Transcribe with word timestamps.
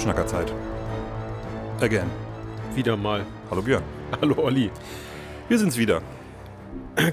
Klugschnackerzeit. 0.00 0.50
Again. 1.82 2.10
Wieder 2.74 2.96
mal. 2.96 3.26
Hallo 3.50 3.60
Björn. 3.60 3.82
Hallo 4.22 4.44
Olli. 4.44 4.70
Wir 5.48 5.58
sind's 5.58 5.76
wieder. 5.76 6.00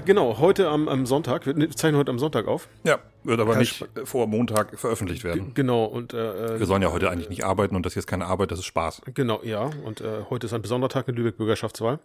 Genau, 0.06 0.38
heute 0.38 0.70
am, 0.70 0.88
am 0.88 1.04
Sonntag, 1.04 1.44
wir 1.44 1.70
zeichnen 1.72 1.98
heute 1.98 2.10
am 2.10 2.18
Sonntag 2.18 2.48
auf. 2.48 2.66
Ja, 2.84 2.98
wird 3.24 3.40
aber 3.40 3.52
Kann 3.52 3.60
nicht 3.60 3.84
vor 4.04 4.26
Montag 4.26 4.78
veröffentlicht 4.78 5.22
werden. 5.22 5.52
genau, 5.52 5.84
und 5.84 6.14
äh, 6.14 6.58
Wir 6.58 6.64
sollen 6.64 6.80
ja 6.80 6.90
heute 6.90 7.10
eigentlich 7.10 7.28
nicht 7.28 7.44
arbeiten 7.44 7.76
und 7.76 7.84
das 7.84 7.92
hier 7.92 8.00
ist 8.00 8.06
keine 8.06 8.24
Arbeit, 8.24 8.52
das 8.52 8.60
ist 8.60 8.64
Spaß. 8.64 9.02
genau, 9.12 9.42
ja, 9.42 9.70
und 9.84 10.00
äh, 10.00 10.24
heute 10.30 10.46
ist 10.46 10.54
ein 10.54 10.62
besonderer 10.62 10.88
Tag 10.88 11.08
in 11.08 11.14
Lübeck 11.14 11.36
Bürgerschaftswahl. 11.36 11.98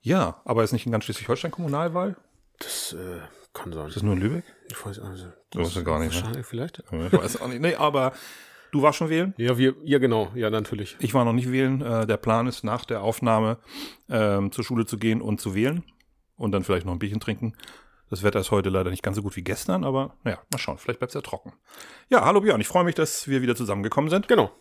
Ja, 0.00 0.40
aber 0.44 0.64
ist 0.64 0.72
nicht 0.72 0.86
in 0.86 0.90
ganz 0.90 1.04
Schleswig-Holstein 1.04 1.52
Kommunalwahl? 1.52 2.16
Das 2.58 2.92
äh, 2.98 3.20
kann 3.52 3.72
sein. 3.72 3.86
Ist 3.86 3.94
das 3.94 4.02
nur 4.02 4.14
in 4.14 4.20
Lübeck? 4.20 4.44
Ich 4.68 4.84
weiß 4.84 4.98
also, 4.98 5.26
Das 5.50 5.68
ist 5.68 5.76
ja 5.76 5.82
gar 5.82 6.00
nicht, 6.00 6.12
ne? 6.12 6.22
Wahrscheinlich 6.22 6.46
vielleicht. 6.46 6.82
Ich 6.90 7.12
weiß 7.12 7.40
auch 7.40 7.46
nicht. 7.46 7.60
Nee, 7.60 7.76
aber 7.76 8.12
du 8.72 8.82
warst 8.82 8.98
schon 8.98 9.08
wählen? 9.08 9.34
Ja, 9.36 9.58
wir, 9.58 9.74
ja 9.84 9.98
genau, 9.98 10.30
ja 10.34 10.50
natürlich. 10.50 10.96
Ich 11.00 11.14
war 11.14 11.24
noch 11.24 11.32
nicht 11.32 11.50
wählen. 11.50 11.80
Äh, 11.80 12.06
der 12.06 12.16
Plan 12.16 12.46
ist, 12.46 12.64
nach 12.64 12.84
der 12.84 13.02
Aufnahme 13.02 13.58
ähm, 14.08 14.52
zur 14.52 14.64
Schule 14.64 14.86
zu 14.86 14.98
gehen 14.98 15.20
und 15.20 15.40
zu 15.40 15.54
wählen. 15.54 15.82
Und 16.36 16.52
dann 16.52 16.64
vielleicht 16.64 16.84
noch 16.84 16.92
ein 16.92 16.98
Bierchen 16.98 17.20
trinken. 17.20 17.54
Das 18.10 18.22
Wetter 18.22 18.38
ist 18.38 18.50
heute 18.50 18.68
leider 18.68 18.90
nicht 18.90 19.02
ganz 19.02 19.16
so 19.16 19.22
gut 19.22 19.36
wie 19.36 19.42
gestern, 19.42 19.84
aber 19.84 20.14
naja, 20.22 20.38
mal 20.52 20.58
schauen. 20.58 20.78
Vielleicht 20.78 21.00
bleibt 21.00 21.10
es 21.10 21.14
ja 21.14 21.22
trocken. 21.22 21.52
Ja, 22.08 22.24
hallo 22.24 22.40
Björn. 22.40 22.60
Ich 22.60 22.68
freue 22.68 22.84
mich, 22.84 22.94
dass 22.94 23.26
wir 23.26 23.42
wieder 23.42 23.56
zusammengekommen 23.56 24.10
sind. 24.10 24.28
Genau. 24.28 24.52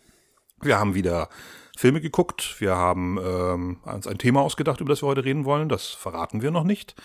Wir 0.61 0.79
haben 0.79 0.95
wieder 0.95 1.29
Filme 1.77 2.01
geguckt. 2.01 2.55
Wir 2.59 2.75
haben 2.75 3.19
ähm, 3.21 3.77
uns 3.83 4.07
ein 4.07 4.17
Thema 4.17 4.41
ausgedacht, 4.41 4.79
über 4.81 4.89
das 4.89 5.03
wir 5.03 5.07
heute 5.07 5.25
reden 5.25 5.45
wollen. 5.45 5.69
Das 5.69 5.87
verraten 5.87 6.41
wir 6.41 6.49
noch 6.49 6.63
nicht. 6.63 6.95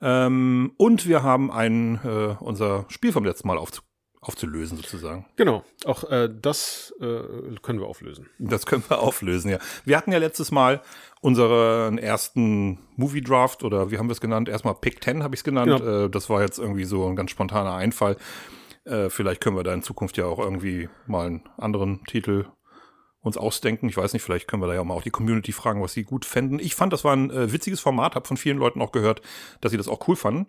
Ähm, 0.00 0.72
und 0.76 1.08
wir 1.08 1.22
haben 1.22 1.50
ein, 1.50 2.00
äh, 2.04 2.36
unser 2.38 2.84
Spiel 2.88 3.12
vom 3.12 3.24
letzten 3.24 3.48
Mal 3.48 3.58
aufzu 3.58 3.82
aufzulösen, 4.28 4.76
sozusagen. 4.76 5.26
Genau. 5.36 5.64
Auch 5.84 6.04
äh, 6.04 6.28
das 6.30 6.94
äh, 7.00 7.22
können 7.62 7.80
wir 7.80 7.86
auflösen. 7.86 8.28
Das 8.38 8.66
können 8.66 8.84
wir 8.88 8.98
auflösen, 9.02 9.50
ja. 9.50 9.58
Wir 9.84 9.96
hatten 9.96 10.12
ja 10.12 10.18
letztes 10.18 10.50
Mal 10.50 10.82
unseren 11.20 11.98
ersten 11.98 12.78
Movie 12.96 13.22
Draft 13.22 13.64
oder 13.64 13.90
wie 13.90 13.98
haben 13.98 14.08
wir 14.08 14.12
es 14.12 14.20
genannt? 14.20 14.48
Erstmal 14.48 14.74
Pick 14.74 15.02
10 15.02 15.22
habe 15.22 15.34
ich 15.34 15.40
es 15.40 15.44
genannt. 15.44 15.80
Genau. 15.80 16.04
Äh, 16.04 16.10
das 16.10 16.28
war 16.28 16.42
jetzt 16.42 16.58
irgendwie 16.58 16.84
so 16.84 17.06
ein 17.06 17.16
ganz 17.16 17.30
spontaner 17.30 17.74
Einfall. 17.74 18.16
Äh, 18.84 19.10
vielleicht 19.10 19.40
können 19.40 19.56
wir 19.56 19.64
da 19.64 19.72
in 19.72 19.82
Zukunft 19.82 20.16
ja 20.16 20.26
auch 20.26 20.38
irgendwie 20.38 20.88
mal 21.06 21.26
einen 21.26 21.48
anderen 21.56 22.04
Titel 22.04 22.46
uns 23.20 23.36
ausdenken. 23.36 23.88
Ich 23.88 23.96
weiß 23.96 24.12
nicht, 24.12 24.22
vielleicht 24.22 24.46
können 24.46 24.62
wir 24.62 24.66
da 24.66 24.74
ja 24.74 24.80
auch 24.80 24.84
mal 24.84 24.94
auch 24.94 25.02
die 25.02 25.10
Community 25.10 25.52
fragen, 25.52 25.82
was 25.82 25.92
sie 25.92 26.04
gut 26.04 26.24
fänden. 26.24 26.58
Ich 26.58 26.74
fand, 26.74 26.92
das 26.92 27.04
war 27.04 27.14
ein 27.14 27.30
äh, 27.30 27.52
witziges 27.52 27.80
Format, 27.80 28.14
habe 28.14 28.26
von 28.26 28.36
vielen 28.36 28.58
Leuten 28.58 28.80
auch 28.80 28.92
gehört, 28.92 29.22
dass 29.60 29.70
sie 29.70 29.78
das 29.78 29.88
auch 29.88 30.06
cool 30.06 30.16
fanden 30.16 30.46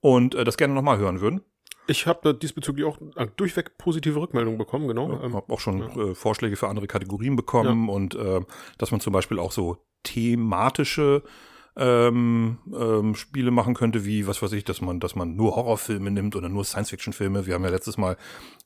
und 0.00 0.34
äh, 0.34 0.44
das 0.44 0.56
gerne 0.56 0.74
nochmal 0.74 0.98
hören 0.98 1.20
würden. 1.20 1.42
Ich 1.88 2.06
habe 2.06 2.34
diesbezüglich 2.34 2.84
auch 2.84 2.98
äh, 3.16 3.26
durchweg 3.36 3.78
positive 3.78 4.20
Rückmeldungen 4.20 4.58
bekommen, 4.58 4.86
genau. 4.86 5.12
Ich 5.14 5.24
Ähm, 5.24 5.34
habe 5.34 5.52
auch 5.52 5.60
schon 5.60 6.10
äh, 6.10 6.14
Vorschläge 6.14 6.56
für 6.56 6.68
andere 6.68 6.86
Kategorien 6.86 7.34
bekommen 7.34 7.88
und 7.88 8.14
äh, 8.14 8.40
dass 8.76 8.90
man 8.90 9.00
zum 9.00 9.12
Beispiel 9.12 9.38
auch 9.38 9.52
so 9.52 9.78
thematische 10.02 11.22
ähm, 11.76 12.58
ähm, 12.74 13.14
Spiele 13.14 13.50
machen 13.52 13.74
könnte, 13.74 14.04
wie 14.04 14.26
was 14.26 14.42
weiß 14.42 14.52
ich, 14.52 14.64
dass 14.64 14.80
man, 14.80 14.98
dass 15.00 15.14
man 15.14 15.36
nur 15.36 15.54
Horrorfilme 15.54 16.10
nimmt 16.10 16.34
oder 16.34 16.48
nur 16.48 16.64
Science-Fiction-Filme. 16.64 17.46
Wir 17.46 17.54
haben 17.54 17.64
ja 17.64 17.70
letztes 17.70 17.96
Mal 17.96 18.16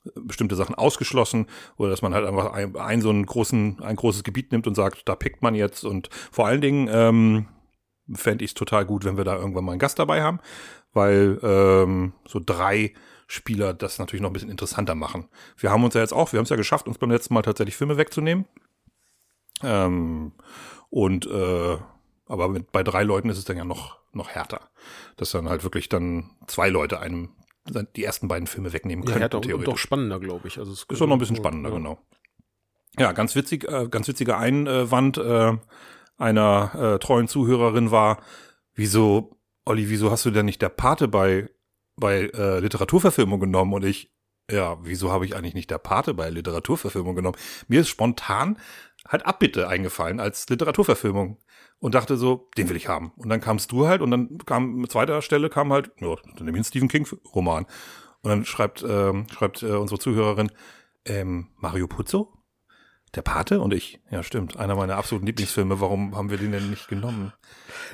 äh, 0.04 0.10
bestimmte 0.20 0.56
Sachen 0.56 0.74
ausgeschlossen 0.74 1.46
oder 1.76 1.90
dass 1.90 2.02
man 2.02 2.14
halt 2.14 2.26
einfach 2.26 2.52
ein, 2.52 2.74
ein 2.76 3.02
so 3.02 3.10
einen 3.10 3.26
großen, 3.26 3.80
ein 3.82 3.96
großes 3.96 4.24
Gebiet 4.24 4.50
nimmt 4.50 4.66
und 4.66 4.74
sagt, 4.74 5.08
da 5.08 5.14
pickt 5.14 5.42
man 5.42 5.54
jetzt 5.54 5.84
und 5.84 6.08
vor 6.30 6.46
allen 6.46 6.62
Dingen 6.62 6.88
ähm, 6.90 7.46
fände 8.14 8.44
ich 8.44 8.52
es 8.52 8.54
total 8.54 8.86
gut, 8.86 9.04
wenn 9.04 9.16
wir 9.18 9.24
da 9.24 9.36
irgendwann 9.36 9.64
mal 9.64 9.72
einen 9.72 9.78
Gast 9.78 9.98
dabei 9.98 10.22
haben, 10.22 10.40
weil 10.92 11.38
ähm, 11.42 12.14
so 12.26 12.40
drei 12.44 12.94
Spieler 13.32 13.72
das 13.72 13.98
natürlich 13.98 14.20
noch 14.20 14.28
ein 14.28 14.34
bisschen 14.34 14.50
interessanter 14.50 14.94
machen. 14.94 15.26
Wir 15.56 15.70
haben 15.70 15.82
uns 15.82 15.94
ja 15.94 16.02
jetzt 16.02 16.12
auch, 16.12 16.32
wir 16.32 16.38
haben 16.38 16.44
es 16.44 16.50
ja 16.50 16.56
geschafft, 16.56 16.86
uns 16.86 16.98
beim 16.98 17.10
letzten 17.10 17.32
Mal 17.32 17.40
tatsächlich 17.40 17.76
Filme 17.76 17.96
wegzunehmen. 17.96 18.44
Ähm, 19.62 20.32
und 20.90 21.26
äh, 21.26 21.78
aber 22.26 22.48
mit, 22.48 22.72
bei 22.72 22.82
drei 22.82 23.04
Leuten 23.04 23.30
ist 23.30 23.38
es 23.38 23.46
dann 23.46 23.56
ja 23.56 23.64
noch 23.64 23.98
noch 24.12 24.28
härter, 24.28 24.60
dass 25.16 25.30
dann 25.30 25.48
halt 25.48 25.64
wirklich 25.64 25.88
dann 25.88 26.28
zwei 26.46 26.68
Leute 26.68 27.00
einem 27.00 27.30
die 27.96 28.04
ersten 28.04 28.28
beiden 28.28 28.46
Filme 28.46 28.74
wegnehmen 28.74 29.06
können. 29.06 29.22
ja, 29.22 29.28
doch, 29.28 29.42
und 29.42 29.66
doch 29.66 29.78
spannender, 29.78 30.20
glaube 30.20 30.48
ich. 30.48 30.58
Also 30.58 30.72
es 30.72 30.82
Ist 30.82 31.00
doch 31.00 31.06
noch 31.06 31.16
ein 31.16 31.18
bisschen 31.18 31.36
spannender, 31.36 31.70
ja. 31.70 31.76
genau. 31.76 31.98
Ja, 32.98 33.12
ganz 33.12 33.34
witzig, 33.34 33.66
äh, 33.66 33.88
ganz 33.88 34.08
witziger 34.08 34.36
Einwand 34.36 35.16
äh, 35.16 35.56
einer 36.18 36.74
äh, 36.74 36.98
treuen 36.98 37.28
Zuhörerin 37.28 37.90
war, 37.90 38.22
wieso, 38.74 39.38
Olli, 39.64 39.88
wieso 39.88 40.10
hast 40.10 40.26
du 40.26 40.30
denn 40.30 40.44
nicht 40.44 40.60
der 40.60 40.68
Pate 40.68 41.08
bei, 41.08 41.48
bei 41.96 42.30
äh, 42.34 42.60
Literaturverfilmung 42.60 43.40
genommen? 43.40 43.72
Und 43.74 43.84
ich, 43.84 44.12
ja, 44.50 44.78
wieso 44.82 45.12
habe 45.12 45.24
ich 45.24 45.36
eigentlich 45.36 45.54
nicht 45.54 45.70
der 45.70 45.78
Pate 45.78 46.14
bei 46.14 46.30
Literaturverfilmung 46.30 47.14
genommen? 47.14 47.36
Mir 47.68 47.80
ist 47.80 47.88
spontan 47.88 48.58
halt 49.06 49.26
Abbitte 49.26 49.68
eingefallen 49.68 50.20
als 50.20 50.48
Literaturverfilmung 50.48 51.38
und 51.78 51.94
dachte 51.94 52.16
so, 52.16 52.48
den 52.56 52.68
will 52.68 52.76
ich 52.76 52.88
haben. 52.88 53.12
Und 53.16 53.28
dann 53.28 53.40
kamst 53.40 53.72
du 53.72 53.86
halt 53.86 54.02
und 54.02 54.10
dann 54.10 54.38
kam 54.46 54.76
mit 54.76 54.92
zweiter 54.92 55.20
Stelle 55.22 55.50
kam 55.50 55.72
halt, 55.72 55.90
ja, 56.00 56.14
dann 56.36 56.46
nehme 56.46 56.50
ich 56.50 56.56
einen 56.56 56.64
Stephen 56.64 56.88
King 56.88 57.06
Roman. 57.34 57.66
Und 58.22 58.30
dann 58.30 58.44
schreibt, 58.44 58.84
ähm, 58.88 59.26
schreibt 59.32 59.62
äh, 59.64 59.72
unsere 59.72 59.98
Zuhörerin, 59.98 60.52
ähm, 61.04 61.48
Mario 61.56 61.88
Puzo? 61.88 62.41
Der 63.14 63.22
Pate? 63.22 63.60
Und 63.60 63.74
ich, 63.74 64.00
ja 64.10 64.22
stimmt, 64.22 64.56
einer 64.56 64.74
meiner 64.74 64.96
absoluten 64.96 65.26
Lieblingsfilme, 65.26 65.80
warum 65.80 66.16
haben 66.16 66.30
wir 66.30 66.38
den 66.38 66.52
denn 66.52 66.70
nicht 66.70 66.88
genommen? 66.88 67.32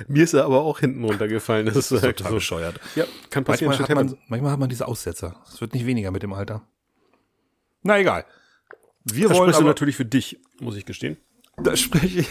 Mir 0.07 0.23
ist 0.23 0.33
er 0.33 0.45
aber 0.45 0.61
auch 0.61 0.79
hinten 0.79 1.03
runtergefallen. 1.03 1.65
Das 1.65 1.75
ist 1.75 1.89
Total 1.89 2.13
so. 2.15 2.35
bescheuert. 2.35 2.79
Ja, 2.95 3.03
kann 3.29 3.43
passieren. 3.43 3.69
Manchmal 3.77 3.89
hat, 3.89 3.95
man, 3.95 4.17
manchmal 4.27 4.51
hat 4.51 4.59
man 4.59 4.69
diese 4.69 4.87
Aussetzer. 4.87 5.35
Es 5.47 5.59
wird 5.59 5.73
nicht 5.73 5.85
weniger 5.85 6.11
mit 6.11 6.23
dem 6.23 6.31
Alter. 6.31 6.61
Na 7.83 7.99
egal. 7.99 8.25
Wir 9.03 9.27
das 9.27 9.37
wollen 9.37 9.53
aber, 9.53 9.65
natürlich 9.65 9.95
für 9.95 10.05
dich, 10.05 10.39
muss 10.59 10.75
ich 10.75 10.85
gestehen. 10.85 11.17
da 11.57 11.75
spreche 11.75 12.21
ich. 12.21 12.29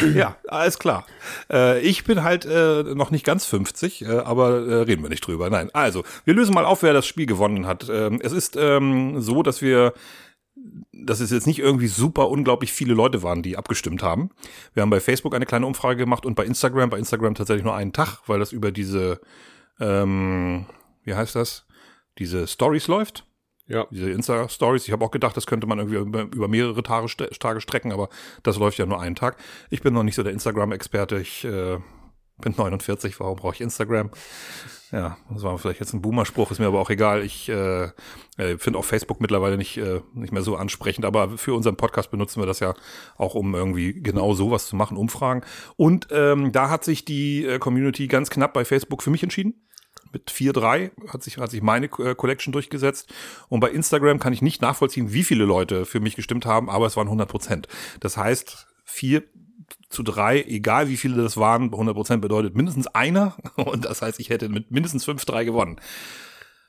ja, 0.14 0.36
alles 0.48 0.78
klar. 0.78 1.06
Äh, 1.50 1.80
ich 1.80 2.04
bin 2.04 2.22
halt 2.24 2.44
äh, 2.44 2.82
noch 2.94 3.10
nicht 3.10 3.24
ganz 3.24 3.44
50, 3.46 4.02
äh, 4.02 4.08
aber 4.08 4.66
äh, 4.66 4.74
reden 4.82 5.02
wir 5.02 5.10
nicht 5.10 5.26
drüber. 5.26 5.50
Nein, 5.50 5.70
also, 5.72 6.04
wir 6.24 6.34
lösen 6.34 6.54
mal 6.54 6.64
auf, 6.64 6.82
wer 6.82 6.92
das 6.92 7.06
Spiel 7.06 7.26
gewonnen 7.26 7.66
hat. 7.66 7.88
Ähm, 7.88 8.20
es 8.22 8.32
ist 8.32 8.56
ähm, 8.56 9.20
so, 9.20 9.42
dass 9.42 9.62
wir 9.62 9.94
dass 10.92 11.20
es 11.20 11.30
jetzt 11.30 11.46
nicht 11.46 11.58
irgendwie 11.58 11.88
super 11.88 12.28
unglaublich 12.28 12.72
viele 12.72 12.94
Leute 12.94 13.22
waren, 13.22 13.42
die 13.42 13.56
abgestimmt 13.56 14.02
haben. 14.02 14.30
Wir 14.74 14.82
haben 14.82 14.90
bei 14.90 15.00
Facebook 15.00 15.34
eine 15.34 15.46
kleine 15.46 15.66
Umfrage 15.66 15.96
gemacht 15.96 16.24
und 16.24 16.34
bei 16.34 16.44
Instagram, 16.44 16.90
bei 16.90 16.98
Instagram 16.98 17.34
tatsächlich 17.34 17.64
nur 17.64 17.74
einen 17.74 17.92
Tag, 17.92 18.20
weil 18.26 18.38
das 18.38 18.52
über 18.52 18.70
diese, 18.70 19.20
ähm, 19.80 20.66
wie 21.04 21.14
heißt 21.14 21.34
das, 21.34 21.66
diese 22.18 22.46
Stories 22.46 22.88
läuft 22.88 23.26
Ja. 23.66 23.86
diese 23.90 24.10
Insta-Stories. 24.10 24.86
Ich 24.86 24.92
habe 24.92 25.04
auch 25.04 25.10
gedacht, 25.10 25.36
das 25.36 25.46
könnte 25.46 25.66
man 25.66 25.78
irgendwie 25.78 25.96
über, 25.98 26.22
über 26.22 26.48
mehrere 26.48 26.82
Tage, 26.82 27.08
Tage 27.38 27.60
strecken, 27.60 27.90
aber 27.92 28.08
das 28.42 28.58
läuft 28.58 28.78
ja 28.78 28.86
nur 28.86 29.00
einen 29.00 29.16
Tag. 29.16 29.36
Ich 29.70 29.82
bin 29.82 29.94
noch 29.94 30.02
nicht 30.02 30.14
so 30.14 30.22
der 30.22 30.32
Instagram-Experte. 30.32 31.18
Ich 31.18 31.44
äh, 31.44 31.78
bin 32.42 32.54
49, 32.56 33.18
warum 33.20 33.36
brauche 33.36 33.54
ich 33.54 33.60
Instagram? 33.60 34.10
Ja, 34.92 35.16
das 35.30 35.42
war 35.42 35.56
vielleicht 35.58 35.80
jetzt 35.80 35.94
ein 35.94 36.02
Boomer-Spruch, 36.02 36.50
ist 36.50 36.58
mir 36.58 36.66
aber 36.66 36.78
auch 36.78 36.90
egal. 36.90 37.24
Ich 37.24 37.48
äh, 37.48 37.84
äh, 38.36 38.58
finde 38.58 38.78
auch 38.78 38.84
Facebook 38.84 39.22
mittlerweile 39.22 39.56
nicht, 39.56 39.78
äh, 39.78 40.02
nicht 40.12 40.34
mehr 40.34 40.42
so 40.42 40.56
ansprechend, 40.56 41.06
aber 41.06 41.38
für 41.38 41.54
unseren 41.54 41.76
Podcast 41.76 42.10
benutzen 42.10 42.42
wir 42.42 42.46
das 42.46 42.60
ja 42.60 42.74
auch, 43.16 43.34
um 43.34 43.54
irgendwie 43.54 43.94
genau 43.94 44.34
sowas 44.34 44.66
zu 44.66 44.76
machen, 44.76 44.98
Umfragen. 44.98 45.42
Und 45.76 46.08
ähm, 46.10 46.52
da 46.52 46.68
hat 46.68 46.84
sich 46.84 47.06
die 47.06 47.46
äh, 47.46 47.58
Community 47.58 48.06
ganz 48.06 48.28
knapp 48.28 48.52
bei 48.52 48.66
Facebook 48.66 49.02
für 49.02 49.10
mich 49.10 49.22
entschieden 49.22 49.54
mit 50.12 50.30
4-3 50.30 50.90
hat 51.08 51.22
sich, 51.22 51.38
hat 51.38 51.50
sich 51.50 51.62
meine 51.62 51.86
äh, 51.86 52.14
Collection 52.14 52.52
durchgesetzt. 52.52 53.12
Und 53.48 53.60
bei 53.60 53.70
Instagram 53.70 54.18
kann 54.18 54.32
ich 54.32 54.42
nicht 54.42 54.62
nachvollziehen, 54.62 55.12
wie 55.12 55.24
viele 55.24 55.44
Leute 55.44 55.86
für 55.86 56.00
mich 56.00 56.16
gestimmt 56.16 56.46
haben, 56.46 56.68
aber 56.68 56.86
es 56.86 56.96
waren 56.96 57.06
100 57.06 57.28
Prozent. 57.28 57.68
Das 58.00 58.16
heißt, 58.16 58.66
4 58.84 59.22
zu 59.88 60.02
3, 60.02 60.42
egal 60.42 60.88
wie 60.88 60.96
viele 60.96 61.22
das 61.22 61.36
waren, 61.36 61.64
100 61.64 61.94
Prozent 61.94 62.22
bedeutet 62.22 62.54
mindestens 62.54 62.86
einer. 62.88 63.36
Und 63.56 63.84
das 63.84 64.02
heißt, 64.02 64.20
ich 64.20 64.30
hätte 64.30 64.48
mit 64.48 64.70
mindestens 64.70 65.06
5-3 65.06 65.44
gewonnen. 65.44 65.80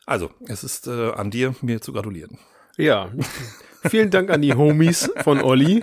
Also, 0.05 0.31
es 0.47 0.63
ist 0.63 0.87
äh, 0.87 1.11
an 1.11 1.31
dir, 1.31 1.55
mir 1.61 1.81
zu 1.81 1.93
gratulieren. 1.93 2.37
Ja. 2.77 3.11
Vielen 3.85 4.11
Dank 4.11 4.29
an 4.29 4.41
die 4.41 4.53
Homies 4.53 5.11
von 5.23 5.41
Olli, 5.41 5.81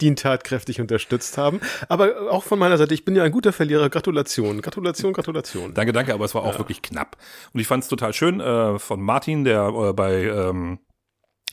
die 0.00 0.06
ihn 0.06 0.16
tatkräftig 0.16 0.80
unterstützt 0.80 1.38
haben. 1.38 1.60
Aber 1.88 2.30
auch 2.30 2.44
von 2.44 2.58
meiner 2.58 2.78
Seite, 2.78 2.94
ich 2.94 3.04
bin 3.04 3.16
ja 3.16 3.22
ein 3.22 3.32
guter 3.32 3.52
Verlierer. 3.52 3.88
Gratulation, 3.90 4.60
Gratulation, 4.60 5.12
Gratulation. 5.12 5.74
Danke, 5.74 5.92
danke, 5.92 6.14
aber 6.14 6.24
es 6.24 6.34
war 6.34 6.42
auch 6.42 6.58
wirklich 6.58 6.82
knapp. 6.82 7.16
Und 7.52 7.60
ich 7.60 7.66
fand 7.66 7.84
es 7.84 7.88
total 7.88 8.12
schön 8.12 8.40
äh, 8.40 8.78
von 8.78 9.00
Martin, 9.00 9.44
der 9.44 9.68
äh, 9.68 9.92
bei 9.92 10.24
ähm, 10.24 10.80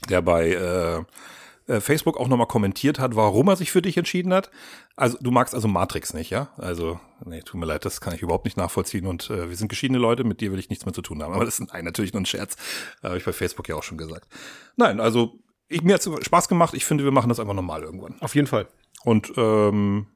der 0.09 0.21
bei 0.21 0.49
äh, 0.51 1.03
äh, 1.67 1.81
Facebook 1.81 2.17
auch 2.17 2.27
nochmal 2.27 2.47
kommentiert 2.47 2.99
hat, 2.99 3.15
warum 3.15 3.47
er 3.49 3.55
sich 3.55 3.71
für 3.71 3.81
dich 3.81 3.97
entschieden 3.97 4.33
hat. 4.33 4.49
Also 4.95 5.17
du 5.21 5.31
magst 5.31 5.53
also 5.53 5.67
Matrix 5.67 6.13
nicht, 6.13 6.29
ja? 6.29 6.49
Also, 6.57 6.99
nee, 7.25 7.41
tut 7.41 7.59
mir 7.59 7.65
leid, 7.65 7.85
das 7.85 8.01
kann 8.01 8.15
ich 8.15 8.21
überhaupt 8.21 8.45
nicht 8.45 8.57
nachvollziehen. 8.57 9.05
Und 9.05 9.29
äh, 9.29 9.49
wir 9.49 9.55
sind 9.55 9.67
geschiedene 9.67 9.99
Leute, 9.99 10.23
mit 10.23 10.41
dir 10.41 10.51
will 10.51 10.59
ich 10.59 10.69
nichts 10.69 10.85
mehr 10.85 10.93
zu 10.93 11.01
tun 11.01 11.21
haben. 11.21 11.33
Aber 11.33 11.45
das 11.45 11.59
ist 11.59 11.71
nein, 11.71 11.85
natürlich 11.85 12.13
nur 12.13 12.21
ein 12.21 12.25
Scherz. 12.25 12.55
Habe 13.03 13.17
ich 13.17 13.25
bei 13.25 13.33
Facebook 13.33 13.67
ja 13.67 13.75
auch 13.75 13.83
schon 13.83 13.97
gesagt. 13.97 14.27
Nein, 14.75 14.99
also 14.99 15.39
ich, 15.67 15.81
mir 15.81 15.95
hat's 15.95 16.09
Spaß 16.21 16.47
gemacht. 16.47 16.73
Ich 16.73 16.85
finde, 16.85 17.03
wir 17.03 17.11
machen 17.11 17.29
das 17.29 17.39
einfach 17.39 17.53
nochmal 17.53 17.83
irgendwann. 17.83 18.15
Auf 18.21 18.35
jeden 18.35 18.47
Fall. 18.47 18.67
Und 19.03 19.33
ähm, 19.37 20.07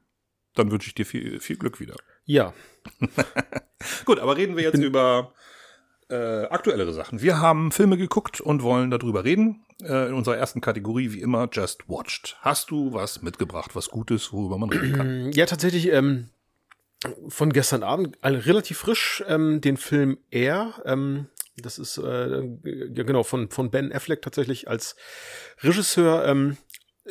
dann 0.54 0.70
wünsche 0.70 0.88
ich 0.88 0.94
dir 0.94 1.06
viel, 1.06 1.40
viel 1.40 1.56
Glück 1.56 1.80
wieder. 1.80 1.96
Ja. 2.24 2.52
Gut, 4.04 4.18
aber 4.18 4.36
reden 4.36 4.56
wir 4.56 4.62
jetzt 4.62 4.82
über 4.82 5.32
äh, 6.12 6.44
aktuellere 6.50 6.92
Sachen. 6.92 7.22
Wir 7.22 7.40
haben 7.40 7.72
Filme 7.72 7.96
geguckt 7.96 8.40
und 8.40 8.62
wollen 8.62 8.90
darüber 8.90 9.24
reden. 9.24 9.64
äh, 9.82 10.08
in 10.08 10.14
unserer 10.14 10.36
ersten 10.36 10.60
Kategorie 10.60 11.12
wie 11.12 11.20
immer 11.20 11.48
Just 11.50 11.88
Watched. 11.88 12.36
Hast 12.40 12.70
du 12.70 12.92
was 12.92 13.22
mitgebracht, 13.22 13.74
was 13.74 13.88
Gutes, 13.88 14.32
worüber 14.32 14.58
man 14.58 14.70
reden 14.70 14.92
kann? 14.92 15.30
Ja, 15.34 15.46
tatsächlich 15.46 15.90
ähm, 15.90 16.28
von 17.28 17.52
gestern 17.52 17.82
Abend 17.82 18.16
äh, 18.22 18.28
relativ 18.28 18.78
frisch 18.78 19.24
ähm, 19.26 19.60
den 19.60 19.76
Film 19.76 20.18
Air. 20.30 20.74
Ähm, 20.84 21.26
das 21.56 21.78
ist 21.78 21.98
äh, 21.98 22.42
ja 22.64 23.02
genau 23.04 23.22
von 23.24 23.50
von 23.50 23.70
Ben 23.70 23.92
Affleck 23.92 24.22
tatsächlich 24.22 24.68
als 24.68 24.96
Regisseur 25.62 26.24
ähm, 26.26 26.56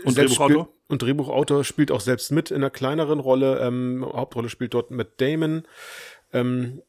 Und 0.06 0.18
Drehbuchautor? 0.18 0.64
spielt- 0.66 0.78
und 0.88 1.02
Drehbuchautor 1.02 1.64
spielt 1.64 1.92
auch 1.92 2.02
selbst 2.02 2.32
mit 2.32 2.52
in 2.52 2.58
einer 2.58 2.70
kleineren 2.70 3.20
Rolle. 3.20 3.60
Ähm, 3.60 4.06
Hauptrolle 4.14 4.50
spielt 4.50 4.74
dort 4.74 4.92
Matt 4.92 5.20
Damon. 5.22 5.64
Ähm, 6.34 6.82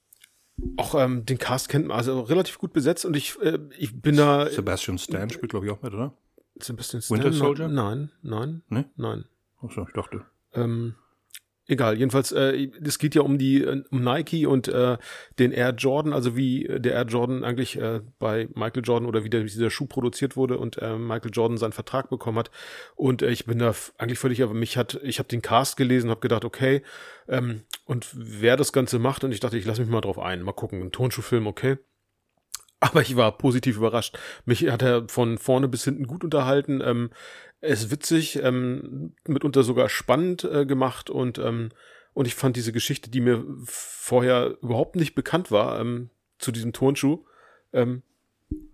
auch 0.77 0.95
ähm, 0.95 1.25
den 1.27 1.39
Cast 1.39 1.69
kennt 1.69 1.87
man 1.87 1.97
also 1.97 2.21
relativ 2.21 2.59
gut 2.59 2.73
besetzt 2.73 3.05
und 3.05 3.17
ich 3.17 3.41
äh, 3.41 3.59
ich 3.79 4.01
bin 4.01 4.17
da 4.17 4.49
Sebastian 4.49 4.99
Stan 4.99 5.31
spielt, 5.31 5.51
glaube 5.51 5.67
ich, 5.67 5.73
auch 5.73 5.83
mit, 5.83 5.93
oder? 5.95 6.15
Sebastian 6.61 7.03
Winter 7.09 7.33
Stan? 7.33 7.33
Soldier? 7.33 7.69
Nein, 7.69 8.11
nein, 8.23 8.63
Ne? 8.69 8.85
nein. 8.97 9.25
Achso, 9.63 9.85
ich 9.87 9.95
dachte. 9.95 10.23
Ähm, 10.55 10.95
egal, 11.67 11.97
jedenfalls, 11.99 12.33
äh, 12.33 12.69
es 12.85 12.99
geht 12.99 13.15
ja 13.15 13.23
um 13.23 13.39
die 13.39 13.63
äh, 13.63 13.83
um 13.91 14.03
Nike 14.03 14.47
und 14.47 14.69
äh, 14.69 14.99
den 15.39 15.53
Air 15.53 15.71
Jordan, 15.71 16.13
also 16.13 16.37
wie 16.37 16.67
äh, 16.67 16.81
der 16.81 16.93
Air 16.93 17.07
Jordan 17.07 17.43
eigentlich 17.45 17.79
äh, 17.79 18.01
bei 18.19 18.49
Michael 18.55 18.83
Jordan 18.85 19.09
oder 19.09 19.25
wie 19.25 19.31
der, 19.31 19.41
wie 19.43 19.49
dieser 19.49 19.71
Schuh 19.71 19.87
produziert 19.87 20.37
wurde 20.37 20.59
und 20.59 20.79
äh, 20.79 20.99
Michael 20.99 21.31
Jordan 21.33 21.57
seinen 21.57 21.73
Vertrag 21.73 22.11
bekommen 22.11 22.39
hat. 22.39 22.51
Und 22.95 23.23
äh, 23.23 23.31
ich 23.31 23.47
bin 23.47 23.59
da 23.59 23.75
eigentlich 23.99 24.19
völlig, 24.19 24.43
aber 24.43 24.55
mich 24.55 24.77
hat, 24.77 25.01
ich 25.03 25.19
habe 25.19 25.29
den 25.29 25.43
Cast 25.43 25.77
gelesen, 25.77 26.11
habe 26.11 26.21
gedacht, 26.21 26.45
okay, 26.45 26.83
ähm, 27.29 27.63
und 27.85 28.09
wer 28.13 28.57
das 28.57 28.73
Ganze 28.73 28.99
macht, 28.99 29.25
und 29.25 29.33
ich 29.33 29.41
dachte, 29.41 29.59
ich 29.59 29.65
lasse 29.65 29.81
mich 29.81 29.91
mal 29.91 30.01
drauf 30.01 30.19
ein, 30.19 30.43
mal 30.43 30.53
gucken, 30.53 30.83
ein 30.83 30.93
Tonschuhfilm, 30.93 31.47
okay. 31.47 31.79
Aber 32.81 33.01
ich 33.01 33.15
war 33.15 33.39
positiv 33.39 33.77
überrascht. 33.77 34.19
Mich 34.45 34.69
hat 34.69 34.83
er 34.83 35.09
von 35.09 35.39
vorne 35.39 35.69
bis 35.69 35.85
hinten 35.85 36.07
gut 36.09 36.25
unterhalten. 36.25 36.81
Ähm, 36.85 37.11
er 37.61 37.71
ist 37.71 37.93
witzig, 37.93 38.43
ähm, 38.43 39.15
mitunter 39.27 39.63
sogar 39.63 39.89
spannend 39.89 40.43
äh, 40.43 40.67
gemacht 40.67 41.09
und 41.09 41.39
ähm, 41.39 41.71
und 42.15 42.27
ich 42.27 42.35
fand 42.35 42.57
diese 42.57 42.73
Geschichte, 42.73 43.11
die 43.11 43.21
mir 43.21 43.45
vorher 43.65 44.59
überhaupt 44.61 44.97
nicht 44.97 45.15
bekannt 45.15 45.51
war, 45.51 45.81
ähm, 45.81 46.11
zu 46.39 46.53
diesem 46.53 46.73
Turnschuh. 46.73 47.25
Ähm, 47.73 48.03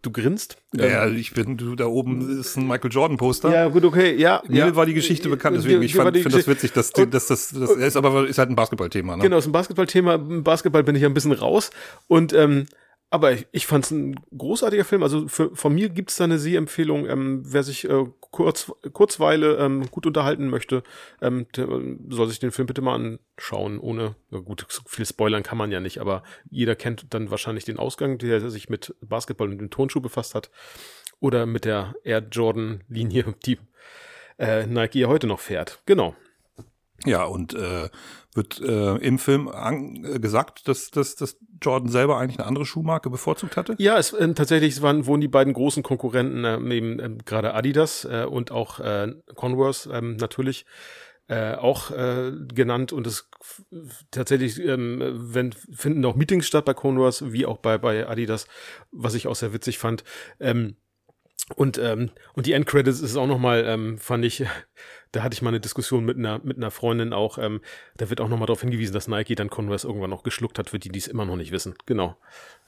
du 0.02 0.10
grinst? 0.10 0.56
Ja, 0.74 0.86
ja, 0.86 1.06
ich 1.08 1.32
bin, 1.32 1.56
du, 1.56 1.74
da 1.74 1.86
oben 1.86 2.40
ist 2.40 2.56
ein 2.56 2.66
Michael 2.66 2.90
Jordan 2.90 3.16
Poster. 3.16 3.52
ja, 3.52 3.68
gut, 3.68 3.84
okay, 3.84 4.14
ja. 4.16 4.42
Mir 4.48 4.66
ja. 4.66 4.76
war 4.76 4.86
die 4.86 4.94
Geschichte 4.94 5.28
bekannt, 5.28 5.56
Dir- 5.56 5.62
deswegen 5.62 5.82
ich 5.82 5.94
finde 5.94 6.12
das 6.12 6.46
witzig, 6.46 6.72
dass, 6.72 6.92
die, 6.92 7.08
dass 7.08 7.26
das, 7.26 7.50
das 7.50 7.70
ist 7.70 7.96
aber 7.96 8.28
ist 8.28 8.38
halt 8.38 8.50
ein 8.50 8.56
Basketballthema. 8.56 9.16
Ne? 9.16 9.22
Genau, 9.22 9.38
ist 9.38 9.46
ein 9.46 9.52
Basketballthema. 9.52 10.14
Im 10.14 10.44
Basketball 10.44 10.84
bin 10.84 10.94
ich 10.94 11.02
ja 11.02 11.08
ein 11.08 11.14
bisschen 11.14 11.32
raus. 11.32 11.70
Und 12.06 12.32
ähm, 12.32 12.66
aber 13.10 13.32
ich, 13.32 13.46
ich 13.52 13.66
fand 13.66 13.86
es 13.86 13.90
ein 13.90 14.20
großartiger 14.36 14.84
Film. 14.84 15.02
Also 15.02 15.28
für, 15.28 15.54
von 15.54 15.74
mir 15.74 15.88
gibt 15.88 16.10
es 16.10 16.16
da 16.16 16.24
eine 16.24 16.38
Sehempfehlung. 16.38 17.08
Ähm, 17.08 17.42
wer 17.44 17.62
sich 17.62 17.88
äh, 17.88 18.04
kurz, 18.20 18.70
Kurzweile 18.92 19.56
ähm, 19.56 19.90
gut 19.90 20.06
unterhalten 20.06 20.48
möchte, 20.50 20.82
ähm, 21.22 21.46
der 21.56 21.68
soll 22.10 22.28
sich 22.28 22.38
den 22.38 22.50
Film 22.50 22.66
bitte 22.66 22.82
mal 22.82 22.94
anschauen. 22.94 23.78
Ohne, 23.78 24.14
na 24.30 24.40
gut, 24.40 24.66
so 24.68 24.82
viel 24.86 25.06
spoilern 25.06 25.42
kann 25.42 25.56
man 25.56 25.70
ja 25.70 25.80
nicht, 25.80 26.00
aber 26.00 26.22
jeder 26.50 26.76
kennt 26.76 27.14
dann 27.14 27.30
wahrscheinlich 27.30 27.64
den 27.64 27.78
Ausgang, 27.78 28.18
der 28.18 28.50
sich 28.50 28.68
mit 28.68 28.94
Basketball 29.00 29.48
und 29.48 29.58
dem 29.58 29.70
Turnschuh 29.70 30.00
befasst 30.00 30.34
hat. 30.34 30.50
Oder 31.20 31.46
mit 31.46 31.64
der 31.64 31.94
Air 32.04 32.26
Jordan-Linie, 32.30 33.34
die 33.46 33.58
äh, 34.38 34.66
Nike 34.66 35.00
ja 35.00 35.08
heute 35.08 35.26
noch 35.26 35.40
fährt. 35.40 35.82
Genau. 35.86 36.14
Ja, 37.04 37.24
und 37.24 37.54
äh, 37.54 37.88
wird 38.38 38.60
äh, 38.60 38.96
im 38.96 39.18
Film 39.18 39.50
äh, 39.52 40.18
gesagt, 40.18 40.68
dass, 40.68 40.90
dass, 40.90 41.16
dass 41.16 41.36
Jordan 41.60 41.90
selber 41.90 42.16
eigentlich 42.16 42.38
eine 42.38 42.46
andere 42.46 42.64
Schuhmarke 42.64 43.10
bevorzugt 43.10 43.56
hatte? 43.56 43.74
Ja, 43.78 43.98
es 43.98 44.14
ähm, 44.18 44.34
tatsächlich 44.34 44.80
waren 44.80 45.04
wurden 45.06 45.20
die 45.20 45.28
beiden 45.28 45.52
großen 45.52 45.82
Konkurrenten 45.82 46.44
äh, 46.44 46.56
neben 46.58 47.00
ähm, 47.00 47.18
gerade 47.24 47.52
Adidas 47.52 48.06
äh, 48.06 48.24
und 48.24 48.52
auch 48.52 48.78
äh, 48.80 49.12
Converse 49.34 49.92
ähm, 49.92 50.16
natürlich 50.16 50.64
äh, 51.26 51.56
auch 51.56 51.90
äh, 51.90 52.32
genannt 52.54 52.92
und 52.92 53.06
es 53.06 53.28
tatsächlich 54.10 54.58
ähm, 54.64 55.00
wenn 55.34 55.52
finden 55.52 56.04
auch 56.06 56.14
Meetings 56.14 56.46
statt 56.46 56.64
bei 56.64 56.74
Converse 56.74 57.32
wie 57.32 57.44
auch 57.44 57.58
bei 57.58 57.76
bei 57.76 58.08
Adidas, 58.08 58.46
was 58.92 59.14
ich 59.14 59.26
auch 59.26 59.36
sehr 59.36 59.52
witzig 59.52 59.78
fand. 59.78 60.04
Ähm, 60.40 60.76
und 61.56 61.76
ähm, 61.78 62.10
und 62.34 62.46
die 62.46 62.52
Endcredits 62.52 63.00
ist 63.00 63.16
auch 63.16 63.26
noch 63.26 63.38
mal 63.38 63.64
ähm, 63.66 63.98
fand 63.98 64.24
ich 64.24 64.44
da 65.12 65.22
hatte 65.22 65.34
ich 65.34 65.42
mal 65.42 65.50
eine 65.50 65.60
Diskussion 65.60 66.04
mit 66.04 66.16
einer 66.16 66.40
mit 66.42 66.56
einer 66.56 66.70
Freundin 66.70 67.12
auch 67.12 67.38
ähm, 67.38 67.60
da 67.96 68.10
wird 68.10 68.20
auch 68.20 68.28
noch 68.28 68.38
mal 68.38 68.46
darauf 68.46 68.60
hingewiesen, 68.60 68.92
dass 68.94 69.08
Nike 69.08 69.34
dann 69.34 69.50
Converse 69.50 69.86
irgendwann 69.86 70.10
noch 70.10 70.22
geschluckt 70.22 70.58
hat 70.58 70.70
für 70.70 70.78
die 70.78 70.88
die 70.90 70.98
es 70.98 71.06
immer 71.06 71.24
noch 71.24 71.36
nicht 71.36 71.52
wissen. 71.52 71.74
Genau. 71.86 72.16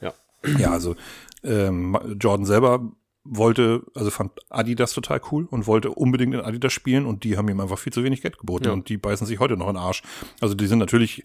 Ja. 0.00 0.12
Ja, 0.58 0.70
also 0.72 0.96
ähm, 1.44 1.98
Jordan 2.18 2.46
selber 2.46 2.92
wollte, 3.24 3.82
also 3.94 4.10
fand 4.10 4.32
Adidas 4.48 4.94
total 4.94 5.20
cool 5.30 5.46
und 5.50 5.66
wollte 5.66 5.90
unbedingt 5.90 6.32
in 6.34 6.40
Adidas 6.40 6.72
spielen 6.72 7.04
und 7.04 7.22
die 7.24 7.36
haben 7.36 7.48
ihm 7.50 7.60
einfach 7.60 7.78
viel 7.78 7.92
zu 7.92 8.02
wenig 8.02 8.22
Geld 8.22 8.38
geboten 8.38 8.64
Ja. 8.64 8.72
und 8.72 8.88
die 8.88 8.96
beißen 8.96 9.26
sich 9.26 9.38
heute 9.38 9.58
noch 9.58 9.68
in 9.68 9.74
den 9.74 9.82
Arsch. 9.82 10.02
Also 10.40 10.54
die 10.54 10.66
sind 10.66 10.78
natürlich 10.78 11.24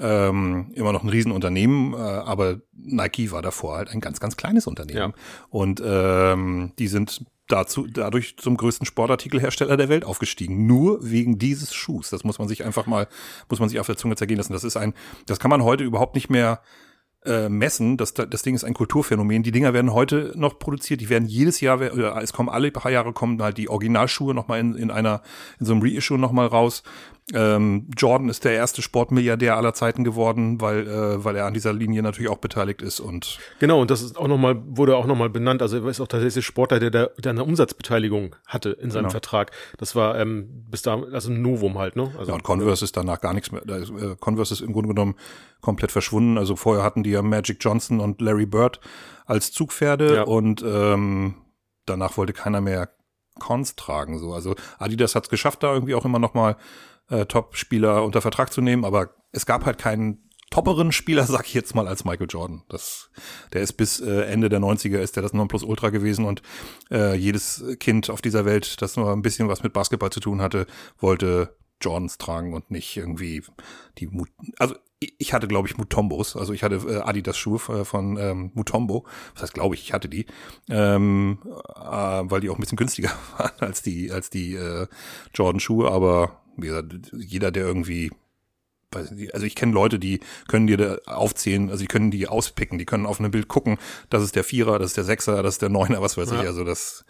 ähm, 0.00 0.72
immer 0.74 0.92
noch 0.92 1.04
ein 1.04 1.08
Riesenunternehmen, 1.08 1.94
äh, 1.94 1.96
aber 1.96 2.60
Nike 2.72 3.30
war 3.30 3.42
davor 3.42 3.76
halt 3.76 3.90
ein 3.90 4.00
ganz, 4.00 4.18
ganz 4.18 4.36
kleines 4.36 4.66
Unternehmen. 4.66 5.14
Und 5.48 5.80
ähm, 5.84 6.72
die 6.78 6.88
sind 6.88 7.24
dazu, 7.48 7.86
dadurch 7.86 8.36
zum 8.36 8.56
größten 8.56 8.86
Sportartikelhersteller 8.86 9.76
der 9.76 9.88
Welt 9.88 10.04
aufgestiegen. 10.04 10.66
Nur 10.66 10.98
wegen 11.02 11.38
dieses 11.38 11.74
Schuhs. 11.74 12.10
Das 12.10 12.24
muss 12.24 12.38
man 12.38 12.48
sich 12.48 12.64
einfach 12.64 12.86
mal, 12.86 13.08
muss 13.48 13.60
man 13.60 13.68
sich 13.68 13.80
auf 13.80 13.86
der 13.86 13.96
Zunge 13.96 14.16
zergehen 14.16 14.38
lassen. 14.38 14.52
Das 14.52 14.64
ist 14.64 14.76
ein, 14.76 14.94
das 15.26 15.38
kann 15.38 15.50
man 15.50 15.62
heute 15.62 15.84
überhaupt 15.84 16.14
nicht 16.14 16.30
mehr 16.30 16.60
äh, 17.24 17.48
messen. 17.48 17.96
Das, 17.96 18.14
das 18.14 18.42
Ding 18.42 18.54
ist 18.54 18.64
ein 18.64 18.74
Kulturphänomen. 18.74 19.42
Die 19.42 19.52
Dinger 19.52 19.74
werden 19.74 19.92
heute 19.92 20.32
noch 20.36 20.58
produziert. 20.58 21.00
Die 21.00 21.08
werden 21.08 21.26
jedes 21.26 21.60
Jahr, 21.60 21.80
oder 21.92 22.20
es 22.22 22.32
kommen 22.32 22.48
alle 22.48 22.70
paar 22.70 22.90
Jahre 22.90 23.12
kommen 23.12 23.42
halt 23.42 23.58
die 23.58 23.68
Originalschuhe 23.68 24.34
nochmal 24.34 24.60
in, 24.60 24.74
in 24.74 24.90
einer, 24.90 25.22
in 25.58 25.66
so 25.66 25.72
einem 25.72 25.82
Reissue 25.82 26.18
nochmal 26.18 26.46
raus. 26.46 26.82
Ähm, 27.34 27.88
Jordan 27.96 28.28
ist 28.28 28.44
der 28.44 28.52
erste 28.52 28.82
Sportmilliardär 28.82 29.56
aller 29.56 29.74
Zeiten 29.74 30.04
geworden, 30.04 30.60
weil, 30.60 30.86
äh, 30.86 31.24
weil 31.24 31.34
er 31.34 31.46
an 31.46 31.54
dieser 31.54 31.72
Linie 31.72 32.00
natürlich 32.02 32.30
auch 32.30 32.38
beteiligt 32.38 32.82
ist 32.82 33.00
und 33.00 33.38
Genau, 33.58 33.80
und 33.80 33.90
das 33.90 34.00
ist 34.02 34.16
auch 34.16 34.28
nochmal, 34.28 34.62
wurde 34.64 34.96
auch 34.96 35.06
nochmal 35.06 35.28
benannt. 35.28 35.60
Also 35.60 35.78
er 35.78 35.86
ist 35.88 36.00
auch 36.00 36.06
tatsächlich 36.06 36.46
Sportler, 36.46 36.78
der, 36.78 36.90
da- 36.90 37.10
der 37.18 37.30
eine 37.32 37.42
Umsatzbeteiligung 37.42 38.36
hatte 38.46 38.70
in 38.70 38.90
seinem 38.92 39.04
Genau. 39.04 39.10
Vertrag. 39.10 39.50
Das 39.78 39.96
war 39.96 40.16
ähm, 40.20 40.66
bis 40.70 40.82
da, 40.82 41.00
also 41.12 41.32
ein 41.32 41.42
Novum 41.42 41.78
halt, 41.78 41.96
ne? 41.96 42.12
Also, 42.16 42.30
Ja, 42.30 42.34
und 42.36 42.44
Converse 42.44 42.84
ist 42.84 42.96
danach 42.96 43.20
gar 43.20 43.34
nichts 43.34 43.50
mehr. 43.50 43.62
Äh, 43.68 44.14
Converse 44.20 44.54
ist 44.54 44.60
im 44.60 44.72
Grunde 44.72 44.90
genommen 44.90 45.16
komplett 45.60 45.90
verschwunden. 45.90 46.38
Also 46.38 46.54
vorher 46.54 46.84
hatten 46.84 47.02
die 47.02 47.10
ja 47.10 47.22
Magic 47.22 47.56
Johnson 47.60 47.98
und 47.98 48.20
Larry 48.20 48.46
Bird 48.46 48.78
als 49.24 49.50
Zugpferde 49.50 50.14
Ja. 50.14 50.22
und 50.22 50.62
ähm, 50.64 51.34
danach 51.86 52.16
wollte 52.18 52.32
keiner 52.34 52.60
mehr 52.60 52.90
Cons 53.40 53.74
tragen. 53.74 54.18
So, 54.20 54.32
also 54.32 54.54
Adidas 54.78 55.16
hat 55.16 55.24
es 55.24 55.28
geschafft, 55.28 55.64
da 55.64 55.74
irgendwie 55.74 55.96
auch 55.96 56.04
immer 56.04 56.20
noch 56.20 56.34
mal 56.34 56.56
äh, 57.10 57.26
Top-Spieler 57.26 58.04
unter 58.04 58.20
Vertrag 58.20 58.52
zu 58.52 58.60
nehmen, 58.60 58.84
aber 58.84 59.10
es 59.32 59.46
gab 59.46 59.64
halt 59.64 59.78
keinen 59.78 60.30
topperen 60.50 60.92
Spieler, 60.92 61.24
sag 61.26 61.46
ich 61.46 61.54
jetzt 61.54 61.74
mal, 61.74 61.88
als 61.88 62.04
Michael 62.04 62.28
Jordan. 62.28 62.62
Das, 62.68 63.10
der 63.52 63.62
ist 63.62 63.74
bis 63.74 64.00
äh, 64.00 64.22
Ende 64.22 64.48
der 64.48 64.60
90er 64.60 64.98
ist 64.98 65.16
der 65.16 65.22
das 65.22 65.32
Nonplusultra 65.32 65.90
gewesen 65.90 66.24
und 66.24 66.42
äh, 66.90 67.14
jedes 67.14 67.64
Kind 67.78 68.10
auf 68.10 68.22
dieser 68.22 68.44
Welt, 68.44 68.80
das 68.82 68.96
nur 68.96 69.12
ein 69.12 69.22
bisschen 69.22 69.48
was 69.48 69.62
mit 69.62 69.72
Basketball 69.72 70.10
zu 70.10 70.20
tun 70.20 70.40
hatte, 70.40 70.66
wollte 70.98 71.56
Jordans 71.80 72.18
tragen 72.18 72.54
und 72.54 72.70
nicht 72.70 72.96
irgendwie 72.96 73.42
die 73.98 74.06
Mut 74.06 74.30
also 74.58 74.76
ich 74.98 75.34
hatte 75.34 75.46
glaube 75.46 75.68
ich 75.68 75.76
Mutombos, 75.76 76.36
also 76.36 76.54
ich 76.54 76.62
hatte 76.62 76.76
äh, 76.76 77.00
Adidas 77.00 77.36
Schuhe 77.36 77.60
äh, 77.68 77.84
von 77.84 78.16
ähm, 78.16 78.50
Mutombo. 78.54 79.04
Was 79.34 79.42
heißt 79.42 79.54
glaube 79.54 79.74
ich, 79.74 79.82
ich 79.82 79.92
hatte 79.92 80.08
die, 80.08 80.24
ähm, 80.70 81.38
äh, 81.44 82.22
weil 82.24 82.40
die 82.40 82.48
auch 82.48 82.56
ein 82.56 82.60
bisschen 82.60 82.78
günstiger 82.78 83.10
waren 83.36 83.60
als 83.60 83.82
die 83.82 84.10
als 84.10 84.30
die 84.30 84.54
äh, 84.54 84.86
Jordan 85.34 85.60
Schuhe, 85.60 85.90
aber 85.90 86.40
wie 86.56 86.66
gesagt, 86.68 86.94
jeder 87.12 87.50
der 87.50 87.64
irgendwie 87.66 88.10
weiß 88.92 89.10
nicht, 89.12 89.34
also 89.34 89.44
ich 89.46 89.54
kenne 89.56 89.72
Leute, 89.72 89.98
die 89.98 90.20
können 90.48 90.66
dir 90.66 90.76
da 90.76 90.98
aufzählen, 91.06 91.70
also 91.70 91.82
die 91.82 91.88
können 91.88 92.10
die 92.10 92.28
auspicken, 92.28 92.78
die 92.78 92.84
können 92.86 93.04
auf 93.06 93.18
einem 93.20 93.30
Bild 93.30 93.48
gucken, 93.48 93.78
das 94.10 94.22
ist 94.22 94.36
der 94.36 94.44
Vierer, 94.44 94.78
das 94.78 94.90
ist 94.92 94.96
der 94.96 95.04
Sechser, 95.04 95.42
das 95.42 95.56
ist 95.56 95.62
der 95.62 95.68
Neuner, 95.68 96.00
was 96.02 96.16
weiß 96.16 96.30
Ja. 96.30 96.40
ich, 96.42 96.46
also 96.46 96.64
das 96.64 97.04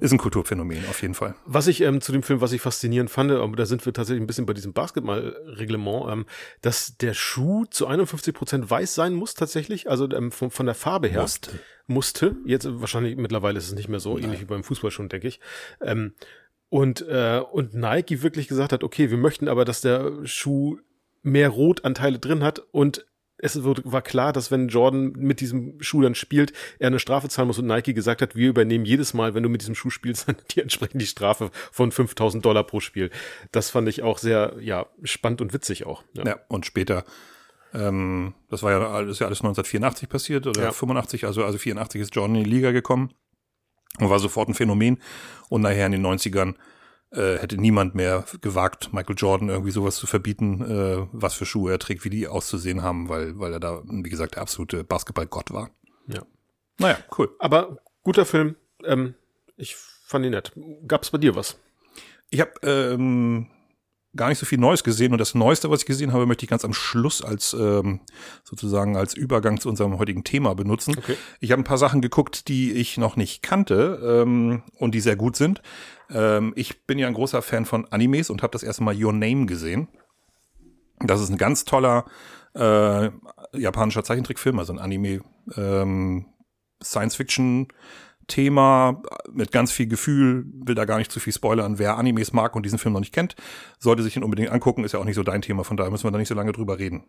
ist 0.00 0.12
ein 0.12 0.18
Kulturphänomen 0.18 0.84
auf 0.88 1.02
jeden 1.02 1.14
Fall. 1.14 1.34
Was 1.46 1.66
ich 1.66 1.80
ähm, 1.80 2.00
zu 2.00 2.12
dem 2.12 2.22
Film, 2.22 2.40
was 2.40 2.52
ich 2.52 2.60
faszinierend 2.60 3.10
fand, 3.10 3.32
aber 3.32 3.56
da 3.56 3.66
sind 3.66 3.84
wir 3.84 3.92
tatsächlich 3.92 4.22
ein 4.22 4.28
bisschen 4.28 4.46
bei 4.46 4.52
diesem 4.54 4.72
Basketballreglement, 4.72 6.12
ähm, 6.12 6.26
dass 6.62 6.96
der 6.98 7.12
Schuh 7.12 7.64
zu 7.64 7.88
51 7.88 8.32
Prozent 8.32 8.70
weiß 8.70 8.94
sein 8.94 9.14
muss 9.14 9.34
tatsächlich, 9.34 9.90
also 9.90 10.08
ähm, 10.12 10.30
von, 10.30 10.52
von 10.52 10.66
der 10.66 10.76
Farbe 10.76 11.08
her. 11.08 11.22
Musste. 11.22 11.58
Musste. 11.88 12.36
Jetzt 12.46 12.68
wahrscheinlich 12.70 13.16
mittlerweile 13.16 13.58
ist 13.58 13.66
es 13.66 13.74
nicht 13.74 13.88
mehr 13.88 13.98
so, 13.98 14.16
ähnlich 14.16 14.40
wie 14.40 14.44
beim 14.44 14.62
Fußball 14.62 14.92
schon, 14.92 15.08
denke 15.08 15.26
ich. 15.26 15.40
Ähm, 15.82 16.12
und, 16.70 17.02
äh, 17.06 17.42
und 17.52 17.74
Nike 17.74 18.22
wirklich 18.22 18.48
gesagt 18.48 18.72
hat, 18.72 18.82
okay, 18.82 19.10
wir 19.10 19.18
möchten 19.18 19.48
aber, 19.48 19.64
dass 19.64 19.82
der 19.82 20.24
Schuh 20.24 20.78
mehr 21.22 21.50
Rotanteile 21.50 22.18
drin 22.18 22.42
hat 22.42 22.60
und 22.70 23.04
es 23.42 23.62
wird, 23.62 23.90
war 23.90 24.02
klar, 24.02 24.32
dass 24.32 24.50
wenn 24.50 24.68
Jordan 24.68 25.12
mit 25.16 25.40
diesem 25.40 25.80
Schuh 25.80 26.02
dann 26.02 26.14
spielt, 26.14 26.52
er 26.78 26.88
eine 26.88 26.98
Strafe 26.98 27.28
zahlen 27.28 27.48
muss 27.48 27.58
und 27.58 27.66
Nike 27.66 27.94
gesagt 27.94 28.20
hat, 28.20 28.36
wir 28.36 28.48
übernehmen 28.50 28.84
jedes 28.84 29.14
Mal, 29.14 29.34
wenn 29.34 29.42
du 29.42 29.48
mit 29.48 29.62
diesem 29.62 29.74
Schuh 29.74 29.90
spielst, 29.90 30.28
dann 30.28 30.36
die 30.50 30.60
entsprechend 30.60 31.00
die 31.00 31.06
Strafe 31.06 31.50
von 31.72 31.90
5000 31.90 32.44
Dollar 32.44 32.64
pro 32.64 32.80
Spiel. 32.80 33.10
Das 33.50 33.70
fand 33.70 33.88
ich 33.88 34.02
auch 34.02 34.18
sehr, 34.18 34.56
ja, 34.60 34.86
spannend 35.02 35.40
und 35.40 35.52
witzig 35.52 35.86
auch. 35.86 36.04
Ja, 36.12 36.38
und 36.48 36.66
später, 36.66 37.04
ähm, 37.72 38.34
das 38.50 38.62
war 38.62 38.72
ja 38.72 38.90
alles, 38.90 39.18
ja 39.20 39.26
alles 39.26 39.38
1984 39.40 40.08
passiert 40.08 40.46
oder 40.46 40.62
Ja. 40.62 40.72
85, 40.72 41.24
also, 41.24 41.44
also 41.44 41.58
84 41.58 42.00
ist 42.00 42.14
Jordan 42.14 42.36
in 42.36 42.44
die 42.44 42.50
Liga 42.50 42.72
gekommen. 42.72 43.14
Und 43.98 44.10
war 44.10 44.18
sofort 44.18 44.48
ein 44.48 44.54
Phänomen. 44.54 44.98
Und 45.48 45.62
nachher 45.62 45.86
in 45.86 45.92
den 45.92 46.06
90ern 46.06 46.54
äh, 47.12 47.38
hätte 47.38 47.56
niemand 47.58 47.94
mehr 47.94 48.24
gewagt, 48.40 48.92
Michael 48.92 49.16
Jordan 49.18 49.48
irgendwie 49.48 49.72
sowas 49.72 49.96
zu 49.96 50.06
verbieten, 50.06 50.62
äh, 50.62 51.06
was 51.12 51.34
für 51.34 51.46
Schuhe 51.46 51.72
er 51.72 51.78
trägt, 51.78 52.04
wie 52.04 52.10
die 52.10 52.28
auszusehen 52.28 52.82
haben, 52.82 53.08
weil, 53.08 53.38
weil 53.38 53.52
er 53.52 53.60
da, 53.60 53.82
wie 53.84 54.08
gesagt, 54.08 54.36
der 54.36 54.42
absolute 54.42 54.84
Basketballgott 54.84 55.50
war. 55.50 55.70
Ja. 56.06 56.22
Naja, 56.78 56.98
cool. 57.18 57.34
Aber 57.38 57.78
guter 58.02 58.24
Film. 58.24 58.56
Ähm, 58.84 59.14
ich 59.56 59.76
fand 59.76 60.24
ihn 60.24 60.30
nett. 60.30 60.52
Gab's 60.86 61.10
bei 61.10 61.18
dir 61.18 61.34
was? 61.34 61.58
Ich 62.30 62.40
habe 62.40 62.52
ähm, 62.62 63.48
gar 64.16 64.28
nicht 64.28 64.38
so 64.38 64.46
viel 64.46 64.58
Neues 64.58 64.82
gesehen 64.82 65.12
und 65.12 65.18
das 65.18 65.34
Neueste, 65.34 65.70
was 65.70 65.80
ich 65.80 65.86
gesehen 65.86 66.12
habe, 66.12 66.26
möchte 66.26 66.44
ich 66.44 66.50
ganz 66.50 66.64
am 66.64 66.72
Schluss 66.72 67.22
als 67.22 67.54
ähm, 67.54 68.00
sozusagen 68.42 68.96
als 68.96 69.14
Übergang 69.14 69.60
zu 69.60 69.68
unserem 69.68 69.98
heutigen 69.98 70.24
Thema 70.24 70.54
benutzen. 70.54 70.96
Okay. 70.98 71.16
Ich 71.38 71.52
habe 71.52 71.62
ein 71.62 71.64
paar 71.64 71.78
Sachen 71.78 72.00
geguckt, 72.00 72.48
die 72.48 72.72
ich 72.72 72.98
noch 72.98 73.16
nicht 73.16 73.42
kannte 73.42 74.22
ähm, 74.24 74.62
und 74.78 74.94
die 74.94 75.00
sehr 75.00 75.16
gut 75.16 75.36
sind. 75.36 75.62
Ähm, 76.10 76.52
ich 76.56 76.86
bin 76.86 76.98
ja 76.98 77.06
ein 77.06 77.14
großer 77.14 77.40
Fan 77.40 77.66
von 77.66 77.86
Animes 77.86 78.30
und 78.30 78.42
habe 78.42 78.52
das 78.52 78.64
erste 78.64 78.82
Mal 78.82 79.00
Your 79.00 79.12
Name 79.12 79.46
gesehen. 79.46 79.88
Das 80.98 81.20
ist 81.20 81.30
ein 81.30 81.38
ganz 81.38 81.64
toller 81.64 82.04
äh, 82.54 83.10
japanischer 83.52 84.02
Zeichentrickfilm, 84.02 84.58
also 84.58 84.72
ein 84.72 84.80
Anime 84.80 85.20
ähm, 85.56 86.26
Science-Fiction 86.82 87.68
Thema 88.30 89.02
mit 89.30 89.52
ganz 89.52 89.72
viel 89.72 89.86
Gefühl, 89.86 90.46
will 90.54 90.74
da 90.74 90.86
gar 90.86 90.96
nicht 90.96 91.12
zu 91.12 91.20
viel 91.20 91.34
spoilern. 91.34 91.78
Wer 91.78 91.98
Animes 91.98 92.32
mag 92.32 92.56
und 92.56 92.64
diesen 92.64 92.78
Film 92.78 92.94
noch 92.94 93.00
nicht 93.00 93.14
kennt, 93.14 93.36
sollte 93.78 94.02
sich 94.02 94.16
ihn 94.16 94.24
unbedingt 94.24 94.50
angucken. 94.50 94.84
Ist 94.84 94.92
ja 94.92 95.00
auch 95.00 95.04
nicht 95.04 95.16
so 95.16 95.22
dein 95.22 95.42
Thema, 95.42 95.64
von 95.64 95.76
daher 95.76 95.90
müssen 95.90 96.04
wir 96.04 96.10
da 96.10 96.18
nicht 96.18 96.28
so 96.28 96.34
lange 96.34 96.52
drüber 96.52 96.78
reden. 96.78 97.04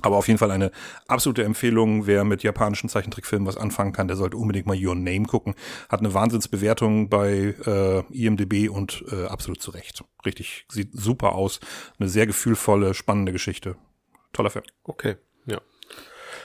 Aber 0.00 0.16
auf 0.16 0.26
jeden 0.26 0.38
Fall 0.38 0.50
eine 0.50 0.70
absolute 1.06 1.44
Empfehlung, 1.44 2.06
wer 2.06 2.24
mit 2.24 2.42
japanischen 2.42 2.88
Zeichentrickfilmen 2.88 3.46
was 3.46 3.58
anfangen 3.58 3.92
kann, 3.92 4.08
der 4.08 4.16
sollte 4.16 4.38
unbedingt 4.38 4.66
mal 4.66 4.76
Your 4.76 4.94
Name 4.94 5.24
gucken. 5.24 5.54
Hat 5.90 6.00
eine 6.00 6.14
Wahnsinnsbewertung 6.14 7.10
bei 7.10 7.54
äh, 7.66 8.00
IMDB 8.10 8.70
und 8.70 9.04
äh, 9.12 9.26
absolut 9.26 9.60
zu 9.60 9.70
Recht. 9.70 10.02
Richtig, 10.24 10.64
sieht 10.70 10.90
super 10.94 11.32
aus. 11.32 11.60
Eine 11.98 12.08
sehr 12.08 12.26
gefühlvolle, 12.26 12.94
spannende 12.94 13.32
Geschichte. 13.32 13.76
Toller 14.32 14.50
Film. 14.50 14.64
Okay. 14.82 15.16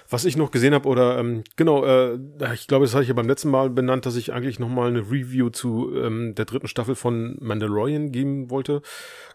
Was 0.09 0.23
ich 0.23 0.37
noch 0.37 0.51
gesehen 0.51 0.73
habe, 0.73 0.87
oder 0.87 1.17
ähm, 1.19 1.43
genau, 1.57 1.83
äh, 1.83 2.17
ich 2.53 2.67
glaube, 2.67 2.85
das 2.85 2.93
hatte 2.93 3.03
ich 3.03 3.09
ja 3.09 3.13
beim 3.13 3.27
letzten 3.27 3.49
Mal 3.49 3.69
benannt, 3.69 4.05
dass 4.05 4.15
ich 4.15 4.31
eigentlich 4.31 4.57
noch 4.57 4.69
mal 4.69 4.87
eine 4.87 5.01
Review 5.01 5.49
zu 5.49 5.93
ähm, 5.95 6.33
der 6.35 6.45
dritten 6.45 6.69
Staffel 6.69 6.95
von 6.95 7.35
Mandalorian 7.41 8.13
geben 8.13 8.49
wollte. 8.49 8.81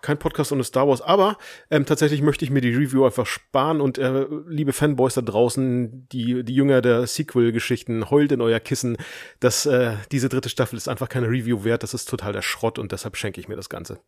Kein 0.01 0.19
Podcast 0.19 0.51
ohne 0.51 0.65
Star 0.65 0.89
Wars, 0.89 1.03
aber 1.03 1.37
ähm, 1.71 1.85
tatsächlich 1.85 2.23
möchte 2.23 2.47
ich 2.47 2.51
mir 2.51 2.63
die 2.63 2.75
Review 2.75 3.05
einfach 3.05 3.27
sparen 3.27 3.83
und 3.83 3.99
äh, 3.99 4.27
liebe 4.47 4.73
Fanboys 4.73 5.15
da 5.15 5.21
draußen, 5.21 6.09
die, 6.11 6.43
die 6.43 6.55
Jünger 6.55 6.81
der 6.81 7.07
Sequel-Geschichten, 7.07 8.11
heult 8.11 8.33
in 8.33 8.41
euer 8.41 8.61
Kissen, 8.61 8.97
dass 9.41 9.67
äh, 9.67 9.97
diese 10.11 10.31
dritte 10.31 10.49
Staffel 10.49 10.77
ist 10.77 10.89
einfach 10.89 11.11
keine 11.11 11.29
Review 11.29 11.65
wert, 11.65 11.83
das 11.83 11.93
ist 11.93 12.09
total 12.09 12.33
der 12.33 12.43
Schrott 12.43 12.79
und 12.79 12.93
deshalb 12.93 13.17
schenke 13.17 13.41
ich 13.41 13.49
mir 13.49 13.57
das 13.57 13.69
Ganze. 13.69 14.01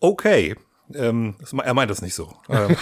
Okay. 0.00 0.54
Ähm, 0.92 1.36
er 1.62 1.72
meint 1.72 1.90
das 1.90 2.02
nicht 2.02 2.14
so. 2.14 2.34
Ähm, 2.50 2.76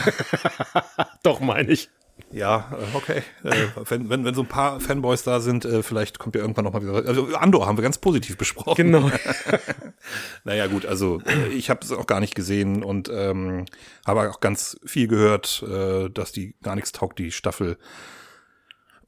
Doch, 1.22 1.38
meine 1.38 1.70
ich. 1.70 1.88
Ja, 2.32 2.70
äh, 2.72 2.96
okay. 2.96 3.22
Äh, 3.44 3.68
wenn, 3.88 4.08
wenn, 4.08 4.24
wenn 4.24 4.34
so 4.34 4.42
ein 4.42 4.48
paar 4.48 4.80
Fanboys 4.80 5.22
da 5.22 5.40
sind, 5.40 5.64
äh, 5.64 5.82
vielleicht 5.82 6.18
kommt 6.18 6.34
ja 6.34 6.40
irgendwann 6.40 6.64
noch 6.64 6.72
mal 6.72 6.82
wieder. 6.82 7.06
Also 7.06 7.34
Andor 7.36 7.66
haben 7.66 7.76
wir 7.76 7.82
ganz 7.82 7.98
positiv 7.98 8.36
besprochen. 8.36 8.92
Genau. 8.92 9.10
naja, 10.44 10.66
gut, 10.66 10.86
also 10.86 11.20
ich 11.52 11.70
habe 11.70 11.80
es 11.82 11.92
auch 11.92 12.06
gar 12.06 12.20
nicht 12.20 12.34
gesehen 12.34 12.82
und 12.82 13.10
ähm, 13.12 13.66
habe 14.06 14.30
auch 14.30 14.40
ganz 14.40 14.78
viel 14.84 15.08
gehört, 15.08 15.62
äh, 15.62 16.08
dass 16.08 16.32
die 16.32 16.56
gar 16.62 16.74
nichts 16.74 16.92
taugt, 16.92 17.18
die 17.18 17.32
Staffel. 17.32 17.76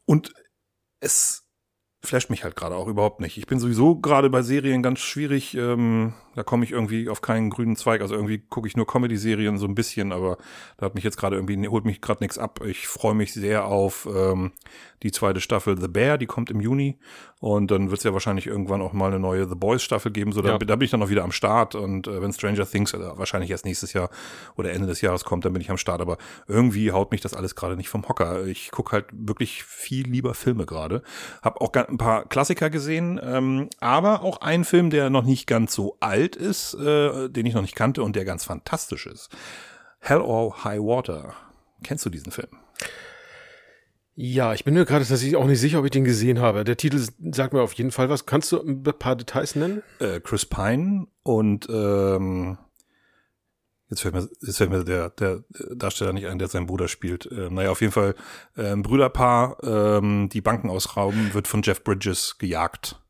Und 0.04 0.34
es 1.00 1.43
flasht 2.04 2.30
mich 2.30 2.44
halt 2.44 2.56
gerade 2.56 2.76
auch 2.76 2.86
überhaupt 2.86 3.20
nicht. 3.20 3.38
Ich 3.38 3.46
bin 3.46 3.58
sowieso 3.58 3.96
gerade 3.96 4.30
bei 4.30 4.42
Serien 4.42 4.82
ganz 4.82 5.00
schwierig. 5.00 5.54
Ähm, 5.56 6.14
da 6.34 6.42
komme 6.42 6.64
ich 6.64 6.72
irgendwie 6.72 7.08
auf 7.08 7.20
keinen 7.20 7.50
grünen 7.50 7.76
Zweig. 7.76 8.00
Also 8.00 8.14
irgendwie 8.14 8.38
gucke 8.38 8.68
ich 8.68 8.76
nur 8.76 8.86
Comedy-Serien 8.86 9.58
so 9.58 9.66
ein 9.66 9.74
bisschen, 9.74 10.12
aber 10.12 10.38
da 10.76 10.86
hat 10.86 10.94
mich 10.94 11.04
jetzt 11.04 11.16
gerade 11.16 11.36
irgendwie, 11.36 11.68
holt 11.68 11.84
mich 11.84 12.00
gerade 12.00 12.22
nichts 12.22 12.38
ab. 12.38 12.60
Ich 12.64 12.86
freue 12.86 13.14
mich 13.14 13.32
sehr 13.32 13.66
auf 13.66 14.08
ähm, 14.12 14.52
die 15.04 15.12
zweite 15.12 15.40
Staffel 15.40 15.80
The 15.80 15.86
Bear, 15.86 16.18
die 16.18 16.26
kommt 16.26 16.50
im 16.50 16.60
Juni. 16.60 16.98
Und 17.38 17.70
dann 17.70 17.90
wird 17.90 17.98
es 17.98 18.04
ja 18.04 18.12
wahrscheinlich 18.12 18.46
irgendwann 18.46 18.82
auch 18.82 18.92
mal 18.92 19.08
eine 19.08 19.20
neue 19.20 19.46
The 19.48 19.54
Boys 19.54 19.82
Staffel 19.82 20.10
geben. 20.10 20.32
So, 20.32 20.40
da, 20.42 20.52
Ja. 20.52 20.58
da 20.58 20.74
bin 20.76 20.84
ich 20.86 20.90
dann 20.90 21.02
auch 21.02 21.10
wieder 21.10 21.22
am 21.22 21.30
Start. 21.30 21.74
Und 21.74 22.08
äh, 22.08 22.20
wenn 22.22 22.32
Stranger 22.32 22.66
Things 22.66 22.92
äh, 22.94 22.98
wahrscheinlich 23.18 23.50
erst 23.50 23.64
nächstes 23.66 23.92
Jahr 23.92 24.10
oder 24.56 24.72
Ende 24.72 24.88
des 24.88 25.00
Jahres 25.02 25.24
kommt, 25.24 25.44
dann 25.44 25.52
bin 25.52 25.60
ich 25.62 25.70
am 25.70 25.76
Start. 25.76 26.00
Aber 26.00 26.16
irgendwie 26.48 26.90
haut 26.90 27.12
mich 27.12 27.20
das 27.20 27.34
alles 27.34 27.54
gerade 27.54 27.76
nicht 27.76 27.88
vom 27.90 28.08
Hocker. 28.08 28.46
Ich 28.46 28.70
gucke 28.70 28.92
halt 28.92 29.06
wirklich 29.12 29.62
viel 29.62 30.08
lieber 30.08 30.34
Filme 30.34 30.64
gerade. 30.66 31.02
Hab 31.42 31.60
auch 31.60 31.72
ein 31.74 31.98
paar 31.98 32.24
Klassiker 32.26 32.70
gesehen, 32.70 33.20
ähm, 33.22 33.68
aber 33.80 34.22
auch 34.22 34.40
einen 34.40 34.64
Film, 34.64 34.88
der 34.88 35.10
noch 35.10 35.24
nicht 35.24 35.46
ganz 35.46 35.74
so 35.74 35.98
alt 36.00 36.34
ist, 36.34 36.74
äh, 36.74 37.28
den 37.28 37.44
ich 37.44 37.52
noch 37.54 37.62
nicht 37.62 37.76
kannte 37.76 38.02
und 38.02 38.16
der 38.16 38.24
ganz 38.24 38.44
fantastisch 38.44 39.06
ist. 39.06 39.28
Hell 40.00 40.22
or 40.22 40.64
High 40.64 40.80
Water. 40.80 41.34
Kennst 41.82 42.06
du 42.06 42.10
diesen 42.10 42.32
Film? 42.32 42.48
Ja, 44.16 44.54
ich 44.54 44.64
bin 44.64 44.74
mir 44.74 44.84
gerade 44.84 45.04
tatsächlich 45.04 45.36
auch 45.36 45.46
nicht 45.46 45.58
sicher, 45.58 45.80
ob 45.80 45.84
ich 45.84 45.90
den 45.90 46.04
gesehen 46.04 46.38
habe. 46.38 46.62
Der 46.62 46.76
Titel 46.76 47.04
sagt 47.32 47.52
mir 47.52 47.62
auf 47.62 47.72
jeden 47.72 47.90
Fall 47.90 48.08
was. 48.08 48.26
Kannst 48.26 48.52
du 48.52 48.60
ein 48.60 48.82
paar 48.84 49.16
Details 49.16 49.56
nennen? 49.56 49.82
Äh, 49.98 50.20
Chris 50.20 50.46
Pine 50.46 51.08
und 51.24 51.68
ähm, 51.68 52.56
jetzt 53.90 54.02
fällt 54.02 54.14
mir, 54.14 54.28
jetzt 54.40 54.58
fällt 54.58 54.70
mir 54.70 54.84
der, 54.84 55.10
der 55.10 55.42
Darsteller 55.74 56.12
nicht 56.12 56.28
ein, 56.28 56.38
der 56.38 56.46
seinen 56.46 56.66
Bruder 56.66 56.86
spielt. 56.86 57.26
Äh, 57.26 57.50
naja, 57.50 57.70
auf 57.70 57.80
jeden 57.80 57.92
Fall 57.92 58.14
äh, 58.56 58.70
ein 58.70 58.82
Brüderpaar, 58.82 59.56
ähm, 59.64 60.28
die 60.28 60.40
Banken 60.40 60.70
ausrauben, 60.70 61.34
wird 61.34 61.48
von 61.48 61.62
Jeff 61.62 61.82
Bridges 61.82 62.38
gejagt. 62.38 63.00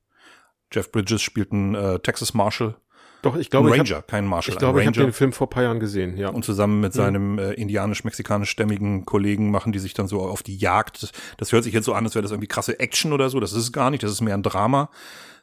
Jeff 0.73 0.91
Bridges 0.91 1.21
spielt 1.21 1.53
einen 1.53 1.75
äh, 1.75 1.99
Texas 1.99 2.33
Marshal, 2.33 2.77
Doch, 3.25 3.37
ich 3.37 3.47
ein 3.47 3.51
glaube, 3.51 3.71
Ranger, 3.71 3.83
ich, 3.83 3.93
hab, 3.93 4.09
kein 4.09 4.27
Marshal, 4.27 4.53
ich, 4.53 4.59
glaube, 4.59 4.81
ich 4.81 4.87
habe 4.87 4.99
den 4.99 5.13
Film 5.13 5.33
vor 5.33 5.47
ein 5.47 5.51
paar 5.51 5.63
Jahren 5.63 5.81
gesehen, 5.81 6.19
ja. 6.19 6.29
und 6.29 6.45
zusammen 6.45 6.81
mit 6.81 6.93
seinem 6.93 7.39
äh, 7.39 7.53
indianisch-mexikanisch-stämmigen 7.53 9.07
Kollegen 9.07 9.51
machen 9.51 9.73
die 9.73 9.79
sich 9.79 9.95
dann 9.95 10.09
so 10.09 10.21
auf 10.21 10.43
die 10.43 10.57
Jagd. 10.57 11.15
Das, 11.39 11.53
hört 11.53 11.65
sich 11.65 11.73
jetzt 11.73 11.87
so 11.87 11.95
an, 11.95 12.05
als 12.05 12.15
wäre 12.15 12.23
das 12.23 12.33
irgendwie 12.33 12.49
krasse 12.49 12.79
Action 12.79 13.15
oder 13.15 13.31
so. 13.31 13.41
Das 13.41 13.53
ist 13.53 13.63
es 13.63 13.73
gar 13.73 13.91
nicht. 13.91 14.03
Das 14.03 14.11
ist 14.11 14.21
mehr 14.21 14.35
ein 14.35 14.43
Drama. 14.43 14.91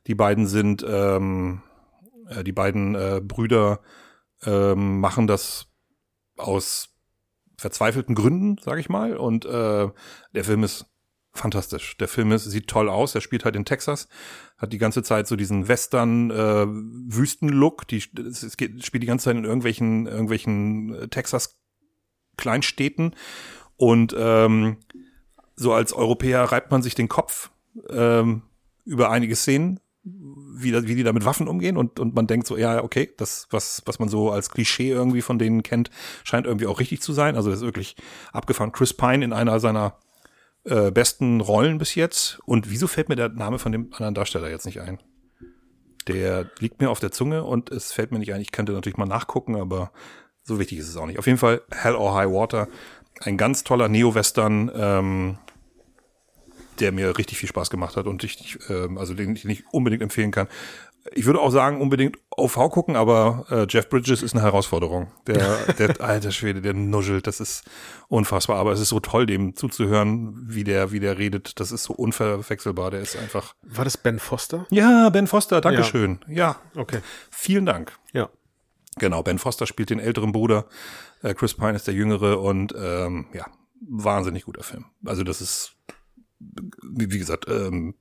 Die 0.06 0.14
beiden 0.14 0.46
sind, 0.46 0.86
ähm, 0.88 1.64
äh, 2.30 2.44
die 2.44 2.52
beiden 2.52 2.94
äh, 2.94 3.20
Brüder 3.24 3.80
ähm, 4.46 5.00
machen 5.00 5.26
das 5.26 5.68
aus 6.38 6.90
verzweifelten 7.58 8.14
Gründen, 8.14 8.58
sage 8.62 8.80
ich 8.80 8.90
mal. 8.90 9.18
Und 9.18 9.46
äh, 9.46 9.90
der 10.34 10.44
Film 10.44 10.64
ist 10.64 10.86
fantastisch. 11.34 11.98
Der 11.98 12.08
Film 12.08 12.32
ist, 12.32 12.46
sieht 12.46 12.68
toll 12.68 12.90
aus. 12.90 13.16
Er 13.16 13.22
spielt 13.22 13.46
halt 13.46 13.56
in 13.56 13.66
Texas, 13.66 14.08
hat 14.58 14.74
die 14.74 14.78
ganze 14.78 15.04
Zeit 15.04 15.28
so 15.28 15.36
diesen 15.36 15.68
Western 15.68 16.30
äh, 16.30 16.68
es 18.20 18.44
es 18.44 18.58
geht, 18.58 18.86
spielt 18.86 19.04
die 19.04 19.08
ganze 19.08 19.26
Zeit 19.26 19.38
in 19.38 19.46
irgendwelchen 19.46 20.08
irgendwelchen 20.08 20.94
äh, 20.94 21.08
Texas 21.08 21.58
Kleinstädten 22.38 23.16
und 23.78 24.16
ähm, 24.18 24.78
so 25.56 25.74
als 25.74 25.94
Europäer 25.94 26.44
reibt 26.44 26.72
man 26.72 26.82
sich 26.82 26.96
den 26.96 27.08
Kopf 27.08 27.52
ähm, 27.90 28.44
über 28.84 29.12
einige 29.12 29.36
Szenen, 29.36 29.80
wie, 30.04 30.74
wie 30.88 30.96
die 30.96 31.04
da 31.04 31.14
mit 31.14 31.26
Waffen 31.26 31.48
umgehen 31.48 31.78
und, 31.78 32.00
und 32.00 32.16
man 32.16 32.28
denkt 32.28 32.48
so, 32.48 32.58
ja, 32.58 32.84
okay, 32.84 33.14
das, 33.18 33.48
was, 33.52 33.84
was 33.86 34.00
man 34.00 34.10
so 34.10 34.32
als 34.32 34.50
Klischee 34.50 34.90
irgendwie 34.90 35.22
von 35.22 35.38
denen 35.38 35.62
kennt, 35.62 35.92
scheint 36.24 36.48
irgendwie 36.48 36.66
auch 36.66 36.80
richtig 36.80 37.02
zu 37.02 37.14
sein. 37.14 37.36
Also 37.36 37.50
das 37.52 37.60
ist 37.60 37.66
wirklich 37.66 37.96
abgefahren. 38.34 38.72
Chris 38.72 38.94
Pine 38.94 39.24
in 39.24 39.34
einer 39.34 39.60
seiner 39.60 40.00
äh, 40.64 40.92
besten 40.92 41.42
Rollen 41.42 41.78
bis 41.78 41.96
jetzt. 41.96 42.40
Und 42.46 42.70
wieso 42.70 42.88
fällt 42.88 43.10
mir 43.10 43.16
der 43.16 43.30
Name 43.30 43.60
von 43.60 43.72
dem 43.72 43.92
anderen 43.94 44.14
Darsteller 44.14 44.50
jetzt 44.50 44.66
nicht 44.66 44.82
ein? 44.82 45.00
Der 46.08 46.50
liegt 46.60 46.82
mir 46.82 46.90
auf 46.90 47.00
der 47.00 47.12
Zunge 47.12 47.44
und 47.44 47.70
es 47.72 47.92
fällt 47.92 48.12
mir 48.12 48.20
nicht 48.20 48.34
ein. 48.34 48.42
Ich 48.42 48.52
könnte 48.52 48.74
natürlich 48.74 48.98
mal 48.98 49.06
nachgucken, 49.06 49.56
aber 49.56 49.92
so 50.44 50.60
wichtig 50.60 50.80
ist 50.80 50.90
es 50.90 50.98
auch 50.98 51.06
nicht. 51.06 51.20
Auf 51.20 51.28
jeden 51.28 51.38
Fall 51.38 51.62
Hell 51.72 51.96
or 51.96 52.16
High 52.16 52.32
Water, 52.32 52.68
ein 53.22 53.38
ganz 53.38 53.64
toller 53.64 53.88
Neo-Western, 53.88 54.72
ähm, 54.74 55.38
der 56.80 56.92
mir 56.92 57.18
richtig 57.18 57.38
viel 57.38 57.50
Spaß 57.50 57.70
gemacht 57.70 57.96
hat 57.96 58.08
und 58.08 58.24
ich, 58.24 58.58
ähm, 58.70 58.98
also 58.98 59.14
den 59.14 59.36
ich 59.36 59.46
nicht 59.46 59.66
unbedingt 59.72 60.02
empfehlen 60.02 60.32
kann. 60.32 60.48
Ich 61.14 61.26
würde 61.26 61.40
auch 61.40 61.50
sagen, 61.50 61.82
unbedingt 61.82 62.18
OV 62.38 62.56
gucken, 62.70 62.96
aber 62.96 63.46
äh, 63.50 63.66
Jeff 63.68 63.90
Bridges 63.90 64.22
ist 64.22 64.34
eine 64.34 64.44
Herausforderung. 64.44 65.12
Der, 65.28 65.58
der 65.80 66.00
alter 66.02 66.32
Schwede, 66.32 66.62
der 66.62 66.74
nuschelt, 66.74 67.26
das 67.28 67.40
ist 67.40 67.64
unfassbar. 68.08 68.58
Aber 68.58 68.72
es 68.72 68.80
ist 68.80 68.90
so 68.90 69.00
toll, 69.00 69.26
dem 69.26 69.56
zuzuhören, 69.56 70.36
wie 70.48 70.64
der, 70.64 70.92
wie 70.92 71.00
der 71.00 71.18
redet. 71.18 71.60
Das 71.60 71.72
ist 71.72 71.84
so 71.84 71.94
unverwechselbar. 71.94 72.92
Der 72.92 73.02
ist 73.02 73.18
einfach. 73.18 73.56
War 73.64 73.84
das 73.84 73.98
Ben 73.98 74.20
Foster? 74.20 74.68
Ja, 74.70 75.10
Ben 75.10 75.28
Foster, 75.28 75.60
Dankeschön. 75.62 76.20
Ja, 76.28 76.58
Okay. 76.76 77.00
vielen 77.32 77.66
Dank. 77.66 77.98
Ja. 78.14 78.30
Genau, 78.98 79.24
Ben 79.24 79.40
Foster 79.40 79.66
spielt 79.66 79.90
den 79.90 80.00
älteren 80.00 80.32
Bruder, 80.34 80.66
äh, 81.24 81.34
Chris 81.34 81.54
Pine 81.54 81.74
ist 81.74 81.88
der 81.88 81.94
jüngere 81.94 82.42
und 82.42 82.74
ähm, 82.78 83.28
ja, 83.34 83.46
wahnsinnig 83.80 84.44
guter 84.44 84.64
Film. 84.64 84.86
Also 85.06 85.24
das 85.24 85.40
ist, 85.42 85.78
wie, 86.40 87.10
wie 87.12 87.18
gesagt, 87.20 87.46
ähm, 87.48 87.96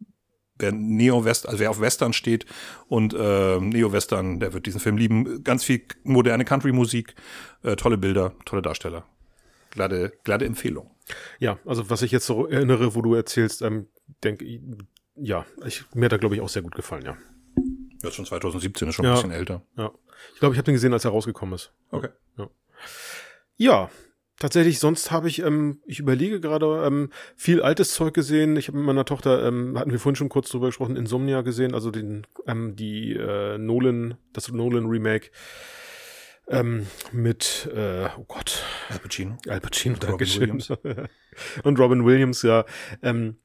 wer 0.60 0.72
Neo-West, 0.72 1.46
also 1.46 1.58
wer 1.58 1.70
auf 1.70 1.80
Western 1.80 2.12
steht 2.12 2.46
und 2.88 3.14
äh, 3.14 3.58
Neo-Western, 3.60 4.40
der 4.40 4.52
wird 4.52 4.66
diesen 4.66 4.80
Film 4.80 4.96
lieben. 4.96 5.42
Ganz 5.44 5.64
viel 5.64 5.82
moderne 6.04 6.44
Country-Musik, 6.44 7.14
äh, 7.62 7.76
tolle 7.76 7.98
Bilder, 7.98 8.32
tolle 8.44 8.62
Darsteller. 8.62 9.04
Glatte, 9.70 10.12
glatte 10.24 10.44
Empfehlung. 10.44 10.90
Ja, 11.38 11.58
also 11.64 11.90
was 11.90 12.02
ich 12.02 12.10
jetzt 12.12 12.26
so 12.26 12.46
erinnere, 12.46 12.94
wo 12.94 13.02
du 13.02 13.14
erzählst, 13.14 13.62
ähm, 13.62 13.86
denke 14.24 14.44
ich, 14.44 14.60
ja, 15.16 15.44
ich, 15.64 15.84
mir 15.94 16.06
hat 16.06 16.12
er, 16.12 16.18
glaube 16.18 16.34
ich, 16.34 16.40
auch 16.40 16.48
sehr 16.48 16.62
gut 16.62 16.74
gefallen, 16.74 17.04
ja. 17.04 17.16
Ist 18.02 18.14
schon 18.14 18.24
2017, 18.26 18.88
ist 18.88 18.94
schon 18.94 19.04
Ja. 19.04 19.12
ein 19.12 19.14
bisschen 19.16 19.30
älter. 19.32 19.62
Ja. 19.76 19.92
Ich 20.34 20.40
glaube, 20.40 20.54
ich 20.54 20.58
habe 20.58 20.64
den 20.66 20.74
gesehen, 20.74 20.92
als 20.92 21.04
er 21.04 21.10
rausgekommen 21.10 21.54
ist. 21.54 21.72
Okay. 21.90 22.08
Ja, 23.56 23.90
tatsächlich, 24.40 24.80
sonst 24.80 25.12
habe 25.12 25.28
ich, 25.28 25.42
ähm, 25.42 25.78
ich 25.86 26.00
überlege 26.00 26.40
gerade, 26.40 26.82
ähm, 26.84 27.10
viel 27.36 27.62
altes 27.62 27.94
Zeug 27.94 28.12
gesehen. 28.14 28.56
Ich 28.56 28.66
habe 28.66 28.78
mit 28.78 28.86
meiner 28.86 29.04
Tochter, 29.04 29.46
ähm, 29.46 29.78
hatten 29.78 29.92
wir 29.92 30.00
vorhin 30.00 30.16
schon 30.16 30.28
kurz 30.28 30.50
drüber 30.50 30.66
gesprochen, 30.66 30.96
Insomnia 30.96 31.42
gesehen, 31.42 31.74
also 31.74 31.92
den, 31.92 32.26
ähm, 32.48 32.74
die 32.74 33.12
äh, 33.12 33.56
Nolan, 33.58 34.16
das 34.32 34.50
Nolan-Remake 34.50 35.30
ähm, 36.48 36.86
mit, 37.12 37.70
äh, 37.72 38.08
oh 38.18 38.24
Gott, 38.26 38.64
Al 38.88 38.98
Pacino. 38.98 39.38
Al 39.46 39.60
Pacino, 39.60 39.94
Robin 39.94 40.08
Dankeschön. 40.08 40.40
Williams. 40.40 40.70
Und 41.62 41.78
Robin 41.78 42.04
Williams, 42.04 42.42
ja. 42.42 42.64
Ähm, 43.02 43.36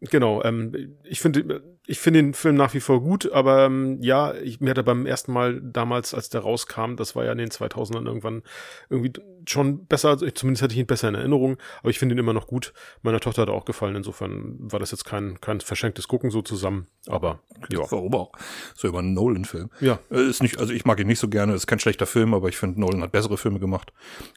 genau, 0.00 0.42
ähm, 0.42 0.96
ich 1.04 1.20
finde 1.20 1.77
ich 1.88 1.98
finde 1.98 2.22
den 2.22 2.34
Film 2.34 2.54
nach 2.54 2.74
wie 2.74 2.80
vor 2.80 3.00
gut, 3.02 3.32
aber 3.32 3.64
ähm, 3.64 3.98
ja, 4.02 4.34
ich, 4.34 4.60
mir 4.60 4.70
hat 4.70 4.76
er 4.76 4.82
beim 4.82 5.06
ersten 5.06 5.32
Mal 5.32 5.60
damals, 5.62 6.12
als 6.14 6.28
der 6.28 6.42
rauskam, 6.42 6.96
das 6.96 7.16
war 7.16 7.24
ja 7.24 7.32
in 7.32 7.38
den 7.38 7.48
2000ern 7.48 8.04
irgendwann 8.06 8.42
irgendwie 8.90 9.12
schon 9.48 9.86
besser, 9.86 10.10
also 10.10 10.26
ich, 10.26 10.34
zumindest 10.34 10.62
hatte 10.62 10.74
ich 10.74 10.80
ihn 10.80 10.86
besser 10.86 11.08
in 11.08 11.14
Erinnerung, 11.14 11.56
aber 11.80 11.88
ich 11.88 11.98
finde 11.98 12.14
ihn 12.14 12.18
immer 12.18 12.34
noch 12.34 12.46
gut. 12.46 12.74
Meiner 13.00 13.20
Tochter 13.20 13.42
hat 13.42 13.48
er 13.48 13.54
auch 13.54 13.64
gefallen, 13.64 13.96
insofern 13.96 14.56
war 14.58 14.78
das 14.78 14.90
jetzt 14.90 15.06
kein, 15.06 15.40
kein 15.40 15.60
verschenktes 15.60 16.06
Gucken 16.08 16.30
so 16.30 16.42
zusammen, 16.42 16.86
aber 17.06 17.40
ja. 17.70 17.80
Warum 17.90 18.14
auch? 18.14 18.32
So 18.74 18.88
über 18.88 18.98
einen 18.98 19.14
Nolan-Film. 19.14 19.70
Ja, 19.80 19.98
Äh, 20.10 20.28
Ist 20.28 20.42
nicht, 20.42 20.58
also 20.58 20.74
ich 20.74 20.84
mag 20.84 21.00
ihn 21.00 21.06
nicht 21.06 21.18
so 21.20 21.28
gerne, 21.28 21.54
ist 21.54 21.66
kein 21.66 21.78
schlechter 21.80 22.04
Film, 22.06 22.34
aber 22.34 22.48
ich 22.50 22.58
finde, 22.58 22.78
Nolan 22.80 23.02
hat 23.02 23.12
bessere 23.12 23.38
Filme 23.38 23.58
gemacht. 23.60 23.92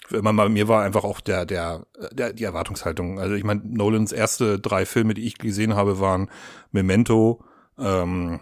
Man- 0.09 0.53
Mir 0.53 0.69
war 0.69 0.83
einfach 0.83 1.03
auch 1.03 1.19
der, 1.19 1.45
der, 1.45 1.85
der, 2.13 2.31
die 2.31 2.45
Erwartungshaltung. 2.45 3.19
Also 3.19 3.35
ich 3.35 3.43
meine, 3.43 3.61
Nolans 3.65 4.13
erste 4.13 4.57
drei 4.59 4.85
Filme, 4.85 5.13
die 5.13 5.25
ich 5.25 5.37
gesehen 5.37 5.75
habe, 5.75 5.99
waren 5.99 6.29
Memento, 6.71 7.40
ähm, 7.77 8.39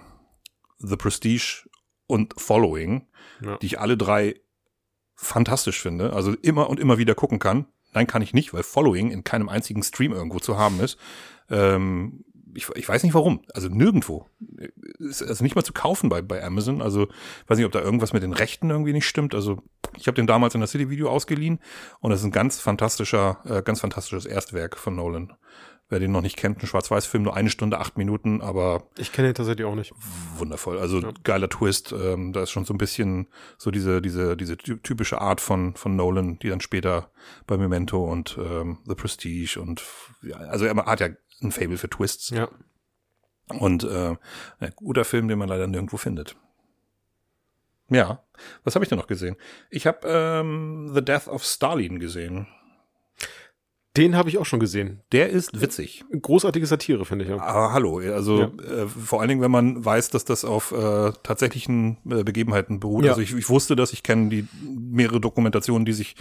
The 0.79 0.95
Prestige 0.95 1.67
und 2.07 2.39
Following, 2.39 3.07
Ja. 3.41 3.57
die 3.57 3.65
ich 3.67 3.79
alle 3.79 3.97
drei 3.97 4.39
fantastisch 5.15 5.81
finde, 5.81 6.13
also 6.13 6.33
immer 6.41 6.69
und 6.69 6.79
immer 6.79 6.97
wieder 6.97 7.13
gucken 7.15 7.39
kann. 7.39 7.65
Nein, 7.93 8.07
kann 8.07 8.21
ich 8.21 8.33
nicht, 8.33 8.53
weil 8.53 8.63
Following 8.63 9.11
in 9.11 9.23
keinem 9.23 9.49
einzigen 9.49 9.83
Stream 9.83 10.13
irgendwo 10.13 10.39
zu 10.39 10.57
haben 10.57 10.79
ist. 10.79 10.97
Ähm, 11.49 12.23
ich, 12.53 12.67
ich 12.75 12.87
weiß 12.87 13.03
nicht 13.03 13.13
warum. 13.13 13.41
Also 13.53 13.67
nirgendwo. 13.69 14.25
Ist 14.99 15.21
also 15.21 15.43
nicht 15.43 15.55
mal 15.55 15.63
zu 15.63 15.73
kaufen 15.73 16.09
bei, 16.09 16.21
bei 16.21 16.43
Amazon. 16.43 16.81
Also 16.81 17.07
weiß 17.47 17.57
nicht, 17.57 17.65
ob 17.65 17.71
da 17.71 17.81
irgendwas 17.81 18.13
mit 18.13 18.23
den 18.23 18.33
Rechten 18.33 18.69
irgendwie 18.69 18.93
nicht 18.93 19.07
stimmt. 19.07 19.35
Also 19.35 19.61
ich 19.97 20.07
habe 20.07 20.15
den 20.15 20.27
damals 20.27 20.55
in 20.55 20.61
der 20.61 20.67
City 20.67 20.89
Video 20.89 21.09
ausgeliehen 21.09 21.59
und 21.99 22.11
das 22.11 22.21
ist 22.21 22.25
ein 22.25 22.31
ganz 22.31 22.59
fantastischer, 22.59 23.39
äh, 23.45 23.61
ganz 23.61 23.81
fantastisches 23.81 24.25
Erstwerk 24.25 24.77
von 24.77 24.95
Nolan. 24.95 25.33
Wer 25.91 25.97
den 25.99 26.11
noch 26.11 26.21
nicht 26.21 26.37
kennt, 26.37 26.61
ein 26.61 26.67
Schwarz-Weiß-Film, 26.67 27.23
nur 27.23 27.35
eine 27.35 27.49
Stunde, 27.49 27.79
acht 27.79 27.97
Minuten, 27.97 28.41
aber 28.41 28.83
ich 28.97 29.11
kenne 29.11 29.29
ihn 29.29 29.33
tatsächlich 29.33 29.65
auch 29.65 29.73
nicht. 29.73 29.91
wundervoll. 30.37 30.77
Also 30.77 30.99
Ja. 30.99 31.11
geiler 31.23 31.49
Twist. 31.49 31.91
Ähm, 31.91 32.31
da 32.31 32.43
ist 32.43 32.51
schon 32.51 32.63
so 32.63 32.75
ein 32.75 32.77
bisschen 32.77 33.27
so 33.57 33.71
diese 33.71 33.99
diese 34.01 34.37
diese 34.37 34.55
ty- 34.57 34.77
typische 34.81 35.19
Art 35.19 35.41
von 35.41 35.75
von 35.75 35.95
Nolan, 35.95 36.37
die 36.39 36.49
dann 36.49 36.61
später 36.61 37.11
bei 37.47 37.57
Memento 37.57 38.03
und 38.03 38.37
ähm, 38.39 38.77
The 38.85 38.93
Prestige 38.93 39.59
und 39.59 39.83
ja, 40.21 40.37
also 40.37 40.65
er 40.65 40.75
hat 40.75 40.99
ja 40.99 41.07
ein 41.41 41.51
Fable 41.51 41.77
für 41.77 41.89
Twists 41.89 42.29
Ja. 42.29 42.49
und 43.47 43.83
äh, 43.83 44.15
ein 44.59 44.73
guter 44.75 45.05
Film, 45.05 45.27
den 45.27 45.39
man 45.39 45.49
leider 45.49 45.65
nirgendwo 45.65 45.97
findet. 45.97 46.35
Ja, 47.89 48.23
was 48.63 48.75
habe 48.75 48.85
ich 48.85 48.89
denn 48.89 48.99
noch 48.99 49.07
gesehen? 49.07 49.35
Ich 49.71 49.87
habe 49.87 50.01
ähm, 50.07 50.91
The 50.93 51.03
Death 51.03 51.27
of 51.27 51.43
Stalin 51.43 51.97
gesehen. 51.99 52.47
Den 53.97 54.15
habe 54.15 54.29
ich 54.29 54.37
auch 54.37 54.45
schon 54.45 54.59
gesehen. 54.59 55.01
Der 55.11 55.29
ist 55.29 55.61
witzig. 55.61 56.05
Großartige 56.21 56.65
Satire, 56.65 57.05
finde 57.05 57.25
ich. 57.25 57.31
Ja. 57.31 57.41
Aber 57.41 57.73
hallo, 57.73 57.99
also 57.99 58.43
äh, 58.43 58.87
vor 58.87 59.19
allen 59.19 59.29
Dingen, 59.29 59.41
wenn 59.41 59.51
man 59.51 59.83
weiß, 59.83 60.09
dass 60.11 60.25
das 60.25 60.45
auf 60.45 60.71
äh, 60.71 61.11
tatsächlichen 61.23 61.97
äh, 62.09 62.23
Begebenheiten 62.23 62.79
beruht. 62.79 63.05
Ja. 63.05 63.11
Also 63.11 63.21
ich, 63.21 63.35
ich 63.35 63.49
wusste 63.49 63.75
das, 63.75 63.91
ich 63.91 64.03
kenne 64.03 64.29
die 64.29 64.47
mehrere 64.63 65.19
Dokumentationen, 65.19 65.85
die 65.85 65.93
sich 65.93 66.15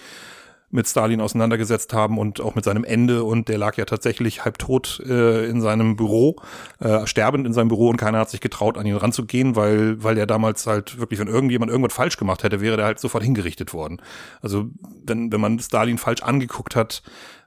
mit 0.70 0.86
Stalin 0.86 1.20
auseinandergesetzt 1.20 1.94
haben 1.94 2.18
und 2.18 2.40
auch 2.40 2.54
mit 2.54 2.64
seinem 2.64 2.84
Ende 2.84 3.24
und 3.24 3.48
der 3.48 3.56
lag 3.56 3.76
ja 3.76 3.86
tatsächlich 3.86 4.44
halb 4.44 4.58
tot 4.58 5.00
äh, 5.06 5.46
in 5.46 5.62
seinem 5.62 5.96
Büro, 5.96 6.36
äh, 6.78 7.06
sterbend 7.06 7.46
in 7.46 7.54
seinem 7.54 7.68
Büro 7.68 7.88
und 7.88 7.96
keiner 7.96 8.18
hat 8.18 8.30
sich 8.30 8.40
getraut, 8.40 8.76
an 8.76 8.86
ihn 8.86 8.96
ranzugehen, 8.96 9.56
weil 9.56 10.02
weil 10.02 10.18
er 10.18 10.26
damals 10.26 10.66
halt 10.66 10.98
wirklich, 10.98 11.20
wenn 11.20 11.28
irgendjemand 11.28 11.70
irgendwas 11.70 11.94
falsch 11.94 12.18
gemacht 12.18 12.42
hätte, 12.42 12.60
wäre 12.60 12.76
der 12.76 12.84
halt 12.84 12.98
sofort 12.98 13.24
hingerichtet 13.24 13.72
worden. 13.72 14.02
Also 14.42 14.66
wenn 15.04 15.32
wenn 15.32 15.40
man 15.40 15.58
Stalin 15.58 15.96
falsch 15.96 16.22
angeguckt 16.22 16.76
hat, 16.76 17.02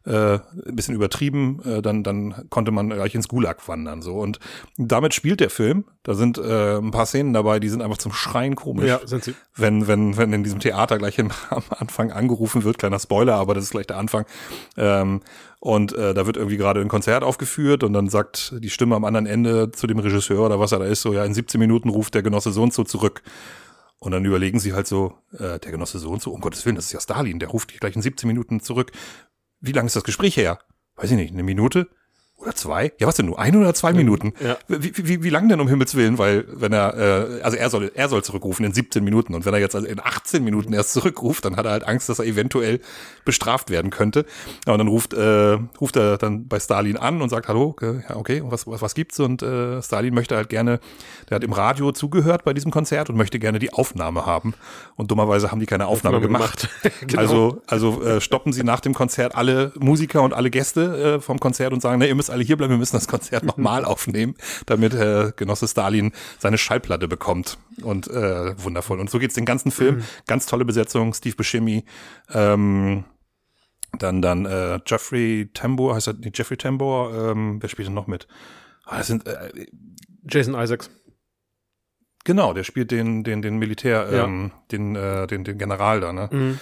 äh, 0.06 0.36
ein 0.36 0.76
bisschen 0.76 0.96
übertrieben, 0.96 1.62
äh, 1.64 1.82
dann, 1.82 2.04
dann 2.04 2.50
konnte 2.50 2.72
man 2.72 2.90
gleich 2.90 3.16
ins 3.16 3.28
Gulag 3.28 3.68
wandern. 3.68 4.02
so 4.02 4.16
Und 4.16 4.40
damit 4.78 5.14
spielt 5.14 5.40
der 5.40 5.50
Film. 5.50 5.86
Da 6.04 6.16
sind 6.16 6.38
äh, 6.38 6.78
ein 6.78 6.92
paar 6.92 7.06
Szenen 7.06 7.34
dabei, 7.34 7.60
die 7.60 7.70
sind 7.70 7.82
einfach 7.82 7.98
zum 7.98 8.12
Schreien 8.12 8.56
komisch. 8.56 8.88
ja, 8.88 9.06
sind 9.06 9.24
sie. 9.24 9.36
Wenn, 9.56 9.88
wenn, 9.88 10.18
wenn 10.18 10.34
in 10.34 10.44
diesem 10.44 10.60
Theater 10.60 10.98
gleich 10.98 11.20
im, 11.20 11.32
am 11.50 11.64
Anfang 11.70 12.12
angerufen 12.12 12.64
wird, 12.64 12.78
kleiner 12.78 13.00
Spoiler, 13.00 13.36
aber 13.36 13.54
das 13.54 13.66
ist 13.66 13.72
gleich 13.72 13.88
der 13.88 13.98
Anfang. 13.98 14.26
Ähm, 14.78 15.22
und 15.60 15.94
äh, 15.94 16.16
da 16.16 16.26
wird 16.26 16.38
irgendwie 16.38 16.58
gerade 16.58 16.82
ein 16.82 16.88
Konzert 16.88 17.24
aufgeführt 17.24 17.84
und 17.84 17.94
dann 17.94 18.10
sagt 18.10 18.56
die 18.58 18.72
Stimme 18.72 18.96
am 18.96 19.06
anderen 19.06 19.28
Ende 19.28 19.72
zu 19.72 19.86
dem 19.86 20.00
Regisseur 20.00 20.44
oder 20.44 20.60
was 20.60 20.72
er 20.72 20.80
da 20.80 20.86
ist, 20.86 21.04
so 21.04 21.14
ja, 21.14 21.24
in 21.24 21.36
17 21.36 21.60
Minuten 21.60 21.90
ruft 21.90 22.16
der 22.16 22.24
Genosse 22.24 22.52
so 22.52 22.64
und 22.64 22.74
so 22.74 22.84
zurück. 22.84 23.22
Und 24.00 24.14
dann 24.14 24.26
überlegen 24.26 24.60
sie 24.60 24.74
halt 24.74 24.88
so, 24.88 25.14
äh, 25.34 25.60
der 25.60 25.72
Genosse 25.72 26.00
so 26.00 26.10
und 26.10 26.24
so, 26.24 26.32
um 26.32 26.42
Gottes 26.42 26.66
Willen, 26.66 26.76
das 26.76 26.86
ist 26.86 26.94
ja 26.94 27.00
Stalin, 27.00 27.38
der 27.38 27.50
ruft 27.50 27.70
dich 27.70 27.80
gleich 27.80 27.96
in 27.96 28.02
17 28.02 28.28
Minuten 28.28 28.60
zurück. 28.60 28.92
Wie 29.62 29.72
lange 29.72 29.88
ist 29.88 29.96
das 29.96 30.04
Gespräch 30.04 30.38
her? 30.38 30.60
Weiß 30.96 31.12
ich 31.12 31.18
nicht, 31.18 31.34
eine 31.34 31.44
Minute? 31.44 31.88
Oder 32.42 32.56
zwei? 32.56 32.92
Ja, 33.00 33.08
was 33.08 33.16
denn 33.16 33.28
nur? 33.28 33.40
Ein 33.40 33.56
oder 33.56 33.74
zwei 33.74 33.94
Minuten? 33.94 34.34
Ja. 34.44 34.58
Wie, 34.68 34.94
wie, 34.96 35.24
wie, 35.24 35.30
lang 35.30 35.48
denn 35.48 35.60
um 35.60 35.68
Himmels 35.68 35.96
Willen? 35.96 36.18
Weil, 36.18 36.46
wenn 36.52 36.74
er, 36.74 36.98
äh, 36.98 37.42
also 37.42 37.58
er 37.58 37.70
soll, 37.70 37.92
er 37.94 38.10
soll 38.10 38.24
zurückrufen 38.24 38.66
in 38.66 38.74
17 38.74 39.04
Minuten 39.04 39.34
und 39.34 39.46
wenn 39.46 39.54
er 39.54 39.60
jetzt 39.60 39.76
also 39.76 39.88
in 39.88 40.00
18 40.00 40.44
Minuten 40.44 40.74
erst 40.74 40.94
zurückruft, 40.94 41.46
dann 41.46 41.56
hat 41.56 41.66
er 41.66 41.72
halt 41.72 41.88
Angst, 41.88 42.10
dass 42.10 42.20
er 42.20 42.26
eventuell 42.26 42.80
bestraft 43.26 43.70
werden 43.70 43.92
könnte. 43.92 44.26
Ja, 44.66 44.74
und 44.74 44.80
dann 44.80 44.88
ruft, 44.88 45.14
äh, 45.14 45.58
ruft 45.80 45.96
er 45.96 46.18
dann 46.18 46.48
bei 46.48 46.60
Stalin 46.60 46.98
an 46.98 47.22
und 47.22 47.30
sagt, 47.30 47.48
hallo, 47.48 47.76
ja, 47.82 48.16
okay, 48.16 48.42
was, 48.46 48.68
was, 48.68 48.82
was 48.82 48.96
gibt's? 48.96 49.20
Und 49.20 49.44
äh, 49.44 49.82
Stalin 49.82 50.14
möchte 50.14 50.36
halt 50.36 50.50
gerne, 50.50 50.80
der 51.30 51.36
hat 51.36 51.44
im 51.44 51.54
Radio 51.54 51.92
zugehört 51.92 52.44
bei 52.44 52.54
diesem 52.54 52.72
Konzert 52.72 53.10
und 53.10 53.18
möchte 53.18 53.40
gerne 53.40 53.60
die 53.60 53.72
Aufnahme 53.72 54.26
haben. 54.26 54.54
Und 54.96 55.12
dummerweise 55.12 55.52
haben 55.52 55.60
die 55.60 55.68
keine 55.68 55.88
Aufnahme, 55.88 56.18
Aufnahme 56.18 56.22
gemacht. 56.22 56.70
Genau. 57.08 57.22
Also, 57.22 57.62
also 57.68 58.04
äh, 58.04 58.22
stoppen 58.22 58.54
sie 58.54 58.64
nach 58.64 58.80
dem 58.80 58.94
Konzert 58.94 59.36
alle 59.36 59.72
Musiker 59.80 60.22
und 60.22 60.34
alle 60.34 60.50
Gäste 60.50 61.16
äh, 61.18 61.20
vom 61.20 61.40
Konzert 61.40 61.74
und 61.74 61.82
sagen, 61.82 62.00
ne, 62.00 62.08
ihr 62.08 62.16
müsst 62.16 62.30
alle 62.32 62.44
hier 62.44 62.58
bleiben, 62.58 62.72
wir 62.74 62.78
müssen 62.78 62.96
das 62.96 63.08
Konzert 63.08 63.44
nochmal 63.44 63.86
aufnehmen, 63.94 64.36
damit 64.66 64.94
äh, 64.94 65.32
Genosse 65.36 65.68
Stalin 65.68 66.12
seine 66.40 66.58
Schallplatte 66.58 67.08
bekommt. 67.08 67.58
Und 67.84 68.08
äh, 68.08 68.62
wundervoll. 68.64 69.00
Und 69.00 69.10
so 69.10 69.20
geht's 69.20 69.36
den 69.36 69.46
ganzen 69.46 69.72
Film. 69.72 70.04
Ganz 70.28 70.46
tolle 70.46 70.66
Besetzung, 70.66 71.14
Steve 71.14 71.36
Buscemi, 71.36 71.86
ähm, 72.34 73.04
dann 73.98 74.22
dann 74.22 74.46
äh, 74.46 74.80
Jeffrey 74.86 75.50
Tambor, 75.54 75.96
heißt 75.96 76.08
er, 76.08 76.14
nee, 76.14 76.32
Jeffrey 76.34 76.58
Tambor, 76.58 77.14
ähm, 77.14 77.62
wer 77.62 77.70
spielt 77.70 77.88
denn 77.88 77.94
noch 77.96 78.08
mit? 78.08 78.28
Ah, 78.86 78.98
das 79.00 79.08
sind 79.08 79.28
äh, 79.28 79.52
Jason 80.30 80.54
Isaacs. 80.56 80.90
genau, 82.24 82.54
der 82.54 82.64
spielt 82.64 82.92
den 82.92 83.24
den 83.24 83.42
den 83.42 83.58
Militär, 83.58 84.08
Ja. 84.12 84.24
ähm, 84.26 84.52
den 84.72 84.96
äh, 84.96 85.28
den 85.28 85.44
den 85.44 85.58
General 85.58 86.00
da, 86.00 86.14
ne? 86.14 86.30
Mhm. 86.32 86.60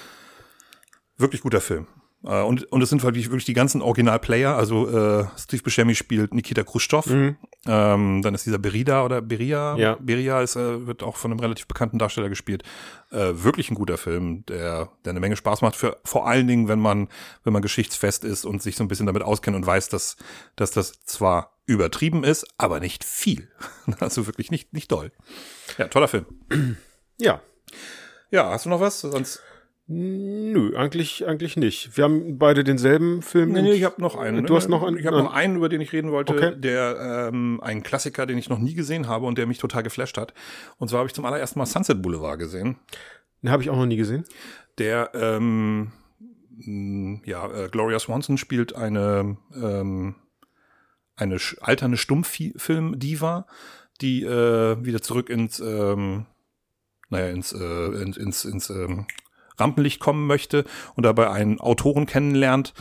Wirklich 1.18 1.42
guter 1.42 1.62
Film. 1.62 1.86
Äh, 2.24 2.42
Und, 2.42 2.70
und 2.72 2.82
es 2.82 2.90
sind 2.90 3.02
wirklich, 3.04 3.28
wirklich 3.28 3.46
die 3.46 3.54
ganzen 3.54 3.82
Original-Player. 3.82 4.56
Also 4.56 4.88
äh, 4.90 5.26
Steve 5.38 5.64
Buscemi 5.64 5.96
spielt 5.96 6.34
Nikita 6.34 6.64
Khrushchev. 6.64 7.10
Mhm. 7.10 7.38
Ähm, 7.66 8.22
dann 8.22 8.36
ist 8.36 8.46
dieser 8.46 8.58
Berida 8.58 9.04
oder 9.06 9.22
Beria. 9.22 9.76
Ja. 9.78 9.98
Beria 10.00 10.42
ist, 10.42 10.56
äh, 10.56 10.86
wird 10.88 11.04
auch 11.04 11.16
von 11.18 11.32
einem 11.32 11.40
relativ 11.40 11.68
bekannten 11.68 11.98
Darsteller 11.98 12.30
gespielt. 12.30 12.64
Äh, 13.12 13.32
wirklich 13.34 13.70
ein 13.72 13.76
guter 13.76 13.98
Film, 13.98 14.46
der, 14.48 14.90
der 15.06 15.12
eine 15.12 15.20
Menge 15.20 15.36
Spaß 15.36 15.62
macht. 15.62 15.76
Für, 15.76 15.98
vor 16.04 16.28
allen 16.28 16.48
Dingen, 16.48 16.68
wenn 16.68 16.80
man, 16.80 17.08
wenn 17.44 17.54
man 17.54 17.62
geschichtsfest 17.62 18.24
ist 18.24 18.46
und 18.46 18.62
sich 18.62 18.76
so 18.76 18.84
ein 18.84 18.88
bisschen 18.88 19.06
damit 19.06 19.24
auskennt 19.24 19.56
und 19.56 19.66
weiß, 19.66 19.90
dass, 19.90 20.18
dass 20.56 20.72
das 20.72 21.04
zwar 21.06 21.54
übertrieben 21.66 22.24
ist, 22.24 22.48
aber 22.58 22.80
nicht 22.80 23.04
viel. 23.04 23.50
Also 24.00 24.28
wirklich 24.28 24.52
nicht, 24.52 24.74
nicht 24.74 24.92
doll. 24.92 25.12
Ja, 25.78 25.88
toller 25.88 26.08
Film. 26.08 26.26
Ja. 27.18 27.42
Ja, 28.32 28.50
hast 28.52 28.66
du 28.66 28.70
noch 28.70 28.80
was? 28.80 29.02
Sonst. 29.02 29.42
Nö, 29.92 30.76
eigentlich, 30.78 31.28
eigentlich 31.28 31.58
nicht. 31.58 31.98
Wir 31.98 32.04
haben 32.04 32.38
beide 32.38 32.64
denselben 32.64 33.24
Film. 33.24 33.54
Nee, 33.54 33.64
nee, 33.64 33.72
ich 33.72 33.84
habe 33.84 34.00
noch 34.00 34.16
einen. 34.16 34.46
Du 34.46 34.56
hast 34.56 34.70
noch 34.70 34.84
einen? 34.84 35.00
Ich 35.00 35.08
habe 35.08 35.18
noch 35.18 35.34
einen, 35.34 35.56
über 35.56 35.68
den 35.68 35.82
ich 35.82 35.92
reden 35.92 36.12
wollte, 36.12 36.34
Okay. 36.34 36.54
der 36.56 37.30
ähm, 37.32 37.60
ein 37.64 37.82
Klassiker, 37.82 38.28
den 38.28 38.38
ich 38.38 38.50
noch 38.50 38.60
nie 38.60 38.76
gesehen 38.76 39.08
habe 39.08 39.26
und 39.26 39.40
der 39.40 39.48
mich 39.48 39.58
total 39.58 39.82
geflasht 39.82 40.20
hat. 40.20 40.36
Und 40.78 40.90
zwar 40.90 41.00
habe 41.00 41.08
ich 41.08 41.16
zum 41.16 41.26
allerersten 41.26 41.58
Mal 41.58 41.66
Sunset 41.66 42.04
Boulevard 42.04 42.38
gesehen. 42.38 42.78
Den 43.42 43.50
habe 43.50 43.64
ich 43.64 43.72
auch 43.72 43.78
noch 43.78 43.88
nie 43.88 43.98
gesehen. 43.98 44.26
Der, 44.78 45.10
ähm, 45.16 45.92
ja, 47.26 47.48
äh, 47.52 47.70
Gloria 47.70 47.98
Swanson 47.98 48.38
spielt 48.38 48.76
eine 48.76 49.38
ähm, 49.60 50.14
eine 51.16 51.38
alternde 51.62 51.98
Stummfilm-Diva, 51.98 53.48
die 54.02 54.24
äh, 54.24 54.86
wieder 54.86 55.02
zurück 55.02 55.30
ins, 55.32 55.60
ähm, 55.60 56.28
naja, 57.10 57.30
ins, 57.30 57.54
äh, 57.54 58.02
ins, 58.04 58.18
ins, 58.18 58.46
ins 58.46 58.70
ähm, 58.70 59.08
Rampenlicht 59.60 60.00
kommen 60.00 60.28
möchte 60.28 60.66
und 60.96 61.06
dabei 61.06 61.30
einen 61.30 61.60
Autoren 61.60 62.06
kennenlernt, 62.06 62.74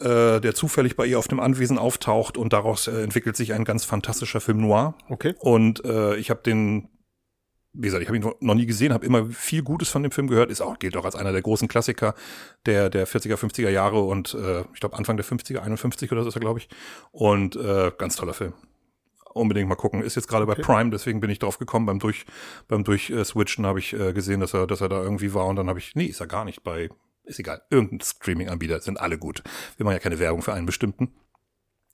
äh, 0.00 0.40
der 0.40 0.54
zufällig 0.54 0.96
bei 0.96 1.06
ihr 1.06 1.18
auf 1.18 1.28
dem 1.28 1.40
Anwesen 1.40 1.78
auftaucht 1.78 2.36
und 2.36 2.52
daraus 2.52 2.86
äh, 2.86 3.02
entwickelt 3.02 3.36
sich 3.36 3.52
ein 3.52 3.64
ganz 3.64 3.84
fantastischer 3.84 4.40
Film 4.40 4.60
noir. 4.60 4.94
Okay. 5.08 5.34
Und 5.38 5.84
äh, 5.84 6.16
ich 6.16 6.30
habe 6.30 6.40
den, 6.42 6.88
wie 7.72 7.82
gesagt, 7.88 8.02
ich 8.02 8.08
habe 8.08 8.16
ihn 8.16 8.32
noch 8.40 8.54
nie 8.54 8.66
gesehen, 8.66 8.92
habe 8.92 9.06
immer 9.06 9.26
viel 9.26 9.62
Gutes 9.62 9.88
von 9.88 10.02
dem 10.02 10.12
Film 10.12 10.28
gehört. 10.28 10.50
Ist 10.50 10.60
auch 10.60 10.78
gilt 10.78 10.96
auch 10.96 11.04
als 11.04 11.16
einer 11.16 11.32
der 11.32 11.42
großen 11.42 11.68
Klassiker 11.68 12.14
der 12.66 12.90
der 12.90 13.06
40er, 13.06 13.36
50er 13.36 13.70
Jahre 13.70 14.00
und 14.00 14.34
äh, 14.34 14.60
ich 14.72 14.80
glaube 14.80 14.96
Anfang 14.96 15.16
der 15.16 15.26
50er, 15.26 15.58
51 15.58 16.12
oder 16.12 16.22
so 16.22 16.28
ist 16.28 16.36
er, 16.36 16.40
glaube 16.40 16.60
ich. 16.60 16.68
Und 17.10 17.56
äh, 17.56 17.90
ganz 17.96 18.16
toller 18.16 18.34
Film. 18.34 18.54
Unbedingt 19.38 19.68
mal 19.68 19.74
gucken. 19.76 20.02
Ist 20.02 20.16
jetzt 20.16 20.28
gerade 20.28 20.44
Okay. 20.46 20.56
bei 20.56 20.62
Prime, 20.62 20.90
deswegen 20.90 21.20
bin 21.20 21.30
ich 21.30 21.38
drauf 21.38 21.58
gekommen. 21.58 21.86
Beim 21.86 21.98
durch 21.98 22.26
beim 22.68 22.84
durch 22.84 23.10
äh, 23.10 23.24
Switchen 23.24 23.66
habe 23.66 23.78
ich 23.78 23.92
äh, 23.94 24.12
gesehen, 24.12 24.40
dass 24.40 24.54
er 24.54 24.66
dass 24.66 24.80
er 24.80 24.88
da 24.88 25.02
irgendwie 25.02 25.32
war 25.34 25.46
und 25.46 25.56
dann 25.56 25.68
habe 25.68 25.78
ich 25.78 25.94
nee, 25.94 26.06
ist 26.06 26.20
er 26.20 26.26
gar 26.26 26.44
nicht 26.44 26.62
bei 26.62 26.88
ist 27.24 27.38
egal. 27.38 27.62
Irgendein 27.70 28.00
Streaming-Anbieter 28.00 28.80
sind 28.80 28.98
alle 29.00 29.18
gut. 29.18 29.42
Wir 29.76 29.84
machen 29.84 29.94
ja 29.94 30.00
keine 30.00 30.18
Werbung 30.18 30.42
für 30.42 30.54
einen 30.54 30.66
bestimmten 30.66 31.12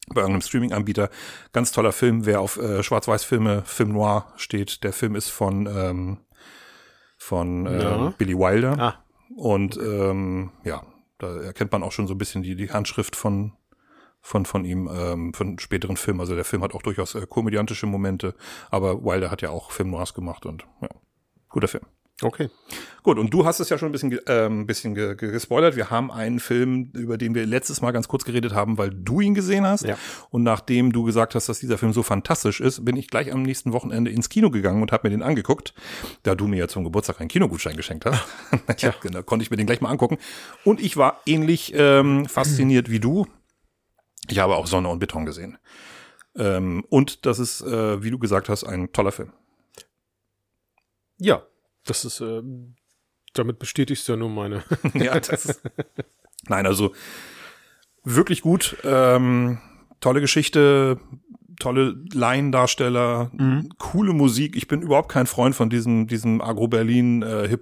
bei 0.09 0.21
irgendeinem 0.21 0.43
Streaming-Anbieter. 0.43 1.09
Ganz 1.53 1.73
toller 1.73 1.93
Film. 1.93 2.27
Wer 2.27 2.41
auf 2.41 2.57
äh, 2.59 2.83
Schwarz-Weiß-Filme, 2.83 3.63
Film 3.65 3.93
Noir 3.93 4.33
steht, 4.37 4.85
der 4.85 4.93
Film 4.93 5.17
ist 5.17 5.31
von 5.31 5.67
ähm, 5.67 6.19
von 7.17 7.67
ähm, 7.67 7.81
Ja. 7.81 8.15
Billy 8.19 8.37
Wilder. 8.39 8.79
Ah, 8.79 9.05
Und 9.35 9.77
ähm, 9.79 10.51
ja, 10.63 10.85
da 11.19 11.41
erkennt 11.41 11.73
man 11.73 11.83
auch 11.83 11.93
schon 11.93 12.07
so 12.07 12.15
ein 12.15 12.19
bisschen 12.19 12.43
die, 12.43 12.55
die 12.55 12.71
Handschrift 12.71 13.17
von 13.17 13.55
von 14.25 14.47
von 14.47 14.65
ihm 14.65 14.89
ähm, 14.91 15.35
von 15.35 15.59
späteren 15.59 15.99
Filmen. 15.99 16.21
Also 16.21 16.35
der 16.35 16.47
Film 16.47 16.63
hat 16.63 16.75
auch 16.75 16.83
durchaus 16.83 17.15
äh, 17.15 17.27
komödiantische 17.29 17.87
Momente, 17.87 18.35
aber 18.71 19.05
Wilder 19.05 19.31
hat 19.31 19.43
ja 19.43 19.51
auch 19.51 19.71
Film 19.71 19.91
Noirs 19.91 20.15
gemacht 20.15 20.47
und 20.47 20.65
ja, 20.81 20.89
guter 21.51 21.69
Film. 21.69 21.85
okay. 22.23 22.49
Gut, 23.03 23.19
und 23.19 23.35
du 23.35 23.45
hast 23.45 23.61
es 23.61 23.69
ja 23.69 23.77
schon 23.77 23.91
ein 23.91 23.93
bisschen, 23.93 24.19
ähm, 24.29 24.67
bisschen 24.67 24.95
ge 24.95 25.15
ge 25.15 25.31
gespoilert. 25.31 25.77
Wir 25.77 25.91
haben 25.91 26.11
einen 26.11 26.41
Film, 26.41 26.91
über 26.95 27.19
den 27.19 27.35
wir 27.35 27.45
letztes 27.45 27.83
Mal 27.83 27.91
ganz 27.91 28.09
kurz 28.09 28.25
geredet 28.25 28.55
haben, 28.55 28.79
weil 28.79 28.89
du 28.89 29.21
ihn 29.21 29.35
gesehen 29.35 29.67
hast. 29.67 29.85
Ja. 29.85 29.99
Und 30.31 30.43
nachdem 30.43 30.91
du 30.91 31.05
gesagt 31.05 31.35
hast, 31.35 31.51
dass 31.51 31.59
dieser 31.59 31.77
Film 31.77 31.93
so 31.93 32.03
fantastisch 32.03 32.63
ist, 32.63 32.83
bin 32.83 32.97
ich 32.97 33.09
gleich 33.09 33.31
am 33.31 33.43
nächsten 33.43 33.75
Wochenende 33.75 34.11
ins 34.11 34.31
Kino 34.31 34.49
gegangen 34.51 34.81
und 34.81 34.91
habe 34.91 35.07
mir 35.07 35.11
den 35.11 35.23
angeguckt, 35.23 35.75
da 36.23 36.35
du 36.35 36.47
mir 36.47 36.57
ja 36.57 36.69
zum 36.69 36.83
Geburtstag 36.83 37.21
einen 37.21 37.29
Kinogutschein 37.29 37.77
geschenkt 37.77 38.07
hast. 38.07 38.25
ja, 38.79 38.95
genau, 39.03 39.23
konnte 39.23 39.43
ich 39.43 39.51
mir 39.51 39.59
den 39.59 39.67
gleich 39.67 39.83
mal 39.83 39.91
angucken. 39.91 40.17
Und 40.65 40.81
ich 40.81 40.97
war 40.97 41.21
ähnlich 41.27 41.75
ähm, 41.77 42.25
fasziniert 42.25 42.91
wie 42.91 43.01
du. 43.01 43.27
Ich 44.31 44.39
habe 44.39 44.57
auch 44.57 44.67
Sonne 44.67 44.89
und 44.89 44.99
Beton 44.99 45.25
gesehen. 45.27 45.59
Ähm, 46.37 46.85
und 46.89 47.27
das 47.27 47.39
ist, 47.39 47.61
äh, 47.63 48.03
wie 48.03 48.11
du 48.11 48.19
gesagt 48.19 48.49
hast, 48.49 48.65
ein 48.65 48.93
toller 48.93 49.13
Film. 49.13 49.33
Ja, 51.19 51.43
das 51.85 52.05
ist, 52.05 52.21
äh, 52.21 52.43
damit 53.35 53.59
bestätigst 53.59 54.09
du 54.09 54.13
ja 54.13 54.17
nur 54.17 54.31
meine. 54.31 54.65
ja, 54.95 55.19
das 55.19 55.45
ist, 55.45 55.63
nein, 56.49 56.67
also 56.67 56.93
wirklich 58.03 58.43
gut. 58.43 58.77
Ähm, 58.85 59.59
tolle 60.01 60.21
Geschichte, 60.21 60.99
tolle 61.59 61.97
Laiendarsteller, 62.13 63.31
coole 63.79 64.13
Musik. 64.13 64.57
Ich 64.57 64.67
bin 64.67 64.83
überhaupt 64.83 65.09
kein 65.09 65.27
Freund 65.27 65.55
von 65.55 65.71
diesem 65.71 66.09
diesem 66.09 66.41
Agro-Berlin 66.41 67.23
äh, 67.23 67.57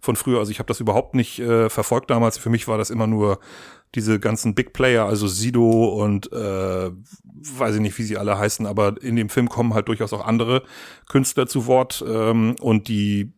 von 0.00 0.16
früher. 0.16 0.38
Also 0.38 0.52
ich 0.52 0.58
habe 0.58 0.68
das 0.68 0.80
überhaupt 0.80 1.14
nicht 1.14 1.38
äh, 1.38 1.70
verfolgt 1.70 2.10
damals. 2.10 2.36
Für 2.36 2.50
mich 2.50 2.68
war 2.68 2.78
das 2.78 2.90
immer 2.90 3.06
nur 3.06 3.40
diese 3.94 4.20
ganzen 4.20 4.54
Big 4.54 4.72
Player, 4.72 5.06
also 5.06 5.26
Sido 5.26 5.86
und 5.88 6.32
äh, 6.32 6.90
weiß 6.90 7.74
ich 7.74 7.80
nicht, 7.80 7.98
wie 7.98 8.04
sie 8.04 8.16
alle 8.16 8.38
heißen, 8.38 8.66
aber 8.66 9.02
in 9.02 9.16
dem 9.16 9.28
Film 9.28 9.48
kommen 9.48 9.74
halt 9.74 9.88
durchaus 9.88 10.12
auch 10.12 10.24
andere 10.24 10.62
Künstler 11.08 11.46
zu 11.46 11.66
Wort 11.66 12.04
ähm, 12.06 12.54
und 12.60 12.88
die, 12.88 13.32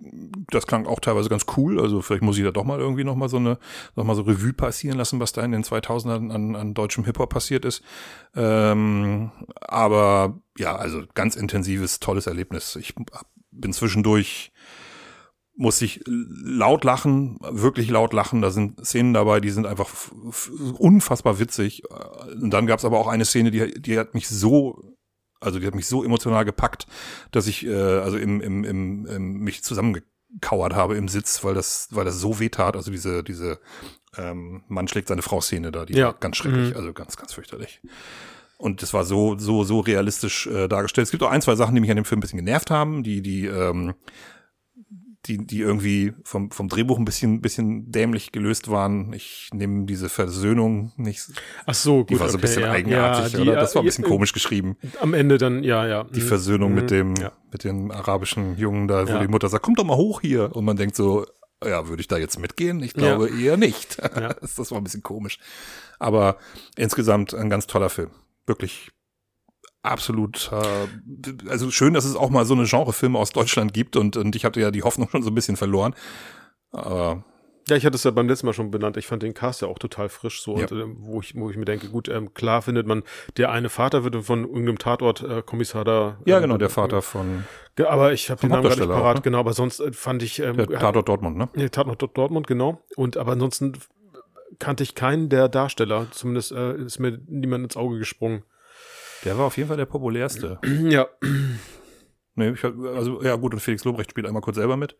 das 0.50 0.66
klang 0.66 0.86
auch 0.86 1.00
teilweise 1.00 1.30
ganz 1.30 1.46
cool. 1.56 1.80
Also 1.80 2.02
vielleicht 2.02 2.22
muss 2.22 2.36
ich 2.36 2.44
da 2.44 2.50
doch 2.50 2.64
mal 2.64 2.78
irgendwie 2.78 3.04
noch 3.04 3.16
mal 3.16 3.28
so 3.28 3.38
eine, 3.38 3.58
noch 3.96 4.04
mal 4.04 4.14
so 4.14 4.22
Revue 4.22 4.52
passieren 4.52 4.98
lassen, 4.98 5.20
was 5.20 5.32
da 5.32 5.42
in 5.42 5.52
den 5.52 5.64
2000ern 5.64 6.30
an, 6.30 6.56
an 6.56 6.74
deutschem 6.74 7.04
Hip 7.04 7.18
Hop 7.18 7.30
passiert 7.30 7.64
ist. 7.64 7.82
Ähm, 8.34 9.30
aber 9.60 10.38
ja, 10.58 10.76
also 10.76 11.02
ganz 11.14 11.36
intensives, 11.36 12.00
tolles 12.00 12.26
Erlebnis. 12.26 12.76
Ich 12.76 12.94
bin 13.52 13.72
zwischendurch 13.72 14.52
muss 15.54 15.82
ich 15.82 16.00
laut 16.06 16.82
lachen, 16.84 17.38
wirklich 17.42 17.90
laut 17.90 18.12
lachen. 18.12 18.40
Da 18.42 18.50
sind 18.50 18.84
Szenen 18.84 19.12
dabei, 19.12 19.40
die 19.40 19.50
sind 19.50 19.66
einfach 19.66 19.88
unfassbar 20.78 21.38
witzig. 21.38 21.82
Und 22.40 22.50
dann 22.50 22.66
gab 22.66 22.78
es 22.78 22.84
aber 22.84 22.98
auch 22.98 23.06
eine 23.08 23.24
Szene, 23.24 23.50
die, 23.50 23.80
die 23.80 23.98
hat 23.98 24.14
mich 24.14 24.28
so, 24.28 24.80
also 25.40 25.58
die 25.58 25.66
hat 25.66 25.74
mich 25.74 25.86
so 25.86 26.02
emotional 26.04 26.44
gepackt, 26.44 26.86
dass 27.32 27.46
ich 27.46 27.66
äh, 27.66 27.74
also 27.74 28.16
im, 28.16 28.40
im, 28.40 28.64
im, 28.64 29.06
im 29.06 29.32
mich 29.40 29.62
zusammengekauert 29.62 30.74
habe 30.74 30.96
im 30.96 31.08
Sitz, 31.08 31.44
weil 31.44 31.54
das, 31.54 31.88
weil 31.90 32.04
das 32.04 32.18
so 32.18 32.38
weh 32.40 32.48
tat. 32.48 32.74
Also 32.76 32.90
diese, 32.90 33.22
diese 33.22 33.58
ähm, 34.16 34.62
Mann 34.68 34.88
schlägt 34.88 35.08
seine 35.08 35.22
Frau 35.22 35.40
Szene 35.40 35.70
da, 35.70 35.84
die 35.84 35.94
Ja. 35.94 36.06
war 36.06 36.14
ganz 36.14 36.36
schrecklich, 36.38 36.70
Mhm. 36.70 36.76
also 36.76 36.92
ganz, 36.92 37.16
ganz 37.16 37.34
fürchterlich. 37.34 37.80
Und 38.56 38.80
das 38.82 38.94
war 38.94 39.04
so, 39.04 39.36
so, 39.38 39.64
so 39.64 39.80
realistisch 39.80 40.46
äh, 40.46 40.68
dargestellt. 40.68 41.06
Es 41.06 41.10
gibt 41.10 41.22
auch 41.24 41.30
ein, 41.30 41.42
zwei 41.42 41.56
Sachen, 41.56 41.74
die 41.74 41.80
mich 41.80 41.90
an 41.90 41.96
dem 41.96 42.04
Film 42.04 42.18
ein 42.18 42.20
bisschen 42.20 42.38
genervt 42.38 42.70
haben, 42.70 43.02
die, 43.02 43.20
die, 43.20 43.46
ähm, 43.46 43.94
die, 45.26 45.38
die 45.46 45.60
irgendwie 45.60 46.12
vom, 46.24 46.50
vom 46.50 46.68
Drehbuch 46.68 46.98
ein 46.98 47.04
bisschen, 47.04 47.40
bisschen 47.40 47.92
dämlich 47.92 48.32
gelöst 48.32 48.70
waren. 48.70 49.12
Ich 49.12 49.50
nehme 49.52 49.84
diese 49.86 50.08
Versöhnung 50.08 50.92
nicht. 50.96 51.28
Ach 51.64 51.74
so, 51.74 51.98
gut. 51.98 52.10
Die 52.10 52.20
war 52.20 52.28
so 52.28 52.38
ein 52.38 52.40
bisschen 52.40 52.62
ja. 52.62 52.70
eigenartig, 52.72 53.32
ja, 53.32 53.38
die, 53.40 53.48
oder? 53.48 53.60
Das 53.60 53.74
war 53.74 53.82
ein 53.82 53.86
bisschen 53.86 54.04
äh, 54.04 54.08
komisch 54.08 54.32
geschrieben. 54.32 54.76
Am 55.00 55.14
Ende 55.14 55.38
dann, 55.38 55.62
ja, 55.62 55.86
ja. 55.86 56.04
Die 56.04 56.20
Mhm. 56.20 56.24
Versöhnung 56.26 56.74
mit 56.74 56.84
Mhm. 56.84 56.88
dem, 56.88 57.14
Ja. 57.16 57.32
mit 57.52 57.62
dem 57.64 57.90
arabischen 57.92 58.56
Jungen 58.58 58.88
da, 58.88 59.08
wo 59.08 59.18
die 59.20 59.28
Mutter 59.28 59.48
sagt, 59.48 59.64
komm 59.64 59.76
doch 59.76 59.84
mal 59.84 59.96
hoch 59.96 60.20
hier. 60.20 60.54
Und 60.56 60.64
man 60.64 60.76
denkt 60.76 60.96
so, 60.96 61.24
ja, 61.64 61.86
würde 61.88 62.00
ich 62.00 62.08
da 62.08 62.16
jetzt 62.18 62.40
mitgehen? 62.40 62.82
Ich 62.82 62.94
glaube 62.94 63.28
eher 63.30 63.56
nicht. 63.56 63.98
Das 64.40 64.70
war 64.72 64.78
ein 64.78 64.84
bisschen 64.84 65.04
komisch. 65.04 65.38
Aber 66.00 66.36
insgesamt 66.76 67.32
ein 67.32 67.48
ganz 67.48 67.68
toller 67.68 67.90
Film. 67.90 68.10
Wirklich 68.46 68.90
absolut, 69.82 70.50
äh, 70.52 71.48
also 71.48 71.70
schön, 71.70 71.94
dass 71.94 72.04
es 72.04 72.16
auch 72.16 72.30
mal 72.30 72.44
so 72.44 72.54
eine 72.54 72.64
Genrefilme 72.64 73.18
aus 73.18 73.30
Deutschland 73.30 73.74
gibt 73.74 73.96
und, 73.96 74.16
und 74.16 74.34
ich 74.36 74.44
hatte 74.44 74.60
ja 74.60 74.70
die 74.70 74.82
Hoffnung 74.82 75.08
schon 75.10 75.22
so 75.22 75.30
ein 75.30 75.34
bisschen 75.34 75.56
verloren. 75.56 75.94
Aber 76.70 77.24
Ja, 77.68 77.76
ich 77.76 77.84
hatte 77.86 77.96
es 77.96 78.04
ja 78.04 78.10
beim 78.10 78.28
letzten 78.28 78.46
Mal 78.46 78.52
schon 78.54 78.70
benannt. 78.70 78.96
Ich 78.96 79.06
fand 79.06 79.22
den 79.22 79.34
Cast 79.34 79.62
ja 79.62 79.68
auch 79.68 79.78
total 79.78 80.08
frisch 80.08 80.42
so, 80.42 80.56
Ja. 80.56 80.62
und, 80.62 80.72
ähm, 80.72 80.96
wo 81.00 81.20
ich, 81.20 81.34
wo 81.36 81.50
ich 81.50 81.56
mir 81.56 81.64
denke, 81.64 81.88
gut, 81.90 82.08
ähm, 82.08 82.32
klar 82.34 82.62
findet 82.62 82.86
man, 82.86 83.02
der 83.36 83.50
eine 83.52 83.68
Vater 83.68 84.04
wird 84.04 84.16
von 84.24 84.44
irgendeinem 84.44 84.78
Tatort 84.78 85.22
äh, 85.22 85.42
Kommissar 85.42 85.84
da. 85.84 86.18
ja, 86.24 86.36
ähm, 86.36 86.42
genau, 86.42 86.56
der 86.58 86.70
Vater 86.70 87.02
von 87.02 87.44
Aber 87.86 88.12
ich 88.12 88.30
habe 88.30 88.40
den 88.40 88.50
Namen 88.50 88.62
gerade 88.62 88.80
nicht 88.80 88.88
parat, 88.90 89.16
ne? 89.16 89.22
genau, 89.22 89.38
aber 89.38 89.52
sonst 89.52 89.80
äh, 89.80 89.92
fand 89.92 90.22
ich, 90.22 90.40
ähm, 90.40 90.56
der 90.56 90.66
Tatort 90.78 91.08
Dortmund, 91.08 91.36
ne? 91.36 91.48
Nee, 91.54 91.68
Tatort 91.68 92.00
Dort- 92.02 92.16
Dortmund, 92.16 92.46
genau. 92.46 92.82
Und 92.96 93.16
aber 93.16 93.32
ansonsten 93.32 93.74
kannte 94.58 94.82
ich 94.82 94.94
keinen 94.94 95.28
der 95.28 95.48
Darsteller. 95.48 96.06
Zumindest 96.10 96.52
äh, 96.52 96.74
ist 96.76 96.98
mir 97.00 97.18
niemand 97.26 97.64
ins 97.64 97.76
Auge 97.76 97.98
gesprungen. 97.98 98.42
Der 99.24 99.38
war 99.38 99.46
auf 99.46 99.56
jeden 99.56 99.68
Fall 99.68 99.76
der 99.76 99.86
populärste. 99.86 100.58
ja, 100.64 101.06
nee, 102.34 102.50
ich 102.50 102.64
hab, 102.64 102.74
also 102.96 103.22
ja 103.22 103.36
gut, 103.36 103.54
und 103.54 103.60
Felix 103.60 103.84
Lobrecht 103.84 104.10
spielt 104.10 104.26
einmal 104.26 104.42
kurz 104.42 104.56
selber 104.56 104.76
mit. 104.76 104.96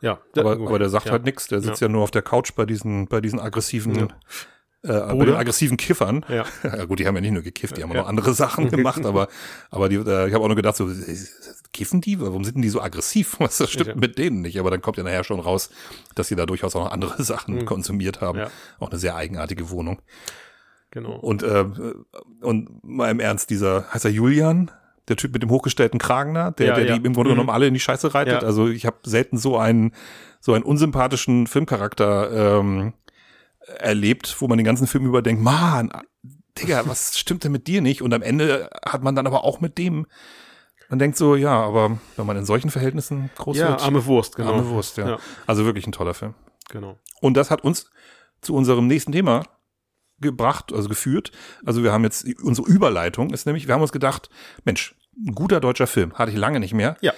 ja. 0.00 0.20
Aber, 0.36 0.56
gut. 0.56 0.68
aber 0.68 0.78
der 0.78 0.88
sagt 0.90 1.06
ja. 1.06 1.12
halt 1.12 1.24
nichts. 1.24 1.46
Der 1.48 1.60
sitzt 1.60 1.80
ja. 1.80 1.88
nur 1.88 2.02
auf 2.02 2.10
der 2.10 2.22
Couch 2.22 2.52
bei 2.54 2.66
diesen, 2.66 3.06
bei 3.06 3.20
diesen 3.20 3.40
aggressiven, 3.40 3.94
Ja. 3.96 5.10
äh, 5.10 5.14
bei 5.16 5.24
den 5.24 5.34
aggressiven 5.34 5.76
Kiffern. 5.76 6.24
Ja. 6.28 6.44
Ja 6.62 6.84
gut, 6.84 6.98
die 6.98 7.06
haben 7.06 7.14
ja 7.14 7.20
nicht 7.22 7.32
nur 7.32 7.42
gekifft, 7.42 7.76
die 7.78 7.82
haben 7.82 7.90
auch 7.90 7.94
Ja. 7.94 8.02
noch 8.02 8.08
andere 8.08 8.34
Sachen 8.34 8.68
gemacht, 8.70 9.04
aber, 9.06 9.28
aber 9.70 9.88
die, 9.88 9.96
äh, 9.96 10.28
ich 10.28 10.34
habe 10.34 10.44
auch 10.44 10.48
nur 10.48 10.56
gedacht, 10.56 10.76
so, 10.76 10.88
äh, 10.90 11.16
kiffen 11.72 12.00
die? 12.02 12.20
Warum 12.20 12.44
sind 12.44 12.54
denn 12.56 12.62
die 12.62 12.68
so 12.68 12.82
aggressiv? 12.82 13.36
Was 13.40 13.58
das 13.58 13.70
stimmt 13.70 13.88
Ja. 13.88 13.94
mit 13.96 14.18
denen 14.18 14.42
nicht? 14.42 14.58
Aber 14.60 14.70
dann 14.70 14.82
kommt 14.82 14.98
ja 14.98 15.04
nachher 15.04 15.24
schon 15.24 15.40
raus, 15.40 15.70
dass 16.14 16.28
sie 16.28 16.36
da 16.36 16.44
durchaus 16.44 16.76
auch 16.76 16.84
noch 16.84 16.92
andere 16.92 17.22
Sachen 17.22 17.54
Mhm. 17.60 17.64
konsumiert 17.64 18.20
haben. 18.20 18.38
Ja. 18.40 18.50
Auch 18.78 18.90
eine 18.90 18.98
sehr 18.98 19.16
eigenartige 19.16 19.70
Wohnung. 19.70 20.02
Genau. 20.94 21.16
Und, 21.16 21.42
äh, 21.42 21.64
und 22.40 22.84
mal 22.84 23.10
im 23.10 23.20
Ernst, 23.20 23.50
dieser, 23.50 23.92
heißt 23.92 24.04
er 24.06 24.10
Julian? 24.12 24.70
Der 25.08 25.16
Typ 25.16 25.34
mit 25.34 25.42
dem 25.42 25.50
hochgestellten 25.50 25.98
Kragen 25.98 26.32
da, 26.32 26.50
der, 26.52 26.66
Ja, 26.68 26.74
der 26.76 26.86
ja. 26.86 26.96
die 26.98 27.04
im 27.04 27.12
Grunde 27.12 27.30
Mhm. 27.30 27.34
genommen 27.34 27.50
alle 27.50 27.66
in 27.66 27.74
die 27.74 27.80
Scheiße 27.80 28.14
reitet. 28.14 28.40
Ja. 28.40 28.46
Also 28.48 28.68
ich 28.68 28.86
habe 28.86 28.96
selten 29.04 29.36
so 29.36 29.58
einen, 29.58 29.92
so 30.40 30.54
einen 30.54 30.64
unsympathischen 30.64 31.46
Filmcharakter 31.46 32.58
ähm, 32.60 32.94
erlebt, 33.78 34.36
wo 34.40 34.48
man 34.48 34.56
den 34.56 34.64
ganzen 34.64 34.86
Film 34.86 35.04
über 35.04 35.20
denkt, 35.20 35.42
Mann, 35.42 35.90
Digga, 36.56 36.86
was 36.86 37.18
stimmt 37.18 37.44
denn 37.44 37.52
mit 37.52 37.66
dir 37.66 37.82
nicht? 37.82 38.00
Und 38.00 38.14
am 38.14 38.22
Ende 38.22 38.70
hat 38.86 39.02
man 39.02 39.14
dann 39.14 39.26
aber 39.26 39.44
auch 39.44 39.60
mit 39.60 39.76
dem, 39.76 40.06
man 40.88 40.98
denkt 40.98 41.16
so, 41.18 41.34
ja, 41.34 41.52
aber 41.60 41.98
wenn 42.16 42.26
man 42.26 42.36
in 42.36 42.44
solchen 42.46 42.70
Verhältnissen 42.70 43.30
groß 43.36 43.56
ja, 43.58 43.70
wird, 43.70 43.82
arme 43.82 44.06
Wurst, 44.06 44.36
genau. 44.36 44.52
arme 44.52 44.68
Wurst, 44.68 44.96
ja. 44.96 45.08
Ja. 45.08 45.18
Also 45.46 45.64
wirklich 45.64 45.86
ein 45.86 45.92
toller 45.92 46.14
Film. 46.14 46.34
Genau. 46.70 46.98
Und 47.20 47.36
das 47.36 47.50
hat 47.50 47.62
uns 47.64 47.90
zu 48.40 48.54
unserem 48.54 48.86
nächsten 48.86 49.12
Thema 49.12 49.42
gebracht, 50.20 50.72
also 50.72 50.88
geführt. 50.88 51.32
Also 51.64 51.82
wir 51.82 51.92
haben 51.92 52.04
jetzt 52.04 52.26
unsere 52.42 52.68
Überleitung 52.68 53.30
ist 53.30 53.46
nämlich, 53.46 53.66
wir 53.66 53.74
haben 53.74 53.82
uns 53.82 53.92
gedacht, 53.92 54.30
Mensch, 54.64 54.94
ein 55.16 55.34
guter 55.34 55.60
deutscher 55.60 55.86
Film 55.86 56.14
hatte 56.14 56.32
ich 56.32 56.36
lange 56.36 56.60
nicht 56.60 56.74
mehr. 56.74 56.96
Ja. 57.00 57.12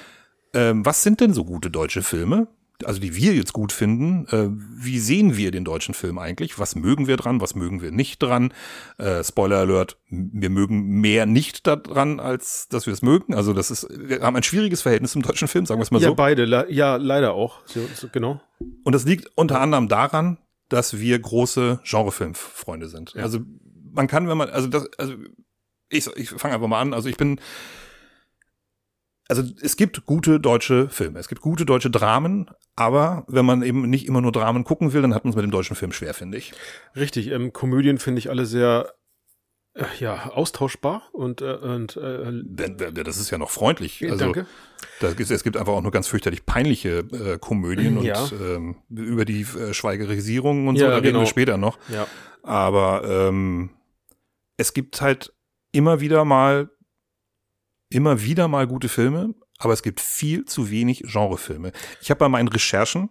Ähm, 0.54 0.84
was 0.84 1.02
sind 1.02 1.20
denn 1.20 1.32
so 1.34 1.44
gute 1.44 1.70
deutsche 1.70 2.02
Filme? 2.02 2.48
Also 2.84 3.00
die 3.00 3.16
wir 3.16 3.34
jetzt 3.34 3.54
gut 3.54 3.72
finden. 3.72 4.26
Äh, 4.26 4.50
wie 4.50 4.98
sehen 4.98 5.36
wir 5.38 5.50
den 5.50 5.64
deutschen 5.64 5.94
Film 5.94 6.18
eigentlich? 6.18 6.58
Was 6.58 6.76
mögen 6.76 7.06
wir 7.06 7.16
dran? 7.16 7.40
Was 7.40 7.54
mögen 7.54 7.80
wir 7.80 7.90
nicht 7.90 8.22
dran? 8.22 8.52
Äh, 8.98 9.24
Spoiler 9.24 9.56
Alert: 9.60 9.96
Wir 10.10 10.50
mögen 10.50 11.00
mehr 11.00 11.24
nicht 11.24 11.66
daran, 11.66 12.20
als 12.20 12.68
dass 12.68 12.84
wir 12.84 12.92
es 12.92 13.00
mögen. 13.00 13.34
Also 13.34 13.54
das 13.54 13.70
ist, 13.70 13.88
wir 13.90 14.20
haben 14.20 14.36
ein 14.36 14.42
schwieriges 14.42 14.82
Verhältnis 14.82 15.12
zum 15.12 15.22
deutschen 15.22 15.48
Film, 15.48 15.64
sagen 15.64 15.80
wir 15.80 15.84
es 15.84 15.90
mal 15.90 16.02
Ja, 16.02 16.08
so. 16.08 16.14
beide. 16.16 16.44
Le 16.44 16.66
ja, 16.68 16.96
leider 16.96 17.32
auch. 17.32 17.60
So, 17.64 17.80
so, 17.94 18.08
genau. 18.12 18.42
Und 18.84 18.94
das 18.94 19.06
liegt 19.06 19.30
unter 19.36 19.58
anderem 19.60 19.88
daran, 19.88 20.36
dass 20.68 20.98
wir 20.98 21.18
große 21.18 21.80
Genrefilmfreunde 21.84 22.88
sind. 22.88 23.14
Ja. 23.14 23.22
Also 23.22 23.40
man 23.92 24.06
kann, 24.06 24.28
wenn 24.28 24.38
man, 24.38 24.50
also 24.50 24.68
das, 24.68 24.88
also 24.98 25.14
ich, 25.88 26.06
ich 26.16 26.30
fange 26.30 26.54
einfach 26.54 26.68
mal 26.68 26.80
an. 26.80 26.94
Also 26.94 27.08
ich 27.08 27.16
bin, 27.16 27.40
also 29.28 29.42
es 29.60 29.76
gibt 29.76 30.06
gute 30.06 30.38
deutsche 30.38 30.88
Filme, 30.88 31.18
es 31.18 31.28
gibt 31.28 31.40
gute 31.40 31.66
deutsche 31.66 31.90
Dramen, 31.90 32.50
aber 32.76 33.24
wenn 33.28 33.44
man 33.44 33.62
eben 33.62 33.88
nicht 33.88 34.06
immer 34.06 34.20
nur 34.20 34.32
Dramen 34.32 34.64
gucken 34.64 34.92
will, 34.92 35.02
dann 35.02 35.14
hat 35.14 35.24
man 35.24 35.30
es 35.30 35.36
mit 35.36 35.44
dem 35.44 35.50
deutschen 35.50 35.76
Film 35.76 35.92
schwer, 35.92 36.14
finde 36.14 36.38
ich. 36.38 36.52
Richtig, 36.94 37.30
ähm, 37.30 37.52
Komödien 37.52 37.98
finde 37.98 38.18
ich 38.20 38.30
alle 38.30 38.46
sehr 38.46 38.92
ja, 40.00 40.30
austauschbar 40.30 41.02
und, 41.12 41.42
äh, 41.42 41.54
und 41.54 41.96
äh, 41.96 42.92
Das 43.04 43.18
ist 43.18 43.30
ja 43.30 43.38
noch 43.38 43.50
freundlich. 43.50 44.02
Also 44.04 44.16
danke. 44.16 44.46
da 45.00 45.12
gibt- 45.12 45.30
es 45.30 45.44
gibt 45.44 45.56
einfach 45.56 45.72
auch 45.74 45.82
nur 45.82 45.90
ganz 45.92 46.08
fürchterlich 46.08 46.46
peinliche 46.46 46.98
äh, 47.12 47.38
Komödien 47.38 48.00
Ja. 48.02 48.20
und 48.22 48.32
ähm, 48.32 48.76
über 48.90 49.24
die 49.24 49.42
äh, 49.42 49.74
Schweigerisierung 49.74 50.68
und 50.68 50.76
so, 50.76 50.84
Ja, 50.84 50.90
da 50.90 50.96
reden 50.96 51.08
genau. 51.08 51.20
wir 51.20 51.26
später 51.26 51.56
noch. 51.58 51.78
Ja. 51.88 52.06
Aber 52.42 53.04
ähm, 53.28 53.70
es 54.56 54.72
gibt 54.72 55.00
halt 55.02 55.32
immer 55.72 56.00
wieder 56.00 56.24
mal, 56.24 56.70
immer 57.90 58.22
wieder 58.22 58.48
mal 58.48 58.66
gute 58.66 58.88
Filme, 58.88 59.34
aber 59.58 59.72
es 59.72 59.82
gibt 59.82 60.00
viel 60.00 60.44
zu 60.44 60.70
wenig 60.70 61.02
Genrefilme. 61.06 61.72
Ich 62.00 62.10
habe 62.10 62.18
bei 62.18 62.28
meinen 62.28 62.48
Recherchen, 62.48 63.10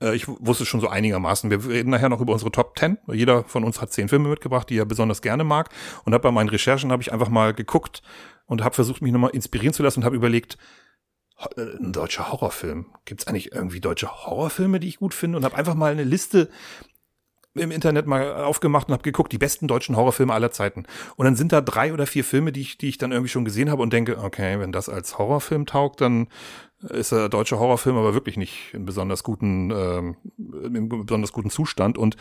äh, 0.00 0.14
ich 0.14 0.28
wusste 0.28 0.66
schon 0.66 0.80
so 0.80 0.88
einigermaßen, 0.88 1.50
wir 1.50 1.64
reden 1.66 1.90
nachher 1.90 2.08
noch 2.08 2.20
über 2.20 2.32
unsere 2.32 2.52
Top 2.52 2.78
10. 2.78 2.98
Jeder 3.12 3.44
von 3.44 3.64
uns 3.64 3.80
hat 3.80 3.92
zehn 3.92 4.08
Filme 4.08 4.28
mitgebracht, 4.28 4.68
die 4.70 4.78
er 4.78 4.84
besonders 4.84 5.22
gerne 5.22 5.44
mag. 5.44 5.70
Und 6.04 6.12
habe 6.14 6.22
bei 6.22 6.30
meinen 6.30 6.48
Recherchen 6.48 6.92
habe 6.92 7.02
ich 7.02 7.12
einfach 7.12 7.28
mal 7.28 7.54
geguckt 7.54 8.02
und 8.46 8.62
habe 8.62 8.74
versucht, 8.74 9.02
mich 9.02 9.12
nochmal 9.12 9.30
inspirieren 9.30 9.74
zu 9.74 9.82
lassen 9.82 10.00
und 10.00 10.04
habe 10.04 10.16
überlegt, 10.16 10.58
äh, 11.56 11.76
ein 11.80 11.92
deutscher 11.92 12.32
Horrorfilm. 12.32 12.86
Gibt 13.04 13.22
es 13.22 13.26
eigentlich 13.26 13.52
irgendwie 13.52 13.80
deutsche 13.80 14.10
Horrorfilme, 14.10 14.80
die 14.80 14.88
ich 14.88 14.98
gut 14.98 15.14
finde? 15.14 15.38
Und 15.38 15.44
habe 15.44 15.56
einfach 15.56 15.74
mal 15.74 15.92
eine 15.92 16.04
Liste 16.04 16.50
im 17.58 17.70
Internet 17.70 18.06
mal 18.06 18.44
aufgemacht 18.44 18.88
und 18.88 18.92
habe 18.92 19.02
geguckt, 19.02 19.32
die 19.32 19.38
besten 19.38 19.68
deutschen 19.68 19.96
Horrorfilme 19.96 20.32
aller 20.32 20.50
Zeiten. 20.50 20.84
Und 21.16 21.24
dann 21.24 21.36
sind 21.36 21.52
da 21.52 21.60
drei 21.60 21.92
oder 21.92 22.06
vier 22.06 22.24
Filme, 22.24 22.52
die 22.52 22.62
ich, 22.62 22.78
die 22.78 22.88
ich 22.88 22.98
dann 22.98 23.12
irgendwie 23.12 23.30
schon 23.30 23.44
gesehen 23.44 23.70
habe 23.70 23.82
und 23.82 23.92
denke, 23.92 24.18
okay, 24.18 24.58
wenn 24.60 24.72
das 24.72 24.88
als 24.88 25.18
Horrorfilm 25.18 25.66
taugt, 25.66 26.00
dann 26.00 26.28
ist 26.88 27.12
der 27.12 27.28
deutsche 27.28 27.58
Horrorfilm 27.58 27.96
aber 27.96 28.14
wirklich 28.14 28.36
nicht 28.36 28.72
in 28.72 28.84
besonders 28.84 29.22
guten, 29.22 29.70
ähm, 29.70 30.16
in 30.38 30.88
besonders 30.88 31.32
guten 31.32 31.50
Zustand. 31.50 31.98
Und 31.98 32.16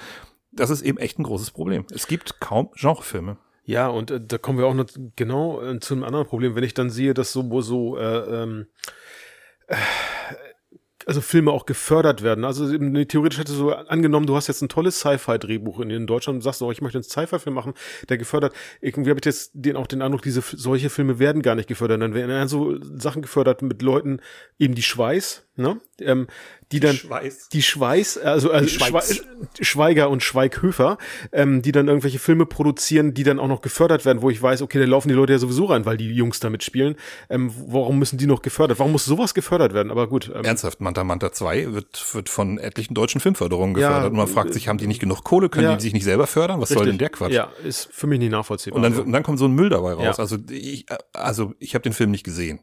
das 0.52 0.70
ist 0.70 0.82
eben 0.82 0.98
echt 0.98 1.20
ein 1.20 1.24
großes 1.24 1.52
Problem. 1.52 1.86
Es 1.94 2.08
gibt 2.08 2.40
kaum 2.40 2.70
Genrefilme. 2.76 3.38
Ja, 3.64 3.90
und 3.90 4.12
äh, 4.12 4.22
da 4.26 4.38
kommen 4.38 4.58
wir 4.58 4.66
auch 4.66 4.74
noch 4.74 4.88
genau 5.16 5.62
äh, 5.62 5.80
zu 5.80 5.94
einem 5.94 6.04
anderen 6.04 6.26
Problem, 6.26 6.56
wenn 6.56 6.64
ich 6.64 6.74
dann 6.74 6.90
sehe, 6.90 7.14
dass 7.14 7.34
so, 7.34 7.50
wo 7.52 7.62
so 7.62 7.98
äh, 7.98 8.44
ähm, 8.44 8.68
äh, 9.68 9.76
also 11.08 11.22
Filme 11.22 11.52
auch 11.52 11.66
gefördert 11.66 12.22
werden. 12.22 12.44
Also 12.44 12.68
theoretisch 13.06 13.40
hätte 13.40 13.54
so 13.54 13.72
angenommen, 13.72 14.26
du 14.26 14.36
hast 14.36 14.48
jetzt 14.48 14.62
ein 14.62 14.68
tolles 14.68 15.00
Sci-Fi-Drehbuch 15.00 15.80
in, 15.80 16.06
Deutschland 16.06 16.36
und 16.36 16.42
sagst, 16.42 16.62
oh, 16.62 16.70
ich 16.70 16.82
möchte 16.82 16.98
einen 16.98 17.04
Sci-Fi-Film 17.04 17.56
machen, 17.56 17.76
der 18.10 18.18
gefördert. 18.18 18.54
Irgendwie 18.82 19.10
habe 19.10 19.20
ich 19.22 19.26
jetzt 19.26 19.52
den, 19.54 19.78
auch 19.78 19.88
den 19.88 20.02
Eindruck, 20.02 20.22
diese 20.22 20.42
solche 20.42 20.90
Filme 20.90 21.18
werden 21.18 21.42
gar 21.42 21.56
nicht 21.56 21.70
gefördert. 21.70 22.02
Dann 22.02 22.14
werden 22.14 22.48
so 22.50 22.78
Sachen 22.82 23.22
gefördert 23.22 23.62
mit 23.62 23.82
Leuten, 23.82 24.20
eben 24.60 24.76
die 24.76 24.84
Schweiß, 24.84 25.48
ne? 25.56 25.80
Ähm, 26.02 26.28
die 26.72 26.80
dann 26.80 26.96
Schweiß. 26.96 27.50
die 27.50 27.62
Schweiß, 27.62 28.18
also, 28.18 28.52
also 28.52 28.66
Die 28.66 28.72
Schweiz. 28.72 29.16
Schwe 29.16 29.26
Schweiger 29.62 30.10
und 30.10 30.24
Schweighöfer, 30.24 30.98
ähm, 31.32 31.62
die 31.62 31.72
dann 31.72 31.88
irgendwelche 31.88 32.20
Filme 32.20 32.46
produzieren, 32.46 33.14
die 33.14 33.24
dann 33.24 33.40
auch 33.40 33.48
noch 33.48 33.62
gefördert 33.62 34.06
werden, 34.06 34.22
wo 34.22 34.30
ich 34.30 34.42
weiß, 34.42 34.62
okay, 34.62 34.80
da 34.80 34.86
laufen 34.86 35.08
die 35.08 35.14
Leute 35.14 35.34
ja 35.34 35.40
sowieso 35.40 35.66
rein, 35.66 35.86
weil 35.86 35.98
die 35.98 36.12
Jungs 36.14 36.40
damit 36.40 36.64
spielen. 36.64 36.96
Ähm, 37.30 37.54
warum 37.68 38.00
müssen 38.00 38.18
die 38.18 38.28
noch 38.28 38.42
gefördert? 38.42 38.80
Warum 38.80 38.92
muss 38.92 39.06
sowas 39.06 39.34
gefördert 39.34 39.74
werden? 39.74 39.92
Aber 39.92 40.08
gut. 40.08 40.32
Ähm, 40.34 40.44
Ernsthaft, 40.44 40.82
Manta 40.82 41.04
Manta 41.04 41.32
2 41.32 41.74
wird, 41.74 42.14
wird 42.14 42.30
von 42.30 42.58
etlichen 42.58 42.94
deutschen 42.94 43.22
Filmförderungen 43.22 43.78
Ja, 43.78 43.88
gefördert. 43.90 44.12
und 44.12 44.18
man 44.18 44.28
fragt 44.28 44.54
sich, 44.54 44.68
haben 44.68 44.78
die 44.78 44.88
nicht 44.88 45.00
genug 45.00 45.24
Kohle? 45.24 45.50
Können 45.50 45.66
ja. 45.66 45.76
die 45.76 45.82
sich 45.82 45.94
nicht 45.94 46.04
selber 46.04 46.28
fördern? 46.28 46.60
Was 46.60 46.70
soll 46.70 46.86
denn 46.86 46.98
der 46.98 47.10
Quatsch? 47.10 47.32
Ja, 47.32 47.52
ist 47.64 47.90
für 47.92 48.08
mich 48.08 48.20
nicht 48.20 48.32
nachvollziehbar. 48.32 48.78
Und 48.78 48.84
dann, 48.84 49.00
und 49.00 49.12
dann 49.12 49.24
kommt 49.24 49.40
so 49.40 49.46
ein 49.46 49.54
Müll 49.54 49.70
dabei 49.70 49.94
raus. 49.94 50.04
Ja. 50.18 50.20
Also 50.20 50.38
ich, 50.50 50.86
also 51.14 51.54
ich 51.60 51.76
habe 51.76 51.84
den 51.84 51.94
Film 51.94 52.12
nicht 52.12 52.24
gesehen. 52.24 52.60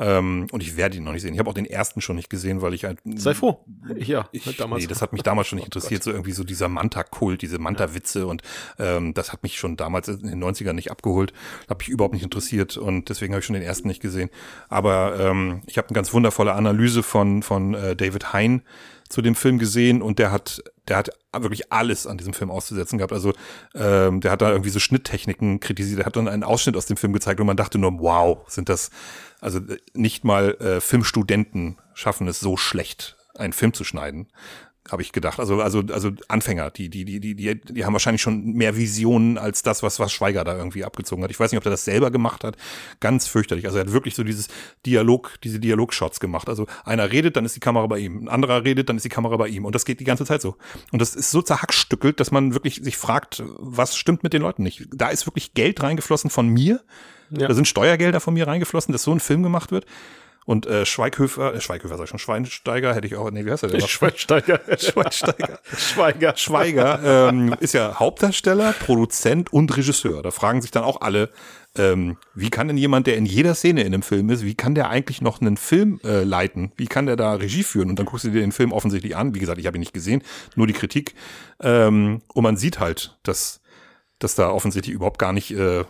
Ähm, 0.00 0.46
und 0.50 0.62
ich 0.62 0.76
werde 0.78 0.96
ihn 0.96 1.04
noch 1.04 1.12
nicht 1.12 1.20
sehen. 1.20 1.34
Ich 1.34 1.38
habe 1.38 1.50
auch 1.50 1.54
den 1.54 1.66
ersten 1.66 2.00
schon 2.00 2.16
nicht 2.16 2.30
gesehen, 2.30 2.62
weil 2.62 2.72
ich 2.72 2.84
halt. 2.84 2.98
Sei 3.04 3.34
froh. 3.34 3.64
Ja, 3.96 4.28
Ich, 4.32 4.56
damals. 4.56 4.82
nee, 4.82 4.88
das 4.88 5.02
hat 5.02 5.12
mich 5.12 5.22
damals 5.22 5.48
schon 5.48 5.56
nicht 5.56 5.64
interessiert, 5.66 6.02
so 6.02 6.10
irgendwie 6.10 6.32
so 6.32 6.42
dieser 6.42 6.68
Manta-Kult, 6.68 7.42
diese 7.42 7.58
Manta-Witze 7.58 8.26
und 8.26 8.42
ähm, 8.78 9.12
das 9.12 9.32
hat 9.32 9.42
mich 9.42 9.58
schon 9.58 9.76
damals 9.76 10.08
in 10.08 10.26
den 10.26 10.42
90ern 10.42 10.72
nicht 10.72 10.90
abgeholt, 10.90 11.34
hat 11.68 11.78
mich 11.78 11.90
überhaupt 11.90 12.14
nicht 12.14 12.24
interessiert 12.24 12.78
und 12.78 13.10
deswegen 13.10 13.34
habe 13.34 13.40
ich 13.40 13.46
schon 13.46 13.54
den 13.54 13.62
ersten 13.62 13.88
nicht 13.88 14.00
gesehen. 14.00 14.30
Aber 14.70 15.20
ähm, 15.20 15.60
ich 15.66 15.76
habe 15.76 15.88
eine 15.88 15.94
ganz 15.94 16.12
wundervolle 16.14 16.54
Analyse 16.54 17.02
von, 17.02 17.42
von 17.42 17.74
äh, 17.74 17.94
David 17.94 18.32
Hein 18.32 18.62
zu 19.10 19.22
dem 19.22 19.34
Film 19.34 19.58
gesehen 19.58 20.02
und 20.02 20.18
der 20.20 20.30
hat, 20.30 20.62
der 20.88 20.96
hat 20.96 21.10
wirklich 21.36 21.72
alles 21.72 22.06
an 22.06 22.16
diesem 22.16 22.32
Film 22.32 22.50
auszusetzen 22.50 22.96
gehabt. 22.96 23.12
Also 23.12 23.32
ähm, 23.74 24.20
der 24.20 24.30
hat 24.30 24.40
da 24.40 24.50
irgendwie 24.50 24.70
so 24.70 24.78
Schnitttechniken 24.78 25.58
kritisiert. 25.58 25.98
Der 25.98 26.06
hat 26.06 26.16
dann 26.16 26.28
einen 26.28 26.44
Ausschnitt 26.44 26.76
aus 26.76 26.86
dem 26.86 26.96
Film 26.96 27.12
gezeigt 27.12 27.40
und 27.40 27.46
man 27.46 27.56
dachte 27.56 27.78
nur, 27.78 27.98
wow, 27.98 28.38
sind 28.46 28.68
das, 28.68 28.90
also 29.40 29.58
äh, 29.58 29.78
nicht 29.94 30.24
mal 30.24 30.54
äh, 30.60 30.80
Filmstudenten 30.80 31.78
schaffen 31.94 32.28
es 32.28 32.40
so 32.40 32.56
schlecht, 32.56 33.16
einen 33.34 33.52
Film 33.52 33.72
zu 33.72 33.84
schneiden 33.84 34.28
habe 34.88 35.02
ich 35.02 35.12
gedacht. 35.12 35.38
Also 35.38 35.60
also 35.60 35.82
also 35.92 36.10
Anfänger, 36.28 36.70
die 36.70 36.88
die 36.88 37.04
die 37.04 37.20
die 37.20 37.34
die 37.34 37.60
die 37.60 37.84
haben 37.84 37.92
wahrscheinlich 37.92 38.22
schon 38.22 38.52
mehr 38.54 38.76
Visionen 38.76 39.38
als 39.38 39.62
das, 39.62 39.82
was 39.82 40.00
was 40.00 40.12
Schweiger 40.12 40.42
da 40.44 40.56
irgendwie 40.56 40.84
abgezogen 40.84 41.22
hat. 41.22 41.30
Ich 41.30 41.38
weiß 41.38 41.52
nicht, 41.52 41.58
ob 41.58 41.66
er 41.66 41.70
das 41.70 41.84
selber 41.84 42.10
gemacht 42.10 42.44
hat. 42.44 42.56
Ganz 43.00 43.26
fürchterlich. 43.26 43.66
Also 43.66 43.78
er 43.78 43.84
hat 43.84 43.92
wirklich 43.92 44.14
so 44.14 44.24
dieses 44.24 44.48
Dialog, 44.86 45.36
diese 45.44 45.60
Dialogshots 45.60 46.18
gemacht. 46.18 46.48
Also 46.48 46.66
einer 46.84 47.12
redet, 47.12 47.36
dann 47.36 47.44
ist 47.44 47.56
die 47.56 47.60
Kamera 47.60 47.86
bei 47.86 47.98
ihm, 47.98 48.24
ein 48.24 48.28
anderer 48.28 48.64
redet, 48.64 48.88
dann 48.88 48.96
ist 48.96 49.04
die 49.04 49.10
Kamera 49.10 49.36
bei 49.36 49.48
ihm 49.48 49.64
und 49.64 49.74
das 49.74 49.84
geht 49.84 50.00
die 50.00 50.04
ganze 50.04 50.24
Zeit 50.24 50.40
so. 50.40 50.56
Und 50.92 51.00
das 51.00 51.14
ist 51.14 51.30
so 51.30 51.42
zerhackstückelt, 51.42 52.18
dass 52.18 52.30
man 52.30 52.54
wirklich 52.54 52.76
sich 52.82 52.96
fragt, 52.96 53.42
was 53.58 53.96
stimmt 53.96 54.22
mit 54.22 54.32
den 54.32 54.42
Leuten 54.42 54.62
nicht. 54.62 54.86
Da 54.94 55.10
ist 55.10 55.26
wirklich 55.26 55.54
Geld 55.54 55.82
reingeflossen 55.82 56.30
von 56.30 56.48
mir. 56.48 56.80
Ja. 57.30 57.48
Da 57.48 57.54
sind 57.54 57.68
Steuergelder 57.68 58.20
von 58.20 58.34
mir 58.34 58.46
reingeflossen, 58.46 58.92
dass 58.92 59.04
so 59.04 59.12
ein 59.12 59.20
Film 59.20 59.42
gemacht 59.42 59.70
wird. 59.70 59.86
Und 60.46 60.66
äh, 60.66 60.86
Schweighöfer, 60.86 61.54
äh, 61.54 61.60
Schweighöfer 61.60 61.96
sag 61.96 62.04
ich 62.04 62.10
schon, 62.10 62.18
Schweinsteiger 62.18 62.94
hätte 62.94 63.06
ich 63.06 63.16
auch, 63.16 63.30
nee, 63.30 63.44
wie 63.44 63.50
heißt 63.50 63.62
er 63.62 63.68
denn? 63.68 63.80
Schweinsteiger. 63.80 64.60
Schweinsteiger. 64.78 65.60
Schweiger. 65.76 66.36
Schweiger 66.36 67.28
ähm, 67.28 67.54
ist 67.60 67.74
ja 67.74 67.98
Hauptdarsteller, 67.98 68.72
Produzent 68.72 69.52
und 69.52 69.76
Regisseur. 69.76 70.22
Da 70.22 70.30
fragen 70.30 70.62
sich 70.62 70.70
dann 70.70 70.82
auch 70.82 71.02
alle, 71.02 71.30
ähm, 71.76 72.16
wie 72.34 72.50
kann 72.50 72.66
denn 72.66 72.76
jemand, 72.76 73.06
der 73.06 73.16
in 73.16 73.26
jeder 73.26 73.54
Szene 73.54 73.82
in 73.82 73.88
einem 73.88 74.02
Film 74.02 74.28
ist, 74.30 74.44
wie 74.44 74.54
kann 74.54 74.74
der 74.74 74.90
eigentlich 74.90 75.20
noch 75.20 75.40
einen 75.40 75.56
Film 75.56 76.00
äh, 76.04 76.24
leiten? 76.24 76.72
Wie 76.76 76.86
kann 76.86 77.06
der 77.06 77.16
da 77.16 77.34
Regie 77.34 77.62
führen? 77.62 77.90
Und 77.90 77.98
dann 77.98 78.06
guckst 78.06 78.24
du 78.24 78.30
dir 78.30 78.40
den 78.40 78.52
Film 78.52 78.72
offensichtlich 78.72 79.16
an. 79.16 79.34
Wie 79.34 79.38
gesagt, 79.38 79.60
ich 79.60 79.66
habe 79.66 79.76
ihn 79.76 79.80
nicht 79.80 79.94
gesehen, 79.94 80.22
nur 80.56 80.66
die 80.66 80.72
Kritik. 80.72 81.14
Ähm, 81.60 82.22
und 82.34 82.42
man 82.42 82.56
sieht 82.56 82.80
halt, 82.80 83.18
dass, 83.22 83.60
dass 84.18 84.34
da 84.34 84.50
offensichtlich 84.50 84.94
überhaupt 84.94 85.20
gar 85.20 85.32
nicht 85.32 85.52
äh, 85.52 85.84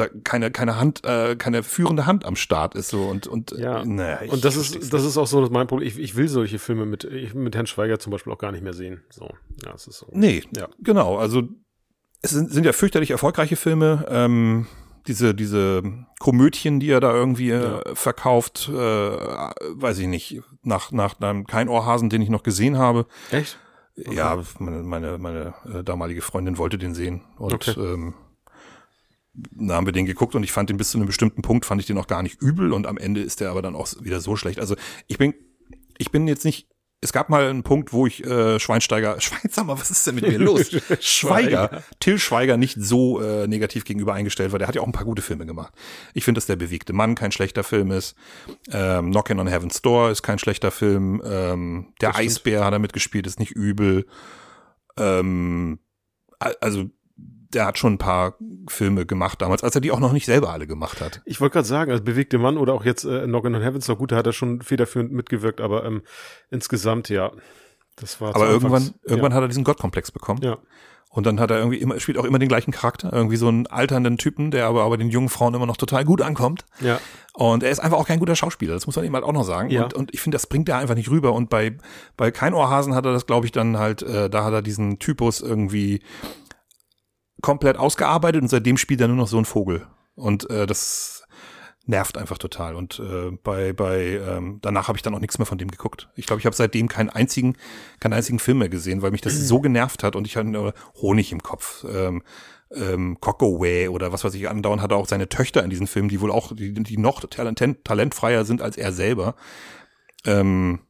da 0.00 0.08
keine 0.24 0.50
keine 0.50 0.76
Hand 0.78 1.04
äh, 1.04 1.36
keine 1.36 1.62
führende 1.62 2.06
Hand 2.06 2.24
am 2.24 2.36
Start 2.36 2.74
ist 2.74 2.88
so 2.88 3.04
und 3.04 3.26
und 3.26 3.52
Ja. 3.52 3.82
äh, 3.82 3.86
naja, 3.86 4.22
ich 4.22 4.32
und 4.32 4.44
das 4.44 4.56
ist, 4.56 4.92
das 4.92 5.04
ist 5.04 5.16
auch 5.16 5.26
so 5.26 5.40
mein 5.50 5.66
Problem. 5.66 5.86
Ich, 5.86 5.98
ich 5.98 6.16
will 6.16 6.28
solche 6.28 6.58
Filme 6.58 6.86
mit, 6.86 7.04
ich, 7.04 7.34
mit 7.34 7.54
Herrn 7.54 7.66
Schweiger 7.66 7.98
zum 7.98 8.10
Beispiel 8.12 8.32
auch 8.32 8.38
gar 8.38 8.52
nicht 8.52 8.62
mehr 8.64 8.72
sehen. 8.74 9.02
So, 9.10 9.28
ja, 9.64 9.72
es 9.74 9.86
ist 9.86 9.98
so. 9.98 10.06
Nee, 10.12 10.42
Ja. 10.56 10.68
genau. 10.80 11.18
Also 11.18 11.42
es 12.22 12.30
sind, 12.30 12.50
sind 12.52 12.64
ja 12.66 12.72
fürchterlich 12.72 13.10
erfolgreiche 13.10 13.56
Filme. 13.56 14.04
Ähm, 14.08 14.66
diese, 15.06 15.34
diese 15.34 15.82
Komödien, 16.18 16.78
die 16.80 16.90
er 16.90 17.00
da 17.00 17.14
irgendwie 17.14 17.50
äh, 17.50 17.94
verkauft, 17.94 18.68
äh, 18.68 18.72
weiß 18.76 19.98
ich 19.98 20.06
nicht, 20.06 20.42
nach, 20.62 20.92
nach 20.92 21.18
einem 21.20 21.46
kein 21.46 21.68
Ohrhasen, 21.70 22.10
den 22.10 22.20
ich 22.20 22.28
noch 22.28 22.42
gesehen 22.42 22.76
habe. 22.76 23.06
Echt? 23.30 23.58
Ja, 23.96 24.42
meine, 24.58 24.82
meine, 24.82 25.18
meine 25.18 25.54
äh, 25.72 25.82
damalige 25.82 26.20
Freundin 26.20 26.58
wollte 26.58 26.76
den 26.78 26.94
sehen. 26.94 27.22
Und 27.38 27.54
Okay. 27.54 27.74
ähm, 27.78 28.14
da 29.32 29.74
haben 29.74 29.86
wir 29.86 29.92
den 29.92 30.06
geguckt 30.06 30.34
und 30.34 30.42
ich 30.42 30.52
fand 30.52 30.70
den 30.70 30.76
bis 30.76 30.90
zu 30.90 30.98
einem 30.98 31.06
bestimmten 31.06 31.42
Punkt, 31.42 31.64
fand 31.64 31.80
ich 31.80 31.86
den 31.86 31.98
auch 31.98 32.06
gar 32.06 32.22
nicht 32.22 32.40
übel 32.40 32.72
und 32.72 32.86
am 32.86 32.98
Ende 32.98 33.20
ist 33.20 33.40
der 33.40 33.50
aber 33.50 33.62
dann 33.62 33.76
auch 33.76 33.88
wieder 34.00 34.20
so 34.20 34.36
schlecht. 34.36 34.58
Also 34.58 34.76
ich 35.06 35.18
bin, 35.18 35.34
ich 35.98 36.10
bin 36.10 36.26
jetzt 36.26 36.44
nicht, 36.44 36.68
es 37.02 37.12
gab 37.12 37.30
mal 37.30 37.48
einen 37.48 37.62
Punkt, 37.62 37.92
wo 37.92 38.06
ich 38.06 38.24
äh, 38.24 38.58
Schweinsteiger, 38.58 39.20
Schwein, 39.20 39.48
sag 39.50 39.66
mal, 39.66 39.78
was 39.78 39.90
ist 39.90 40.06
denn 40.06 40.16
mit 40.16 40.26
mir 40.26 40.38
los? 40.38 40.70
Schweiger, 41.00 41.82
Till 42.00 42.18
Schweiger 42.18 42.56
nicht 42.56 42.76
so 42.78 43.20
äh, 43.20 43.46
negativ 43.46 43.84
gegenüber 43.84 44.14
eingestellt 44.14 44.52
war. 44.52 44.58
Der 44.58 44.68
hat 44.68 44.74
ja 44.74 44.82
auch 44.82 44.86
ein 44.86 44.92
paar 44.92 45.04
gute 45.04 45.22
Filme 45.22 45.46
gemacht. 45.46 45.72
Ich 46.12 46.24
finde, 46.24 46.38
dass 46.38 46.46
der 46.46 46.56
bewegte 46.56 46.92
Mann 46.92 47.14
kein 47.14 47.32
schlechter 47.32 47.62
Film 47.62 47.92
ist. 47.92 48.16
Ähm, 48.72 49.12
Knockin' 49.12 49.38
on 49.38 49.46
Heaven's 49.46 49.80
Door 49.80 50.10
ist 50.10 50.22
kein 50.22 50.38
schlechter 50.38 50.70
Film. 50.70 51.22
Ähm, 51.24 51.94
der. 52.00 52.16
Eisbär 52.16 52.64
hat 52.64 52.72
er 52.72 52.80
mitgespielt, 52.80 53.26
ist 53.26 53.38
nicht 53.38 53.52
übel. 53.52 54.06
Ähm, 54.98 55.78
also 56.38 56.90
der 57.52 57.66
hat 57.66 57.78
schon 57.78 57.94
ein 57.94 57.98
paar 57.98 58.34
Filme 58.68 59.06
gemacht 59.06 59.42
damals, 59.42 59.62
als 59.64 59.74
er 59.74 59.80
die 59.80 59.90
auch 59.90 59.98
noch 60.00 60.12
nicht 60.12 60.26
selber 60.26 60.50
alle 60.50 60.66
gemacht 60.66 61.00
hat. 61.00 61.20
Ich 61.24 61.40
wollte 61.40 61.54
gerade 61.54 61.66
sagen, 61.68 61.90
als 61.90 62.02
bewegte 62.02 62.38
Mann 62.38 62.56
oder 62.56 62.74
auch 62.74 62.84
jetzt 62.84 63.04
äh, 63.04 63.22
Knock 63.24 63.44
on 63.44 63.54
Heavens, 63.60 63.88
noch 63.88 63.98
gut, 63.98 64.12
da 64.12 64.16
hat 64.16 64.26
er 64.26 64.32
schon 64.32 64.62
federführend 64.62 65.12
mitgewirkt, 65.12 65.60
aber 65.60 65.84
ähm, 65.84 66.02
insgesamt 66.50 67.08
ja. 67.08 67.32
Das 67.96 68.20
war 68.20 68.34
Aber 68.34 68.48
irgendwann, 68.48 68.82
Anfangs- 68.82 68.94
irgendwann 69.04 69.34
hat 69.34 69.42
er 69.42 69.48
diesen 69.48 69.64
Gottkomplex 69.64 70.10
bekommen. 70.12 70.40
ja. 70.42 70.50
ja. 70.52 70.58
Und 71.12 71.26
dann 71.26 71.40
hat 71.40 71.50
er 71.50 71.58
irgendwie 71.58 71.78
immer, 71.78 71.98
spielt 71.98 72.18
auch 72.18 72.24
immer 72.24 72.38
den 72.38 72.48
gleichen 72.48 72.70
Charakter, 72.70 73.12
irgendwie 73.12 73.34
so 73.34 73.48
einen 73.48 73.66
alternden 73.66 74.16
Typen, 74.16 74.52
der 74.52 74.66
aber, 74.66 74.84
aber 74.84 74.96
den 74.96 75.08
jungen 75.10 75.28
Frauen 75.28 75.54
immer 75.54 75.66
noch 75.66 75.76
total 75.76 76.04
gut 76.04 76.22
ankommt. 76.22 76.64
Ja. 76.80 77.00
Und 77.32 77.64
er 77.64 77.70
ist 77.72 77.80
einfach 77.80 77.98
auch 77.98 78.06
kein 78.06 78.20
guter 78.20 78.36
Schauspieler, 78.36 78.74
das 78.74 78.86
muss 78.86 78.94
man 78.94 79.04
ihm 79.04 79.14
halt 79.14 79.24
auch 79.24 79.32
noch 79.32 79.42
sagen. 79.42 79.70
Ja. 79.70 79.82
Und, 79.82 79.94
und 79.94 80.14
ich 80.14 80.20
finde, 80.20 80.36
das 80.36 80.46
bringt 80.46 80.68
er 80.68 80.76
einfach 80.78 80.94
nicht 80.94 81.10
rüber. 81.10 81.32
Und 81.32 81.50
bei, 81.50 81.76
bei 82.16 82.30
Kein 82.30 82.54
Ohrhasen 82.54 82.94
hat 82.94 83.06
er 83.06 83.12
das, 83.12 83.26
glaube 83.26 83.44
ich, 83.44 83.50
dann 83.50 83.76
halt, 83.76 84.02
äh, 84.02 84.30
da 84.30 84.44
hat 84.44 84.52
er 84.52 84.62
diesen 84.62 85.00
Typus 85.00 85.40
irgendwie 85.40 86.00
komplett 87.40 87.76
ausgearbeitet 87.76 88.42
und 88.42 88.48
seitdem 88.48 88.76
spielt 88.76 89.00
er 89.00 89.08
nur 89.08 89.16
noch 89.16 89.28
so 89.28 89.36
einen 89.36 89.46
Vogel. 89.46 89.86
Und 90.14 90.48
äh, 90.50 90.66
das 90.66 91.24
nervt 91.86 92.16
einfach 92.16 92.38
total. 92.38 92.74
Und 92.74 93.00
äh, 93.00 93.30
bei, 93.42 93.72
bei 93.72 94.20
ähm, 94.26 94.58
danach 94.62 94.88
habe 94.88 94.96
ich 94.96 95.02
dann 95.02 95.14
auch 95.14 95.20
nichts 95.20 95.38
mehr 95.38 95.46
von 95.46 95.58
dem 95.58 95.70
geguckt. 95.70 96.08
Ich 96.14 96.26
glaube, 96.26 96.40
ich 96.40 96.46
habe 96.46 96.56
seitdem 96.56 96.88
keinen 96.88 97.10
einzigen, 97.10 97.56
keinen 97.98 98.12
einzigen 98.12 98.38
Film 98.38 98.58
mehr 98.58 98.68
gesehen, 98.68 99.02
weil 99.02 99.10
mich 99.10 99.20
das 99.20 99.34
so 99.34 99.60
genervt 99.60 100.02
hat 100.02 100.16
und 100.16 100.26
ich 100.26 100.36
hatte 100.36 100.48
äh, 100.48 100.72
Honig 101.00 101.32
im 101.32 101.42
Kopf. 101.42 101.84
Ähm, 101.92 102.22
ähm, 102.72 103.18
Cockaway 103.20 103.88
oder 103.88 104.12
was 104.12 104.22
weiß 104.22 104.34
ich 104.34 104.48
andauernd 104.48 104.80
hat 104.80 104.92
er 104.92 104.96
auch 104.96 105.08
seine 105.08 105.28
Töchter 105.28 105.64
in 105.64 105.70
diesem 105.70 105.88
Film, 105.88 106.08
die 106.08 106.20
wohl 106.20 106.30
auch, 106.30 106.54
die, 106.54 106.72
die 106.72 106.98
noch 106.98 107.20
talent, 107.20 107.84
talentfreier 107.84 108.44
sind 108.44 108.62
als 108.62 108.76
er 108.76 108.92
selber. 108.92 109.34
Ähm, 110.24 110.80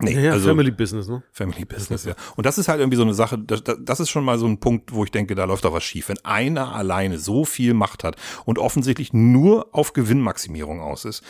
nee, 0.00 0.14
Ja, 0.14 0.20
ja, 0.20 0.32
also 0.32 0.48
Family 0.48 0.70
Business, 0.70 1.08
ne? 1.08 1.22
Family 1.30 1.64
Business, 1.64 2.04
ja. 2.04 2.14
Und 2.36 2.46
das 2.46 2.58
ist 2.58 2.68
halt 2.68 2.80
irgendwie 2.80 2.96
so 2.96 3.02
eine 3.02 3.14
Sache, 3.14 3.38
das, 3.38 3.62
das 3.62 4.00
ist 4.00 4.10
schon 4.10 4.24
mal 4.24 4.38
so 4.38 4.46
ein 4.46 4.58
Punkt, 4.58 4.92
wo 4.92 5.04
ich 5.04 5.10
denke, 5.10 5.34
da 5.34 5.44
läuft 5.44 5.64
doch 5.64 5.72
was 5.72 5.84
schief. 5.84 6.08
Wenn 6.08 6.24
einer 6.24 6.74
alleine 6.74 7.18
so 7.18 7.44
viel 7.44 7.74
Macht 7.74 8.04
hat 8.04 8.16
und 8.44 8.58
offensichtlich 8.58 9.12
nur 9.12 9.68
auf 9.72 9.92
Gewinnmaximierung 9.92 10.80
aus 10.80 11.04
ist, 11.04 11.22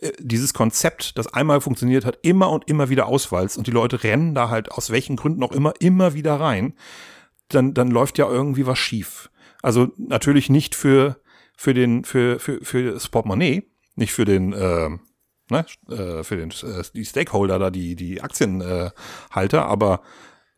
äh, 0.00 0.12
dieses 0.18 0.54
Konzept, 0.54 1.16
das 1.18 1.32
einmal 1.32 1.60
funktioniert 1.60 2.04
hat, 2.04 2.18
immer 2.22 2.50
und 2.50 2.68
immer 2.68 2.88
wieder 2.88 3.06
auswalzt 3.06 3.56
und 3.56 3.66
die 3.66 3.72
Leute 3.72 4.02
rennen 4.02 4.34
da 4.34 4.50
halt 4.50 4.70
aus 4.72 4.90
welchen 4.90 5.16
Gründen 5.16 5.42
auch 5.42 5.52
immer 5.52 5.74
immer 5.80 6.14
wieder 6.14 6.38
rein, 6.38 6.74
dann, 7.48 7.74
dann 7.74 7.90
läuft 7.90 8.18
ja 8.18 8.28
irgendwie 8.28 8.66
was 8.66 8.78
schief. 8.78 9.30
Also 9.62 9.88
natürlich 9.96 10.50
nicht 10.50 10.74
für, 10.74 11.20
für 11.56 11.74
den, 11.74 12.04
für, 12.04 12.38
für, 12.38 12.64
für 12.64 12.92
das 12.92 13.08
Portemonnaie, 13.08 13.64
nicht 13.94 14.12
für 14.12 14.24
den, 14.24 14.52
äh, 14.52 14.90
ne, 15.50 15.66
äh, 15.88 16.22
für 16.22 16.36
den, 16.36 16.50
äh, 16.50 16.82
die 16.94 17.04
Stakeholder 17.04 17.58
da, 17.58 17.70
die, 17.70 17.96
die 17.96 18.22
Aktienhalter, 18.22 18.94
Halter, 19.30 19.66
aber, 19.66 20.02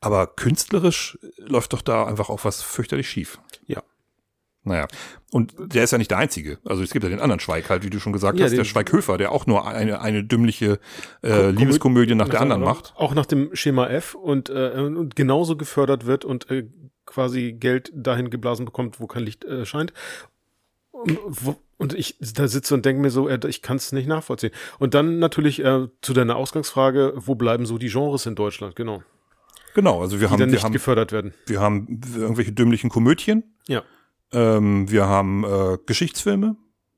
aber 0.01 0.27
künstlerisch 0.27 1.19
läuft 1.39 1.73
doch 1.73 1.83
da 1.83 2.07
einfach 2.07 2.29
auch 2.29 2.45
was 2.45 2.63
fürchterlich 2.63 3.09
schief. 3.09 3.39
Ja. 3.67 3.83
Naja, 4.65 4.87
und 5.33 5.55
der 5.59 5.83
ist 5.83 5.91
ja 5.91 5.99
nicht 5.99 6.13
der 6.13 6.19
Einzige. 6.19 6.59
Also 6.65 6.85
es 6.85 6.93
gibt 6.93 7.03
ja 7.03 7.11
den 7.11 7.19
anderen 7.19 7.41
Schweig 7.41 7.69
halt, 7.69 7.83
wie 7.83 7.91
du 7.91 7.99
schon 7.99 8.13
gesagt 8.13 8.39
Ja, 8.39 8.45
hast, 8.45 8.57
der 8.57 8.63
Schweighöfer, 8.63 9.19
der 9.19 9.33
auch 9.33 9.47
nur 9.47 9.67
eine, 9.67 10.01
eine 10.01 10.23
dümmliche 10.23 10.79
äh, 11.25 11.51
Liebeskomödie 11.51 12.15
nach 12.15 12.29
der 12.29 12.41
anderen 12.41 12.63
macht. 12.63 12.95
Auch 12.97 13.15
nach 13.15 13.27
dem 13.27 13.57
Schema 13.57 13.89
F 13.89 14.15
und, 14.15 14.51
äh, 14.51 14.71
und 14.77 15.17
genauso 15.17 15.57
gefördert 15.57 16.07
wird 16.07 16.25
und 16.25 16.49
äh, 16.49 16.69
quasi 17.07 17.53
Geld 17.53 17.91
dahin 17.93 18.31
geblasen 18.31 18.65
bekommt, 18.65 19.01
wo 19.01 19.09
kein 19.09 19.25
Licht 19.25 19.45
äh, 19.45 19.67
scheint. 19.67 19.93
Und, 21.03 21.19
wo, 21.27 21.57
und 21.79 21.95
ich 21.95 22.17
da 22.21 22.47
sitze 22.49 22.75
und 22.75 22.85
denke 22.87 23.03
mir 23.03 23.11
so, 23.11 23.29
äh, 23.29 23.39
ich 23.49 23.63
kann 23.63 23.77
es 23.77 23.93
nicht 23.93 24.07
nachvollziehen. 24.09 24.53
Und 24.79 24.95
dann 24.95 25.19
natürlich 25.19 25.65
äh, 25.65 25.89
zu 26.01 26.13
deiner 26.13 26.37
Ausgangsfrage, 26.37 27.13
wo 27.17 27.35
bleiben 27.35 27.67
so 27.67 27.79
die 27.79 27.89
Genres 27.89 28.27
in 28.27 28.35
Deutschland, 28.35 28.77
genau, 28.77 29.03
Genau, 29.75 30.03
also 30.03 30.21
wir 30.21 30.27
die 30.27 30.33
haben, 30.33 30.39
dann 30.41 30.49
wir 30.51 30.55
nicht 30.57 30.65
haben, 30.65 30.73
gefördert 30.73 31.13
werden. 31.13 31.33
wir 31.47 31.61
haben 31.61 32.01
irgendwelche 32.15 32.53
dümmlichen 32.53 32.91
Komödien, 32.91 33.55
Ja. 33.69 33.83
Ähm, 34.35 34.91
wir 34.91 35.07
haben 35.07 35.45
äh, 35.45 35.79
Geschichtsfilme, 35.87 36.57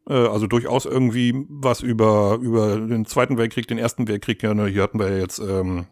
äh, 0.09 0.12
also 0.12 0.47
durchaus 0.47 0.85
irgendwie 0.85 1.47
was 1.49 1.81
über 1.83 2.38
über 2.43 2.77
den 2.79 3.07
Zweiten 3.07 3.38
Weltkrieg, 3.38 3.67
den 3.69 3.79
Ersten 3.79 4.07
Weltkrieg. 4.09 4.43
Ja, 4.43 4.55
ne, 4.55 4.67
hier 4.67 4.83
hatten 4.83 4.99
wir 4.99 5.09
ja 5.09 5.19
jetzt 5.19 5.38
ähm, 5.38 5.87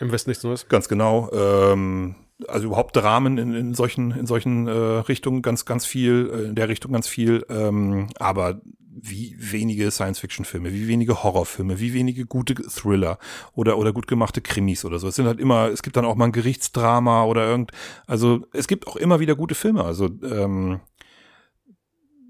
Im 0.00 0.10
Westen 0.12 0.30
nichts 0.30 0.42
Neues. 0.44 0.68
ganz 0.68 0.88
genau. 0.88 1.30
Ähm, 1.32 2.14
also 2.48 2.66
überhaupt 2.66 2.96
Dramen 2.96 3.38
in, 3.38 3.54
in 3.54 3.74
solchen 3.74 4.10
in 4.10 4.26
solchen 4.26 4.66
äh, 4.66 4.70
Richtungen 4.70 5.42
ganz 5.42 5.64
ganz 5.64 5.86
viel 5.86 6.30
äh, 6.32 6.44
in 6.48 6.54
der 6.54 6.68
Richtung 6.68 6.92
ganz 6.92 7.08
viel. 7.08 7.44
Ähm, 7.48 8.08
aber 8.18 8.60
wie 8.96 9.36
wenige 9.38 9.90
Science-Fiction-Filme, 9.90 10.72
wie 10.72 10.86
wenige 10.88 11.22
Horrorfilme, 11.22 11.80
wie 11.80 11.94
wenige 11.94 12.26
gute 12.26 12.54
Thriller 12.54 13.18
oder 13.52 13.76
oder 13.76 13.92
gut 13.92 14.06
gemachte 14.06 14.40
Krimis 14.40 14.84
oder 14.84 14.98
so. 14.98 15.08
Es 15.08 15.16
sind 15.16 15.26
halt 15.26 15.40
immer, 15.40 15.68
es 15.68 15.82
gibt 15.82 15.96
dann 15.96 16.04
auch 16.04 16.14
mal 16.14 16.26
ein 16.26 16.32
Gerichtsdrama 16.32 17.24
oder 17.24 17.46
irgend, 17.46 17.72
also 18.06 18.46
es 18.52 18.68
gibt 18.68 18.86
auch 18.86 18.96
immer 18.96 19.20
wieder 19.20 19.34
gute 19.34 19.54
Filme. 19.54 19.84
Also 19.84 20.08
ähm, 20.22 20.80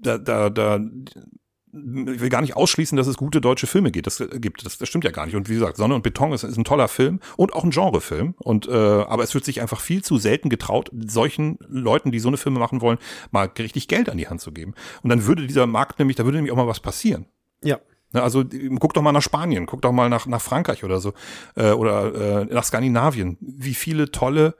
da 0.01 0.17
da 0.17 0.49
da 0.49 0.79
ich 1.75 2.21
will 2.21 2.29
gar 2.29 2.41
nicht 2.41 2.55
ausschließen, 2.55 2.95
dass 2.95 3.07
es 3.07 3.17
gute 3.17 3.41
deutsche 3.41 3.67
Filme 3.67 3.91
geht. 3.91 4.07
Das 4.07 4.19
äh, 4.19 4.27
gibt, 4.39 4.65
das, 4.65 4.77
das 4.77 4.87
stimmt 4.87 5.03
ja 5.03 5.11
gar 5.11 5.25
nicht. 5.25 5.35
Und 5.35 5.49
wie 5.49 5.55
gesagt, 5.55 5.77
Sonne 5.77 5.95
und 5.95 6.03
Beton 6.03 6.31
ist, 6.31 6.43
ist 6.43 6.57
ein 6.57 6.63
toller 6.63 6.87
Film 6.87 7.19
und 7.37 7.53
auch 7.53 7.63
ein 7.63 7.71
Genrefilm. 7.71 8.35
Und 8.37 8.67
äh, 8.67 8.71
aber 8.71 9.23
es 9.23 9.33
wird 9.33 9.45
sich 9.45 9.61
einfach 9.61 9.81
viel 9.81 10.03
zu 10.03 10.17
selten 10.17 10.49
getraut, 10.49 10.89
solchen 11.05 11.57
Leuten, 11.67 12.11
die 12.11 12.19
so 12.19 12.29
eine 12.29 12.37
Filme 12.37 12.59
machen 12.59 12.81
wollen, 12.81 12.97
mal 13.31 13.49
richtig 13.57 13.87
Geld 13.87 14.09
an 14.09 14.17
die 14.17 14.27
Hand 14.27 14.41
zu 14.41 14.51
geben. 14.51 14.73
Und 15.03 15.09
dann 15.09 15.25
würde 15.25 15.47
dieser 15.47 15.67
Markt 15.67 15.99
nämlich, 15.99 16.15
da 16.15 16.25
würde 16.25 16.37
nämlich 16.37 16.51
auch 16.51 16.57
mal 16.57 16.67
was 16.67 16.79
passieren. 16.79 17.25
Ja. 17.63 17.79
Ne, 18.13 18.23
Also 18.23 18.43
guck 18.79 18.93
doch 18.93 19.01
mal 19.01 19.11
nach 19.11 19.21
Spanien, 19.21 19.65
guck 19.65 19.81
doch 19.81 19.91
mal 19.91 20.09
nach, 20.09 20.25
nach 20.25 20.41
Frankreich 20.41 20.83
oder 20.83 20.99
so 20.99 21.13
äh, 21.55 21.71
oder 21.71 22.41
äh, 22.41 22.45
nach 22.45 22.63
Skandinavien. 22.63 23.37
Wie 23.41 23.73
viele 23.73 24.11
tolle 24.11 24.55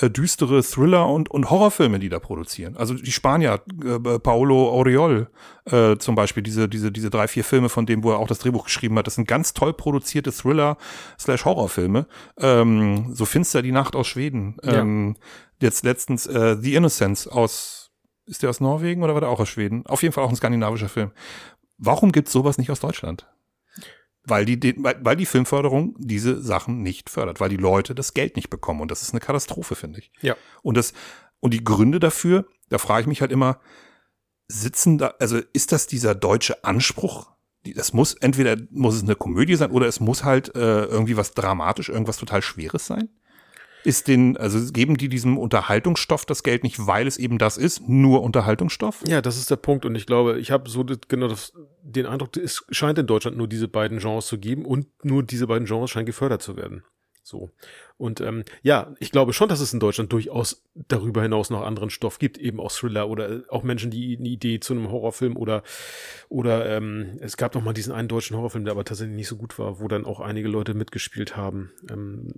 äh, 0.00 0.10
düstere 0.10 0.62
Thriller 0.62 1.08
und, 1.08 1.30
und 1.30 1.50
Horrorfilme, 1.50 1.98
die 1.98 2.08
da 2.08 2.18
produzieren. 2.18 2.76
Also 2.76 2.94
die 2.94 3.12
Spanier, 3.12 3.60
äh, 3.84 4.18
Paolo 4.18 4.68
Oriol 4.70 5.28
äh, 5.66 5.96
zum 5.98 6.14
Beispiel, 6.14 6.42
diese, 6.42 6.68
diese, 6.68 6.90
diese 6.90 7.10
drei, 7.10 7.28
vier 7.28 7.44
Filme, 7.44 7.68
von 7.68 7.86
dem, 7.86 8.02
wo 8.02 8.10
er 8.10 8.18
auch 8.18 8.26
das 8.26 8.40
Drehbuch 8.40 8.64
geschrieben 8.64 8.98
hat, 8.98 9.06
das 9.06 9.14
sind 9.14 9.28
ganz 9.28 9.54
toll 9.54 9.72
produzierte 9.72 10.32
Thriller 10.32 10.76
slash 11.18 11.44
Horrorfilme. 11.44 12.06
Ähm, 12.38 13.14
so 13.14 13.24
finster 13.24 13.62
die 13.62 13.72
Nacht 13.72 13.94
aus 13.94 14.08
Schweden. 14.08 14.56
Ja. 14.62 14.80
Ähm, 14.80 15.16
jetzt 15.60 15.84
letztens 15.84 16.26
äh, 16.26 16.56
The 16.60 16.74
Innocence 16.74 17.28
aus, 17.28 17.92
ist 18.26 18.42
der 18.42 18.50
aus 18.50 18.60
Norwegen 18.60 19.02
oder 19.02 19.14
war 19.14 19.20
der 19.20 19.30
auch 19.30 19.40
aus 19.40 19.48
Schweden? 19.48 19.86
Auf 19.86 20.02
jeden 20.02 20.12
Fall 20.12 20.24
auch 20.24 20.30
ein 20.30 20.36
skandinavischer 20.36 20.88
Film. 20.88 21.12
Warum 21.78 22.12
gibt's 22.12 22.32
sowas 22.32 22.58
nicht 22.58 22.70
aus 22.70 22.80
Deutschland? 22.80 23.26
Weil 24.26 24.46
die, 24.46 24.74
weil, 24.78 25.16
die 25.16 25.26
Filmförderung 25.26 25.94
diese 25.98 26.40
Sachen 26.40 26.82
nicht 26.82 27.10
fördert, 27.10 27.40
weil 27.40 27.50
die 27.50 27.58
Leute 27.58 27.94
das 27.94 28.14
Geld 28.14 28.36
nicht 28.36 28.48
bekommen. 28.48 28.80
Und 28.80 28.90
das 28.90 29.02
ist 29.02 29.12
eine 29.12 29.20
Katastrophe, 29.20 29.74
finde 29.74 29.98
ich. 29.98 30.10
Ja. 30.22 30.34
Und 30.62 30.76
das, 30.76 30.94
und 31.40 31.52
die 31.52 31.62
Gründe 31.62 32.00
dafür, 32.00 32.46
da 32.70 32.78
frage 32.78 33.02
ich 33.02 33.06
mich 33.06 33.20
halt 33.20 33.32
immer, 33.32 33.60
sitzen 34.48 34.98
da, 34.98 35.14
also 35.18 35.40
ist 35.52 35.72
das 35.72 35.86
dieser 35.86 36.14
deutsche 36.14 36.64
Anspruch? 36.64 37.32
Das 37.74 37.92
muss, 37.92 38.14
entweder 38.14 38.56
muss 38.70 38.94
es 38.94 39.02
eine 39.02 39.14
Komödie 39.14 39.56
sein 39.56 39.70
oder 39.70 39.86
es 39.86 40.00
muss 40.00 40.24
halt 40.24 40.54
äh, 40.54 40.84
irgendwie 40.84 41.16
was 41.16 41.32
dramatisch, 41.32 41.88
irgendwas 41.88 42.18
total 42.18 42.42
Schweres 42.42 42.86
sein? 42.86 43.08
Ist 43.84 44.08
den, 44.08 44.36
also 44.36 44.72
geben 44.72 44.96
die 44.96 45.08
diesem 45.08 45.36
Unterhaltungsstoff 45.36 46.24
das 46.24 46.42
Geld 46.42 46.62
nicht, 46.62 46.86
weil 46.86 47.06
es 47.06 47.18
eben 47.18 47.38
das 47.38 47.58
ist, 47.58 47.86
nur 47.86 48.22
Unterhaltungsstoff? 48.22 49.02
Ja, 49.06 49.20
das 49.20 49.36
ist 49.36 49.50
der 49.50 49.56
Punkt. 49.56 49.84
Und 49.84 49.94
ich 49.94 50.06
glaube, 50.06 50.38
ich 50.38 50.50
habe 50.50 50.70
so 50.70 50.84
genau 51.08 51.28
das, 51.28 51.52
den 51.82 52.06
Eindruck, 52.06 52.36
es 52.36 52.64
scheint 52.70 52.98
in 52.98 53.06
Deutschland 53.06 53.36
nur 53.36 53.46
diese 53.46 53.68
beiden 53.68 53.98
Genres 53.98 54.26
zu 54.26 54.38
geben 54.38 54.64
und 54.64 54.86
nur 55.04 55.22
diese 55.22 55.46
beiden 55.46 55.66
Genres 55.66 55.90
scheinen 55.90 56.06
gefördert 56.06 56.42
zu 56.42 56.56
werden. 56.56 56.82
So. 57.26 57.50
Und 57.96 58.20
ähm, 58.20 58.44
ja, 58.62 58.94
ich 59.00 59.10
glaube 59.10 59.32
schon, 59.32 59.48
dass 59.48 59.60
es 59.60 59.72
in 59.72 59.80
Deutschland 59.80 60.12
durchaus 60.12 60.62
darüber 60.74 61.22
hinaus 61.22 61.48
noch 61.48 61.62
anderen 61.62 61.88
Stoff 61.88 62.18
gibt, 62.18 62.36
eben 62.36 62.60
auch 62.60 62.70
Thriller 62.70 63.08
oder 63.08 63.30
äh, 63.30 63.42
auch 63.48 63.62
Menschen, 63.62 63.90
die 63.90 64.18
eine 64.18 64.28
Idee 64.28 64.60
zu 64.60 64.74
einem 64.74 64.90
Horrorfilm 64.90 65.34
oder 65.38 65.62
oder 66.28 66.66
ähm, 66.76 67.16
es 67.20 67.38
gab 67.38 67.54
noch 67.54 67.62
mal 67.64 67.72
diesen 67.72 67.94
einen 67.94 68.08
deutschen 68.08 68.36
Horrorfilm, 68.36 68.64
der 68.66 68.72
aber 68.72 68.84
tatsächlich 68.84 69.16
nicht 69.16 69.28
so 69.28 69.36
gut 69.36 69.58
war, 69.58 69.80
wo 69.80 69.88
dann 69.88 70.04
auch 70.04 70.20
einige 70.20 70.48
Leute 70.48 70.74
mitgespielt 70.74 71.34
haben. 71.34 71.72
Ähm, 71.90 72.28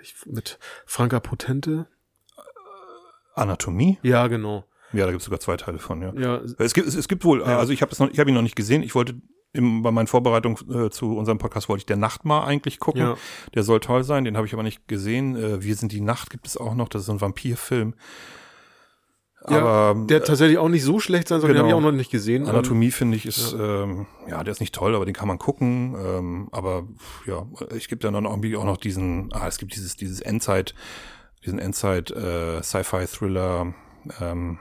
ich, 0.00 0.14
mit 0.24 0.58
Franka 0.86 1.20
Potente. 1.20 1.86
Anatomie? 3.34 3.98
Ja, 4.02 4.26
genau. 4.28 4.64
Ja, 4.92 5.06
da 5.06 5.10
gibt 5.10 5.20
es 5.20 5.24
sogar 5.24 5.40
zwei 5.40 5.56
Teile 5.56 5.78
von, 5.78 6.00
ja. 6.00 6.14
Ja, 6.14 6.40
Es 6.58 6.72
gibt, 6.72 6.86
es, 6.86 6.94
es 6.94 7.08
gibt 7.08 7.24
wohl, 7.24 7.40
Ja. 7.40 7.58
also 7.58 7.72
ich 7.72 7.82
habe 7.82 7.90
es 7.92 7.98
noch, 7.98 8.08
ich 8.10 8.18
habe 8.20 8.30
ihn 8.30 8.34
noch 8.34 8.42
nicht 8.42 8.56
gesehen. 8.56 8.82
Ich 8.82 8.94
wollte 8.94 9.16
im, 9.54 9.82
bei 9.82 9.90
meinen 9.90 10.06
Vorbereitungen 10.08 10.58
äh, 10.86 10.90
zu 10.90 11.16
unserem 11.16 11.38
Podcast 11.38 11.68
wollte 11.70 11.80
ich 11.82 11.86
der 11.86 11.96
Nacht 11.96 12.24
mal 12.26 12.44
eigentlich 12.44 12.78
gucken. 12.80 13.00
ja. 13.00 13.16
Der 13.54 13.62
soll 13.62 13.80
toll 13.80 14.04
sein, 14.04 14.24
den 14.24 14.36
habe 14.36 14.46
ich 14.46 14.52
aber 14.52 14.62
nicht 14.64 14.86
gesehen. 14.88 15.36
Äh, 15.36 15.62
Wir 15.62 15.76
sind 15.76 15.92
die 15.92 16.00
Nacht 16.02 16.28
gibt 16.28 16.46
es 16.46 16.56
auch 16.56 16.74
noch, 16.74 16.88
das 16.88 17.02
ist 17.02 17.06
so 17.06 17.12
ein 17.12 17.20
Vampirfilm. 17.20 17.94
Ja, 19.48 19.58
aber 19.60 20.06
Der 20.06 20.24
tatsächlich 20.24 20.56
auch 20.58 20.68
nicht 20.70 20.84
so 20.84 20.98
schlecht 21.00 21.28
sein 21.28 21.40
soll, 21.40 21.48
den 21.50 21.54
Genau. 21.56 21.64
habe 21.64 21.68
ich 21.68 21.74
auch 21.86 21.90
noch 21.90 21.96
nicht 21.96 22.10
gesehen. 22.10 22.48
Anatomie 22.48 22.90
finde 22.90 23.16
ich 23.18 23.26
ist, 23.26 23.52
ähm, 23.52 24.06
ja, 24.26 24.42
der 24.42 24.52
ist 24.52 24.60
nicht 24.60 24.74
toll, 24.74 24.94
aber 24.94 25.04
den 25.04 25.12
kann 25.14 25.28
man 25.28 25.38
gucken. 25.38 25.94
Ähm, 26.02 26.48
aber 26.50 26.88
ja, 27.26 27.46
es 27.68 27.86
gibt 27.88 28.04
dann 28.04 28.14
auch 28.16 28.22
irgendwie 28.30 28.56
auch 28.56 28.64
noch 28.64 28.78
diesen, 28.78 29.30
ah, 29.34 29.46
es 29.46 29.58
gibt 29.58 29.76
dieses, 29.76 29.96
dieses 29.96 30.20
Endzeit, 30.20 30.74
diesen 31.44 31.58
Endzeit 31.58 32.10
äh, 32.10 32.62
Sci-Fi 32.62 33.04
Thriller. 33.06 33.74
Ähm, 34.18 34.58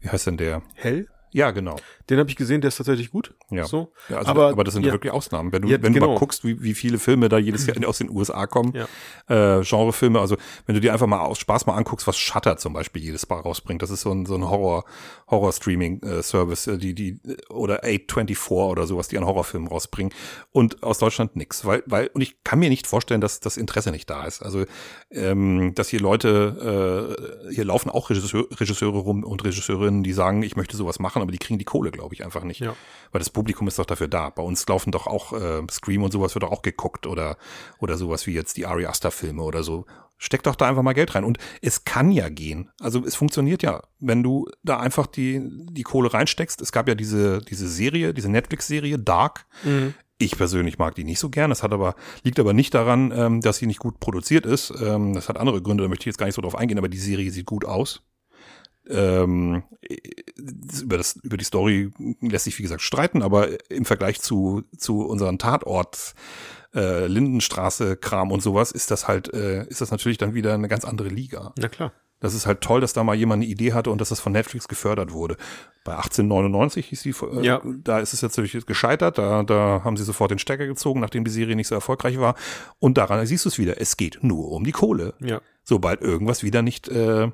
wie 0.00 0.08
heißt 0.08 0.28
denn 0.28 0.36
der? 0.36 0.62
Hell? 0.74 1.08
Ja, 1.32 1.50
genau. 1.50 1.76
Den 2.10 2.18
habe 2.18 2.30
ich 2.30 2.36
gesehen, 2.36 2.60
der 2.60 2.68
ist 2.68 2.76
tatsächlich 2.76 3.10
gut. 3.10 3.34
Ja. 3.50 3.64
So. 3.64 3.92
Ja, 4.08 4.18
also, 4.18 4.30
aber, 4.30 4.48
aber, 4.48 4.64
das 4.64 4.74
sind 4.74 4.84
ja. 4.86 4.92
wirklich 4.92 5.12
Ausnahmen. 5.12 5.52
Wenn 5.52 5.62
du, 5.62 5.68
Ja, 5.68 5.82
wenn 5.82 5.92
du 5.92 6.00
genau. 6.00 6.12
mal 6.12 6.18
guckst, 6.18 6.44
wie, 6.44 6.62
wie 6.62 6.74
viele 6.74 6.98
Filme 6.98 7.28
da 7.28 7.38
jedes 7.38 7.66
Jahr 7.66 7.76
aus 7.86 7.98
den 7.98 8.10
USA 8.10 8.46
kommen, 8.46 8.74
Ja. 8.74 9.58
äh, 9.58 9.62
Genrefilme, 9.62 10.20
also 10.20 10.36
wenn 10.66 10.74
du 10.74 10.80
dir 10.80 10.92
einfach 10.92 11.06
mal 11.06 11.20
aus 11.20 11.38
Spaß 11.38 11.66
mal 11.66 11.74
anguckst, 11.74 12.06
was 12.06 12.16
Shutter 12.16 12.56
zum 12.56 12.72
Beispiel 12.72 13.02
jedes 13.02 13.28
Mal 13.28 13.40
rausbringt, 13.40 13.82
das 13.82 13.90
ist 13.90 14.02
so 14.02 14.12
ein, 14.12 14.26
so 14.26 14.34
ein 14.34 14.48
Horror, 14.48 14.84
Horror-Streaming-Service, 15.30 16.66
äh, 16.68 16.78
die, 16.78 16.94
die, 16.94 17.20
oder 17.50 17.84
824 17.84 18.48
oder 18.48 18.86
sowas, 18.86 19.08
die 19.08 19.18
an 19.18 19.26
Horrorfilmen 19.26 19.68
rausbringen. 19.68 20.12
Und 20.52 20.82
aus 20.82 20.98
Deutschland 20.98 21.36
nix. 21.36 21.64
Weil, 21.64 21.82
weil, 21.86 22.08
und 22.08 22.20
ich 22.20 22.42
kann 22.44 22.58
mir 22.58 22.70
nicht 22.70 22.86
vorstellen, 22.86 23.20
dass 23.20 23.40
das 23.40 23.56
Interesse 23.56 23.90
nicht 23.90 24.08
da 24.08 24.24
ist. 24.24 24.42
Also, 24.42 24.64
ähm, 25.10 25.74
dass 25.74 25.88
hier 25.88 26.00
Leute, 26.00 27.16
äh, 27.50 27.54
hier 27.54 27.64
laufen 27.64 27.90
auch 27.90 28.10
Regisseur, 28.10 28.46
Regisseure 28.58 28.98
rum 28.98 29.24
und 29.24 29.44
Regisseurinnen, 29.44 30.02
die 30.02 30.12
sagen, 30.12 30.42
ich 30.42 30.56
möchte 30.56 30.76
sowas 30.76 30.98
machen, 30.98 31.22
aber 31.22 31.32
die 31.32 31.38
kriegen 31.38 31.58
die 31.58 31.64
Kohle, 31.64 31.90
glaube 31.98 32.14
ich, 32.14 32.24
einfach 32.24 32.44
nicht. 32.44 32.60
Ja. 32.60 32.74
Weil 33.12 33.18
das 33.18 33.30
Publikum 33.30 33.68
ist 33.68 33.78
doch 33.78 33.86
dafür 33.86 34.08
da. 34.08 34.30
Bei 34.30 34.42
uns 34.42 34.66
laufen 34.66 34.92
doch 34.92 35.06
auch 35.06 35.32
äh, 35.32 35.62
Scream 35.70 36.02
und 36.02 36.12
sowas 36.12 36.34
wird 36.34 36.44
doch 36.44 36.52
auch 36.52 36.62
geguckt 36.62 37.06
oder 37.06 37.36
oder 37.78 37.96
sowas 37.96 38.26
wie 38.26 38.32
jetzt 38.32 38.56
die 38.56 38.66
Ari 38.66 38.86
Aster 38.86 39.10
Filme 39.10 39.42
oder 39.42 39.62
so. 39.62 39.84
Steck 40.16 40.42
doch 40.42 40.56
da 40.56 40.68
einfach 40.68 40.82
mal 40.82 40.94
Geld 40.94 41.14
rein 41.14 41.24
und 41.24 41.38
es 41.60 41.84
kann 41.84 42.10
ja 42.10 42.28
gehen. 42.28 42.70
Also 42.80 43.04
es 43.04 43.14
funktioniert 43.14 43.62
ja, 43.62 43.82
wenn 44.00 44.22
du 44.22 44.48
da 44.62 44.78
einfach 44.78 45.06
die 45.06 45.42
die 45.70 45.82
Kohle 45.82 46.12
reinsteckst. 46.12 46.60
Es 46.60 46.72
gab 46.72 46.88
ja 46.88 46.94
diese 46.94 47.40
diese 47.40 47.68
Serie, 47.68 48.14
diese 48.14 48.30
Netflix 48.30 48.66
Serie 48.66 48.98
Dark. 48.98 49.46
Mhm. 49.64 49.94
Ich 50.20 50.36
persönlich 50.36 50.78
mag 50.78 50.96
die 50.96 51.04
nicht 51.04 51.20
so 51.20 51.30
gern. 51.30 51.50
Das 51.50 51.62
hat 51.62 51.72
aber, 51.72 51.94
liegt 52.24 52.40
aber 52.40 52.52
nicht 52.52 52.74
daran, 52.74 53.12
ähm, 53.14 53.40
dass 53.40 53.58
sie 53.58 53.66
nicht 53.66 53.78
gut 53.78 54.00
produziert 54.00 54.46
ist. 54.46 54.72
Ähm, 54.82 55.14
das 55.14 55.28
hat 55.28 55.38
andere 55.38 55.62
Gründe, 55.62 55.84
da 55.84 55.88
möchte 55.88 56.02
ich 56.02 56.06
jetzt 56.06 56.18
gar 56.18 56.26
nicht 56.26 56.34
so 56.34 56.42
drauf 56.42 56.56
eingehen, 56.56 56.78
aber 56.78 56.88
die 56.88 56.98
Serie 56.98 57.30
sieht 57.30 57.46
gut 57.46 57.64
aus. 57.64 58.02
Ähm, 58.88 59.62
über, 60.82 60.96
das, 60.96 61.16
über 61.22 61.36
die 61.36 61.44
Story 61.44 61.90
lässt 62.20 62.44
sich, 62.44 62.58
wie 62.58 62.62
gesagt, 62.62 62.82
streiten, 62.82 63.22
aber 63.22 63.48
im 63.70 63.84
Vergleich 63.84 64.20
zu, 64.20 64.62
zu 64.76 65.00
unseren 65.02 65.38
Tatort 65.38 66.14
äh, 66.74 67.06
Lindenstraße 67.06 67.96
Kram 67.96 68.30
und 68.30 68.42
sowas 68.42 68.72
ist 68.72 68.90
das 68.90 69.08
halt, 69.08 69.32
äh, 69.32 69.66
ist 69.68 69.80
das 69.80 69.90
natürlich 69.90 70.18
dann 70.18 70.34
wieder 70.34 70.54
eine 70.54 70.68
ganz 70.68 70.84
andere 70.84 71.08
Liga. 71.08 71.52
Na 71.58 71.68
klar. 71.68 71.92
Das 72.20 72.34
ist 72.34 72.46
halt 72.46 72.62
toll, 72.62 72.80
dass 72.80 72.92
da 72.92 73.04
mal 73.04 73.14
jemand 73.14 73.42
eine 73.44 73.50
Idee 73.50 73.72
hatte 73.74 73.90
und 73.90 74.00
dass 74.00 74.08
das 74.08 74.18
von 74.18 74.32
Netflix 74.32 74.66
gefördert 74.66 75.12
wurde. 75.12 75.36
Bei 75.84 75.92
1899 75.92 76.86
hieß 76.86 77.02
die, 77.02 77.10
äh, 77.10 77.44
Ja. 77.46 77.62
da 77.64 78.00
ist 78.00 78.12
es 78.12 78.22
jetzt 78.22 78.36
natürlich 78.36 78.66
gescheitert, 78.66 79.18
da, 79.18 79.44
da 79.44 79.82
haben 79.84 79.96
sie 79.96 80.02
sofort 80.02 80.32
den 80.32 80.40
Stecker 80.40 80.66
gezogen, 80.66 80.98
nachdem 81.00 81.24
die 81.24 81.30
Serie 81.30 81.54
nicht 81.54 81.68
so 81.68 81.76
erfolgreich 81.76 82.18
war. 82.18 82.34
Und 82.80 82.98
daran 82.98 83.24
siehst 83.24 83.44
du 83.44 83.48
es 83.50 83.58
wieder, 83.58 83.80
es 83.80 83.96
geht 83.96 84.18
nur 84.22 84.50
um 84.50 84.64
die 84.64 84.72
Kohle. 84.72 85.14
Ja. 85.20 85.40
Sobald 85.62 86.00
irgendwas 86.02 86.42
wieder 86.42 86.60
nicht, 86.62 86.88
äh, 86.88 87.30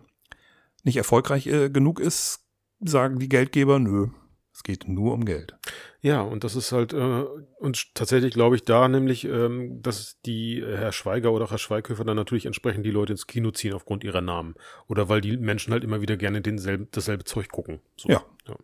nicht 0.85 0.97
erfolgreich 0.97 1.47
äh, 1.47 1.71
genug 1.71 1.99
ist, 1.99 2.47
sagen 2.81 3.19
die 3.19 3.29
Geldgeber, 3.29 3.79
nö, 3.79 4.09
es 4.55 4.63
geht 4.63 4.87
nur 4.87 5.15
um 5.15 5.25
Geld. 5.25 5.57
Ja, 6.01 6.21
und 6.21 6.45
das 6.45 6.55
ist 6.55 6.71
halt, 6.71 6.93
äh, 6.93 7.25
und 7.59 7.95
tatsächlich 7.95 8.35
glaube 8.35 8.55
ich 8.55 8.63
da 8.63 8.87
nämlich, 8.87 9.25
ähm, 9.25 9.83
dass 9.83 10.21
die 10.25 10.61
äh, 10.61 10.77
Herr 10.77 10.93
Schweiger 10.93 11.33
oder 11.33 11.51
Herr 11.51 11.59
Schweighöfer 11.59 12.05
dann 12.05 12.17
natürlich 12.17 12.47
entsprechend 12.47 12.87
die 12.87 12.93
Leute 12.93 13.15
ins 13.15 13.27
Kino 13.27 13.51
ziehen 13.51 13.75
aufgrund 13.75 14.05
ihrer 14.05 14.21
Namen. 14.21 14.55
Oder 14.87 15.09
weil 15.09 15.23
die 15.23 15.37
Menschen 15.37 15.73
halt 15.73 15.83
immer 15.83 16.01
wieder 16.01 16.17
gerne 16.17 16.41
denselben, 16.41 16.89
dasselbe 16.93 17.25
Zeug 17.25 17.49
gucken. 17.49 17.81
So. 17.97 18.11
Ja. 18.11 18.23
ja. 18.47 18.55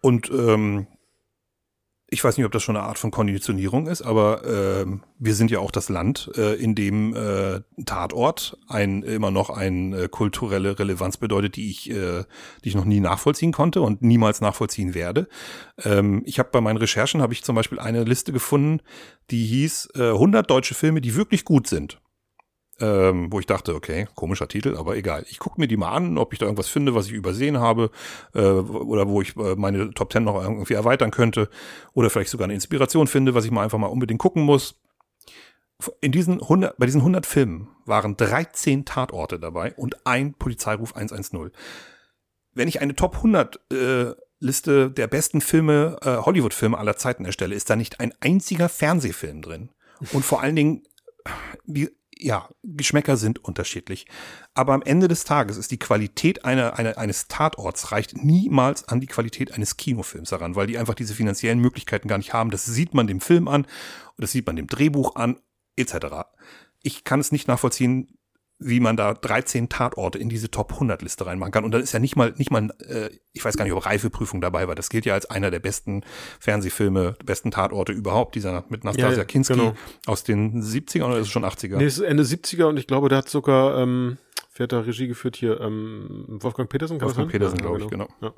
Und 0.00 0.30
ähm, 0.30 0.86
ich 2.08 2.22
weiß 2.22 2.36
nicht, 2.36 2.46
ob 2.46 2.52
das 2.52 2.62
schon 2.62 2.76
eine 2.76 2.86
Art 2.86 2.98
von 2.98 3.10
Konditionierung 3.10 3.88
ist, 3.88 4.02
aber 4.02 4.44
ähm, 4.44 5.02
wir 5.18 5.34
sind 5.34 5.50
ja 5.50 5.58
auch 5.58 5.72
das 5.72 5.88
Land, 5.88 6.30
äh, 6.36 6.54
in 6.54 6.76
dem 6.76 7.16
äh, 7.16 7.62
Tatort 7.84 8.58
ein 8.68 9.02
immer 9.02 9.32
noch 9.32 9.50
eine 9.50 10.02
äh, 10.02 10.08
kulturelle 10.08 10.78
Relevanz 10.78 11.16
bedeutet, 11.16 11.56
die 11.56 11.68
ich, 11.68 11.90
äh, 11.90 12.22
die 12.64 12.68
ich 12.68 12.74
noch 12.76 12.84
nie 12.84 13.00
nachvollziehen 13.00 13.50
konnte 13.50 13.80
und 13.80 14.02
niemals 14.02 14.40
nachvollziehen 14.40 14.94
werde. 14.94 15.26
Ähm, 15.82 16.22
ich 16.26 16.38
habe 16.38 16.50
bei 16.52 16.60
meinen 16.60 16.76
Recherchen 16.76 17.22
habe 17.22 17.32
ich 17.32 17.42
zum 17.42 17.56
Beispiel 17.56 17.80
eine 17.80 18.04
Liste 18.04 18.32
gefunden, 18.32 18.82
die 19.32 19.44
hieß 19.44 19.88
äh, 19.96 20.10
100 20.10 20.48
deutsche 20.48 20.74
Filme, 20.74 21.00
die 21.00 21.16
wirklich 21.16 21.44
gut 21.44 21.66
sind. 21.66 22.00
Ähm, 22.78 23.32
wo 23.32 23.40
ich 23.40 23.46
dachte, 23.46 23.74
okay, 23.74 24.06
komischer 24.14 24.48
Titel, 24.48 24.76
aber 24.76 24.96
egal. 24.96 25.24
Ich 25.30 25.38
gucke 25.38 25.58
mir 25.58 25.66
die 25.66 25.78
mal 25.78 25.92
an, 25.92 26.18
ob 26.18 26.34
ich 26.34 26.38
da 26.38 26.44
irgendwas 26.44 26.68
finde, 26.68 26.94
was 26.94 27.06
ich 27.06 27.12
übersehen 27.12 27.58
habe 27.58 27.90
äh, 28.34 28.40
oder 28.40 29.08
wo 29.08 29.22
ich 29.22 29.34
äh, 29.36 29.56
meine 29.56 29.94
Top 29.94 30.12
10 30.12 30.24
noch 30.24 30.42
irgendwie 30.42 30.74
erweitern 30.74 31.10
könnte 31.10 31.48
oder 31.94 32.10
vielleicht 32.10 32.28
sogar 32.28 32.44
eine 32.44 32.52
Inspiration 32.52 33.06
finde, 33.06 33.34
was 33.34 33.46
ich 33.46 33.50
mal 33.50 33.62
einfach 33.62 33.78
mal 33.78 33.86
unbedingt 33.86 34.20
gucken 34.20 34.42
muss. 34.42 34.74
In 36.02 36.12
diesen 36.12 36.42
100, 36.42 36.76
bei 36.76 36.84
diesen 36.84 37.00
100 37.00 37.24
Filmen 37.24 37.68
waren 37.86 38.14
13 38.14 38.84
Tatorte 38.84 39.38
dabei 39.38 39.72
und 39.74 40.06
ein 40.06 40.34
Polizeiruf 40.34 40.94
110. 40.96 41.50
Wenn 42.52 42.68
ich 42.68 42.82
eine 42.82 42.94
Top 42.94 43.16
100 43.16 43.72
äh, 43.72 44.12
Liste 44.38 44.90
der 44.90 45.06
besten 45.06 45.40
Filme, 45.40 45.98
äh, 46.02 46.16
Hollywood-Filme 46.16 46.76
aller 46.76 46.96
Zeiten 46.96 47.24
erstelle, 47.24 47.54
ist 47.54 47.70
da 47.70 47.76
nicht 47.76 48.00
ein 48.00 48.12
einziger 48.20 48.68
Fernsehfilm 48.68 49.40
drin. 49.40 49.70
Und 50.12 50.24
vor 50.24 50.42
allen 50.42 50.56
Dingen, 50.56 50.82
wie, 51.64 51.90
ja, 52.18 52.48
Geschmäcker 52.62 53.16
sind 53.16 53.42
unterschiedlich. 53.44 54.06
Aber 54.54 54.72
am 54.74 54.82
Ende 54.82 55.08
des 55.08 55.24
Tages 55.24 55.56
ist 55.56 55.70
die 55.70 55.78
Qualität 55.78 56.44
einer, 56.44 56.78
einer, 56.78 56.98
eines 56.98 57.28
Tatorts 57.28 57.92
reicht 57.92 58.16
niemals 58.16 58.88
an 58.88 59.00
die 59.00 59.06
Qualität 59.06 59.52
eines 59.52 59.76
Kinofilms 59.76 60.32
heran, 60.32 60.56
weil 60.56 60.66
die 60.66 60.78
einfach 60.78 60.94
diese 60.94 61.14
finanziellen 61.14 61.58
Möglichkeiten 61.58 62.08
gar 62.08 62.18
nicht 62.18 62.32
haben. 62.32 62.50
Das 62.50 62.64
sieht 62.64 62.94
man 62.94 63.06
dem 63.06 63.20
Film 63.20 63.48
an, 63.48 63.66
das 64.16 64.32
sieht 64.32 64.46
man 64.46 64.56
dem 64.56 64.66
Drehbuch 64.66 65.16
an, 65.16 65.40
etc. 65.76 66.26
Ich 66.82 67.04
kann 67.04 67.20
es 67.20 67.32
nicht 67.32 67.48
nachvollziehen, 67.48 68.16
wie 68.58 68.80
man 68.80 68.96
da 68.96 69.12
13 69.12 69.68
Tatorte 69.68 70.18
in 70.18 70.28
diese 70.30 70.50
Top 70.50 70.72
100 70.72 71.02
Liste 71.02 71.26
reinmachen 71.26 71.52
kann. 71.52 71.64
Und 71.64 71.72
dann 71.72 71.82
ist 71.82 71.92
ja 71.92 71.98
nicht 71.98 72.16
mal, 72.16 72.32
nicht 72.36 72.50
mal, 72.50 72.70
äh, 72.88 73.10
ich 73.32 73.44
weiß 73.44 73.56
gar 73.56 73.64
nicht, 73.64 73.74
ob 73.74 73.84
Reifeprüfung 73.84 74.40
dabei 74.40 74.66
war. 74.66 74.74
Das 74.74 74.88
gilt 74.88 75.04
ja 75.04 75.12
als 75.14 75.26
einer 75.26 75.50
der 75.50 75.60
besten 75.60 76.02
Fernsehfilme, 76.40 77.16
besten 77.24 77.50
Tatorte 77.50 77.92
überhaupt, 77.92 78.34
dieser 78.34 78.64
mit 78.70 78.82
Nastasia 78.84 79.18
Ja, 79.18 79.24
Kinski 79.24 79.54
genau. 79.54 79.74
aus 80.06 80.24
den 80.24 80.62
70ern 80.62 81.04
oder 81.04 81.18
ist 81.18 81.26
es 81.26 81.32
schon 81.32 81.44
80er? 81.44 81.76
Nee, 81.76 81.84
es 81.84 81.98
ist 81.98 82.04
Ende 82.04 82.22
70er 82.22 82.64
und 82.64 82.78
ich 82.78 82.86
glaube, 82.86 83.10
der 83.10 83.18
hat 83.18 83.28
sogar, 83.28 83.78
ähm, 83.78 84.16
wer 84.54 84.64
hat 84.64 84.72
da 84.72 84.80
Regie 84.80 85.06
geführt 85.08 85.36
hier? 85.36 85.60
Ähm, 85.60 86.24
Wolfgang 86.28 86.70
Petersen, 86.70 86.98
kann 86.98 87.08
Wolfgang? 87.08 87.30
Petersen, 87.30 87.58
glaube 87.58 87.80
ich, 87.82 87.88
genau. 87.88 88.08
Ja. 88.22 88.32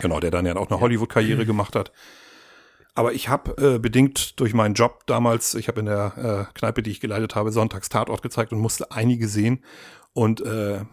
Genau, 0.00 0.20
der 0.20 0.30
dann 0.30 0.46
ja 0.46 0.54
auch 0.56 0.70
eine 0.70 0.80
Hollywood-Karriere 0.80 1.44
gemacht 1.46 1.74
hat. 1.74 1.92
Aber 2.94 3.12
ich 3.12 3.28
habe 3.28 3.74
äh, 3.74 3.78
bedingt 3.78 4.38
durch 4.38 4.54
meinen 4.54 4.74
Job 4.74 5.04
damals, 5.06 5.54
ich 5.54 5.66
habe 5.68 5.80
in 5.80 5.86
der 5.86 6.48
äh, 6.50 6.54
Kneipe, 6.58 6.82
die 6.82 6.90
ich 6.90 7.00
geleitet 7.00 7.34
habe, 7.34 7.50
sonntags 7.50 7.88
Tatort 7.88 8.22
gezeigt 8.22 8.52
und 8.52 8.60
musste 8.60 8.92
einige 8.92 9.26
sehen. 9.26 9.64
Und 10.12 10.40
äh, 10.42 10.84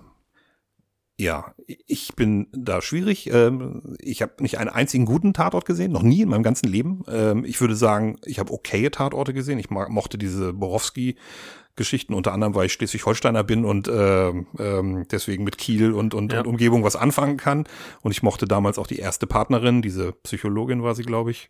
ja, 1.17 1.53
ich 1.67 2.15
bin 2.15 2.47
da 2.51 2.81
schwierig. 2.81 3.31
Ähm, 3.31 3.95
ich 3.99 4.23
habe 4.23 4.33
nicht 4.39 4.57
einen 4.57 4.71
einzigen 4.71 5.05
guten 5.05 5.33
Tatort 5.33 5.65
gesehen, 5.65 5.91
noch 5.91 6.01
nie 6.01 6.21
in 6.21 6.29
meinem 6.29 6.41
ganzen 6.41 6.67
Leben. 6.67 7.03
Ähm, 7.07 7.45
ich 7.45 7.61
würde 7.61 7.75
sagen, 7.75 8.17
ich 8.25 8.39
habe 8.39 8.51
okaye 8.51 8.89
Tatorte 8.89 9.31
gesehen. 9.33 9.59
Ich 9.59 9.69
mochte 9.69 10.17
diese 10.17 10.53
Borowski. 10.53 11.15
Geschichten, 11.77 12.13
unter 12.13 12.33
anderem, 12.33 12.53
weil 12.53 12.65
ich 12.65 12.73
Schleswig-Holsteiner 12.73 13.45
bin 13.45 13.63
und 13.63 13.87
ähm, 13.87 14.45
ähm, 14.59 15.05
deswegen 15.09 15.45
mit 15.45 15.57
Kiel 15.57 15.93
und, 15.93 16.13
und, 16.13 16.33
Ja. 16.33 16.41
und 16.41 16.47
Umgebung 16.47 16.83
was 16.83 16.97
anfangen 16.97 17.37
kann. 17.37 17.63
Und 18.01 18.11
ich 18.11 18.21
mochte 18.23 18.45
damals 18.45 18.77
auch 18.77 18.87
die 18.87 18.99
erste 18.99 19.25
Partnerin, 19.25 19.81
diese 19.81 20.11
Psychologin 20.11 20.83
war 20.83 20.95
sie, 20.95 21.03
glaube 21.03 21.31
ich. 21.31 21.49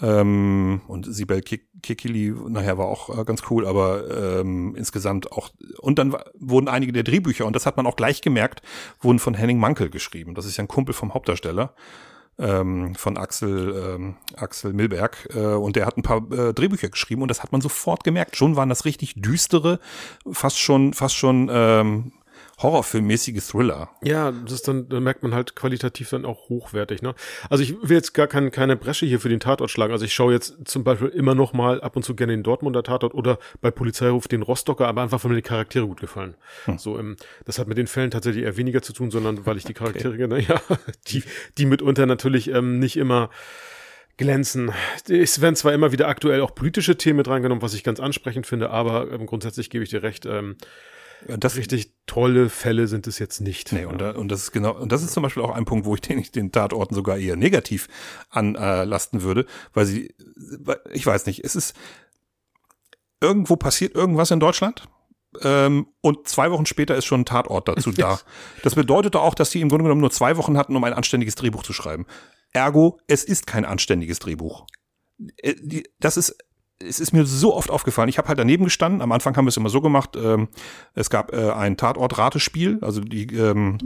Ähm, 0.00 0.80
und 0.88 1.04
Sibel 1.14 1.40
Kik- 1.40 1.68
Kikili 1.82 2.34
nachher 2.48 2.78
war 2.78 2.86
auch 2.86 3.18
äh, 3.18 3.24
ganz 3.24 3.42
cool, 3.50 3.66
aber 3.66 4.40
ähm, 4.40 4.74
insgesamt 4.74 5.30
auch. 5.32 5.50
Und 5.80 5.98
dann 5.98 6.16
wurden 6.38 6.68
einige 6.68 6.92
der 6.92 7.02
Drehbücher, 7.02 7.44
und 7.44 7.54
das 7.54 7.66
hat 7.66 7.76
man 7.76 7.86
auch 7.86 7.96
gleich 7.96 8.22
gemerkt, 8.22 8.62
wurden 9.00 9.18
von 9.18 9.34
Henning 9.34 9.58
Mankel 9.58 9.90
geschrieben. 9.90 10.34
Das 10.34 10.46
ist 10.46 10.56
ja 10.56 10.64
ein 10.64 10.68
Kumpel 10.68 10.94
vom 10.94 11.12
Hauptdarsteller 11.12 11.74
ähm, 12.38 12.94
von 12.94 13.18
Axel, 13.18 13.96
ähm, 13.96 14.16
Axel 14.36 14.72
Milberg. 14.72 15.28
Äh, 15.34 15.38
und 15.38 15.76
der 15.76 15.86
hat 15.86 15.98
ein 15.98 16.02
paar 16.02 16.22
äh, 16.32 16.54
Drehbücher 16.54 16.88
geschrieben 16.88 17.22
und 17.22 17.28
das 17.28 17.42
hat 17.42 17.52
man 17.52 17.60
sofort 17.60 18.02
gemerkt. 18.02 18.36
Schon 18.36 18.56
waren 18.56 18.70
das 18.70 18.86
richtig 18.86 19.14
düstere, 19.16 19.78
fast 20.30 20.58
schon, 20.58 20.94
fast 20.94 21.16
schon 21.16 21.50
ähm, 21.52 22.12
Horrorfilmmäßige 22.62 23.42
Thriller. 23.44 23.90
Ja, 24.02 24.30
das 24.30 24.52
ist 24.52 24.68
dann, 24.68 24.88
da 24.88 25.00
merkt 25.00 25.22
man 25.22 25.34
halt 25.34 25.56
qualitativ 25.56 26.10
dann 26.10 26.24
auch 26.24 26.48
hochwertig, 26.48 27.02
ne? 27.02 27.14
Also 27.50 27.62
ich 27.62 27.74
will 27.82 27.96
jetzt 27.96 28.12
gar 28.12 28.26
kein, 28.26 28.50
keine 28.50 28.76
Bresche 28.76 29.06
hier 29.06 29.20
für 29.20 29.28
den 29.28 29.40
Tatort 29.40 29.70
schlagen. 29.70 29.92
Also 29.92 30.04
ich 30.04 30.14
schaue 30.14 30.32
jetzt 30.32 30.54
zum 30.64 30.84
Beispiel 30.84 31.08
immer 31.08 31.34
noch 31.34 31.52
mal 31.52 31.80
ab 31.80 31.96
und 31.96 32.04
zu 32.04 32.14
gerne 32.14 32.32
den 32.32 32.42
Dortmunder 32.42 32.82
Tatort 32.82 33.14
oder 33.14 33.38
bei 33.60 33.70
Polizeiruf 33.70 34.28
den 34.28 34.42
Rostocker, 34.42 34.86
aber 34.86 35.02
einfach, 35.02 35.22
weil 35.24 35.30
mir 35.30 35.36
die 35.36 35.42
Charaktere 35.42 35.86
gut 35.86 36.00
gefallen. 36.00 36.34
So, 36.76 36.98
ähm, 36.98 37.16
das 37.44 37.58
hat 37.58 37.68
mit 37.68 37.78
den 37.78 37.86
Fällen 37.86 38.10
tatsächlich 38.10 38.44
eher 38.44 38.56
weniger 38.56 38.82
zu 38.82 38.92
tun, 38.92 39.10
sondern 39.10 39.44
weil 39.46 39.56
ich 39.56 39.64
die 39.64 39.74
Charaktere, 39.74 40.16
naja, 40.28 40.60
die, 41.08 41.22
die 41.58 41.66
mitunter 41.66 42.06
natürlich 42.06 42.48
ähm, 42.48 42.78
nicht 42.78 42.96
immer 42.96 43.30
glänzen. 44.16 44.70
Es 45.08 45.40
werden 45.40 45.56
zwar 45.56 45.72
immer 45.72 45.92
wieder 45.92 46.08
aktuell 46.08 46.42
auch 46.42 46.54
politische 46.54 46.96
Themen 46.96 47.18
mit 47.18 47.28
reingenommen, 47.28 47.62
was 47.62 47.74
ich 47.74 47.82
ganz 47.82 47.98
ansprechend 47.98 48.46
finde, 48.46 48.70
aber 48.70 49.10
ähm, 49.10 49.26
grundsätzlich 49.26 49.70
gebe 49.70 49.84
ich 49.84 49.90
dir 49.90 50.02
recht, 50.02 50.26
ähm, 50.26 50.56
Das 51.28 51.56
richtig 51.56 51.94
tolle 52.06 52.48
Fälle 52.48 52.88
sind 52.88 53.06
es 53.06 53.18
jetzt 53.18 53.40
nicht. 53.40 53.72
Nee, 53.72 53.84
und, 53.84 54.00
da, 54.00 54.10
und 54.10 54.30
das 54.30 54.42
ist 54.44 54.52
genau, 54.52 54.76
und 54.76 54.90
das 54.90 55.02
ist 55.02 55.12
zum 55.12 55.22
Beispiel 55.22 55.42
auch 55.42 55.54
ein 55.54 55.64
Punkt, 55.64 55.86
wo 55.86 55.94
ich 55.94 56.00
den, 56.00 56.22
den 56.34 56.52
Tatorten 56.52 56.94
sogar 56.94 57.16
eher 57.16 57.36
negativ 57.36 57.88
anlasten 58.30 59.22
würde, 59.22 59.46
weil 59.72 59.86
sie, 59.86 60.14
ich 60.92 61.06
weiß 61.06 61.26
nicht, 61.26 61.44
es 61.44 61.54
ist, 61.54 61.74
irgendwo 63.20 63.56
passiert 63.56 63.94
irgendwas 63.94 64.30
in 64.30 64.40
Deutschland, 64.40 64.88
ähm, 65.40 65.86
und 66.00 66.28
zwei 66.28 66.50
Wochen 66.50 66.66
später 66.66 66.94
ist 66.94 67.06
schon 67.06 67.22
ein 67.22 67.26
Tatort 67.26 67.68
dazu 67.68 67.90
da. 67.96 68.20
Das 68.62 68.74
bedeutet 68.74 69.16
auch, 69.16 69.34
dass 69.34 69.50
die 69.50 69.60
im 69.60 69.68
Grunde 69.68 69.84
genommen 69.84 70.00
nur 70.00 70.10
zwei 70.10 70.36
Wochen 70.36 70.58
hatten, 70.58 70.76
um 70.76 70.84
ein 70.84 70.92
anständiges 70.92 71.34
Drehbuch 71.34 71.62
zu 71.62 71.72
schreiben. 71.72 72.06
Ergo, 72.52 72.98
es 73.06 73.24
ist 73.24 73.46
kein 73.46 73.64
anständiges 73.64 74.18
Drehbuch. 74.18 74.66
Äh, 75.38 75.84
das 75.98 76.16
ist 76.16 76.36
es 76.86 77.00
ist 77.00 77.12
mir 77.12 77.24
so 77.26 77.54
oft 77.54 77.70
aufgefallen. 77.70 78.08
Ich 78.08 78.18
habe 78.18 78.28
halt 78.28 78.38
daneben 78.38 78.64
gestanden. 78.64 79.00
Am 79.02 79.12
Anfang 79.12 79.36
haben 79.36 79.44
wir 79.44 79.50
es 79.50 79.56
immer 79.56 79.70
so 79.70 79.80
gemacht. 79.80 80.16
Ähm, 80.16 80.48
es 80.94 81.10
gab 81.10 81.32
äh, 81.32 81.50
ein 81.50 81.76
Tatort-Ratespiel. 81.76 82.78
Also 82.82 83.00
die 83.00 83.26
ähm, 83.34 83.78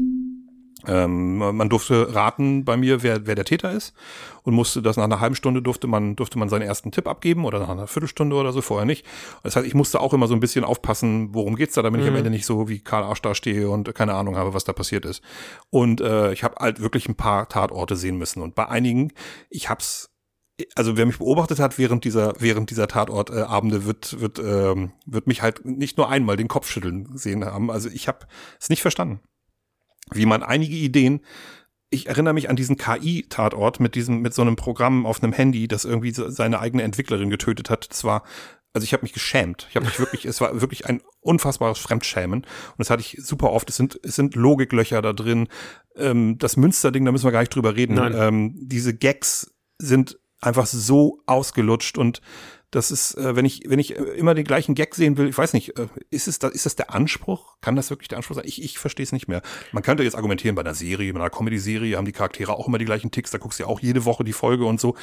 ähm, 0.86 1.38
man 1.38 1.68
durfte 1.68 2.14
raten 2.14 2.64
bei 2.64 2.76
mir, 2.76 3.02
wer, 3.02 3.26
wer 3.26 3.34
der 3.34 3.44
Täter 3.44 3.72
ist 3.72 3.94
und 4.42 4.54
musste 4.54 4.82
das 4.82 4.96
nach 4.96 5.04
einer 5.04 5.20
halben 5.20 5.34
Stunde 5.34 5.62
durfte 5.62 5.86
man 5.86 6.16
durfte 6.16 6.38
man 6.38 6.48
seinen 6.48 6.62
ersten 6.62 6.92
Tipp 6.92 7.08
abgeben 7.08 7.44
oder 7.44 7.58
nach 7.58 7.68
einer 7.68 7.86
Viertelstunde 7.86 8.36
oder 8.36 8.52
so 8.52 8.60
vorher 8.60 8.86
nicht. 8.86 9.04
Das 9.42 9.56
heißt, 9.56 9.66
ich 9.66 9.74
musste 9.74 10.00
auch 10.00 10.12
immer 10.12 10.28
so 10.28 10.34
ein 10.34 10.40
bisschen 10.40 10.64
aufpassen, 10.64 11.34
worum 11.34 11.56
geht's 11.56 11.74
da, 11.74 11.82
damit 11.82 12.00
mhm. 12.00 12.04
ich 12.04 12.08
am 12.08 12.14
mhm. 12.14 12.18
Ende 12.18 12.30
nicht 12.30 12.46
so 12.46 12.68
wie 12.68 12.80
Karl 12.80 13.04
Arsch 13.04 13.22
da 13.22 13.34
stehe 13.34 13.68
und 13.68 13.94
keine 13.94 14.14
Ahnung 14.14 14.36
habe, 14.36 14.54
was 14.54 14.64
da 14.64 14.72
passiert 14.72 15.04
ist. 15.04 15.22
Und 15.70 16.00
äh, 16.00 16.32
ich 16.32 16.44
habe 16.44 16.56
halt 16.60 16.80
wirklich 16.80 17.08
ein 17.08 17.16
paar 17.16 17.48
Tatorte 17.48 17.96
sehen 17.96 18.16
müssen 18.16 18.42
und 18.42 18.54
bei 18.54 18.68
einigen, 18.68 19.12
ich 19.50 19.68
hab's 19.68 20.10
also 20.74 20.96
wer 20.96 21.06
mich 21.06 21.18
beobachtet 21.18 21.58
hat 21.58 21.78
während 21.78 22.04
dieser 22.04 22.34
während 22.38 22.70
dieser 22.70 22.88
Tatortabende 22.88 23.76
äh, 23.76 23.84
wird 23.84 24.20
wird 24.20 24.38
ähm, 24.38 24.92
wird 25.04 25.26
mich 25.26 25.42
halt 25.42 25.64
nicht 25.64 25.98
nur 25.98 26.08
einmal 26.08 26.36
den 26.36 26.48
Kopf 26.48 26.70
schütteln 26.70 27.16
sehen 27.16 27.44
haben. 27.44 27.70
Also 27.70 27.88
ich 27.88 28.08
habe 28.08 28.26
es 28.60 28.68
nicht 28.68 28.82
verstanden 28.82 29.20
wie 30.12 30.26
man 30.26 30.42
einige 30.42 30.76
Ideen 30.76 31.20
ich 31.90 32.08
erinnere 32.08 32.34
mich 32.34 32.50
an 32.50 32.56
diesen 32.56 32.76
KI-Tatort 32.76 33.80
mit 33.80 33.94
diesem, 33.94 34.20
mit 34.20 34.34
so 34.34 34.42
einem 34.42 34.56
Programm 34.56 35.06
auf 35.06 35.22
einem 35.22 35.32
Handy, 35.32 35.68
das 35.68 35.84
irgendwie 35.84 36.12
seine 36.12 36.58
eigene 36.58 36.82
Entwicklerin 36.82 37.30
getötet 37.30 37.70
hat. 37.70 37.88
Das 37.90 38.02
war, 38.02 38.24
also 38.72 38.84
ich 38.84 38.92
habe 38.92 39.02
mich 39.02 39.12
geschämt. 39.12 39.66
Ich 39.70 39.76
habe 39.76 39.86
mich 39.86 39.98
wirklich, 39.98 40.24
es 40.24 40.40
war 40.40 40.60
wirklich 40.60 40.86
ein 40.86 41.00
unfassbares 41.20 41.78
Fremdschämen. 41.78 42.40
Und 42.40 42.78
das 42.78 42.90
hatte 42.90 43.02
ich 43.02 43.18
super 43.20 43.52
oft. 43.52 43.70
Es 43.70 43.76
sind, 43.76 44.00
es 44.02 44.16
sind 44.16 44.34
Logiklöcher 44.34 45.00
da 45.00 45.12
drin. 45.12 45.48
Ähm, 45.94 46.38
das 46.38 46.56
Münster-Ding, 46.56 47.04
da 47.04 47.12
müssen 47.12 47.24
wir 47.24 47.32
gar 47.32 47.40
nicht 47.40 47.54
drüber 47.54 47.76
reden. 47.76 47.96
Ähm, 47.98 48.54
diese 48.60 48.94
Gags 48.94 49.54
sind 49.78 50.18
einfach 50.40 50.66
so 50.66 51.22
ausgelutscht 51.26 51.98
und 51.98 52.20
das 52.70 52.90
ist, 52.90 53.14
äh, 53.14 53.36
wenn 53.36 53.44
ich, 53.44 53.62
wenn 53.66 53.78
ich 53.78 53.96
äh, 53.96 54.02
immer 54.02 54.34
den 54.34 54.44
gleichen 54.44 54.74
Gag 54.74 54.94
sehen 54.94 55.16
will, 55.16 55.28
ich 55.28 55.38
weiß 55.38 55.52
nicht, 55.52 55.78
äh, 55.78 55.86
ist 56.10 56.28
es 56.28 56.38
da, 56.38 56.48
ist 56.48 56.66
das 56.66 56.76
der 56.76 56.92
Anspruch? 56.92 57.56
Kann 57.60 57.76
das 57.76 57.90
wirklich 57.90 58.08
der 58.08 58.18
Anspruch 58.18 58.36
sein? 58.36 58.44
Ich, 58.46 58.62
ich 58.62 58.78
verstehe 58.78 59.04
es 59.04 59.12
nicht 59.12 59.28
mehr. 59.28 59.40
Man 59.72 59.82
könnte 59.82 60.02
jetzt 60.02 60.16
argumentieren, 60.16 60.56
bei 60.56 60.62
einer 60.62 60.74
Serie, 60.74 61.12
bei 61.12 61.20
einer 61.20 61.30
Comedy-Serie 61.30 61.96
haben 61.96 62.04
die 62.04 62.12
Charaktere 62.12 62.52
auch 62.52 62.66
immer 62.66 62.78
die 62.78 62.84
gleichen 62.84 63.10
Ticks, 63.10 63.30
da 63.30 63.38
guckst 63.38 63.58
du 63.58 63.64
ja 63.64 63.68
auch 63.68 63.80
jede 63.80 64.04
Woche 64.04 64.24
die 64.24 64.32
Folge 64.32 64.66
und 64.66 64.80
so. 64.80 64.96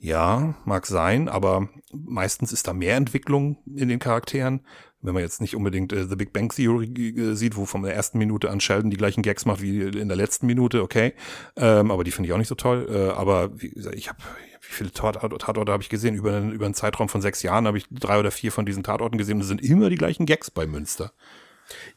Ja, 0.00 0.54
mag 0.64 0.86
sein, 0.86 1.28
aber 1.28 1.68
meistens 1.92 2.52
ist 2.52 2.68
da 2.68 2.72
mehr 2.72 2.96
Entwicklung 2.96 3.58
in 3.66 3.88
den 3.88 3.98
Charakteren. 3.98 4.64
Wenn 5.00 5.14
man 5.14 5.22
jetzt 5.22 5.40
nicht 5.40 5.54
unbedingt 5.54 5.92
äh, 5.92 6.06
The 6.06 6.16
Big 6.16 6.32
Bang 6.32 6.50
Theory 6.50 6.86
äh, 6.86 7.34
sieht, 7.34 7.56
wo 7.56 7.66
von 7.66 7.82
der 7.82 7.94
ersten 7.94 8.18
Minute 8.18 8.50
an 8.50 8.60
Sheldon 8.60 8.90
die 8.90 8.96
gleichen 8.96 9.22
Gags 9.22 9.44
macht 9.44 9.62
wie 9.62 9.82
in 9.82 10.08
der 10.08 10.16
letzten 10.16 10.46
Minute, 10.46 10.82
okay. 10.82 11.14
Ähm, 11.56 11.90
aber 11.90 12.04
die 12.04 12.10
finde 12.10 12.28
ich 12.28 12.32
auch 12.32 12.38
nicht 12.38 12.48
so 12.48 12.56
toll. 12.56 12.88
Äh, 12.90 13.12
aber 13.12 13.60
wie 13.60 13.70
gesagt, 13.70 13.96
ich 13.96 14.08
habe 14.08 14.18
wie 14.60 14.74
viele 14.74 14.90
Tatorte, 14.90 15.38
Tatorte 15.38 15.72
habe 15.72 15.82
ich 15.82 15.88
gesehen? 15.88 16.14
Über 16.14 16.34
einen, 16.34 16.52
über 16.52 16.64
einen 16.64 16.74
Zeitraum 16.74 17.08
von 17.08 17.22
sechs 17.22 17.42
Jahren 17.42 17.66
habe 17.66 17.78
ich 17.78 17.86
drei 17.90 18.18
oder 18.18 18.30
vier 18.30 18.52
von 18.52 18.66
diesen 18.66 18.82
Tatorten 18.82 19.18
gesehen. 19.18 19.38
Das 19.38 19.48
sind 19.48 19.62
immer 19.62 19.88
die 19.88 19.96
gleichen 19.96 20.26
Gags 20.26 20.50
bei 20.50 20.66
Münster. 20.66 21.12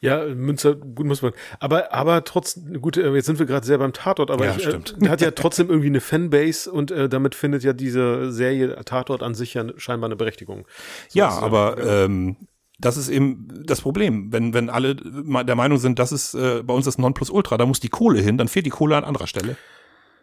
Ja, 0.00 0.26
Münster, 0.26 0.74
gut 0.74 1.06
muss 1.06 1.22
man. 1.22 1.32
Aber, 1.58 1.92
aber 1.92 2.24
trotz, 2.24 2.60
gut, 2.80 2.96
äh, 2.96 3.12
jetzt 3.14 3.26
sind 3.26 3.38
wir 3.38 3.46
gerade 3.46 3.66
sehr 3.66 3.78
beim 3.78 3.92
Tatort, 3.92 4.30
aber 4.30 4.44
ja, 4.46 4.56
ich. 4.56 4.66
Äh, 4.66 4.80
hat 5.08 5.20
ja 5.20 5.30
trotzdem 5.30 5.68
irgendwie 5.68 5.88
eine 5.88 6.00
Fanbase 6.00 6.70
und 6.70 6.90
äh, 6.90 7.08
damit 7.08 7.34
findet 7.34 7.62
ja 7.62 7.72
diese 7.72 8.30
Serie 8.32 8.76
Tatort 8.84 9.22
an 9.22 9.34
sich 9.34 9.54
ja 9.54 9.64
scheinbar 9.76 10.08
eine 10.08 10.16
Berechtigung. 10.16 10.66
So 11.08 11.18
ja, 11.18 11.30
aber 11.30 11.78
ähm, 11.78 12.36
das 12.82 12.96
ist 12.96 13.08
eben 13.08 13.48
das 13.64 13.80
Problem. 13.80 14.32
Wenn, 14.32 14.52
wenn 14.52 14.68
alle 14.68 14.96
der 14.96 15.54
Meinung 15.54 15.78
sind, 15.78 15.98
das 15.98 16.12
ist 16.12 16.34
äh, 16.34 16.62
bei 16.62 16.74
uns 16.74 16.84
das 16.84 16.98
Nonplusultra, 16.98 17.56
da 17.56 17.64
muss 17.64 17.80
die 17.80 17.88
Kohle 17.88 18.20
hin, 18.20 18.36
dann 18.36 18.48
fehlt 18.48 18.66
die 18.66 18.70
Kohle 18.70 18.96
an 18.96 19.04
anderer 19.04 19.26
Stelle. 19.26 19.56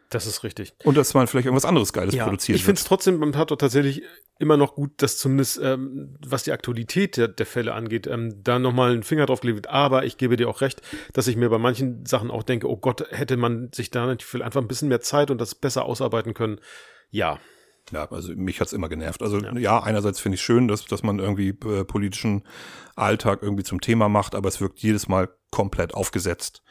Das 0.10 0.26
ist 0.26 0.44
richtig. 0.44 0.74
Und 0.84 0.98
dass 0.98 1.14
man 1.14 1.28
vielleicht 1.28 1.46
irgendwas 1.46 1.66
anderes 1.66 1.94
Geiles 1.94 2.16
ja, 2.16 2.24
produziert. 2.24 2.56
Ich 2.56 2.64
finde 2.64 2.80
es 2.80 2.86
trotzdem 2.86 3.20
beim 3.20 3.32
Tatort 3.32 3.62
tatsächlich 3.62 4.02
immer 4.40 4.58
noch 4.58 4.74
gut, 4.74 4.92
dass 4.98 5.18
zumindest, 5.18 5.60
ähm, 5.64 6.18
was 6.26 6.44
die 6.44 6.52
Aktualität 6.52 7.18
der, 7.18 7.28
der 7.28 7.46
Fälle 7.46 7.74
angeht, 7.74 8.08
ähm, 8.08 8.44
da 8.44 8.58
nochmal 8.58 8.92
einen 8.92 9.04
Finger 9.04 9.28
drauf 9.28 9.42
gelegt 9.42 9.70
Aber 9.70 10.06
ich 10.06 10.18
gebe 10.18 10.36
dir 10.36 10.50
auch 10.50 10.62
recht, 10.62 10.82
dass 11.14 11.28
ich 11.28 11.36
mir 11.36 11.50
bei 11.50 11.60
manchen 11.60 12.06
Sachen 12.08 12.32
auch 12.32 12.42
denke, 12.42 12.68
oh 12.68 12.78
Gott, 12.78 13.06
hätte 13.12 13.38
man 13.38 13.72
sich 13.72 13.92
da 13.92 14.08
natürlich 14.08 14.44
einfach 14.44 14.62
ein 14.62 14.68
bisschen 14.68 14.90
mehr 14.90 15.02
Zeit 15.02 15.30
und 15.30 15.40
das 15.40 15.54
besser 15.54 15.86
ausarbeiten 15.86 16.34
können. 16.34 16.60
Ja. 17.12 17.40
Ja, 17.92 18.06
also 18.12 18.34
mich 18.36 18.62
hat's 18.62 18.74
immer 18.74 18.90
genervt. 18.90 19.22
Also 19.22 19.40
ja, 19.40 19.58
ja 19.58 19.84
einerseits 19.84 20.20
finde 20.20 20.36
ich 20.36 20.42
schön, 20.42 20.68
dass, 20.68 20.86
dass 20.86 21.04
man 21.04 21.20
irgendwie 21.20 21.50
äh, 21.50 21.84
politischen 21.84 22.44
Alltag 22.96 23.40
irgendwie 23.42 23.64
zum 23.64 23.82
Thema 23.82 24.10
macht, 24.10 24.36
aber 24.36 24.50
es 24.50 24.62
wirkt 24.62 24.80
jedes 24.80 25.08
Mal 25.08 25.30
komplett 25.52 25.94
aufgesetzt, 25.94 26.62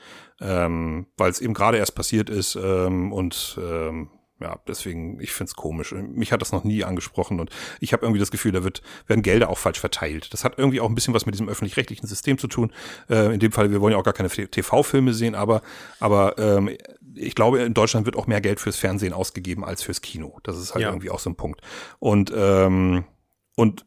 ähm, 0.41 1.07
weil 1.17 1.31
es 1.31 1.41
eben 1.41 1.55
gerade 1.55 1.79
erst 1.79 1.95
passiert 1.95 2.31
ist 2.31 2.57
ähm, 2.57 3.13
und 3.13 3.59
ähm, 3.61 4.11
ja, 4.41 4.59
deswegen, 4.69 5.21
ich 5.21 5.33
find's 5.33 5.55
komisch. 5.55 5.93
Mich 5.93 6.33
hat 6.33 6.41
das 6.41 6.53
noch 6.53 6.65
nie 6.65 6.85
angesprochen 6.85 7.41
und 7.41 7.51
ich 7.81 7.93
habe 7.93 8.05
irgendwie 8.05 8.21
das 8.21 8.31
Gefühl, 8.31 8.53
da 8.53 8.63
wird, 8.63 8.83
werden 9.07 9.23
Gelder 9.23 9.51
auch 9.51 9.59
falsch 9.59 9.81
verteilt. 9.81 10.33
Das 10.33 10.45
hat 10.45 10.59
irgendwie 10.59 10.81
auch 10.81 10.89
ein 10.89 10.95
bisschen 10.95 11.15
was 11.15 11.27
mit 11.27 11.35
diesem 11.35 11.49
öffentlich-rechtlichen 11.49 12.07
System 12.07 12.39
zu 12.39 12.47
tun. 12.47 12.73
Äh, 13.11 13.35
in 13.35 13.41
dem 13.41 13.53
Fall, 13.53 13.71
wir 13.71 13.81
wollen 13.81 13.93
ja 13.93 13.99
auch 13.99 14.05
gar 14.05 14.15
keine 14.15 14.29
TV-Filme 14.29 15.13
sehen, 15.13 15.35
aber, 15.35 15.63
aber 15.99 16.39
ähm, 16.39 16.71
ich 17.15 17.35
glaube, 17.35 17.61
in 17.61 17.75
Deutschland 17.75 18.07
wird 18.07 18.17
auch 18.17 18.27
mehr 18.27 18.41
Geld 18.41 18.61
fürs 18.61 18.77
Fernsehen 18.77 19.13
ausgegeben 19.13 19.65
als 19.65 19.83
fürs 19.83 20.01
Kino. 20.01 20.39
Das 20.45 20.57
ist 20.57 20.75
halt 20.75 20.83
ja. 20.83 20.89
irgendwie 20.91 21.11
auch 21.11 21.19
so 21.19 21.31
ein 21.31 21.37
Punkt. 21.37 21.61
Und, 21.99 22.33
ähm, 22.35 23.05
und 23.57 23.87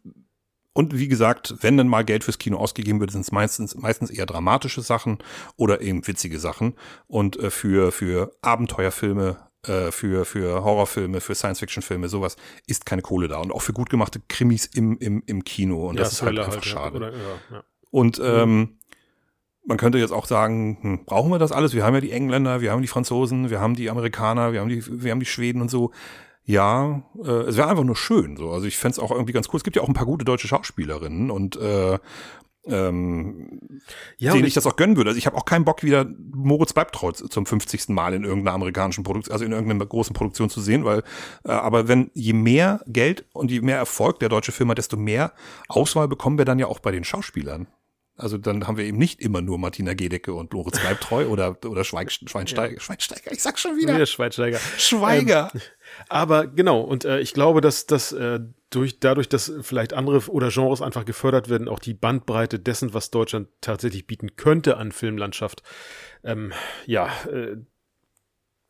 und 0.73 0.97
wie 0.97 1.09
gesagt, 1.09 1.55
wenn 1.59 1.75
dann 1.75 1.89
mal 1.89 2.05
Geld 2.05 2.23
fürs 2.23 2.37
Kino 2.37 2.57
ausgegeben 2.57 3.01
wird, 3.01 3.11
sind 3.11 3.21
es 3.21 3.31
meistens, 3.31 3.75
meistens 3.75 4.09
eher 4.09 4.25
dramatische 4.25 4.81
Sachen 4.81 5.17
oder 5.57 5.81
eben 5.81 6.07
witzige 6.07 6.39
Sachen. 6.39 6.75
Und 7.07 7.37
äh, 7.37 7.49
für, 7.49 7.91
für 7.91 8.31
Abenteuerfilme, 8.41 9.37
äh, 9.67 9.91
für, 9.91 10.25
für 10.25 10.63
Horrorfilme, 10.63 11.21
für 11.21 11.35
Science-Fiction-Filme, 11.35 12.09
sowas, 12.09 12.35
ist 12.67 12.85
keine 12.85 13.01
Kohle 13.01 13.27
da. 13.27 13.37
Und 13.37 13.51
auch 13.51 13.61
für 13.61 13.73
gut 13.73 13.89
gemachte 13.89 14.21
Krimis 14.27 14.65
im, 14.65 14.97
im, 14.97 15.23
im 15.25 15.43
Kino. 15.43 15.89
Und 15.89 15.95
ja, 15.95 16.03
das 16.03 16.13
ist 16.13 16.21
halt 16.21 16.37
einfach 16.39 16.53
halt, 16.53 16.65
schade. 16.65 16.97
Oder, 16.97 17.11
ja. 17.11 17.63
Und 17.91 18.21
ähm, 18.23 18.77
man 19.65 19.77
könnte 19.77 19.97
jetzt 19.97 20.11
auch 20.11 20.25
sagen, 20.25 20.77
hm, 20.81 21.05
brauchen 21.05 21.31
wir 21.31 21.39
das 21.39 21.51
alles? 21.51 21.73
Wir 21.73 21.83
haben 21.83 21.93
ja 21.93 22.01
die 22.01 22.11
Engländer, 22.11 22.61
wir 22.61 22.71
haben 22.71 22.81
die 22.81 22.87
Franzosen, 22.87 23.49
wir 23.49 23.59
haben 23.59 23.75
die 23.75 23.89
Amerikaner, 23.89 24.53
wir 24.53 24.61
haben 24.61 24.69
die, 24.69 24.83
wir 25.03 25.11
haben 25.11 25.19
die 25.19 25.25
Schweden 25.25 25.61
und 25.61 25.69
so 25.69 25.91
ja, 26.43 27.03
äh, 27.23 27.29
es 27.29 27.57
wäre 27.57 27.69
einfach 27.69 27.83
nur 27.83 27.95
schön. 27.95 28.35
So. 28.35 28.51
Also 28.51 28.65
ich 28.65 28.77
fände 28.77 28.93
es 28.93 28.99
auch 28.99 29.11
irgendwie 29.11 29.33
ganz 29.33 29.47
cool. 29.49 29.57
Es 29.57 29.63
gibt 29.63 29.75
ja 29.75 29.83
auch 29.83 29.87
ein 29.87 29.93
paar 29.93 30.05
gute 30.05 30.25
deutsche 30.25 30.47
Schauspielerinnen 30.47 31.29
und 31.31 31.55
äh, 31.57 31.99
ähm, 32.65 33.79
ja, 34.17 34.33
denen 34.33 34.45
ich 34.45 34.53
das 34.53 34.67
auch 34.67 34.75
gönnen 34.75 34.95
würde. 34.95 35.09
Also 35.09 35.17
ich 35.17 35.25
habe 35.25 35.37
auch 35.37 35.45
keinen 35.45 35.65
Bock, 35.65 35.83
wieder 35.83 36.05
Moritz 36.33 36.73
bleibt 36.73 36.95
treu 36.95 37.11
zum 37.11 37.45
50. 37.45 37.89
Mal 37.89 38.13
in 38.13 38.23
irgendeiner 38.23 38.55
amerikanischen 38.55 39.03
Produktion, 39.03 39.33
also 39.33 39.45
in 39.45 39.51
irgendeiner 39.51 39.85
großen 39.85 40.13
Produktion 40.13 40.49
zu 40.49 40.61
sehen, 40.61 40.85
weil, 40.85 41.03
äh, 41.43 41.51
aber 41.51 41.87
wenn 41.87 42.11
je 42.13 42.33
mehr 42.33 42.81
Geld 42.87 43.25
und 43.33 43.51
je 43.51 43.61
mehr 43.61 43.77
Erfolg 43.77 44.19
der 44.19 44.29
deutsche 44.29 44.51
Film 44.51 44.69
hat, 44.69 44.77
desto 44.77 44.97
mehr 44.97 45.33
Auswahl 45.67 46.07
bekommen 46.07 46.37
wir 46.37 46.45
dann 46.45 46.59
ja 46.59 46.67
auch 46.67 46.79
bei 46.79 46.91
den 46.91 47.03
Schauspielern. 47.03 47.67
Also 48.17 48.37
dann 48.37 48.67
haben 48.67 48.77
wir 48.77 48.85
eben 48.85 48.99
nicht 48.99 49.19
immer 49.19 49.41
nur 49.41 49.57
Martina 49.57 49.95
Gedecke 49.95 50.33
und 50.33 50.53
Lorenz 50.53 50.79
Bleibtreu 50.79 51.25
oder, 51.27 51.57
oder 51.65 51.83
Schweig, 51.83 52.11
Schweinsteiger. 52.11 52.75
Ja. 52.75 52.79
Schweinsteiger, 52.79 53.31
ich 53.31 53.41
sag 53.41 53.57
schon 53.57 53.77
wieder. 53.77 53.95
Wieder 53.95 54.05
Schweinsteiger. 54.05 54.59
Schweiger. 54.77 55.49
Ähm, 55.53 55.61
aber 56.09 56.47
genau, 56.47 56.81
und 56.81 57.05
äh, 57.05 57.19
ich 57.19 57.33
glaube, 57.33 57.61
dass 57.61 57.85
das 57.85 58.11
äh, 58.11 58.39
durch, 58.69 58.99
dadurch, 58.99 59.29
dass 59.29 59.51
vielleicht 59.61 59.93
andere 59.93 60.29
oder 60.29 60.49
Genres 60.49 60.81
einfach 60.81 61.05
gefördert 61.05 61.49
werden, 61.49 61.67
auch 61.67 61.79
die 61.79 61.93
Bandbreite 61.93 62.59
dessen, 62.59 62.93
was 62.93 63.11
Deutschland 63.11 63.49
tatsächlich 63.59 64.07
bieten 64.07 64.35
könnte 64.35 64.77
an 64.77 64.91
Filmlandschaft, 64.91 65.63
ähm, 66.23 66.53
ja, 66.85 67.09
äh, 67.29 67.57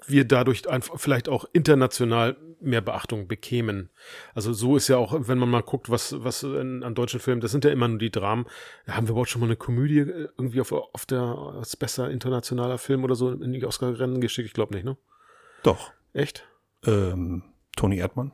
wir 0.07 0.25
dadurch 0.25 0.67
einfach 0.67 0.99
vielleicht 0.99 1.29
auch 1.29 1.45
international 1.53 2.35
mehr 2.59 2.81
Beachtung 2.81 3.27
bekämen. 3.27 3.89
Also 4.33 4.53
so 4.53 4.75
ist 4.75 4.87
ja 4.87 4.97
auch, 4.97 5.15
wenn 5.27 5.37
man 5.37 5.49
mal 5.49 5.61
guckt, 5.61 5.89
was, 5.89 6.23
was 6.23 6.43
in, 6.43 6.83
an 6.83 6.95
deutschen 6.95 7.19
Filmen, 7.19 7.41
das 7.41 7.51
sind 7.51 7.65
ja 7.65 7.71
immer 7.71 7.87
nur 7.87 7.97
die 7.97 8.11
Dramen. 8.11 8.45
Haben 8.87 9.07
wir 9.07 9.11
überhaupt 9.11 9.29
schon 9.29 9.41
mal 9.41 9.47
eine 9.47 9.55
Komödie 9.55 9.99
äh, 9.99 10.29
irgendwie 10.37 10.61
auf, 10.61 10.71
auf 10.71 11.05
der, 11.05 11.21
als 11.21 11.75
besser 11.75 12.09
internationaler 12.09 12.77
Film 12.77 13.03
oder 13.03 13.15
so 13.15 13.31
in 13.31 13.53
die 13.53 13.65
Oscar-Rennen 13.65 14.21
geschickt? 14.21 14.47
Ich 14.47 14.53
glaube 14.53 14.73
nicht, 14.73 14.85
ne? 14.85 14.97
Doch. 15.63 15.91
Echt? 16.13 16.47
Ähm, 16.85 17.43
Toni 17.75 17.97
Erdmann. 17.97 18.31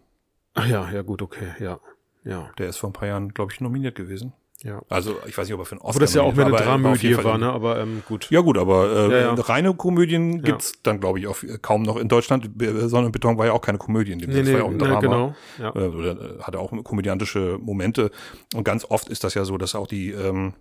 Ach 0.53 0.67
ja, 0.67 0.89
ja 0.91 1.01
gut, 1.01 1.21
okay, 1.21 1.53
ja. 1.59 1.79
Ja. 2.23 2.51
Der 2.57 2.67
ist 2.67 2.77
vor 2.77 2.89
ein 2.89 2.93
paar 2.93 3.07
Jahren, 3.07 3.33
glaube 3.33 3.53
ich, 3.53 3.61
nominiert 3.61 3.95
gewesen. 3.95 4.33
Ja. 4.63 4.81
Also 4.89 5.17
ich 5.27 5.37
weiß 5.37 5.47
nicht, 5.47 5.53
ob 5.53 5.61
er 5.61 5.65
für 5.65 5.73
einen 5.73 5.81
Oscar 5.81 5.91
Aber 5.91 5.99
das 5.99 6.13
ja 6.15 6.23
auch 6.23 6.33
mehr 6.33 6.47
eine 6.47 6.57
Dramödie 6.57 7.15
war, 7.15 7.23
war, 7.23 7.37
ne? 7.37 7.51
Aber 7.51 7.79
ähm, 7.79 8.01
gut. 8.07 8.29
Ja 8.31 8.41
gut, 8.41 8.57
aber 8.57 8.91
äh, 8.91 9.11
ja, 9.11 9.35
ja. 9.35 9.41
reine 9.41 9.75
Komödien 9.75 10.41
gibt's 10.41 10.71
ja. 10.73 10.79
dann, 10.83 10.99
glaube 10.99 11.19
ich, 11.19 11.27
auch 11.27 11.37
kaum 11.61 11.83
noch 11.83 11.95
in 11.95 12.07
Deutschland. 12.07 12.49
Sonne 12.57 13.05
und 13.05 13.11
Beton 13.11 13.37
war 13.37 13.45
ja 13.45 13.51
auch 13.53 13.61
keine 13.61 13.77
Komödie 13.77 14.13
in 14.13 14.19
dem 14.19 14.31
nee, 14.31 14.41
nee, 14.41 14.53
war 14.53 14.59
ja 14.59 14.65
auch 14.65 14.71
ein 14.71 14.79
Drama. 14.79 14.99
Genau. 14.99 15.35
Ja. 15.59 15.75
Äh, 15.75 15.87
oder 15.87 16.39
äh, 16.39 16.41
hatte 16.41 16.59
auch 16.59 16.71
komödiantische 16.83 17.59
Momente. 17.61 18.09
Und 18.55 18.63
ganz 18.63 18.83
oft 18.85 19.09
ist 19.09 19.23
das 19.23 19.35
ja 19.35 19.45
so, 19.45 19.59
dass 19.59 19.75
auch 19.75 19.85
die 19.85 20.09
ähm, 20.09 20.53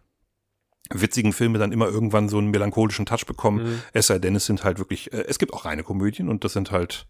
witzigen 0.91 1.33
Filme 1.33 1.59
dann 1.59 1.73
immer 1.73 1.89
irgendwann 1.89 2.29
so 2.29 2.37
einen 2.37 2.51
melancholischen 2.51 3.07
Touch 3.07 3.25
bekommen. 3.27 3.65
Mhm. 3.65 3.83
Es 3.95 4.09
sei 4.09 4.19
denn, 4.19 4.37
es 4.37 4.45
sind 4.45 4.63
halt 4.63 4.79
wirklich, 4.79 5.11
äh, 5.15 5.25
es 5.27 5.39
gibt 5.39 5.55
auch 5.55 5.65
reine 5.65 5.83
Komödien 5.83 6.29
und 6.29 6.45
das 6.45 6.53
sind 6.53 6.71
halt 6.71 7.07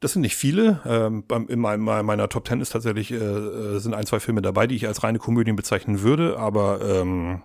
das 0.00 0.12
sind 0.12 0.22
nicht 0.22 0.36
viele. 0.36 0.80
Ähm, 0.86 1.24
in 1.48 1.58
meinem, 1.58 1.82
meiner 1.82 2.28
Top 2.28 2.44
Ten 2.44 2.60
ist 2.60 2.70
tatsächlich 2.70 3.10
äh, 3.10 3.16
äh, 3.16 3.78
sind 3.78 3.94
ein, 3.94 4.06
zwei 4.06 4.20
Filme 4.20 4.42
dabei, 4.42 4.66
die 4.66 4.76
ich 4.76 4.86
als 4.86 5.02
reine 5.02 5.18
Komödien 5.18 5.56
bezeichnen 5.56 6.02
würde, 6.02 6.38
aber 6.38 6.80
ähm, 6.82 7.42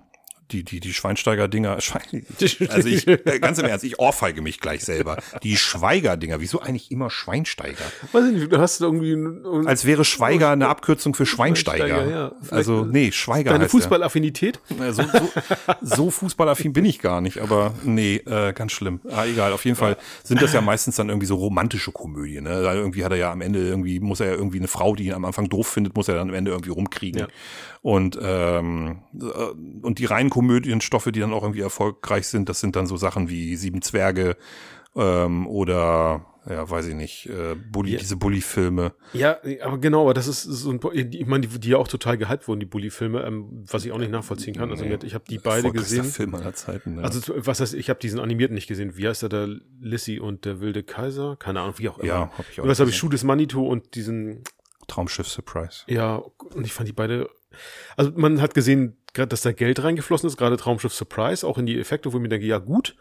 die, 0.51 0.63
die, 0.63 0.79
die 0.79 0.93
Schweinsteiger-Dinger, 0.93 1.81
Schwein, 1.81 2.25
also 2.69 2.87
ich, 2.87 3.07
äh, 3.07 3.39
ganz 3.39 3.59
im 3.59 3.65
Ernst, 3.65 3.83
ich 3.83 3.99
ohrfeige 3.99 4.41
mich 4.41 4.59
gleich 4.59 4.83
selber. 4.83 5.17
Die 5.43 5.57
Schweiger-Dinger, 5.57 6.39
wieso 6.39 6.59
eigentlich 6.59 6.91
immer 6.91 7.09
Schweinsteiger? 7.09 7.85
Weiß 8.11 8.25
ich 8.25 8.33
nicht, 8.33 8.51
du 8.51 8.57
hast 8.59 8.81
irgendwie. 8.81 9.15
Als 9.67 9.85
wäre 9.85 10.05
Schweiger 10.05 10.51
eine 10.51 10.67
Abkürzung 10.67 11.15
für 11.15 11.25
Schweinsteiger. 11.25 11.87
Schweinsteiger, 11.87 12.11
ja. 12.11 12.31
Also, 12.49 12.85
nee, 12.85 13.11
Schweiger 13.11 13.51
Deine. 13.51 13.69
Fußballaffinität? 13.69 14.59
So, 14.91 15.03
so, 15.03 15.31
so 15.81 16.11
fußballaffin 16.11 16.73
bin 16.73 16.85
ich 16.85 16.99
gar 16.99 17.21
nicht, 17.21 17.39
aber 17.39 17.73
nee, 17.83 18.17
äh, 18.17 18.53
ganz 18.53 18.71
schlimm. 18.71 19.01
Ah, 19.09 19.25
egal, 19.25 19.53
auf 19.53 19.65
jeden 19.65 19.77
Fall 19.77 19.97
sind 20.23 20.41
das 20.41 20.53
ja 20.53 20.61
meistens 20.61 20.95
dann 20.95 21.09
irgendwie 21.09 21.27
so 21.27 21.35
romantische 21.35 21.91
Komödien. 21.91 22.43
Ne? 22.43 22.61
Da 22.61 22.73
irgendwie 22.73 23.03
hat 23.03 23.11
er 23.11 23.17
ja 23.17 23.31
am 23.31 23.41
Ende 23.41 23.59
irgendwie, 23.59 23.99
muss 23.99 24.19
er 24.19 24.27
ja 24.27 24.33
irgendwie 24.33 24.57
eine 24.57 24.67
Frau, 24.67 24.95
die 24.95 25.05
ihn 25.05 25.13
am 25.13 25.25
Anfang 25.25 25.49
doof 25.49 25.67
findet, 25.67 25.95
muss 25.95 26.07
er 26.07 26.15
dann 26.15 26.29
am 26.29 26.35
Ende 26.35 26.51
irgendwie 26.51 26.71
rumkriegen. 26.71 27.21
Ja. 27.21 27.27
Und, 27.83 28.17
ähm, 28.21 29.01
äh, 29.13 29.25
und 29.81 29.99
die 29.99 30.05
reinen 30.05 30.29
Komödienstoffe, 30.31 31.09
die 31.13 31.19
dann 31.19 31.33
auch 31.33 31.43
irgendwie 31.43 31.61
erfolgreich 31.61 32.27
sind, 32.27 32.47
das 32.49 32.59
sind 32.61 32.75
dann 32.75 32.87
so 32.87 32.97
Sachen 32.97 33.29
wie 33.29 33.55
Sieben 33.57 33.81
Zwerge 33.83 34.37
ähm, 34.95 35.45
oder 35.47 36.25
ja, 36.49 36.69
weiß 36.69 36.87
ich 36.87 36.95
nicht, 36.95 37.27
äh, 37.27 37.55
Bully, 37.55 37.91
Ja. 37.93 37.99
diese 37.99 38.17
Bully-Filme. 38.17 38.93
Ja, 39.13 39.37
aber 39.63 39.77
genau, 39.77 40.01
aber 40.01 40.13
das 40.13 40.27
ist 40.27 40.43
so 40.43 40.71
ein, 40.71 40.79
ich 40.93 41.25
meine, 41.25 41.47
die, 41.47 41.59
die 41.59 41.69
ja 41.69 41.77
auch 41.77 41.87
total 41.87 42.17
gehypt 42.17 42.47
wurden, 42.49 42.59
die 42.59 42.65
Bully-Filme, 42.65 43.21
ähm, 43.23 43.63
was 43.69 43.85
ich 43.85 43.91
auch 43.93 43.97
nicht 43.97 44.11
nachvollziehen 44.11 44.53
kann. 44.55 44.69
Also 44.69 44.83
hat- 44.85 45.03
ich 45.05 45.13
habe 45.13 45.23
die 45.29 45.37
beide 45.39 45.71
gesehen. 45.71 46.03
Film 46.03 46.35
aller 46.35 46.53
Zeiten. 46.53 46.95
Ne? 46.95 47.03
Also 47.03 47.33
was 47.37 47.61
heißt, 47.61 47.73
ich 47.75 47.89
habe 47.89 47.99
diesen 48.01 48.19
animierten 48.19 48.55
nicht 48.55 48.67
gesehen. 48.67 48.97
Wie 48.97 49.07
heißt 49.07 49.21
der, 49.23 49.29
der 49.29 49.47
Lissy 49.79 50.19
und 50.19 50.43
der 50.43 50.59
wilde 50.59 50.83
Kaiser? 50.83 51.37
Keine 51.37 51.61
Ahnung, 51.61 51.75
wie 51.77 51.87
auch 51.87 51.97
immer. 51.99 52.07
ja, 52.07 52.19
habe 52.31 52.45
ich 52.51 52.59
auch 52.59 52.63
Und 52.65 52.69
was 52.69 52.79
habe 52.81 52.89
ich? 52.89 52.97
Schuh 52.97 53.07
des 53.09 53.23
Manitou 53.23 53.65
und 53.67 53.95
diesen, 53.95 54.43
Traumschiff 54.89 55.29
Surprise. 55.29 55.83
ja, 55.87 56.17
und 56.17 56.65
ich 56.65 56.73
fand 56.73 56.89
die 56.89 56.93
beide, 56.93 57.29
also 57.97 58.11
man 58.15 58.41
hat 58.41 58.53
gesehen, 58.53 58.97
gerade, 59.13 59.29
dass 59.29 59.41
da 59.41 59.51
Geld 59.51 59.83
reingeflossen 59.83 60.27
ist, 60.27 60.37
gerade 60.37 60.57
Traumschiff 60.57 60.93
Surprise, 60.93 61.45
auch 61.45 61.57
in 61.57 61.65
die 61.65 61.79
Effekte, 61.79 62.11
wo 62.11 62.17
ich 62.17 62.21
mir 62.21 62.29
denke, 62.29 62.47
ja 62.47 62.57
gut, 62.57 62.95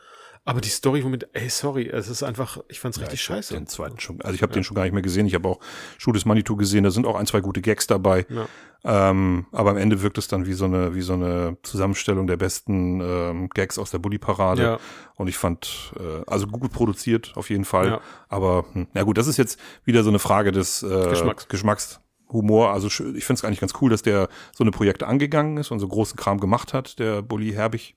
aber 0.45 0.61
die 0.61 0.71
Story, 0.71 1.05
womit, 1.05 1.29
ey, 1.35 1.49
sorry, 1.49 1.89
es 1.89 2.09
ist 2.09 2.25
einfach, 2.25 2.59
ich 2.69 2.81
fand's 2.81 2.99
richtig 2.99 3.15
ich 3.15 3.23
scheiße. 3.23 3.55
Den 3.55 3.69
zweiten 3.69 4.01
schon, 4.01 4.21
also 4.23 4.35
ich 4.35 4.43
habe 4.43 4.53
den 4.53 4.65
schon 4.65 4.75
gar 4.75 4.83
nicht 4.83 4.93
mehr 4.93 5.03
gesehen. 5.03 5.25
Ich 5.27 5.35
habe 5.35 5.49
auch 5.49 5.61
Schuh 5.99 6.11
des 6.11 6.25
Manitou 6.25 6.57
gesehen. 6.57 6.83
Da 6.83 6.91
sind 6.91 7.07
auch 7.07 7.15
ein, 7.15 7.27
zwei 7.27 7.41
gute 7.41 7.61
Gags 7.61 7.87
dabei. 7.87 8.27
Ja. 8.29 8.49
Ähm, 8.85 9.47
aber 9.53 9.71
am 9.71 9.77
Ende 9.77 10.03
wirkt 10.03 10.19
es 10.19 10.27
dann 10.27 10.45
wie 10.45 10.55
so 10.55 10.65
eine, 10.65 10.97
wie 10.97 11.03
so 11.03 11.13
eine 11.13 11.59
Zusammenstellung 11.63 12.27
der 12.27 12.39
besten 12.39 13.01
ähm, 13.01 13.51
Gags 13.51 13.79
aus 13.79 13.93
der 13.93 13.99
Bully-Parade. 13.99 14.63
Ja. 14.63 14.79
Und 15.15 15.29
ich 15.29 15.39
fand, 15.39 15.93
äh, 16.01 16.25
also 16.27 16.49
gut 16.49 16.73
produziert 16.73 17.33
auf 17.37 17.49
jeden 17.49 17.65
Fall. 17.65 17.87
Ja. 17.87 18.01
Aber 18.29 18.65
hm, 18.73 18.89
na 18.95 19.05
gut, 19.05 19.19
das 19.19 19.29
ist 19.29 19.37
jetzt 19.37 19.61
wieder 19.85 20.03
so 20.03 20.11
eine 20.11 20.19
Frage 20.19 20.51
des 20.51 20.83
äh, 20.83 21.09
Geschmacks. 21.09 21.47
Geschmacks. 21.47 22.01
Humor, 22.33 22.73
also 22.73 22.89
ich 22.89 22.95
finde 23.25 23.35
es 23.35 23.45
eigentlich 23.45 23.61
ganz 23.61 23.75
cool, 23.81 23.91
dass 23.91 24.03
der 24.03 24.29
so 24.57 24.65
eine 24.65 24.71
Projekte 24.71 25.07
angegangen 25.07 25.57
ist 25.57 25.71
und 25.71 25.81
so 25.81 25.89
großen 25.89 26.17
Kram 26.17 26.41
gemacht 26.41 26.73
hat, 26.73 26.99
der 26.99 27.23
Bully 27.23 27.53
Herbig. 27.53 27.97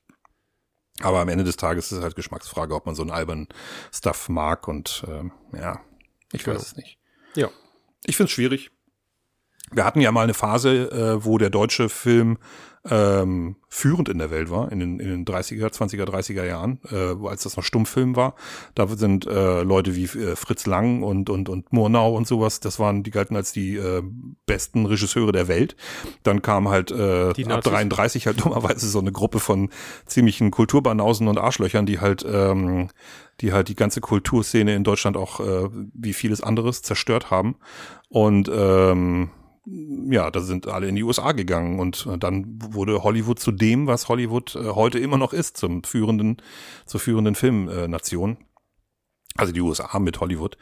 Aber 1.02 1.20
am 1.20 1.30
Ende 1.30 1.44
des 1.44 1.58
Tages 1.58 1.92
ist 1.92 1.98
es 1.98 2.04
halt 2.04 2.16
Geschmacksfrage, 2.16 2.74
ob 2.74 2.86
man 2.86 2.96
so 2.96 3.02
einen 3.02 3.12
albernen 3.12 3.48
Stuff 3.94 4.30
mag 4.30 4.68
und 4.68 5.04
ähm, 5.10 5.32
ja, 5.54 5.82
ich 6.32 6.44
Genau. 6.44 6.56
weiß 6.58 6.68
es 6.68 6.76
nicht. 6.78 6.98
Ja. 7.36 7.50
Ich 8.06 8.16
finde 8.18 8.28
es 8.30 8.32
schwierig. 8.34 8.72
Wir 9.72 9.84
hatten 9.84 10.00
ja 10.00 10.12
mal 10.12 10.24
eine 10.24 10.34
Phase, 10.34 10.90
äh, 10.92 11.26
wo 11.26 11.38
der 11.38 11.50
deutsche 11.50 11.90
Film 11.90 12.38
ähm, 12.90 13.56
führend 13.68 14.10
in 14.10 14.20
der 14.20 14.30
Welt 14.32 14.50
war, 14.50 14.72
in 14.72 14.80
den, 14.80 15.00
in 15.00 15.10
den 15.10 15.26
30er, 15.26 15.68
20er, 15.74 16.04
30er 16.06 16.46
Jahren, 16.46 16.80
äh, 16.86 17.20
wo- 17.20 17.28
als 17.28 17.44
das 17.44 17.58
noch 17.58 17.64
Stummfilm 17.64 18.16
war. 18.16 18.36
Da 18.76 18.88
sind 18.88 19.26
äh, 19.26 19.64
Leute 19.64 19.96
wie 19.96 20.04
äh, 20.04 20.36
Fritz 20.36 20.66
Lang 20.66 21.02
und, 21.04 21.30
und, 21.30 21.50
und 21.50 21.74
Murnau 21.74 22.16
und 22.16 22.28
sowas, 22.28 22.60
das 22.60 22.80
waren, 22.80 23.04
die 23.04 23.12
galten 23.12 23.36
als 23.36 23.52
die 23.52 23.76
äh, 23.76 24.04
besten 24.46 24.86
Regisseure 24.86 25.32
der 25.32 25.48
Welt. 25.48 25.76
Dann 26.24 26.42
kam 26.42 26.70
halt 26.70 26.92
äh, 26.92 27.30
ab 27.30 27.38
Nazis. 27.40 27.72
33 27.72 28.28
halt 28.28 28.40
dummerweise 28.46 28.88
so 28.88 29.00
eine 29.00 29.12
Gruppe 29.12 29.40
von 29.40 29.70
ziemlichen 30.06 30.52
Kulturbanausen 30.52 31.28
und 31.28 31.38
Arschlöchern, 31.40 31.86
die 31.86 32.00
halt 32.00 32.26
ähm, 32.32 32.90
die 33.42 33.52
halt 33.52 33.68
die 33.68 33.76
ganze 33.76 34.00
Kulturszene 34.00 34.74
in 34.76 34.84
Deutschland 34.86 35.18
auch 35.18 35.40
äh, 35.42 35.70
wie 35.94 36.14
vieles 36.14 36.42
anderes 36.42 36.82
zerstört 36.84 37.32
haben. 37.32 37.56
Und 38.08 38.50
ähm, 38.54 39.30
ja, 39.66 40.30
da 40.30 40.42
sind 40.42 40.68
alle 40.68 40.88
in 40.88 40.96
die 40.96 41.04
USA 41.04 41.32
gegangen 41.32 41.80
und 41.80 42.08
äh, 42.12 42.18
dann 42.18 42.60
wurde 42.60 43.04
Hollywood 43.04 43.40
zu 43.40 43.52
dem, 43.52 43.88
was 43.88 44.10
Hollywood 44.10 44.56
äh, 44.56 44.70
heute 44.70 45.00
immer 45.00 45.18
noch 45.18 45.34
ist, 45.34 45.58
zum 45.58 45.84
führenden, 45.84 46.38
zur 46.86 47.00
führenden 47.00 47.36
Filmnation. 47.36 48.38
Also 49.36 49.52
die 49.52 49.62
USA 49.62 50.00
mit 50.00 50.20
Hollywood. 50.20 50.58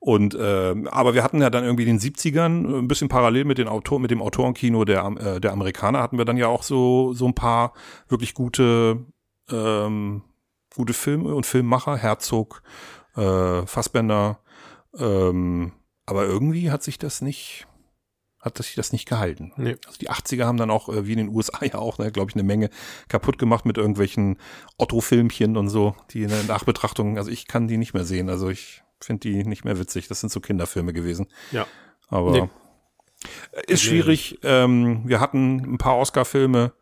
Und 0.00 0.36
ähm, 0.40 0.88
aber 0.88 1.14
wir 1.14 1.22
hatten 1.22 1.42
ja 1.42 1.50
dann 1.50 1.62
irgendwie 1.62 1.82
in 1.86 1.98
den 1.98 2.00
70ern 2.00 2.64
äh, 2.64 2.78
ein 2.78 2.88
bisschen 2.88 3.08
parallel 3.08 3.44
mit 3.44 3.58
den 3.58 3.68
Autor 3.68 4.00
mit 4.00 4.10
dem 4.10 4.22
Autorenkino 4.22 4.86
der 4.86 5.04
äh, 5.04 5.40
der 5.42 5.52
Amerikaner 5.52 6.02
hatten 6.02 6.16
wir 6.16 6.24
dann 6.24 6.38
ja 6.38 6.46
auch 6.46 6.62
so 6.62 7.12
so 7.12 7.26
ein 7.26 7.34
paar 7.34 7.74
wirklich 8.08 8.32
gute 8.32 9.04
ähm, 9.50 10.22
gute 10.74 10.94
Filme 10.94 11.34
und 11.34 11.44
Filmmacher 11.44 11.98
Herzog 11.98 12.62
äh, 13.14 13.66
Fassbender 13.66 14.40
ähm, 14.96 15.72
aber 16.06 16.24
irgendwie 16.24 16.70
hat 16.70 16.82
sich 16.82 16.98
das 16.98 17.20
nicht 17.20 17.66
hat 18.40 18.56
sich 18.58 18.74
das 18.74 18.92
nicht 18.92 19.06
gehalten. 19.08 19.52
Nee. 19.56 19.76
Also 19.86 19.98
die 19.98 20.10
80er 20.10 20.44
haben 20.44 20.56
dann 20.56 20.70
auch, 20.70 20.88
äh, 20.88 21.06
wie 21.06 21.12
in 21.12 21.18
den 21.18 21.28
USA 21.28 21.58
ja 21.64 21.74
auch, 21.76 21.98
ne, 21.98 22.10
glaube 22.10 22.30
ich, 22.30 22.34
eine 22.36 22.42
Menge 22.42 22.70
kaputt 23.08 23.38
gemacht 23.38 23.66
mit 23.66 23.76
irgendwelchen 23.76 24.38
Otto-Filmchen 24.78 25.56
und 25.56 25.68
so, 25.68 25.94
die 26.10 26.22
in 26.22 26.28
der 26.28 26.44
Nachbetrachtung, 26.44 27.18
also 27.18 27.30
ich 27.30 27.46
kann 27.46 27.68
die 27.68 27.76
nicht 27.76 27.94
mehr 27.94 28.04
sehen. 28.04 28.28
Also 28.30 28.48
ich 28.48 28.82
finde 29.00 29.20
die 29.20 29.44
nicht 29.44 29.64
mehr 29.64 29.78
witzig. 29.78 30.08
Das 30.08 30.20
sind 30.20 30.30
so 30.30 30.40
Kinderfilme 30.40 30.92
gewesen. 30.92 31.26
Ja. 31.52 31.66
Aber 32.08 32.32
Nee. 32.32 32.48
ist 33.66 33.82
schwierig. 33.82 34.38
Ähm, 34.42 35.02
wir 35.04 35.20
hatten 35.20 35.74
ein 35.74 35.78
paar 35.78 35.96
Oscar-Filme 35.98 36.72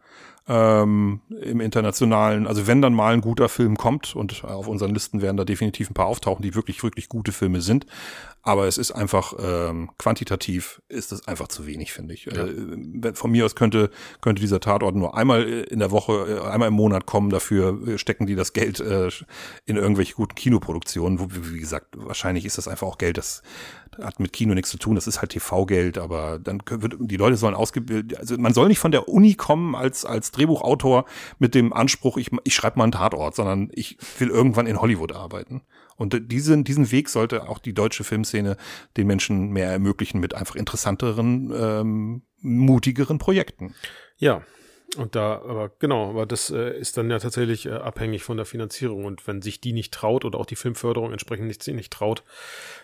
ähm, 0.49 1.21
im 1.43 1.61
internationalen, 1.61 2.47
also 2.47 2.67
wenn 2.67 2.81
dann 2.81 2.95
mal 2.95 3.13
ein 3.13 3.21
guter 3.21 3.49
Film 3.51 3.77
kommt 3.77 4.17
und 4.17 4.45
auf 4.45 4.67
unseren 4.67 4.95
Listen 4.95 5.21
werden 5.21 5.37
da 5.37 5.45
definitiv 5.45 5.91
ein 5.91 5.95
paar 5.95 6.07
auftauchen, 6.07 6.43
die 6.43 6.55
wirklich, 6.55 6.83
wirklich 6.83 7.09
gute 7.11 7.33
Filme 7.33 7.61
sind. 7.61 7.85
Aber 8.49 8.67
es 8.67 8.79
ist 8.79 8.93
einfach 8.93 9.35
ähm, 9.39 9.91
quantitativ 9.99 10.81
ist 10.89 11.13
es 11.13 11.29
einfach 11.29 11.49
zu 11.49 11.67
wenig, 11.67 11.93
finde 11.93 12.15
ich. 12.15 12.25
Ja. 12.25 12.47
Äh, 12.47 13.13
von 13.13 13.31
mir 13.31 13.45
aus 13.45 13.55
könnte 13.55 13.91
könnte 14.23 14.41
dieser 14.41 14.59
Tatort 14.59 14.97
nur 14.97 15.19
einmal 15.19 15.47
äh, 15.47 15.61
in 15.65 15.81
der 15.81 15.91
Woche, 15.91 16.41
äh, 16.43 16.49
einmal 16.49 16.69
im 16.69 16.75
Monat 16.75 17.05
kommen. 17.05 17.29
Dafür 17.29 17.87
äh, 17.87 17.99
stecken 17.99 18.25
die 18.25 18.37
das 18.37 18.55
Geld 18.55 18.81
äh, 18.81 19.11
in 19.67 19.77
irgendwelche 19.77 20.15
guten 20.15 20.35
Kinoproduktionen. 20.35 21.21
Wo, 21.21 21.29
wie 21.31 21.61
gesagt, 21.61 21.89
wahrscheinlich 21.95 22.47
ist 22.47 22.57
das 22.57 22.69
einfach 22.69 22.87
auch 22.87 22.97
Geld, 22.97 23.19
das 23.19 23.43
hat 24.01 24.19
mit 24.19 24.33
Kino 24.33 24.55
nichts 24.55 24.71
zu 24.71 24.79
tun. 24.79 24.95
Das 24.95 25.07
ist 25.07 25.21
halt 25.21 25.33
TV-Geld. 25.33 25.99
Aber 25.99 26.39
dann 26.39 26.63
wird 26.67 26.97
die 27.01 27.19
Leute 27.19 27.37
sollen 27.37 27.55
ausgebildet. 27.55 28.19
Also 28.19 28.39
man 28.39 28.55
soll 28.55 28.69
nicht 28.69 28.79
von 28.79 28.93
der 28.93 29.11
Uni 29.11 29.35
kommen 29.35 29.75
als 29.75 30.07
als 30.07 30.31
Drehbuchautor 30.31 31.05
mit 31.39 31.55
dem 31.55 31.75
Anspruch, 31.75 32.17
ich 32.17 32.31
ich 32.45 32.55
schreibe 32.55 32.79
mal 32.79 32.85
einen 32.85 32.93
Tatort, 32.93 33.35
sondern 33.35 33.69
ich 33.75 33.99
will 34.19 34.31
irgendwann 34.31 34.67
in 34.67 34.81
Hollywood 34.81 35.13
arbeiten. 35.13 35.61
Und 35.99 36.33
diesen, 36.33 36.63
diesen 36.65 36.91
Weg 36.93 37.09
sollte 37.09 37.49
auch 37.49 37.59
die 37.59 37.75
deutsche 37.75 38.05
Filmszene 38.05 38.57
den 38.97 39.07
Menschen 39.09 39.51
mehr 39.51 39.71
ermöglichen 39.71 40.21
mit 40.21 40.33
einfach 40.33 40.55
interessanteren, 40.55 41.53
ähm, 41.55 42.23
mutigeren 42.41 43.19
Projekten. 43.19 43.75
Ja, 44.17 44.43
und 44.97 45.15
da, 45.15 45.43
aber 45.43 45.71
genau, 45.79 46.09
aber 46.09 46.25
das 46.25 46.51
äh, 46.51 46.79
ist 46.79 46.97
dann 46.97 47.11
ja 47.11 47.19
tatsächlich 47.19 47.67
äh, 47.67 47.73
abhängig 47.73 48.23
von 48.23 48.39
der 48.39 48.47
Finanzierung. 48.47 49.05
Und 49.05 49.27
wenn 49.27 49.43
sich 49.43 49.61
die 49.61 49.75
nicht 49.75 49.93
traut 49.93 50.25
oder 50.25 50.39
auch 50.39 50.47
die 50.47 50.57
Filmförderung 50.57 51.13
entsprechend 51.13 51.47
nicht, 51.47 51.67
nicht 51.69 51.93
traut, 51.93 52.25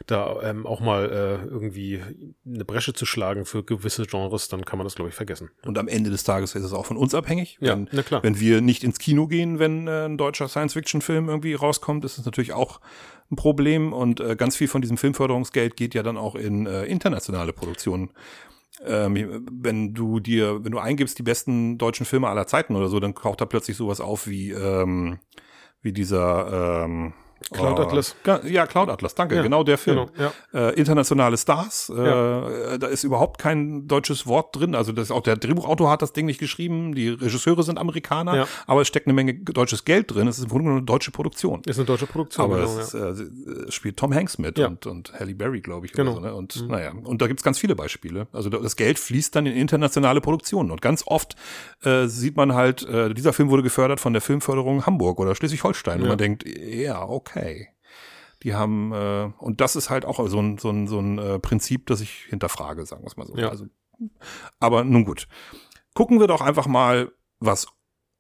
da 0.07 0.43
ähm, 0.43 0.67
auch 0.67 0.81
mal 0.81 1.07
äh, 1.07 1.47
irgendwie 1.47 2.03
eine 2.45 2.65
Bresche 2.67 2.93
zu 2.93 3.07
schlagen 3.07 3.47
für 3.47 3.65
gewisse 3.65 4.05
Genres, 4.05 4.49
dann 4.49 4.67
kann 4.67 4.79
man 4.79 4.85
das, 4.85 4.97
glaube 4.97 5.09
ich, 5.09 5.15
vergessen. 5.15 5.51
Und 5.65 5.79
am 5.79 5.89
Ende 5.89 6.11
des 6.11 6.25
Tages 6.25 6.55
ist 6.55 6.65
es 6.65 6.75
auch 6.75 6.85
von 6.85 6.99
uns 6.99 7.15
abhängig. 7.15 7.57
Ja, 7.61 7.73
wenn, 7.73 7.89
na 7.91 8.03
klar. 8.03 8.23
wenn 8.23 8.39
wir 8.39 8.61
nicht 8.61 8.85
ins 8.85 8.99
Kino 8.99 9.27
gehen, 9.27 9.59
wenn 9.59 9.89
äh, 9.89 10.05
ein 10.05 10.19
deutscher 10.19 10.49
Science-Fiction-Film 10.49 11.31
irgendwie 11.31 11.55
rauskommt, 11.55 12.05
ist 12.05 12.19
es 12.19 12.27
natürlich 12.27 12.53
auch 12.53 12.81
ein 13.31 13.37
Problem. 13.37 13.95
Und 13.95 14.21
äh, 14.21 14.37
ganz 14.37 14.57
viel 14.57 14.69
von 14.69 14.83
diesem 14.83 14.99
Filmförderungsgeld 14.99 15.75
geht 15.77 15.95
ja 15.95 16.03
dann 16.03 16.19
auch 16.19 16.35
in 16.35 16.67
äh, 16.67 16.85
internationale 16.85 17.55
Produktionen. 17.55 18.11
Ähm, 18.85 19.47
wenn 19.51 19.95
du 19.95 20.21
dir, 20.21 20.65
wenn 20.65 20.73
du 20.73 20.79
eingibst 20.79 21.19
die 21.19 21.23
besten 21.23 21.79
deutschen 21.79 22.07
Filme 22.07 22.29
aller 22.29 22.47
Zeiten 22.47 22.75
oder 22.75 22.89
so, 22.89 22.99
dann 23.01 23.15
taucht 23.15 23.41
da 23.41 23.47
plötzlich 23.47 23.77
sowas 23.77 24.01
auf 24.01 24.27
wie 24.27 24.51
ähm, 24.51 25.19
wie 25.81 25.93
dieser 25.93 26.85
ähm, 26.85 27.13
Cloud 27.53 27.79
Atlas. 27.81 28.17
Ja, 28.45 28.67
Cloud 28.67 28.89
Atlas, 28.89 29.15
danke, 29.15 29.37
Ja, 29.37 29.43
genau 29.43 29.63
der 29.65 29.79
Film. 29.79 30.07
Genau, 30.15 30.33
ja. 30.53 30.69
Äh, 30.71 30.75
internationale 30.75 31.37
Stars, 31.37 31.93
äh, 31.95 32.05
Ja. 32.07 32.79
da 32.79 32.87
ist 32.87 33.05
überhaupt 33.05 33.39
kein 33.41 33.87
deutsches 33.87 34.27
Wort 34.27 34.57
drin. 34.57 34.75
Also 34.75 34.93
das 34.93 35.11
auch 35.11 35.21
der 35.23 35.37
Drehbuchautor 35.37 35.91
hat 35.91 36.03
das 36.03 36.13
Ding 36.13 36.27
nicht 36.27 36.39
geschrieben, 36.41 36.95
die 36.95 37.09
Regisseure 37.11 37.63
sind 37.63 37.79
Amerikaner, 37.79 38.47
aber 38.67 38.81
es 38.83 38.89
steckt 38.89 39.07
eine 39.07 39.15
Menge 39.15 39.35
deutsches 39.35 39.85
Geld 39.85 40.15
drin. 40.15 40.27
Es 40.29 40.39
ist 40.39 40.45
im 40.45 40.51
Grunde 40.51 40.71
eine 40.71 40.83
deutsche 40.83 41.11
Produktion. 41.11 41.63
Ist 41.67 41.79
eine 41.79 41.87
deutsche 41.87 42.07
Produktion. 42.07 42.45
Aber 42.45 42.59
genau, 42.61 42.79
es 42.79 42.95
äh, 42.95 42.99
es 43.69 43.75
spielt 43.75 43.97
Tom 43.97 44.15
Hanks 44.15 44.39
mit 44.39 44.59
und, 44.59 44.87
und 44.87 45.13
Halle 45.19 45.35
Berry, 45.35 45.61
glaube 45.61 45.87
ich. 45.87 45.93
Genau. 45.93 46.15
So, 46.15 46.21
ne? 46.21 46.35
Und 46.35 46.69
naja, 46.69 46.93
und 47.05 47.21
da 47.23 47.27
gibt's 47.27 47.43
ganz 47.43 47.59
viele 47.59 47.75
Beispiele. 47.77 48.27
Also 48.33 48.51
da- 48.51 48.59
das 48.59 48.77
Geld 48.77 48.99
fließt 48.99 49.35
dann 49.37 49.47
in 49.47 49.55
internationale 49.57 50.21
Produktionen. 50.21 50.71
Und 50.71 50.81
ganz 50.83 51.03
oft 51.07 51.37
äh, 51.85 52.07
sieht 52.07 52.37
man 52.37 52.55
halt, 52.55 52.87
äh, 52.89 53.13
dieser 53.15 53.33
Film 53.33 53.51
wurde 53.51 53.63
gefördert 53.63 54.01
von 54.01 54.13
der 54.13 54.23
Filmförderung 54.23 54.87
Hamburg 54.87 55.19
oder 55.21 55.35
Schleswig-Holstein. 55.35 56.01
Und 56.03 56.09
man 56.09 56.19
denkt, 56.19 56.45
ja, 56.47 57.03
okay. 57.03 57.34
Die 58.43 58.55
haben, 58.55 58.93
äh, 58.93 59.31
und 59.39 59.61
das 59.61 59.77
ist 59.77 59.91
halt 59.91 60.05
auch 60.05 60.27
so 60.29 60.39
ein, 60.39 60.59
so 60.59 60.71
ein, 60.71 60.87
so 60.87 60.99
ein 60.99 61.19
äh, 61.19 61.39
Prinzip, 61.39 61.87
das 61.87 62.01
ich 62.01 62.27
hinterfrage, 62.29 62.85
sagen 62.85 63.03
wir 63.03 63.09
es 63.09 63.17
mal 63.17 63.27
so. 63.27 63.37
Ja. 63.37 63.49
Also, 63.49 63.67
aber 64.61 64.85
nun 64.85 65.05
gut. 65.05 65.29
Gucken 65.95 66.21
wir 66.21 66.27
doch 66.27 66.41
einfach 66.41 66.67
mal, 66.67 67.13
was 67.39 67.67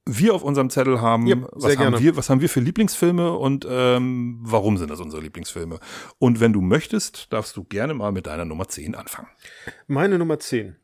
wir 0.06 0.34
auf 0.34 0.42
unserem 0.42 0.70
Zettel 0.70 1.00
haben, 1.00 1.26
Ja, 1.26 1.36
was, 1.52 1.76
haben 1.78 1.98
wir, 1.98 2.16
was 2.16 2.28
haben 2.28 2.40
wir 2.40 2.48
für 2.48 2.60
Lieblingsfilme 2.60 3.32
und 3.32 3.66
ähm, 3.68 4.38
warum 4.40 4.76
sind 4.76 4.90
das 4.90 5.00
unsere 5.00 5.22
Lieblingsfilme? 5.22 5.80
Und 6.18 6.40
wenn 6.40 6.52
du 6.52 6.60
möchtest, 6.60 7.32
darfst 7.32 7.56
du 7.56 7.64
gerne 7.64 7.94
mal 7.94 8.12
mit 8.12 8.26
deiner 8.26 8.44
Nummer 8.44 8.68
10 8.68 8.94
anfangen. 8.94 9.28
Meine 9.86 10.18
Nummer 10.18 10.38
10. 10.38 10.76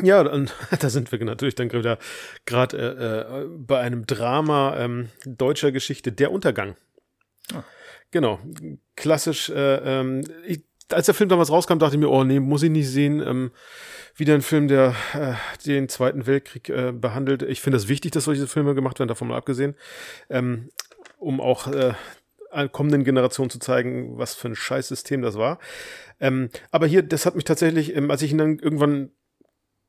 Ja, 0.00 0.20
und 0.20 0.54
da 0.80 0.90
sind 0.90 1.10
wir 1.12 1.22
natürlich 1.24 1.54
dann 1.54 1.72
wieder 1.72 1.98
gerade 2.46 2.76
äh, 2.78 3.40
äh, 3.42 3.48
bei 3.48 3.80
einem 3.80 4.06
Drama 4.06 4.76
ähm, 4.76 5.08
deutscher 5.24 5.72
Geschichte, 5.72 6.12
Der 6.12 6.30
Untergang. 6.32 6.76
Ah. 7.54 7.64
Genau, 8.10 8.38
klassisch. 8.94 9.50
Äh, 9.50 10.00
ähm, 10.00 10.24
ich, 10.46 10.62
als 10.90 11.06
der 11.06 11.14
Film 11.14 11.30
damals 11.30 11.50
rauskam, 11.50 11.78
dachte 11.78 11.96
ich 11.96 12.00
mir, 12.00 12.10
oh 12.10 12.24
nee, 12.24 12.40
muss 12.40 12.62
ich 12.62 12.70
nicht 12.70 12.88
sehen. 12.88 13.20
Ähm, 13.20 13.52
wieder 14.14 14.34
ein 14.34 14.42
Film, 14.42 14.68
der 14.68 14.94
äh, 15.14 15.34
den 15.66 15.88
Zweiten 15.88 16.26
Weltkrieg 16.26 16.68
äh, 16.68 16.92
behandelt. 16.92 17.42
Ich 17.42 17.60
finde 17.62 17.78
es 17.78 17.88
wichtig, 17.88 18.12
dass 18.12 18.24
solche 18.24 18.46
Filme 18.46 18.74
gemacht 18.74 18.98
werden, 18.98 19.08
davon 19.08 19.28
mal 19.28 19.38
abgesehen, 19.38 19.74
ähm, 20.28 20.68
um 21.18 21.40
auch 21.40 21.68
äh, 21.68 21.94
kommenden 22.70 23.04
Generationen 23.04 23.48
zu 23.48 23.58
zeigen, 23.58 24.18
was 24.18 24.34
für 24.34 24.48
ein 24.48 24.54
Scheißsystem 24.54 25.22
das 25.22 25.36
war. 25.36 25.58
Ähm, 26.20 26.50
aber 26.70 26.86
hier, 26.86 27.02
das 27.02 27.24
hat 27.24 27.34
mich 27.34 27.44
tatsächlich, 27.44 27.96
ähm, 27.96 28.10
als 28.10 28.20
ich 28.20 28.30
ihn 28.30 28.38
dann 28.38 28.58
irgendwann 28.58 29.12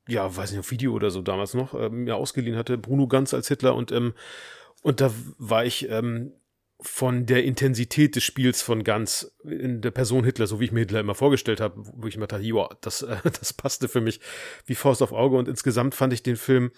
ja, 0.08 0.36
weiß 0.36 0.52
nicht, 0.52 0.60
auf 0.60 0.72
Video 0.72 0.94
oder 0.94 1.12
so 1.12 1.22
damals 1.22 1.54
noch, 1.54 1.74
äh, 1.74 1.90
mir 1.90 2.16
ausgeliehen 2.16 2.58
hatte, 2.58 2.78
Bruno 2.78 3.08
Ganz 3.08 3.34
als 3.34 3.48
Hitler 3.48 3.76
und, 3.76 3.92
ähm, 3.92 4.14
und 4.82 5.00
da 5.00 5.12
war 5.38 5.66
ich 5.66 5.90
ähm, 5.90 6.34
von 6.84 7.26
der 7.26 7.44
Intensität 7.44 8.16
des 8.16 8.24
Spiels 8.24 8.62
von 8.62 8.84
Ganz 8.84 9.36
in 9.44 9.82
der 9.82 9.92
Person 9.92 10.24
Hitler, 10.24 10.48
so 10.48 10.60
wie 10.60 10.66
ich 10.66 10.72
mir 10.72 10.82
Hitler 10.82 11.00
immer 11.00 11.16
vorgestellt 11.16 11.62
habe, 11.62 11.76
wo 11.78 12.08
ich 12.08 12.18
mir 12.18 12.28
dachte, 12.28 12.44
ja, 12.44 12.70
das, 12.82 13.02
äh, 13.02 13.18
das 13.24 13.54
passte 13.54 13.88
für 13.88 14.02
mich 14.02 14.20
wie 14.66 14.76
Faust 14.76 15.02
auf 15.02 15.14
Auge 15.14 15.38
und 15.38 15.48
insgesamt 15.48 15.96
fand 15.96 16.14
ich 16.14 16.24
den 16.24 16.36
Film 16.36 16.72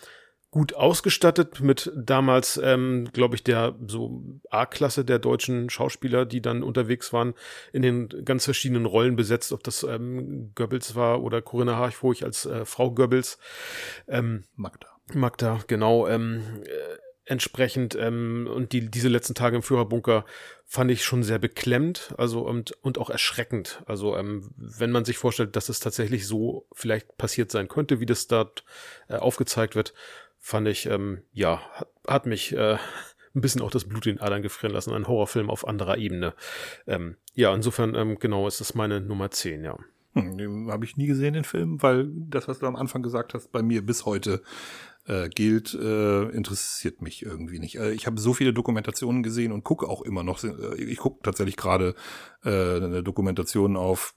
gut 0.56 0.74
ausgestattet 0.74 1.60
mit 1.60 1.92
damals, 1.98 2.58
ähm, 2.64 3.10
glaube 3.12 3.36
ich, 3.36 3.44
der 3.44 3.76
so 3.88 4.24
A-Klasse 4.50 5.04
der 5.04 5.20
deutschen 5.20 5.70
Schauspieler, 5.70 6.26
die 6.26 6.42
dann 6.42 6.64
unterwegs 6.64 7.12
waren, 7.12 7.34
in 7.74 7.82
den 7.82 8.08
ganz 8.24 8.46
verschiedenen 8.46 8.86
Rollen 8.86 9.18
besetzt, 9.18 9.52
ob 9.52 9.64
das 9.64 9.84
ähm, 9.84 10.54
Goebbels 10.56 10.96
war 10.96 11.22
oder 11.22 11.42
Corinna 11.42 11.76
Harchfurch 11.76 12.24
als 12.24 12.46
äh, 12.46 12.64
Frau 12.64 12.92
Goebbels. 12.92 13.38
Ähm, 14.08 14.46
Magda. 14.56 14.88
Magda, 15.14 15.60
genau. 15.68 16.08
Ähm, 16.08 16.42
äh, 16.64 17.05
entsprechend 17.26 17.96
ähm, 18.00 18.48
und 18.52 18.72
die 18.72 18.90
diese 18.90 19.10
letzten 19.10 19.34
Tage 19.34 19.56
im 19.56 19.64
Führerbunker 19.64 20.26
fand 20.64 20.92
ich 20.92 21.04
schon 21.04 21.24
sehr 21.24 21.40
beklemmt, 21.40 22.14
also 22.18 22.42
und 22.42 22.72
und 22.84 22.98
auch 22.98 23.10
erschreckend. 23.10 23.84
Also 23.86 24.16
ähm, 24.16 24.52
wenn 24.56 24.92
man 24.92 25.06
sich 25.06 25.18
vorstellt, 25.18 25.56
dass 25.56 25.70
es 25.70 25.80
tatsächlich 25.80 26.28
so 26.28 26.68
vielleicht 26.72 27.18
passiert 27.18 27.52
sein 27.52 27.68
könnte, 27.68 28.00
wie 28.00 28.06
das 28.06 28.28
dort 28.28 28.64
äh, 29.10 29.16
aufgezeigt 29.16 29.76
wird, 29.76 29.94
fand 30.40 30.68
ich 30.68 30.86
ähm, 30.86 31.24
ja 31.34 31.62
hat, 31.74 31.90
hat 32.08 32.26
mich 32.26 32.56
äh, 32.56 32.78
ein 33.36 33.42
bisschen 33.42 33.62
auch 33.62 33.72
das 33.72 33.86
Blut 33.86 34.06
in 34.06 34.16
den 34.16 34.22
Adern 34.22 34.42
gefrieren 34.42 34.74
lassen. 34.74 34.94
Ein 34.94 35.08
Horrorfilm 35.08 35.50
auf 35.50 35.68
anderer 35.68 35.98
Ebene. 35.98 36.34
Ähm, 36.88 37.18
ja, 37.34 37.54
insofern 37.54 37.96
ähm, 37.96 38.18
genau 38.20 38.48
ist 38.48 38.62
das 38.62 38.76
meine 38.76 39.02
Nummer 39.02 39.30
10, 39.30 39.64
ja. 39.64 39.78
Hm, 40.14 40.38
den 40.38 40.72
habe 40.72 40.86
ich 40.86 40.96
nie 40.96 41.08
gesehen, 41.08 41.34
den 41.34 41.44
Film, 41.44 41.82
weil 41.82 42.08
das, 42.10 42.48
was 42.48 42.60
du 42.60 42.66
am 42.66 42.78
Anfang 42.78 43.04
gesagt 43.04 43.34
hast, 43.34 43.52
bei 43.52 43.62
mir 43.62 43.86
bis 43.86 44.06
heute 44.06 44.42
äh, 45.08 45.30
gilt, 45.30 45.74
äh, 45.74 46.24
interessiert 46.30 47.02
mich 47.02 47.24
irgendwie 47.24 47.60
nicht. 47.60 47.78
Äh, 47.78 47.92
ich 47.92 48.08
habe 48.08 48.20
so 48.20 48.34
viele 48.34 48.54
Dokumentationen 48.54 49.24
gesehen 49.24 49.52
und 49.52 49.64
gucke 49.64 49.88
auch 49.88 50.02
immer 50.02 50.24
noch. 50.24 50.44
Äh, 50.44 50.76
ich 50.82 50.98
gucke 50.98 51.22
tatsächlich 51.24 51.58
gerade 51.58 51.96
äh, 52.44 52.50
eine 52.50 53.04
Dokumentation 53.04 53.78
auf. 53.78 54.16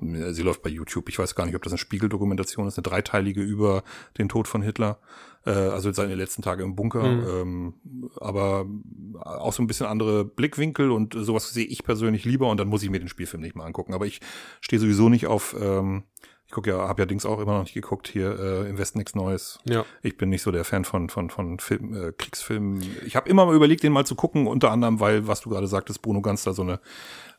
äh, 0.00 0.32
Sie 0.32 0.42
läuft 0.42 0.62
bei 0.62 0.70
YouTube. 0.70 1.08
Ich 1.08 1.18
weiß 1.18 1.34
gar 1.34 1.46
nicht, 1.46 1.56
ob 1.56 1.62
das 1.62 1.72
eine 1.72 1.78
Spiegeldokumentation 1.78 2.68
ist, 2.68 2.78
eine 2.78 2.84
dreiteilige 2.84 3.42
über 3.42 3.82
den 4.16 4.28
Tod 4.28 4.46
von 4.46 4.62
Hitler. 4.62 5.00
Äh, 5.44 5.50
also 5.50 5.90
seine 5.92 6.14
letzten 6.14 6.42
Tage 6.42 6.62
im 6.62 6.76
Bunker. 6.76 7.02
Mhm. 7.02 7.26
Ähm, 7.28 8.10
aber 8.20 8.66
auch 9.20 9.52
so 9.52 9.62
ein 9.62 9.66
bisschen 9.66 9.86
andere 9.86 10.24
Blickwinkel 10.24 10.92
und 10.92 11.14
sowas 11.14 11.50
sehe 11.52 11.66
ich 11.66 11.82
persönlich 11.82 12.24
lieber 12.24 12.48
und 12.48 12.60
dann 12.60 12.68
muss 12.68 12.84
ich 12.84 12.90
mir 12.90 13.00
den 13.00 13.08
Spielfilm 13.08 13.42
nicht 13.42 13.56
mal 13.56 13.64
angucken. 13.64 13.94
Aber 13.94 14.06
ich 14.06 14.20
stehe 14.60 14.78
sowieso 14.78 15.08
nicht 15.08 15.26
auf. 15.26 15.56
Ähm, 15.60 16.04
ich 16.48 16.54
gucke 16.54 16.70
ja, 16.70 16.88
habe 16.88 17.02
ja 17.02 17.06
Dings 17.06 17.26
auch 17.26 17.40
immer 17.40 17.52
noch 17.52 17.64
nicht 17.64 17.74
geguckt 17.74 18.08
hier 18.08 18.40
äh, 18.40 18.70
im 18.70 18.78
Westen 18.78 18.96
nichts 18.96 19.14
Neues. 19.14 19.58
Ja. 19.64 19.84
Ich 20.00 20.16
bin 20.16 20.30
nicht 20.30 20.40
so 20.40 20.50
der 20.50 20.64
Fan 20.64 20.86
von 20.86 21.10
von 21.10 21.28
von 21.28 21.58
Film, 21.58 21.94
äh, 21.94 22.12
Kriegsfilmen. 22.12 22.82
Ich 23.04 23.16
habe 23.16 23.28
immer 23.28 23.44
mal 23.44 23.54
überlegt, 23.54 23.82
den 23.82 23.92
mal 23.92 24.06
zu 24.06 24.14
gucken, 24.14 24.46
unter 24.46 24.70
anderem, 24.70 24.98
weil 24.98 25.28
was 25.28 25.42
du 25.42 25.50
gerade 25.50 25.66
sagtest, 25.66 26.00
Bruno 26.00 26.22
Ganz 26.22 26.44
da 26.44 26.54
so 26.54 26.62
eine 26.62 26.80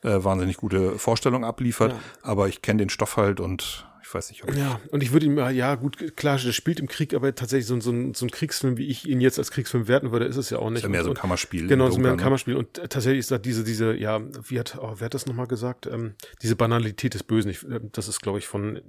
äh, 0.03 0.23
wahnsinnig 0.23 0.57
gute 0.57 0.99
Vorstellung 0.99 1.43
abliefert. 1.43 1.93
Ja. 1.93 1.99
Aber 2.21 2.49
ich 2.49 2.61
kenne 2.61 2.77
den 2.77 2.89
Stoff 2.89 3.17
halt 3.17 3.39
und 3.39 3.88
ich 4.09 4.13
weiß 4.15 4.29
nicht, 4.31 4.43
ob 4.43 4.55
Ja, 4.55 4.81
und 4.89 5.03
ich 5.03 5.11
würde 5.11 5.27
ihm, 5.27 5.37
ja, 5.37 5.51
ja, 5.51 5.75
gut, 5.75 6.17
klar, 6.17 6.37
der 6.39 6.51
spielt 6.51 6.79
im 6.79 6.87
Krieg, 6.87 7.13
aber 7.13 7.35
tatsächlich 7.35 7.67
so, 7.67 7.75
ein- 7.75 7.81
so, 7.81 7.91
ein, 7.91 8.15
so 8.15 8.25
ein 8.25 8.31
Kriegsfilm, 8.31 8.75
wie 8.77 8.87
ich 8.87 9.07
ihn 9.07 9.21
jetzt 9.21 9.37
als 9.37 9.51
Kriegsfilm 9.51 9.87
werten 9.87 10.11
würde, 10.11 10.25
ist 10.25 10.35
es 10.35 10.49
ja 10.49 10.57
auch 10.57 10.71
nicht. 10.71 10.79
ist 10.79 10.83
ja 10.83 10.89
mehr 10.89 11.03
so 11.03 11.11
ein 11.11 11.15
Kammerspiel. 11.15 11.67
Genau, 11.67 11.91
so 11.91 11.99
mehr 11.99 12.11
ein 12.13 12.17
ne? 12.17 12.23
Kammerspiel. 12.23 12.55
Und 12.55 12.79
äh, 12.79 12.87
tatsächlich 12.87 13.19
ist 13.19 13.29
da 13.29 13.37
diese, 13.37 13.63
diese, 13.63 13.93
ja, 13.95 14.19
wie 14.49 14.59
hat, 14.59 14.79
oh, 14.81 14.95
wer 14.97 15.05
hat 15.05 15.13
das 15.13 15.27
nochmal 15.27 15.45
gesagt? 15.45 15.85
Ähm, 15.85 16.15
diese 16.41 16.55
Banalität 16.55 17.13
des 17.13 17.21
Bösen. 17.21 17.51
Ich, 17.51 17.63
äh, 17.69 17.81
das 17.91 18.07
ist, 18.07 18.19
glaube 18.21 18.39
ich, 18.39 18.47
von, 18.47 18.81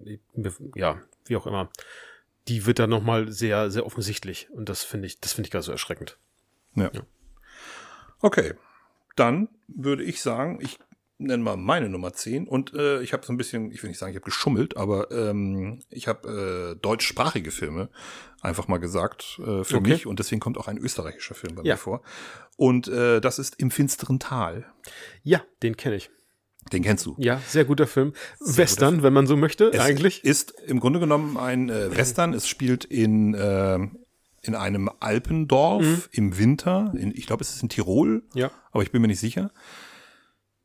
ja, 0.75 0.99
wie 1.27 1.37
auch 1.37 1.47
immer. 1.47 1.69
Die 2.49 2.65
wird 2.65 2.79
da 2.79 2.87
nochmal 2.87 3.31
sehr, 3.31 3.71
sehr 3.71 3.85
offensichtlich. 3.85 4.49
Und 4.51 4.71
das 4.71 4.85
finde 4.85 5.07
ich, 5.07 5.21
das 5.21 5.35
finde 5.35 5.49
ich 5.49 5.51
gar 5.53 5.61
so 5.61 5.71
erschreckend. 5.71 6.17
Ja. 6.77 6.91
Ja. 6.95 7.03
Okay. 8.21 8.55
Dann 9.17 9.51
würde 9.69 10.03
ich 10.03 10.23
sagen, 10.23 10.61
ich 10.63 10.79
nenne 11.21 11.43
mal 11.43 11.57
meine 11.57 11.89
Nummer 11.89 12.13
10 12.13 12.49
und 12.49 12.75
äh, 12.75 13.01
ich 13.03 13.13
habe 13.13 13.25
so 13.27 13.33
ein 13.33 13.37
bisschen, 13.37 13.71
ich 13.71 13.83
will 13.83 13.89
nicht 13.91 13.99
sagen, 13.99 14.11
ich 14.13 14.17
habe 14.17 14.25
geschummelt, 14.25 14.77
aber 14.77 15.11
ähm, 15.11 15.81
ich 15.91 16.09
habe 16.09 16.75
äh, 16.77 16.81
deutschsprachige 16.81 17.51
Filme 17.51 17.89
einfach 18.41 18.69
mal 18.69 18.79
gesagt 18.79 19.39
äh, 19.43 19.65
für 19.65 19.77
Okay. 19.77 19.81
mich 19.91 20.07
und 20.07 20.19
deswegen 20.19 20.41
kommt 20.41 20.57
auch 20.59 20.67
ein 20.69 20.79
österreichischer 20.79 21.35
Film 21.35 21.55
bei 21.57 21.63
Ja. 21.63 21.75
mir 21.75 21.79
vor. 21.79 22.03
Und 22.57 22.89
äh, 22.89 23.21
das 23.21 23.39
ist 23.39 23.57
Im 23.61 23.71
finsteren 23.71 24.19
Tal. 24.19 24.65
Ja, 25.23 25.43
den 25.63 25.77
kenne 25.77 25.97
ich. 25.97 26.11
Den 26.73 26.83
kennst 26.83 27.07
du. 27.07 27.15
Ja, 27.19 27.41
sehr 27.49 27.65
guter 27.65 27.87
Film. 27.87 28.13
Sehr 28.39 28.59
Western, 28.59 28.95
guter 28.97 29.03
wenn 29.05 29.13
man 29.15 29.27
so 29.27 29.37
möchte, 29.37 29.71
Es 29.73 29.81
eigentlich. 29.81 30.25
ist 30.25 30.53
im 30.67 30.79
Grunde 30.81 31.01
genommen 31.01 31.37
ein 31.37 31.69
äh, 31.71 31.97
Western. 31.97 32.35
Es 32.35 32.47
spielt 32.49 32.85
in, 32.85 33.35
äh, 33.35 33.79
in 34.43 34.55
einem 34.55 34.91
Alpendorf 35.01 35.83
Mhm. 35.83 36.03
im 36.13 36.39
Winter. 36.39 36.93
In, 36.97 37.13
ich 37.17 37.27
glaube, 37.27 37.43
es 37.43 37.51
ist 37.55 37.63
in 37.63 37.69
Tirol, 37.71 38.23
Ja. 38.35 38.51
aber 38.73 38.83
ich 38.83 38.91
bin 38.93 39.01
mir 39.03 39.09
nicht 39.09 39.21
sicher. 39.21 39.51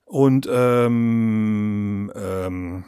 Und 0.06 0.48
ähm, 0.52 2.12
ähm, 2.16 2.84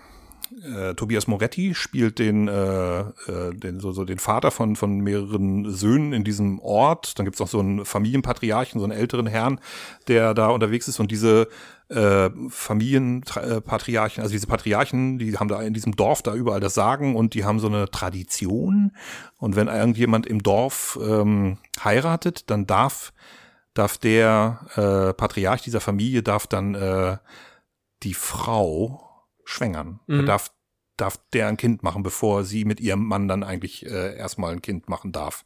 äh, 0.63 0.93
Tobias 0.95 1.28
Moretti 1.28 1.76
spielt 1.76 2.20
den, 2.20 2.47
äh, 2.47 2.99
äh, 2.99 3.53
den 3.53 3.80
so, 3.80 3.91
so 3.91 4.05
den 4.05 4.20
Vater 4.20 4.51
von 4.51 4.76
von 4.76 4.99
mehreren 4.99 5.72
Söhnen 5.72 6.13
in 6.13 6.24
diesem 6.24 6.59
Ort. 6.59 7.18
Dann 7.18 7.26
gibt's 7.26 7.39
noch 7.39 7.47
so 7.47 7.59
einen 7.59 7.86
Familienpatriarchen, 7.86 8.80
so 8.80 8.86
einen 8.86 8.97
älteren 8.97 9.28
Herrn, 9.28 9.59
der 10.07 10.34
da 10.34 10.49
unterwegs 10.49 10.88
ist 10.88 10.99
und 10.99 11.11
diese 11.11 11.47
äh, 11.89 12.30
Familienpatriarchen, 12.49 14.22
also 14.22 14.34
diese 14.34 14.47
Patriarchen, 14.47 15.20
die 15.20 15.38
haben 15.38 15.47
da 15.47 15.61
in 15.61 15.74
diesem 15.74 15.95
Dorf 15.95 16.22
da 16.22 16.34
überall 16.34 16.59
das 16.59 16.74
Sagen 16.74 17.15
und 17.15 17.34
die 17.34 17.45
haben 17.45 17.59
so 17.59 17.68
eine 17.68 17.89
Tradition. 17.89 18.91
Und 19.38 19.55
wenn 19.55 19.68
irgendjemand 19.68 20.26
im 20.26 20.43
Dorf 20.43 20.99
ähm, 21.01 21.57
heiratet, 21.84 22.49
dann 22.49 22.68
darf 22.68 23.13
darf 23.78 23.97
der 23.97 24.65
äh, 24.75 25.13
Patriarch 25.13 25.61
dieser 25.61 25.82
Familie 25.82 26.23
darf 26.23 26.47
dann 26.47 26.75
äh, 26.75 27.17
die 28.03 28.13
Frau 28.13 29.03
schwängern. 29.43 29.99
Er 30.07 30.15
Mhm. 30.21 30.25
darf 30.25 30.51
darf 30.97 31.19
der 31.32 31.47
ein 31.47 31.57
Kind 31.57 31.84
machen, 31.84 32.01
bevor 32.01 32.43
sie 32.43 32.65
mit 32.65 32.80
ihrem 32.80 33.05
Mann 33.05 33.28
dann 33.28 33.43
eigentlich 33.43 33.86
äh, 33.86 34.17
erstmal 34.17 34.51
ein 34.53 34.63
Kind 34.63 34.89
machen 34.89 35.11
darf. 35.11 35.45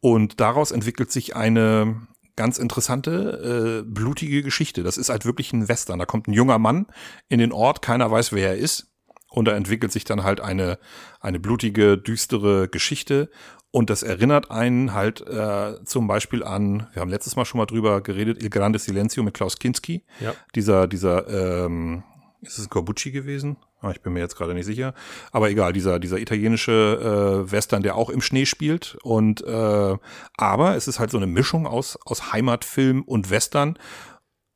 Und 0.00 0.40
daraus 0.40 0.72
entwickelt 0.72 1.12
sich 1.12 1.36
eine 1.36 2.08
ganz 2.34 2.58
interessante, 2.58 3.84
äh, 3.84 3.88
blutige 3.88 4.42
Geschichte. 4.42 4.82
Das 4.82 4.98
ist 4.98 5.10
halt 5.10 5.24
wirklich 5.24 5.52
ein 5.52 5.68
Western. 5.68 6.00
Da 6.00 6.06
kommt 6.06 6.26
ein 6.26 6.32
junger 6.32 6.58
Mann 6.58 6.86
in 7.28 7.38
den 7.38 7.52
Ort, 7.52 7.82
keiner 7.82 8.10
weiß, 8.10 8.32
wer 8.32 8.48
er 8.48 8.56
ist. 8.56 8.90
Und 9.30 9.46
da 9.46 9.52
entwickelt 9.52 9.92
sich 9.92 10.04
dann 10.04 10.24
halt 10.24 10.40
eine, 10.40 10.78
eine 11.20 11.38
blutige, 11.38 11.96
düstere 11.96 12.68
Geschichte. 12.68 13.30
Und 13.74 13.90
das 13.90 14.04
erinnert 14.04 14.52
einen 14.52 14.94
halt 14.94 15.20
äh, 15.26 15.84
zum 15.84 16.06
Beispiel 16.06 16.44
an, 16.44 16.86
wir 16.92 17.00
haben 17.00 17.08
letztes 17.08 17.34
Mal 17.34 17.44
schon 17.44 17.58
mal 17.58 17.66
drüber 17.66 18.02
geredet, 18.02 18.40
Il 18.40 18.48
Grande 18.48 18.78
Silenzio 18.78 19.24
mit 19.24 19.34
Klaus 19.34 19.58
Kinski. 19.58 20.04
Ja. 20.20 20.32
Dieser, 20.54 20.86
dieser, 20.86 21.66
ähm, 21.66 22.04
ist 22.40 22.60
es 22.60 22.66
ein 22.66 22.70
Corbucci 22.70 23.10
gewesen? 23.10 23.56
Ah, 23.80 23.90
ich 23.90 24.00
bin 24.00 24.12
mir 24.12 24.20
jetzt 24.20 24.36
gerade 24.36 24.54
nicht 24.54 24.66
sicher. 24.66 24.94
Aber 25.32 25.50
egal, 25.50 25.72
dieser, 25.72 25.98
dieser 25.98 26.18
italienische 26.18 27.46
äh, 27.48 27.50
Western, 27.50 27.82
der 27.82 27.96
auch 27.96 28.10
im 28.10 28.20
Schnee 28.20 28.46
spielt. 28.46 28.96
Und 29.02 29.42
äh, 29.44 29.96
aber 30.36 30.76
es 30.76 30.86
ist 30.86 31.00
halt 31.00 31.10
so 31.10 31.16
eine 31.16 31.26
Mischung 31.26 31.66
aus, 31.66 31.98
aus 32.04 32.32
Heimatfilm 32.32 33.02
und 33.02 33.28
Western. 33.30 33.76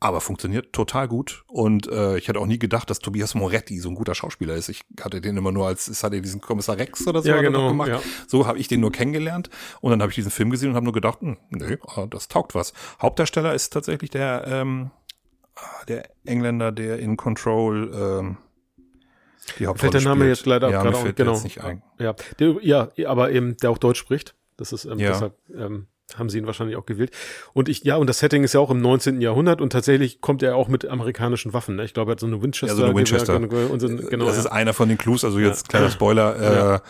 Aber 0.00 0.20
funktioniert 0.20 0.72
total 0.72 1.08
gut. 1.08 1.42
Und 1.48 1.88
äh, 1.88 2.18
ich 2.18 2.28
hätte 2.28 2.38
auch 2.38 2.46
nie 2.46 2.60
gedacht, 2.60 2.88
dass 2.88 3.00
Tobias 3.00 3.34
Moretti 3.34 3.80
so 3.80 3.88
ein 3.88 3.96
guter 3.96 4.14
Schauspieler 4.14 4.54
ist. 4.54 4.68
Ich 4.68 4.82
hatte 5.00 5.20
den 5.20 5.36
immer 5.36 5.50
nur 5.50 5.66
als, 5.66 5.88
es 5.88 6.04
hat 6.04 6.12
er 6.12 6.20
diesen 6.20 6.40
Kommissar 6.40 6.78
Rex 6.78 7.04
oder 7.08 7.20
so 7.20 7.28
Ja, 7.28 7.40
genau, 7.42 7.68
gemacht. 7.68 7.88
ja. 7.88 8.00
So 8.28 8.46
habe 8.46 8.58
ich 8.58 8.68
den 8.68 8.78
nur 8.80 8.92
kennengelernt. 8.92 9.50
Und 9.80 9.90
dann 9.90 10.00
habe 10.00 10.10
ich 10.10 10.14
diesen 10.14 10.30
Film 10.30 10.50
gesehen 10.50 10.70
und 10.70 10.76
habe 10.76 10.84
nur 10.84 10.92
gedacht, 10.92 11.20
hm, 11.20 11.36
nö, 11.50 11.76
ah, 11.88 12.06
das 12.06 12.28
taugt 12.28 12.54
was. 12.54 12.72
Hauptdarsteller 13.02 13.54
ist 13.54 13.70
tatsächlich 13.72 14.10
der, 14.10 14.44
ähm, 14.46 14.90
ah, 15.56 15.84
der 15.88 16.08
Engländer, 16.24 16.70
der 16.70 17.00
in 17.00 17.16
Control 17.16 17.90
ähm, 17.92 18.36
die 19.58 19.66
Hauptrolle 19.66 19.92
Fällt 19.92 20.04
der 20.04 20.10
Name 20.10 20.24
spielt. 20.26 20.36
jetzt 20.36 20.46
leider 20.46 20.70
ja, 20.70 20.82
gerade 20.82 20.96
auch, 20.96 21.14
genau. 21.14 21.40
nicht 21.40 21.64
ein. 21.64 21.82
Ja, 21.98 22.14
der, 22.38 22.56
ja, 22.62 22.88
aber 23.06 23.32
eben, 23.32 23.56
der 23.56 23.70
auch 23.70 23.78
Deutsch 23.78 23.98
spricht. 23.98 24.36
Das 24.56 24.72
ist 24.72 24.84
ähm, 24.84 24.98
Ja. 25.00 25.10
deshalb 25.12 25.34
ähm, 25.56 25.86
haben 26.16 26.30
sie 26.30 26.38
ihn 26.38 26.46
wahrscheinlich 26.46 26.76
auch 26.76 26.86
gewählt. 26.86 27.10
Und 27.52 27.68
ich, 27.68 27.84
ja, 27.84 27.96
und 27.96 28.06
das 28.08 28.18
Setting 28.18 28.42
ist 28.44 28.54
ja 28.54 28.60
auch 28.60 28.70
im 28.70 28.80
19. 28.80 29.20
Jahrhundert 29.20 29.60
und 29.60 29.70
tatsächlich 29.70 30.20
kommt 30.20 30.42
er 30.42 30.56
auch 30.56 30.68
mit 30.68 30.86
amerikanischen 30.86 31.52
Waffen. 31.52 31.76
Ne? 31.76 31.84
Ich 31.84 31.92
glaube, 31.94 32.10
er 32.10 32.12
hat 32.12 32.20
so 32.20 32.26
eine 32.26 32.40
Winchester. 32.42 32.68
Ja, 32.68 32.74
so 32.74 32.84
eine 32.84 32.94
Winchester. 32.96 33.36
Und 33.36 33.80
so, 33.80 33.88
ein- 33.88 34.06
genau, 34.08 34.24
das 34.26 34.34
ja. 34.36 34.40
ist 34.42 34.46
einer 34.46 34.72
von 34.74 34.88
den 34.88 34.96
Clues, 34.98 35.24
also 35.24 35.38
jetzt 35.38 35.68
kleiner 35.68 35.90
Spoiler, 35.90 36.76
äh, 36.76 36.80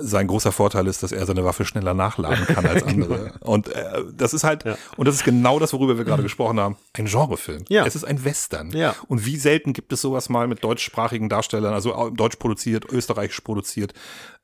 sein 0.00 0.26
großer 0.28 0.52
Vorteil 0.52 0.86
ist, 0.86 1.02
dass 1.02 1.12
er 1.12 1.24
seine 1.26 1.44
Waffe 1.44 1.64
schneller 1.64 1.94
nachladen 1.94 2.46
kann 2.46 2.66
als 2.66 2.82
andere. 2.86 3.32
Und 3.40 3.68
äh, 3.68 4.02
das 4.14 4.34
ist 4.34 4.44
halt, 4.44 4.64
Ja. 4.64 4.76
und 4.96 5.08
das 5.08 5.14
ist 5.16 5.24
genau 5.24 5.58
das, 5.58 5.72
worüber 5.72 5.96
wir 5.96 6.04
gerade 6.04 6.22
gesprochen 6.22 6.60
haben, 6.60 6.76
ein 6.92 7.06
Genrefilm. 7.06 7.64
Ja. 7.68 7.84
Es 7.86 7.96
ist 7.96 8.04
ein 8.04 8.24
Western. 8.24 8.70
Ja. 8.70 8.94
Und 9.08 9.24
wie 9.26 9.36
selten 9.36 9.72
gibt 9.72 9.92
es 9.92 10.02
sowas 10.02 10.28
mal 10.28 10.46
mit 10.46 10.62
deutschsprachigen 10.62 11.28
Darstellern, 11.28 11.72
also 11.74 12.10
deutsch 12.10 12.36
produziert, 12.36 12.84
österreichisch 12.92 13.40
produziert 13.40 13.92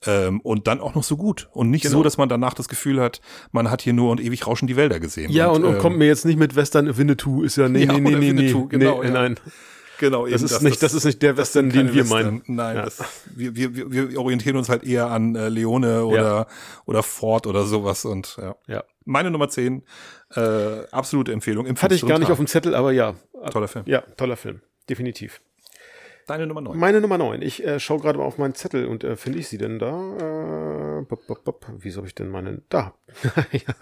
ähm, 0.07 0.41
und 0.41 0.67
dann 0.67 0.81
auch 0.81 0.95
noch 0.95 1.03
so 1.05 1.17
gut. 1.17 1.49
Und 1.53 1.71
nicht 1.71 1.83
Genau. 1.83 1.99
so, 1.99 2.03
dass 2.03 2.17
man 2.19 2.29
danach 2.29 2.55
das 2.55 2.69
Gefühl 2.69 3.01
hat, 3.01 3.21
man 3.53 3.71
hat 3.71 3.83
hier 3.83 3.93
nur 3.93 4.11
und 4.11 4.21
ewig 4.21 4.47
rauschen 4.47 4.67
die 4.67 4.77
Wälder 4.77 5.01
gesehen. 5.01 5.31
ja, 5.31 5.49
und, 5.49 5.65
und 5.65 5.75
ähm, 5.75 5.79
kommt 5.81 5.97
mir 5.99 6.07
jetzt 6.07 6.25
nicht 6.25 6.39
mit 6.39 6.57
Western 6.57 6.97
Winnetou, 6.97 7.43
ist 7.43 7.57
ja, 7.57 7.69
nee, 7.69 7.85
Ja, 7.85 7.93
nee, 7.95 8.01
nee, 8.01 8.11
nee, 8.17 8.29
Winnetou, 8.29 8.61
nee, 8.63 8.69
genau, 8.79 9.01
nee, 9.03 9.09
ja. 9.09 9.13
nein. 9.15 9.37
Genau, 10.01 10.27
Das 10.27 10.43
ist 10.43 10.61
nicht, 10.61 10.83
das 10.83 10.93
ist 10.93 11.05
nicht 11.05 11.23
der 11.23 11.37
Western, 11.37 11.71
den 11.71 11.95
wir 11.95 12.03
Western. 12.03 12.25
meinen. 12.25 12.43
Nein, 12.47 12.77
Ja. 12.77 12.83
das, 12.83 12.99
wir, 13.35 13.55
wir, 13.55 13.93
wir 14.11 14.19
orientieren 14.21 14.57
uns 14.57 14.69
halt 14.69 14.83
eher 14.83 15.07
an 15.07 15.37
äh, 15.37 15.49
Leone 15.49 16.05
oder, 16.05 16.49
oder 16.85 17.05
Ford 17.05 17.47
oder 17.47 17.65
sowas 17.65 18.05
und 18.05 18.37
ja. 18.43 18.57
Ja. 18.67 18.83
Meine 19.05 19.31
Nummer 19.31 19.49
10, 19.49 19.83
äh, 20.35 20.41
absolute 20.91 21.33
Empfehlung. 21.33 21.67
Im 21.67 21.77
Hatte 21.77 21.95
ich 21.95 22.05
gar 22.05 22.19
nicht 22.19 22.31
auf 22.33 22.39
dem 22.39 22.49
Zettel, 22.49 22.75
aber 22.75 22.91
ja. 22.91 23.15
Toller 23.53 23.69
Film. 23.69 23.85
Ja, 23.87 24.01
toller 24.17 24.37
Film. 24.37 24.63
Definitiv. 24.91 25.41
Deine 26.27 26.47
Nummer 26.47 26.61
9. 26.62 26.79
Meine 26.79 27.01
Nummer 27.01 27.18
9. 27.18 27.43
Ich 27.43 27.64
äh, 27.64 27.79
schaue 27.81 28.01
gerade 28.01 28.18
mal 28.18 28.25
auf 28.25 28.39
meinen 28.39 28.55
Zettel 28.55 28.87
und 28.87 29.05
äh, 29.05 29.16
finde 29.16 29.39
ich 29.39 29.49
sie 29.49 29.59
denn 29.59 29.79
da? 29.79 30.99
Äh, 30.99 31.03
bop, 31.03 31.27
bop, 31.27 31.45
bop. 31.45 31.66
Wieso 31.79 31.99
habe 31.99 32.09
ich 32.09 32.14
denn 32.14 32.29
meine? 32.29 32.62
Da. 32.68 32.95
ja, 33.53 33.75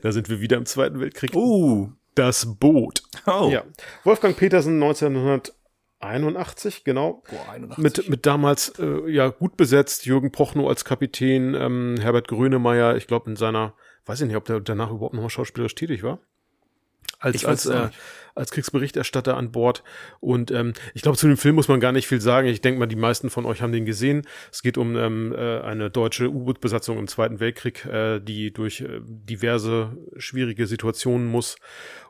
da 0.00 0.12
sind 0.12 0.28
wir 0.28 0.40
wieder 0.40 0.56
im 0.56 0.66
Zweiten 0.66 1.00
Weltkrieg. 1.00 1.34
Uh, 1.34 1.90
Das 2.14 2.56
Boot. 2.58 3.02
oh. 3.26 3.48
Ja. 3.52 3.64
Wolfgang 4.04 4.36
Petersen 4.36 4.80
1981, 4.82 6.84
genau. 6.84 7.22
Boah, 7.30 7.48
81. 7.52 7.82
Mit, 7.82 8.08
mit 8.08 8.26
damals 8.26 8.70
äh, 8.78 9.10
ja 9.10 9.28
gut 9.28 9.56
besetzt, 9.56 10.06
Jürgen 10.06 10.32
Prochnow 10.32 10.68
als 10.68 10.84
Kapitän, 10.84 11.54
ähm, 11.54 11.96
Herbert 12.00 12.28
Grönemeyer, 12.28 12.96
ich 12.96 13.06
glaube 13.06 13.30
in 13.30 13.36
seiner, 13.36 13.74
weiß 14.06 14.20
ich 14.20 14.26
nicht, 14.28 14.36
ob 14.36 14.44
der 14.44 14.60
danach 14.60 14.90
überhaupt 14.90 15.14
noch 15.14 15.22
mal 15.22 15.30
schauspielerisch 15.30 15.74
tätig 15.74 16.02
war. 16.02 16.20
Als, 17.20 17.44
als, 17.44 17.66
äh, 17.66 17.88
als 18.34 18.50
Kriegsberichterstatter 18.50 19.36
an 19.36 19.52
Bord. 19.52 19.82
Und 20.20 20.50
ähm, 20.50 20.72
ich 20.94 21.02
glaube, 21.02 21.18
zu 21.18 21.26
dem 21.28 21.36
Film 21.36 21.54
muss 21.54 21.68
man 21.68 21.80
gar 21.80 21.92
nicht 21.92 22.08
viel 22.08 22.20
sagen. 22.20 22.48
Ich 22.48 22.60
denke 22.60 22.80
mal, 22.80 22.86
die 22.86 22.96
meisten 22.96 23.30
von 23.30 23.44
euch 23.44 23.62
haben 23.62 23.72
den 23.72 23.84
gesehen. 23.84 24.26
Es 24.50 24.62
geht 24.62 24.78
um 24.78 24.96
ähm, 24.96 25.34
äh, 25.36 25.60
eine 25.60 25.90
deutsche 25.90 26.30
U-Boot-Besatzung 26.30 26.98
im 26.98 27.08
Zweiten 27.08 27.40
Weltkrieg, 27.40 27.84
äh, 27.84 28.20
die 28.20 28.52
durch 28.52 28.80
äh, 28.80 29.00
diverse 29.04 29.96
schwierige 30.16 30.66
Situationen 30.66 31.26
muss 31.26 31.56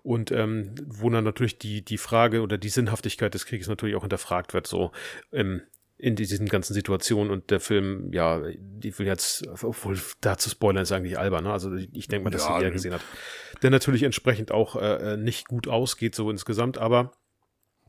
und 0.03 0.31
ähm, 0.31 0.75
wo 0.87 1.11
dann 1.11 1.25
natürlich 1.25 1.59
die, 1.59 1.85
die 1.85 1.99
Frage 1.99 2.43
oder 2.43 2.59
die 2.59 2.69
Sinnhaftigkeit 2.69 3.35
des 3.35 3.47
Krieges 3.47 3.69
natürlich 3.69 3.97
auch 3.97 4.03
hinterfragt 4.03 4.55
wird, 4.55 4.67
so 4.67 4.93
ähm, 5.33 5.63
in 6.01 6.17
diesen 6.17 6.49
ganzen 6.49 6.73
Situationen 6.73 7.31
und 7.31 7.51
der 7.51 7.61
Film, 7.61 8.13
ja, 8.13 8.43
ich 8.83 8.99
will 8.99 9.07
jetzt, 9.07 9.47
obwohl 9.63 9.99
da 10.21 10.39
zu 10.39 10.49
spoilern 10.49 10.83
ist 10.83 10.93
eigentlich 10.93 11.19
albern, 11.19 11.45
ne? 11.45 11.53
Also 11.53 11.75
ich 11.75 12.09
denke 12.09 12.25
mal, 12.25 12.31
dass 12.31 12.49
Ja, 17.13 17.20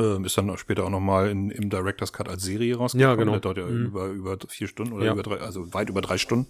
Ähm, 0.00 0.24
ist 0.24 0.36
dann 0.38 0.56
später 0.56 0.84
auch 0.84 0.90
nochmal 0.90 1.28
im 1.50 1.68
Director's 1.70 2.12
Cut 2.12 2.28
als 2.28 2.42
Serie 2.42 2.76
rausgekommen. 2.76 3.10
Ja, 3.10 3.14
genau. 3.16 3.32
Der 3.32 3.40
dauert 3.40 3.58
ja 3.58 3.66
Mhm. 3.66 3.86
über, 3.86 4.06
über 4.06 4.36
vier 4.48 4.66
Stunden 4.68 4.92
oder 4.94 5.04
Ja. 5.06 5.12
über 5.12 5.22
drei, 5.22 5.36
also 5.40 5.72
weit 5.74 5.90
über 5.90 6.00
drei 6.00 6.16
Stunden 6.18 6.48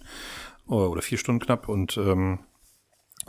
oder, 0.67 0.89
oder 0.89 1.01
vier 1.01 1.17
Stunden 1.17 1.41
knapp 1.41 1.67
und 1.67 1.97
ähm, 1.97 2.39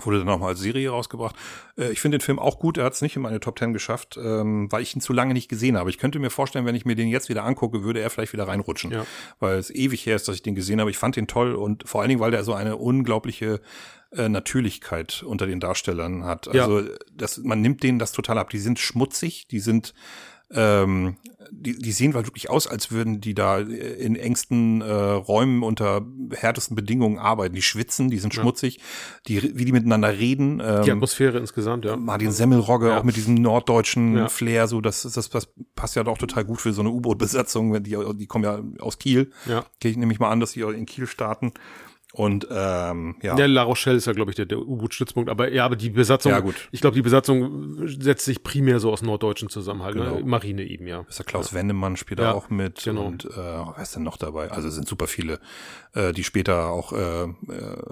wurde 0.01 0.19
dann 0.19 0.29
auch 0.29 0.39
mal 0.39 0.49
als 0.49 0.61
Serie 0.61 0.91
rausgebracht. 0.91 1.37
Äh, 1.77 1.91
ich 1.93 2.01
finde 2.01 2.19
den 2.19 2.25
Film 2.25 2.39
auch 2.39 2.59
gut. 2.59 2.79
Er 2.79 2.85
hat 2.85 2.95
es 2.95 3.03
nicht 3.03 3.17
in 3.17 3.23
meine 3.23 3.41
Top 3.41 3.57
Ten 3.57 3.73
geschafft, 3.73 4.19
ähm, 4.23 4.71
weil 4.71 4.83
ich 4.83 4.95
ihn 4.95 5.01
zu 5.01 5.13
lange 5.13 5.35
nicht 5.35 5.49
gesehen 5.49 5.77
habe. 5.77 5.91
Ich 5.91 5.99
könnte 5.99 6.19
mir 6.19 6.31
vorstellen, 6.31 6.67
wenn 6.67 6.75
ich 6.75 6.85
mir 6.85 6.95
den 6.95 7.09
jetzt 7.09 7.29
wieder 7.29 7.45
angucke, 7.45 7.83
würde 7.83 8.01
er 8.01 8.11
vielleicht 8.11 8.33
wieder 8.33 8.49
reinrutschen. 8.49 8.91
Ja. 8.91 9.07
Weil 9.41 9.59
es 9.59 9.71
ewig 9.71 10.05
her 10.07 10.17
ist, 10.17 10.29
dass 10.29 10.37
ich 10.37 10.43
den 10.43 10.55
gesehen 10.55 10.81
habe. 10.81 10.91
Ich 10.91 10.99
fand 10.99 11.17
den 11.17 11.27
toll 11.27 11.55
und 11.55 11.89
vor 11.89 12.01
allen 12.01 12.09
Dingen, 12.09 12.21
weil 12.21 12.31
der 12.31 12.45
so 12.45 12.55
eine 12.55 12.77
unglaubliche 12.77 13.61
äh, 14.13 14.29
Natürlichkeit 14.29 15.23
unter 15.23 15.47
den 15.47 15.61
Darstellern 15.61 16.25
hat. 16.25 16.53
Ja. 16.53 16.65
Also 16.65 16.83
das, 17.13 17.39
man 17.39 17.61
nimmt 17.61 17.83
denen 17.83 17.99
das 17.99 18.13
total 18.13 18.39
ab. 18.39 18.51
Die 18.51 18.59
sind 18.59 18.79
schmutzig, 18.79 19.47
die 19.49 19.61
sind 19.61 19.95
ähm, 20.55 21.17
die, 21.51 21.77
die 21.79 21.93
sehen 21.93 22.15
halt 22.15 22.27
wirklich 22.27 22.49
aus, 22.51 22.67
als 22.67 22.91
würden 22.91 23.21
die 23.21 23.35
da 23.35 23.59
in 23.59 24.17
engsten 24.17 24.81
äh, 24.81 24.85
Räumen 24.93 25.63
unter 25.63 26.07
härtesten 26.33 26.75
Bedingungen 26.77 27.19
arbeiten. 27.19 27.55
Die 27.55 27.63
schwitzen, 27.63 28.11
die 28.11 28.19
sind 28.19 28.35
Ja. 28.35 28.43
schmutzig, 28.43 28.79
die, 29.29 29.57
wie 29.59 29.65
die 29.65 29.73
miteinander 29.73 30.17
reden. 30.19 30.59
Die 30.59 30.65
Ähm, 30.65 30.91
Atmosphäre 30.97 31.39
insgesamt, 31.39 31.85
ja. 31.85 31.97
Martin 31.97 32.33
Semmelrogge 32.33 32.89
Ja. 32.89 32.99
auch 32.99 33.05
mit 33.05 33.17
diesem 33.17 33.35
norddeutschen 33.35 34.17
Ja. 34.17 34.29
Flair, 34.29 34.69
so 34.69 34.81
das, 34.81 35.03
das, 35.03 35.29
das 35.31 35.49
passt 35.75 35.97
ja 35.97 36.05
doch 36.05 36.19
total 36.19 36.45
gut 36.45 36.61
für 36.61 36.73
so 36.73 36.83
eine 36.83 36.91
U-Boot-Besatzung. 36.91 37.83
Die, 37.83 37.97
die 38.15 38.27
kommen 38.27 38.45
ja 38.45 38.61
aus 38.81 38.99
Kiel. 38.99 39.31
Ja. 39.47 39.65
Gehe 39.81 39.91
ich 39.91 39.97
nämlich 39.97 40.19
mal 40.21 40.31
an, 40.31 40.41
dass 40.41 40.53
die 40.53 40.61
in 40.61 40.87
Kiel 40.87 41.07
starten. 41.07 41.53
Und 42.15 42.47
ähm, 42.51 43.17
ja. 43.23 43.35
Der 43.35 43.49
La 43.49 43.63
Rochelle 43.63 43.97
ist 43.97 44.07
ja, 44.07 44.13
glaube 44.13 44.31
ich, 44.31 44.37
der, 44.37 44.45
der 44.45 44.59
U-Boot-Stützpunkt. 44.59 45.31
Aber 45.31 45.51
ja, 45.51 45.65
aber 45.65 45.77
die 45.77 45.89
Besatzung, 45.89 46.31
Ja, 46.33 46.41
gut. 46.41 46.69
ich 46.71 46.83
glaube, 46.83 46.95
die 46.95 47.01
Besatzung 47.01 47.87
setzt 47.89 48.27
sich 48.27 48.43
primär 48.43 48.81
so 48.81 48.93
aus 48.93 49.01
norddeutschen 49.01 49.49
Zusammenhalt. 49.49 49.95
Genau. 49.97 50.17
Ne? 50.17 50.25
Marine 50.25 50.63
eben, 50.63 50.87
ja. 50.87 51.07
ist 51.09 51.19
der 51.19 51.25
Klaus 51.25 51.55
Wendemann 51.55 51.97
spielt 51.97 52.21
da 52.21 52.25
Ja, 52.25 52.33
auch 52.35 52.51
mit 52.51 52.85
genau. 52.85 53.07
und 53.07 53.25
äh, 53.25 53.31
wer 53.37 53.79
ist 53.81 53.97
denn 53.97 54.03
noch 54.03 54.19
dabei? 54.19 54.51
Also 54.51 54.69
es 54.69 54.75
sind 54.75 54.87
super 54.87 55.07
viele, 55.07 55.41
äh, 55.95 56.13
die 56.13 56.23
später 56.23 56.69
auch 56.69 56.93
äh, 56.93 57.23
äh, 57.25 57.29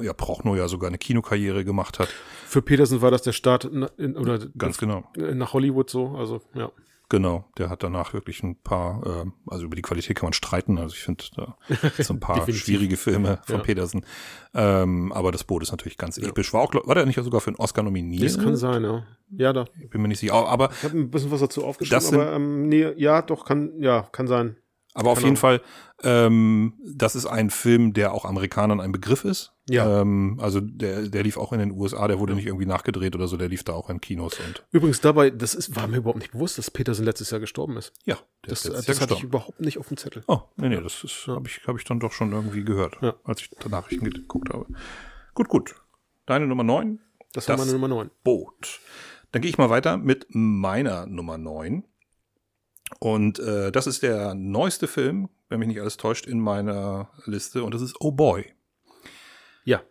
ja 0.03 0.13
Prochnow 0.13 0.55
ja 0.55 0.69
sogar 0.69 0.89
eine 0.89 0.99
Kinokarriere 0.99 1.65
gemacht 1.65 1.99
hat. 1.99 2.09
Für 2.47 2.61
Peterson 2.61 3.01
war 3.01 3.11
das 3.11 3.23
der 3.23 3.33
Start 3.33 3.65
in, 3.65 3.87
in, 3.97 4.17
oder 4.19 4.39
Ganz 4.59 4.77
genau. 4.77 5.05
nach 5.17 5.55
Hollywood 5.55 5.89
so. 5.89 6.09
Also, 6.17 6.43
ja. 6.55 6.71
Genau, 7.11 7.45
der 7.59 7.69
hat 7.69 7.83
danach 7.83 8.13
wirklich 8.15 8.43
ein 8.43 8.57
paar, 8.63 9.05
äh, 9.05 9.31
also 9.49 9.65
über 9.67 9.77
die 9.77 9.83
Qualität 9.83 10.17
kann 10.17 10.27
man 10.29 10.33
streiten. 10.33 10.79
Also 10.79 10.95
ich 10.95 11.03
finde 11.03 11.25
da 11.37 11.57
so 11.99 12.15
ein 12.15 12.21
paar 12.21 12.51
schwierige 12.51 12.97
Filme 12.97 13.41
von 13.45 13.57
Ja. 13.57 13.63
Petersen. 13.63 14.07
Ähm, 14.55 15.13
aber 15.13 15.33
das 15.33 15.45
Boot 15.45 15.63
ist 15.63 15.73
natürlich 15.73 15.99
ganz 15.99 16.17
episch. 16.19 16.53
War 16.55 16.63
auch, 16.63 16.73
war 16.73 16.95
der 16.95 17.07
nicht 17.07 17.23
sogar 17.23 17.41
für 17.41 17.49
einen 17.49 17.57
Oscar 17.57 17.83
nominiert? 17.83 18.23
Das 18.25 18.39
kann 18.39 18.57
sein, 18.57 18.83
ja. 18.85 19.05
Ja, 19.33 19.53
da. 19.53 19.65
Ich 19.83 19.91
bin 19.91 20.01
mir 20.03 20.09
nicht 20.09 20.21
sicher. 20.21 20.35
Aber, 20.35 20.71
Ich 20.71 20.85
habe 20.85 20.97
ein 20.99 21.11
bisschen 21.11 21.31
was 21.31 21.41
dazu 21.41 21.65
aufgeschrieben, 21.65 22.01
sind- 22.01 22.21
aber 22.21 22.33
ähm, 22.33 22.69
nee, 22.69 22.89
ja, 22.97 23.23
doch, 23.23 23.45
kann, 23.45 23.73
ja, 23.81 24.03
kann 24.13 24.27
sein. 24.27 24.57
aber 24.95 25.11
auf 25.11 25.19
Keine 25.19 25.27
jeden 25.29 25.37
Fall, 25.37 25.61
ähm, 26.03 26.75
das 26.95 27.15
ist 27.15 27.27
ein 27.27 27.51
Film, 27.51 27.93
der 27.93 28.13
auch 28.13 28.25
Amerikanern 28.25 28.81
ein 28.81 28.93
Begriff 28.93 29.25
ist. 29.25 29.53
Ja. 29.73 30.01
Ähm, 30.01 30.39
also 30.41 30.61
der, 30.61 31.09
der 31.09 31.23
lief 31.23 31.37
auch 31.37 31.53
in 31.53 31.59
den 31.61 31.71
USA, 31.73 32.09
der 32.09 32.19
wurde 32.19 32.35
nicht 32.35 32.47
irgendwie 32.47 32.67
nachgedreht 32.67 33.15
oder 33.15 33.29
so, 33.29 33.37
der 33.37 33.49
lief 33.49 33.63
da 33.65 33.73
auch 33.73 33.89
in 33.91 34.01
Kinos 34.01 34.39
und 34.41 34.65
Übrigens 34.73 35.01
dabei, 35.01 35.31
das 35.31 35.55
ist, 35.55 35.77
war 35.77 35.87
mir 35.87 35.99
überhaupt 35.99 36.19
nicht 36.19 36.33
bewusst, 36.33 36.59
dass 36.59 36.71
Peterson 36.71 37.05
letztes 37.05 37.31
Jahr 37.31 37.41
gestorben 37.41 37.77
ist. 37.77 37.93
ja, 38.05 38.17
der 38.45 38.51
Das, 38.51 38.65
ist 38.65 38.75
das, 38.75 38.85
das 38.85 38.97
Jahr 38.97 39.03
hatte 39.03 39.15
ich 39.15 39.21
gestorben. 39.21 39.27
überhaupt 39.27 39.61
nicht 39.61 39.79
auf 39.79 39.89
dem 39.89 39.97
Zettel. 39.97 40.25
Oh, 40.27 40.41
nee, 40.57 40.69
nee, 40.69 40.81
das 40.81 41.05
ist, 41.05 41.27
habe 41.29 41.47
ich, 41.49 41.61
hab 41.67 41.77
ich 41.77 41.85
dann 41.85 42.01
doch 42.01 42.13
schon 42.13 42.33
irgendwie 42.33 42.65
gehört, 42.65 42.97
Ja. 43.01 43.15
als 43.25 43.43
ich 43.43 43.51
die 43.51 43.69
Nachrichten 43.69 44.09
geguckt 44.11 44.53
habe. 44.53 44.67
Gut, 45.35 45.49
gut. 45.49 45.75
Deine 46.27 46.47
Nummer 46.47 46.63
neun 46.65 47.01
Das 47.33 47.49
war 47.49 47.57
Das- 47.57 47.67
meine 47.67 47.73
Nummer 47.79 47.89
9. 47.89 48.11
Boot. 48.25 48.81
Dann 49.33 49.43
gehe 49.43 49.49
ich 49.51 49.59
mal 49.59 49.71
weiter 49.71 49.97
mit 49.97 50.27
meiner 50.31 51.07
Nummer 51.07 51.39
neun 51.39 51.85
Und 52.99 53.39
äh, 53.39 53.71
das 53.71 53.87
ist 53.87 54.03
der 54.03 54.35
neueste 54.35 54.89
Film, 54.89 55.29
wenn 55.49 55.61
mich 55.61 55.69
nicht 55.69 55.81
alles 55.81 55.97
täuscht, 55.97 56.27
in 56.27 56.41
meiner 56.41 57.11
Liste. 57.27 57.63
Und 57.65 57.73
das 57.75 57.83
ist 57.83 57.97
Oh 58.01 58.11
Boy. 58.13 58.53
Ja. 59.65 59.83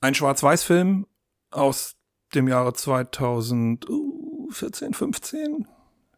Ein 0.00 0.14
Schwarz-Weiß-Film 0.14 1.06
aus 1.50 1.96
dem 2.34 2.48
Jahre 2.48 2.72
2014, 2.74 4.94
15 4.94 5.66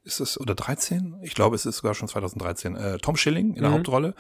ist 0.05 0.20
es 0.20 0.39
oder 0.41 0.55
13? 0.55 1.16
Ich 1.22 1.34
glaube, 1.34 1.57
es 1.57 1.66
ist 1.66 1.78
sogar 1.78 1.95
schon 1.95 2.09
2013. 2.09 2.76
Äh, 2.76 2.99
Tom 2.99 3.16
Schilling 3.16 3.55
in 3.55 3.62
der 3.62 3.70
Mhm. 3.70 3.74
Hauptrolle. 3.74 4.14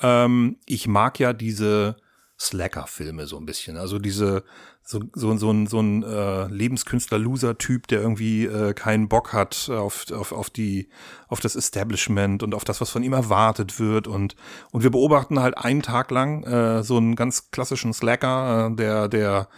Ähm, 0.00 0.58
ich 0.66 0.86
mag 0.86 1.18
ja 1.18 1.32
diese 1.32 1.96
Slacker-Filme 2.42 3.26
so 3.26 3.38
ein 3.38 3.46
bisschen. 3.46 3.76
Also 3.76 3.98
diese 3.98 4.44
so 4.82 5.00
so 5.14 5.36
so 5.36 5.50
ein 5.50 5.66
so 5.66 5.80
ein 5.80 6.02
äh, 6.02 6.46
Lebenskünstler-Loser-Typ, 6.48 7.86
der 7.86 8.00
irgendwie 8.00 8.46
äh, 8.46 8.74
keinen 8.74 9.08
Bock 9.08 9.32
hat 9.32 9.70
auf 9.70 10.10
auf 10.10 10.32
auf 10.32 10.50
die 10.50 10.88
auf 11.28 11.40
das 11.40 11.56
Establishment 11.56 12.42
und 12.42 12.54
auf 12.54 12.64
das, 12.64 12.80
was 12.80 12.90
von 12.90 13.02
ihm 13.02 13.12
erwartet 13.12 13.78
wird 13.78 14.08
und 14.08 14.36
und 14.72 14.82
wir 14.82 14.90
beobachten 14.90 15.40
halt 15.40 15.56
einen 15.56 15.82
Tag 15.82 16.10
lang 16.10 16.42
äh, 16.44 16.82
so 16.82 16.96
einen 16.96 17.16
ganz 17.16 17.50
klassischen 17.50 17.92
Slacker, 17.92 18.70
äh, 18.72 18.76
der 18.76 19.08
der 19.08 19.48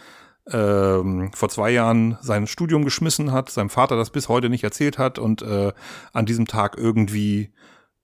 ähm, 0.51 1.31
vor 1.33 1.49
zwei 1.49 1.71
Jahren 1.71 2.17
sein 2.21 2.45
Studium 2.47 2.83
geschmissen 2.83 3.31
hat, 3.31 3.49
seinem 3.49 3.69
Vater 3.69 3.97
das 3.97 4.11
bis 4.11 4.29
heute 4.29 4.49
nicht 4.49 4.63
erzählt 4.63 4.97
hat 4.97 5.17
und 5.17 5.41
äh, 5.41 5.73
an 6.13 6.25
diesem 6.25 6.45
Tag 6.45 6.77
irgendwie, 6.77 7.51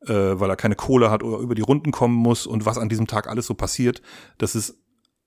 äh, 0.08 0.40
weil 0.40 0.50
er 0.50 0.56
keine 0.56 0.76
Kohle 0.76 1.12
hat 1.12 1.24
oder 1.24 1.38
über 1.38 1.56
die 1.56 1.62
Runden 1.62 1.92
kommen 1.92 2.16
muss 2.16 2.48
und 2.48 2.66
was 2.66 2.78
an 2.78 2.90
diesem 2.90 3.08
Tag 3.08 3.28
alles 3.28 3.48
so 3.48 3.54
passiert, 3.54 4.02
das 4.38 4.56
ist 4.56 4.78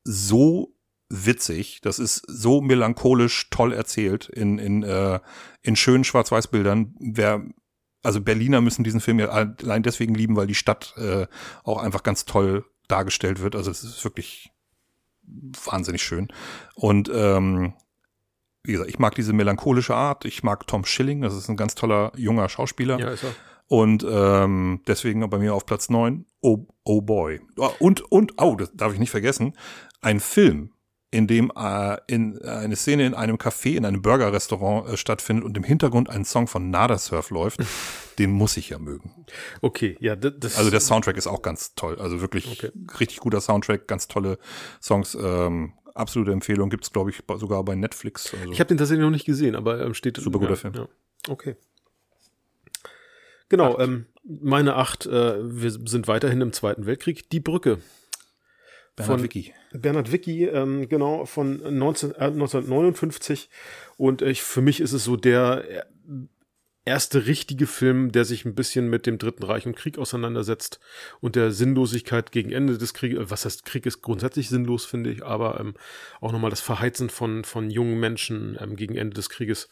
so 0.05 0.75
witzig, 1.09 1.81
das 1.83 1.99
ist 1.99 2.22
so 2.27 2.61
melancholisch 2.61 3.51
toll 3.51 3.72
erzählt 3.72 4.29
in, 4.29 4.59
in, 4.59 4.83
äh, 4.83 5.20
in 5.62 5.77
schönen 5.77 6.05
Schwarz-Weiß-Bildern. 6.05 6.95
Wer 6.99 7.45
also 8.05 8.20
Berliner 8.20 8.61
müssen 8.61 8.85
diesen 8.85 9.01
Film 9.01 9.18
ja 9.18 9.29
allein 9.29 9.83
deswegen 9.83 10.14
lieben, 10.14 10.37
weil 10.37 10.47
die 10.47 10.55
Stadt 10.55 10.95
äh, 10.99 11.27
auch 11.64 11.83
einfach 11.83 12.03
ganz 12.03 12.27
toll 12.27 12.64
dargestellt 12.87 13.41
wird. 13.41 13.57
Also 13.57 13.70
es 13.70 13.83
ist 13.83 14.05
wirklich 14.05 14.51
wahnsinnig 15.22 16.03
schön. 16.03 16.29
Und 16.75 17.11
ähm, 17.12 17.72
wie 18.62 18.72
gesagt, 18.72 18.91
ich 18.91 18.99
mag 18.99 19.14
diese 19.14 19.33
melancholische 19.33 19.95
Art. 19.95 20.27
Ich 20.27 20.43
mag 20.43 20.66
Tom 20.66 20.85
Schilling, 20.85 21.22
das 21.22 21.35
ist 21.35 21.49
ein 21.49 21.57
ganz 21.57 21.75
toller 21.75 22.12
junger 22.14 22.49
Schauspieler. 22.49 22.99
Ja, 22.99 23.09
ist 23.09 23.25
er. 23.25 23.35
Und 23.67 24.07
ähm, 24.09 24.83
deswegen 24.87 25.29
bei 25.31 25.39
mir 25.39 25.55
auf 25.55 25.67
Platz 25.67 25.89
neun. 25.89 26.27
Oh, 26.41 26.67
oh 26.85 27.01
boy. 27.01 27.41
Und, 27.79 28.01
und, 28.12 28.35
oh, 28.41 28.57
das 28.57 28.71
darf 28.75 28.93
ich 28.93 28.99
nicht 28.99 29.11
vergessen, 29.11 29.55
ein 30.03 30.21
Film, 30.21 30.75
in 31.15 31.29
dem 31.29 31.53
äh, 31.57 31.97
in, 32.09 32.39
äh, 32.43 32.49
eine 32.49 32.75
Szene 32.75 33.07
in 33.07 33.15
einem 33.15 33.37
Café, 33.37 33.77
in 33.77 33.85
einem 33.85 34.03
Burgerrestaurant 34.03 34.89
äh, 34.89 34.97
stattfindet 34.97 35.45
und 35.45 35.57
im 35.57 35.62
Hintergrund 35.62 36.11
ein 36.11 36.25
Song 36.25 36.49
von 36.49 36.71
Nada 36.71 36.99
Surf 36.99 37.31
läuft, 37.31 37.61
den 38.19 38.33
muss 38.33 38.57
ich 38.57 38.71
ja 38.71 38.81
mögen. 38.81 39.25
Okay, 39.61 39.97
ja, 40.01 40.17
das. 40.17 40.59
Also 40.59 40.71
der 40.71 40.81
Soundtrack 40.81 41.17
ist 41.17 41.29
auch 41.29 41.43
ganz 41.43 41.77
toll. 41.77 41.97
Also 42.01 42.21
wirklich 42.21 42.51
okay. 42.51 42.73
richtig 42.99 43.21
guter 43.21 43.41
Soundtrack, 43.41 43.87
ganz 43.87 44.09
tolle 44.09 44.39
Songs. 44.83 45.15
Ähm, 45.15 45.75
absolute 45.95 46.33
Empfehlung 46.33 46.69
gibt's 46.69 46.93
glaube 46.93 47.11
ich 47.11 47.23
sogar 47.37 47.65
bei 47.65 47.77
Netflix. 47.77 48.35
Also 48.35 48.51
ich 48.51 48.59
habe 48.59 48.69
den 48.69 48.79
tatsächlich 48.79 49.05
noch 49.05 49.11
nicht 49.11 49.25
gesehen, 49.25 49.55
aber 49.55 49.87
ähm, 49.87 49.95
steht 49.95 50.17
super 50.17 50.41
guter 50.41 50.51
ja, 50.51 50.57
Film. 50.57 50.75
Ja. 50.75 50.89
Okay. 51.29 51.55
Genau, 53.55 53.78
ähm, 53.78 54.07
meine 54.24 54.74
acht, 54.74 55.07
äh, 55.07 55.36
wir 55.40 55.70
sind 55.70 56.09
weiterhin 56.09 56.40
im 56.40 56.52
Zweiten 56.52 56.86
Weltkrieg. 56.86 57.30
Die 57.30 57.38
Brücke. 57.38 57.78
Bernhard 58.96 59.22
Wicki. 59.22 59.55
Bernhard 59.72 60.11
Wicki, 60.11 60.46
ähm, 60.46 60.88
genau, 60.88 61.24
von 61.24 61.62
19, 61.78 62.16
äh, 62.16 62.24
1959. 62.24 63.48
Und 63.96 64.22
ich, 64.22 64.42
für 64.42 64.61
mich 64.61 64.80
ist 64.80 64.92
es 64.92 65.05
so 65.05 65.14
der 65.14 65.64
äh, 65.70 65.82
erste 66.84 67.26
richtige 67.26 67.68
Film, 67.68 68.11
der 68.11 68.24
sich 68.24 68.44
ein 68.44 68.57
bisschen 68.57 68.88
mit 68.88 69.07
dem 69.07 69.18
Dritten 69.18 69.44
Reich 69.44 69.66
und 69.66 69.76
Krieg 69.76 69.98
auseinandersetzt 69.98 70.80
und 71.20 71.36
der 71.36 71.52
Sinnlosigkeit 71.52 72.32
gegen 72.32 72.50
Ende 72.50 72.76
des 72.76 72.92
Krieges, 72.92 73.20
äh, 73.20 73.30
was 73.30 73.44
heißt 73.44 73.64
Krieg 73.64 73.86
ist 73.86 74.02
grundsätzlich 74.02 74.48
sinnlos, 74.48 74.84
finde 74.84 75.11
ich, 75.11 75.24
aber 75.24 75.61
ähm, 75.61 75.74
auch 76.20 76.32
nochmal 76.32 76.50
das 76.50 76.61
Verheizen 76.61 77.09
von, 77.09 77.44
von 77.44 77.70
jungen 77.70 78.00
Menschen 78.00 78.59
ähm, 78.61 78.74
gegen 78.74 78.96
Ende 78.96 79.14
des 79.14 79.30
Krieges 79.30 79.68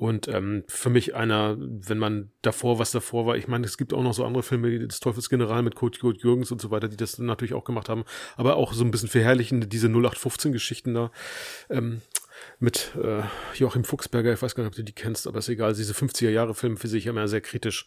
und 0.00 0.28
ähm, 0.28 0.64
für 0.66 0.88
mich 0.88 1.14
einer, 1.14 1.58
wenn 1.58 1.98
man 1.98 2.30
davor, 2.40 2.78
was 2.78 2.90
davor 2.90 3.26
war, 3.26 3.36
ich 3.36 3.48
meine, 3.48 3.66
es 3.66 3.76
gibt 3.76 3.92
auch 3.92 4.02
noch 4.02 4.14
so 4.14 4.24
andere 4.24 4.42
Filme, 4.42 4.70
wie 4.70 4.86
das 4.86 4.98
Teufelsgeneral 4.98 5.62
mit 5.62 5.74
Kurt, 5.74 6.00
Kurt 6.00 6.22
Jürgens 6.22 6.50
und 6.50 6.58
so 6.58 6.70
weiter, 6.70 6.88
die 6.88 6.96
das 6.96 7.18
natürlich 7.18 7.52
auch 7.52 7.64
gemacht 7.64 7.90
haben, 7.90 8.04
aber 8.36 8.56
auch 8.56 8.72
so 8.72 8.82
ein 8.82 8.90
bisschen 8.90 9.10
verherrlichende, 9.10 9.66
diese 9.66 9.88
0815-Geschichten 9.88 10.94
da. 10.94 11.10
Ähm, 11.68 12.00
mit 12.60 12.92
äh, 13.02 13.22
Joachim 13.54 13.84
Fuchsberger, 13.84 14.32
ich 14.32 14.42
weiß 14.42 14.54
gar 14.54 14.62
nicht, 14.62 14.70
ob 14.70 14.76
du 14.76 14.84
die 14.84 14.92
kennst, 14.92 15.26
aber 15.26 15.38
ist 15.38 15.48
egal, 15.48 15.74
diese 15.74 15.94
50er-Jahre-Filme 15.94 16.76
für 16.76 16.88
sich 16.88 17.06
immer 17.06 17.26
sehr 17.26 17.40
kritisch 17.40 17.86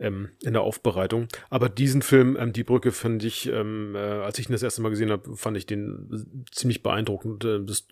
ähm, 0.00 0.30
in 0.42 0.54
der 0.54 0.62
Aufbereitung. 0.62 1.28
Aber 1.50 1.68
diesen 1.68 2.00
Film, 2.00 2.36
ähm, 2.40 2.54
Die 2.54 2.64
Brücke, 2.64 2.90
fand 2.90 3.22
ich, 3.22 3.48
ähm, 3.48 3.94
äh, 3.94 3.98
als 3.98 4.38
ich 4.38 4.48
ihn 4.48 4.52
das 4.52 4.62
erste 4.62 4.80
Mal 4.80 4.88
gesehen 4.88 5.10
habe, 5.10 5.36
fand 5.36 5.58
ich 5.58 5.66
den 5.66 6.46
ziemlich 6.50 6.82
beeindruckend. 6.82 7.44
Äh, 7.44 7.64
das 7.64 7.86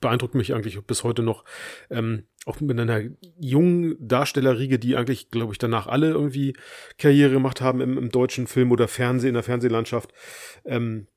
beeindruckt 0.00 0.36
mich 0.36 0.54
eigentlich 0.54 0.80
bis 0.82 1.02
heute 1.02 1.22
noch. 1.22 1.44
Ähm, 1.90 2.24
auch 2.44 2.60
mit 2.60 2.78
einer 2.78 3.02
jungen 3.38 3.96
Darstellerriege, 3.98 4.78
die 4.78 4.96
eigentlich, 4.96 5.30
glaube 5.30 5.52
ich, 5.52 5.58
danach 5.58 5.88
alle 5.88 6.10
irgendwie 6.10 6.54
Karriere 6.96 7.32
gemacht 7.32 7.60
haben 7.60 7.80
im, 7.80 7.98
im 7.98 8.10
deutschen 8.10 8.46
Film 8.46 8.70
oder 8.70 8.86
Fernsehen, 8.86 9.30
in 9.30 9.34
der 9.34 9.42
Fernsehlandschaft. 9.42 10.12
Ähm, 10.64 11.08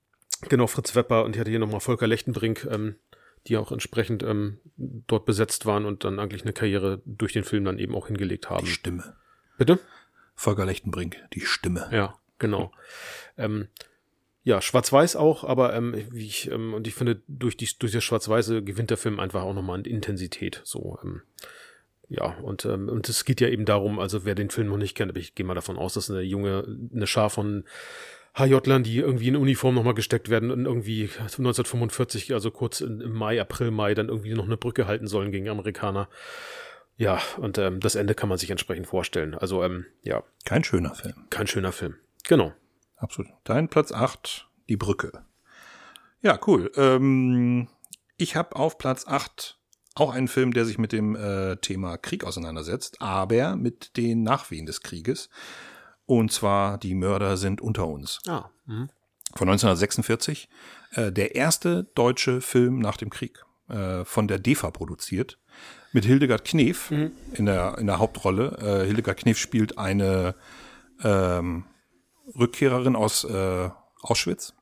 genau, 0.48 0.66
Fritz 0.66 0.96
Wepper 0.96 1.24
und 1.24 1.36
ich 1.36 1.40
hatte 1.40 1.52
hier 1.52 1.60
nochmal 1.60 1.82
Volker 1.82 2.08
Lechtenbrink, 2.08 2.68
ähm, 2.72 2.96
die 3.48 3.58
auch 3.58 3.72
entsprechend 3.72 4.24
ähm, 4.24 4.60
dort 4.78 5.26
besetzt 5.26 5.66
waren 5.66 5.86
und 5.86 6.04
dann 6.04 6.20
eigentlich 6.20 6.44
eine 6.44 6.54
Karriere 6.54 7.02
durch 7.06 7.34
den 7.34 7.44
Film 7.44 7.66
dann 7.66 7.80
eben 7.80 7.96
auch 7.96 8.08
hingelegt 8.08 8.50
haben. 8.50 8.66
Die 8.66 8.72
Stimme. 8.72 9.16
Bitte? 9.58 9.80
Volker 10.36 10.66
Lechtenbrink, 10.66 11.18
die 11.34 11.42
Stimme. 11.42 11.90
Ja, 11.92 12.16
genau. 12.38 12.72
Ähm, 13.38 13.68
ja, 14.44 14.62
Schwarz-Weiß 14.62 15.16
auch, 15.16 15.44
aber 15.44 15.74
ähm, 15.74 15.94
wie 16.12 16.26
ich, 16.26 16.50
ähm, 16.50 16.74
und 16.74 16.88
ich 16.88 16.94
finde, 16.94 17.22
durch, 17.28 17.58
die, 17.58 17.68
durch 17.78 17.92
das 17.92 18.04
Schwarz-Weiße 18.04 18.64
gewinnt 18.64 18.90
der 18.90 18.98
Film 18.98 19.20
einfach 19.20 19.44
auch 19.44 19.54
nochmal 19.54 19.80
an 19.80 19.86
Intensität. 19.86 20.62
So, 20.64 20.98
ähm, 21.04 21.22
ja, 22.08 22.38
und, 22.40 22.66
ähm, 22.66 22.90
und 22.90 23.08
es 23.10 23.26
geht 23.26 23.42
ja 23.42 23.50
eben 23.50 23.66
darum, 23.66 24.00
also 24.00 24.26
wer 24.26 24.36
den 24.36 24.50
Film 24.50 24.70
noch 24.70 24.78
nicht 24.78 24.96
kennt, 24.96 25.12
aber 25.12 25.20
ich 25.20 25.36
gehe 25.36 25.46
mal 25.46 25.54
davon 25.54 25.78
aus, 25.78 25.94
dass 25.94 26.10
eine 26.10 26.22
junge, 26.22 26.66
eine 26.94 27.06
Schar 27.06 27.30
von 27.30 27.66
HJ-Lern, 28.36 28.84
die 28.84 28.98
irgendwie 28.98 29.28
in 29.28 29.36
Uniform 29.36 29.76
nochmal 29.76 29.94
gesteckt 29.94 30.30
werden 30.30 30.52
und 30.52 30.66
irgendwie 30.66 31.04
1945, 31.04 32.34
also 32.34 32.52
kurz 32.52 32.82
im 32.82 33.12
Mai, 33.14 33.40
April, 33.40 33.72
Mai, 33.72 33.94
dann 33.94 34.10
irgendwie 34.10 34.34
noch 34.34 34.46
eine 34.46 34.58
Brücke 34.58 34.88
halten 34.88 35.08
sollen 35.08 35.32
gegen 35.32 35.50
Amerikaner. 35.50 36.10
Ja, 36.98 37.22
und 37.38 37.58
ähm, 37.58 37.80
das 37.80 37.96
Ende 37.96 38.14
kann 38.14 38.30
man 38.30 38.38
sich 38.38 38.52
entsprechend 38.52 38.88
vorstellen. 38.88 39.34
Also, 39.34 39.64
ähm, 39.64 39.86
ja. 40.04 40.24
Kein 40.46 40.64
schöner 40.64 40.94
Film. 40.94 41.16
Kein 41.30 41.48
schöner 41.48 41.72
Film. 41.72 41.96
Genau. 42.28 42.54
Absolut. 42.98 43.32
Dein 43.46 43.70
Platz 43.70 43.94
8, 43.94 44.48
Die 44.68 44.76
Brücke. 44.76 45.24
Ja, 46.22 46.38
cool. 46.46 46.70
Ähm, 46.76 47.70
ich 48.18 48.36
habe 48.36 48.58
auf 48.58 48.78
Platz 48.78 49.08
8 49.08 49.58
auch 49.96 50.14
einen 50.14 50.28
Film, 50.28 50.54
der 50.54 50.66
sich 50.66 50.78
mit 50.78 50.92
dem 50.92 51.16
äh, 51.16 51.56
Thema 51.58 51.98
Krieg 51.98 52.26
auseinandersetzt, 52.26 53.02
aber 53.02 53.56
mit 53.56 53.96
den 53.98 54.24
Nachwehen 54.24 54.66
des 54.66 54.82
Krieges. 54.82 55.30
Und 56.10 56.32
zwar 56.32 56.80
Die 56.80 56.96
Mörder 56.96 57.38
sind 57.38 57.62
unter 57.62 57.86
uns. 57.86 58.20
Ah. 58.28 58.50
Mh. 58.66 58.88
Von 59.36 59.48
1946. 59.48 60.50
Äh, 60.94 61.12
der 61.12 61.36
erste 61.36 61.84
deutsche 61.94 62.42
Film 62.42 62.80
nach 62.80 62.98
dem 62.98 63.12
Krieg. 63.12 63.46
Äh, 63.68 64.04
von 64.06 64.28
der 64.28 64.40
DEFA 64.40 64.72
produziert 64.72 65.38
mit 65.94 66.06
Hildegard 66.06 66.46
Knef 66.46 66.90
mhm. 66.90 67.12
in, 67.34 67.46
der, 67.46 67.78
in 67.78 67.86
der 67.86 68.00
Hauptrolle. 68.00 68.58
Äh, 68.58 68.88
Hildegard 68.88 69.18
Knef 69.18 69.38
spielt 69.38 69.78
eine 69.78 70.34
ähm, 71.04 71.66
Rückkehrerin 72.36 72.96
aus 72.96 73.24
äh, 73.26 73.70
Auschwitz. 74.02 74.56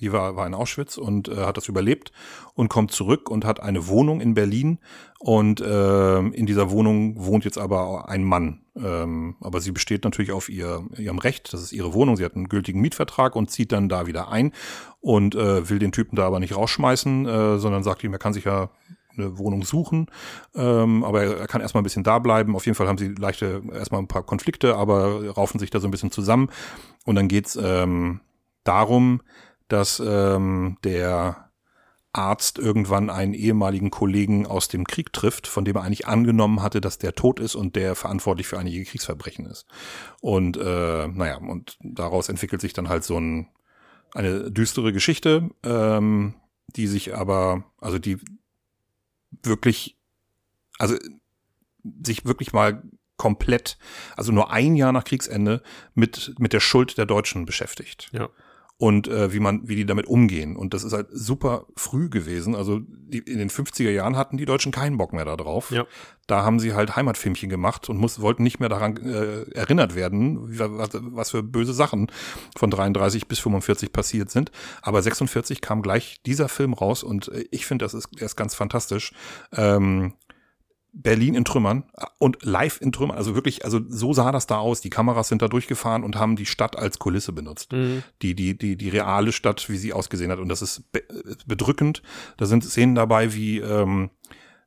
Die 0.00 0.12
war, 0.12 0.36
war 0.36 0.46
in 0.46 0.52
Auschwitz 0.52 0.98
und 0.98 1.28
äh, 1.28 1.46
hat 1.46 1.56
das 1.56 1.68
überlebt 1.68 2.12
und 2.52 2.68
kommt 2.68 2.92
zurück 2.92 3.30
und 3.30 3.46
hat 3.46 3.60
eine 3.60 3.86
Wohnung 3.86 4.20
in 4.20 4.34
Berlin. 4.34 4.80
Und 5.18 5.62
äh, 5.62 6.18
in 6.18 6.44
dieser 6.44 6.70
Wohnung 6.70 7.24
wohnt 7.24 7.46
jetzt 7.46 7.58
aber 7.58 8.10
ein 8.10 8.22
Mann. 8.22 8.66
Ähm, 8.82 9.36
aber 9.40 9.60
sie 9.60 9.72
besteht 9.72 10.04
natürlich 10.04 10.32
auf 10.32 10.48
ihr, 10.48 10.84
ihrem 10.96 11.18
Recht. 11.18 11.52
Das 11.52 11.62
ist 11.62 11.72
ihre 11.72 11.94
Wohnung. 11.94 12.16
Sie 12.16 12.24
hat 12.24 12.34
einen 12.34 12.48
gültigen 12.48 12.80
Mietvertrag 12.80 13.36
und 13.36 13.50
zieht 13.50 13.72
dann 13.72 13.88
da 13.88 14.06
wieder 14.06 14.30
ein 14.30 14.52
und 15.00 15.34
äh, 15.34 15.68
will 15.68 15.78
den 15.78 15.92
Typen 15.92 16.16
da 16.16 16.26
aber 16.26 16.40
nicht 16.40 16.56
rausschmeißen, 16.56 17.26
äh, 17.26 17.58
sondern 17.58 17.82
sagt 17.82 18.04
ihm, 18.04 18.12
er 18.12 18.18
kann 18.18 18.32
sich 18.32 18.44
ja 18.44 18.70
eine 19.16 19.38
Wohnung 19.38 19.62
suchen. 19.62 20.06
Ähm, 20.54 21.04
aber 21.04 21.22
er 21.22 21.46
kann 21.46 21.60
erstmal 21.60 21.82
ein 21.82 21.84
bisschen 21.84 22.04
da 22.04 22.18
bleiben. 22.18 22.56
Auf 22.56 22.66
jeden 22.66 22.76
Fall 22.76 22.88
haben 22.88 22.98
sie 22.98 23.08
leichte, 23.08 23.62
erstmal 23.72 24.00
ein 24.00 24.08
paar 24.08 24.22
Konflikte, 24.22 24.76
aber 24.76 25.28
raufen 25.30 25.58
sich 25.58 25.70
da 25.70 25.80
so 25.80 25.88
ein 25.88 25.90
bisschen 25.90 26.10
zusammen. 26.10 26.50
Und 27.04 27.16
dann 27.16 27.28
geht's 27.28 27.58
ähm, 27.60 28.20
darum, 28.64 29.22
dass 29.68 30.02
ähm, 30.04 30.78
der 30.84 31.49
Arzt 32.12 32.58
irgendwann 32.58 33.08
einen 33.08 33.34
ehemaligen 33.34 33.90
Kollegen 33.90 34.46
aus 34.46 34.68
dem 34.68 34.84
Krieg 34.84 35.12
trifft, 35.12 35.46
von 35.46 35.64
dem 35.64 35.76
er 35.76 35.82
eigentlich 35.82 36.08
angenommen 36.08 36.62
hatte, 36.62 36.80
dass 36.80 36.98
der 36.98 37.14
tot 37.14 37.38
ist 37.38 37.54
und 37.54 37.76
der 37.76 37.94
verantwortlich 37.94 38.48
für 38.48 38.58
einige 38.58 38.84
Kriegsverbrechen 38.84 39.46
ist. 39.46 39.66
Und 40.20 40.56
äh, 40.56 41.06
naja, 41.06 41.36
und 41.36 41.78
daraus 41.80 42.28
entwickelt 42.28 42.60
sich 42.60 42.72
dann 42.72 42.88
halt 42.88 43.04
so 43.04 43.18
ein, 43.18 43.48
eine 44.12 44.50
düstere 44.50 44.92
Geschichte, 44.92 45.50
ähm, 45.62 46.34
die 46.74 46.88
sich 46.88 47.14
aber, 47.14 47.64
also 47.78 47.98
die 47.98 48.18
wirklich, 49.42 49.96
also 50.78 50.96
sich 52.02 52.24
wirklich 52.24 52.52
mal 52.52 52.82
komplett, 53.16 53.78
also 54.16 54.32
nur 54.32 54.50
ein 54.50 54.74
Jahr 54.74 54.92
nach 54.92 55.04
Kriegsende 55.04 55.62
mit 55.94 56.34
mit 56.38 56.52
der 56.52 56.60
Schuld 56.60 56.98
der 56.98 57.06
Deutschen 57.06 57.44
beschäftigt. 57.44 58.08
Ja. 58.12 58.30
Und 58.80 59.08
äh, 59.08 59.30
wie 59.34 59.40
man, 59.40 59.68
wie 59.68 59.76
die 59.76 59.84
damit 59.84 60.06
umgehen. 60.06 60.56
Und 60.56 60.72
das 60.72 60.84
ist 60.84 60.94
halt 60.94 61.08
super 61.10 61.66
früh 61.76 62.08
gewesen. 62.08 62.54
Also 62.54 62.80
die, 62.80 63.18
in 63.18 63.36
den 63.36 63.50
50er 63.50 63.90
Jahren 63.90 64.16
hatten 64.16 64.38
die 64.38 64.46
Deutschen 64.46 64.72
keinen 64.72 64.96
Bock 64.96 65.12
mehr 65.12 65.26
darauf. 65.26 65.70
Ja. 65.70 65.84
Da 66.26 66.44
haben 66.44 66.58
sie 66.58 66.72
halt 66.72 66.96
Heimatfilmchen 66.96 67.50
gemacht 67.50 67.90
und 67.90 67.98
muss, 67.98 68.22
wollten 68.22 68.42
nicht 68.42 68.58
mehr 68.58 68.70
daran 68.70 68.96
äh, 68.96 69.42
erinnert 69.50 69.94
werden, 69.94 70.58
was, 70.58 70.90
was 70.94 71.30
für 71.30 71.42
böse 71.42 71.74
Sachen 71.74 72.10
von 72.56 72.70
33 72.70 73.28
bis 73.28 73.38
45 73.40 73.92
passiert 73.92 74.30
sind. 74.30 74.50
Aber 74.80 75.02
46 75.02 75.60
kam 75.60 75.82
gleich 75.82 76.22
dieser 76.24 76.48
Film 76.48 76.72
raus 76.72 77.02
und 77.02 77.28
äh, 77.28 77.44
ich 77.50 77.66
finde, 77.66 77.84
das 77.84 77.92
ist, 77.92 78.08
er 78.16 78.24
ist 78.24 78.36
ganz 78.36 78.54
fantastisch. 78.54 79.12
Ähm, 79.52 80.14
Berlin 80.92 81.34
in 81.34 81.44
Trümmern 81.44 81.84
und 82.18 82.42
live 82.42 82.80
in 82.80 82.92
Trümmern. 82.92 83.16
Also 83.16 83.34
wirklich, 83.34 83.64
also 83.64 83.80
so 83.88 84.12
sah 84.12 84.32
das 84.32 84.46
da 84.46 84.58
aus. 84.58 84.80
Die 84.80 84.90
Kameras 84.90 85.28
sind 85.28 85.42
da 85.42 85.48
durchgefahren 85.48 86.04
und 86.04 86.16
haben 86.16 86.36
die 86.36 86.46
Stadt 86.46 86.76
als 86.76 86.98
Kulisse 86.98 87.32
benutzt. 87.32 87.72
Mhm. 87.72 88.02
Die, 88.22 88.34
die, 88.34 88.56
die, 88.56 88.76
die 88.76 88.88
reale 88.88 89.32
Stadt, 89.32 89.68
wie 89.68 89.76
sie 89.76 89.92
ausgesehen 89.92 90.30
hat. 90.30 90.38
Und 90.38 90.48
das 90.48 90.62
ist 90.62 90.84
bedrückend. 91.46 92.02
Da 92.36 92.46
sind 92.46 92.64
Szenen 92.64 92.94
dabei, 92.94 93.34
wie, 93.34 93.58
ähm, 93.58 94.10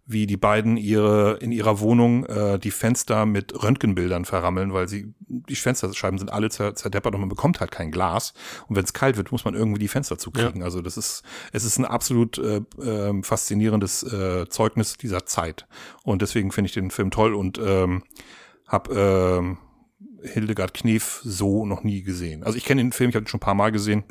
wie 0.05 0.27
die 0.27 0.37
beiden 0.37 0.75
ihre 0.75 1.37
in 1.37 1.51
ihrer 1.51 1.79
Wohnung 1.79 2.25
äh, 2.25 2.59
die 2.59 2.71
Fenster 2.71 3.25
mit 3.25 3.63
Röntgenbildern 3.63 4.25
verrammeln, 4.25 4.73
weil 4.73 4.87
sie 4.87 5.13
die 5.19 5.55
Fensterscheiben 5.55 6.19
sind 6.19 6.31
alle 6.31 6.49
zerdeppert 6.49 7.15
und 7.15 7.21
man 7.21 7.29
bekommt 7.29 7.61
halt 7.61 7.71
kein 7.71 7.91
Glas 7.91 8.33
und 8.67 8.75
wenn 8.75 8.83
es 8.83 8.93
kalt 8.93 9.15
wird, 9.15 9.31
muss 9.31 9.45
man 9.45 9.55
irgendwie 9.55 9.79
die 9.79 9.87
Fenster 9.87 10.17
zukriegen. 10.17 10.59
Ja. 10.59 10.65
Also 10.65 10.81
das 10.81 10.97
ist 10.97 11.23
es 11.53 11.63
ist 11.63 11.77
ein 11.77 11.85
absolut 11.85 12.37
äh, 12.37 12.61
äh, 12.81 13.23
faszinierendes 13.23 14.03
äh, 14.03 14.49
Zeugnis 14.49 14.97
dieser 14.97 15.25
Zeit 15.25 15.67
und 16.03 16.21
deswegen 16.21 16.51
finde 16.51 16.67
ich 16.67 16.73
den 16.73 16.91
Film 16.91 17.09
toll 17.09 17.33
und 17.33 17.59
ähm, 17.63 18.03
habe 18.67 19.57
äh, 20.23 20.27
Hildegard 20.27 20.73
Knef 20.73 21.21
so 21.23 21.65
noch 21.65 21.83
nie 21.83 22.01
gesehen. 22.01 22.43
Also 22.43 22.57
ich 22.57 22.65
kenne 22.65 22.81
den 22.81 22.91
Film, 22.91 23.09
ich 23.09 23.15
habe 23.15 23.25
ihn 23.25 23.27
schon 23.27 23.39
ein 23.39 23.41
paar 23.41 23.55
Mal 23.55 23.71
gesehen. 23.71 24.03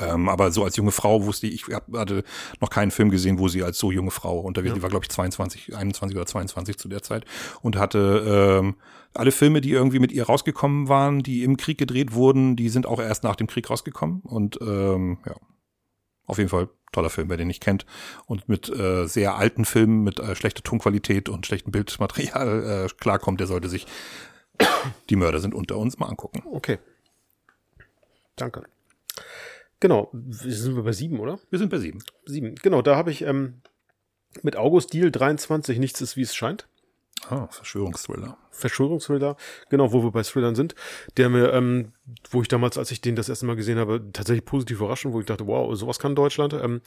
Ähm, 0.00 0.28
aber 0.28 0.50
so 0.50 0.64
als 0.64 0.76
junge 0.76 0.90
Frau 0.90 1.24
wusste 1.24 1.46
ich, 1.46 1.68
ich 1.68 1.74
hatte 1.74 2.24
noch 2.60 2.70
keinen 2.70 2.90
Film 2.90 3.10
gesehen, 3.10 3.38
wo 3.38 3.48
sie 3.48 3.62
als 3.62 3.78
so 3.78 3.92
junge 3.92 4.10
Frau 4.10 4.40
unterwegs, 4.40 4.70
ja. 4.70 4.74
die 4.74 4.82
war 4.82 4.90
glaube 4.90 5.04
ich 5.04 5.10
22, 5.10 5.76
21 5.76 6.16
oder 6.16 6.26
22 6.26 6.78
zu 6.78 6.88
der 6.88 7.02
Zeit 7.02 7.24
und 7.62 7.76
hatte 7.76 8.60
ähm, 8.60 8.76
alle 9.12 9.30
Filme, 9.30 9.60
die 9.60 9.70
irgendwie 9.70 10.00
mit 10.00 10.10
ihr 10.10 10.24
rausgekommen 10.24 10.88
waren, 10.88 11.22
die 11.22 11.44
im 11.44 11.56
Krieg 11.56 11.78
gedreht 11.78 12.12
wurden, 12.12 12.56
die 12.56 12.70
sind 12.70 12.86
auch 12.86 12.98
erst 12.98 13.22
nach 13.22 13.36
dem 13.36 13.46
Krieg 13.46 13.70
rausgekommen 13.70 14.20
und 14.22 14.58
ähm, 14.62 15.18
ja, 15.26 15.34
auf 16.26 16.38
jeden 16.38 16.50
Fall 16.50 16.68
toller 16.90 17.10
Film, 17.10 17.28
wer 17.28 17.36
den 17.36 17.48
nicht 17.48 17.62
kennt 17.62 17.86
und 18.26 18.48
mit 18.48 18.68
äh, 18.70 19.06
sehr 19.06 19.36
alten 19.36 19.64
Filmen 19.64 20.02
mit 20.02 20.18
äh, 20.18 20.34
schlechter 20.34 20.62
Tonqualität 20.62 21.28
und 21.28 21.46
schlechtem 21.46 21.72
Bildmaterial 21.72 22.86
äh, 22.86 22.94
klarkommt, 22.98 23.38
der 23.38 23.46
sollte 23.46 23.68
sich 23.68 23.86
die 25.10 25.16
Mörder 25.16 25.40
sind 25.40 25.54
unter 25.54 25.76
uns 25.76 25.98
mal 25.98 26.06
angucken. 26.06 26.42
Okay. 26.46 26.78
Danke. 28.36 28.64
Genau, 29.84 30.08
sind 30.30 30.76
wir 30.76 30.82
bei 30.82 30.92
sieben, 30.92 31.20
oder? 31.20 31.38
Wir 31.50 31.58
sind 31.58 31.68
bei 31.68 31.76
sieben. 31.76 32.02
Sieben, 32.24 32.54
genau, 32.54 32.80
da 32.80 32.96
habe 32.96 33.10
ich 33.10 33.20
ähm, 33.20 33.60
mit 34.40 34.56
August 34.56 34.94
Deal 34.94 35.10
23 35.10 35.78
Nichts 35.78 36.00
ist, 36.00 36.16
wie 36.16 36.22
es 36.22 36.34
scheint. 36.34 36.66
Ah, 37.28 37.48
Verschwörungsthriller. 37.48 38.38
Verschwörungsthriller, 38.50 39.36
genau, 39.68 39.92
wo 39.92 40.02
wir 40.02 40.10
bei 40.10 40.22
Thrillern 40.22 40.54
sind, 40.54 40.74
der 41.18 41.28
mir, 41.28 41.52
ähm, 41.52 41.92
wo 42.30 42.40
ich 42.40 42.48
damals, 42.48 42.78
als 42.78 42.92
ich 42.92 43.02
den 43.02 43.14
das 43.14 43.28
erste 43.28 43.44
Mal 43.44 43.56
gesehen 43.56 43.78
habe, 43.78 44.02
tatsächlich 44.14 44.46
positiv 44.46 44.78
überraschen, 44.78 45.12
wo 45.12 45.20
ich 45.20 45.26
dachte, 45.26 45.46
wow, 45.46 45.76
sowas 45.76 45.98
kann 45.98 46.14
Deutschland. 46.14 46.54
Ähm, 46.54 46.80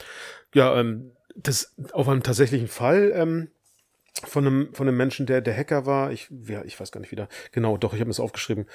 ja, 0.55 0.75
ähm, 0.79 1.11
das 1.35 1.75
auf 1.91 2.09
einem 2.09 2.23
tatsächlichen 2.23 2.67
Fall 2.67 3.11
ähm, 3.13 3.49
von 4.25 4.45
einem, 4.45 4.73
von 4.73 4.87
einem 4.87 4.97
Menschen, 4.97 5.25
der 5.25 5.41
der 5.41 5.55
Hacker 5.55 5.85
war. 5.85 6.11
Ich, 6.11 6.29
ja, 6.47 6.63
ich 6.63 6.79
weiß 6.79 6.91
gar 6.91 7.01
nicht 7.01 7.11
wieder. 7.11 7.27
Genau, 7.51 7.77
doch, 7.77 7.93
ich 7.93 7.99
habe 7.99 8.09
es 8.09 8.19
aufgeschrieben. 8.19 8.65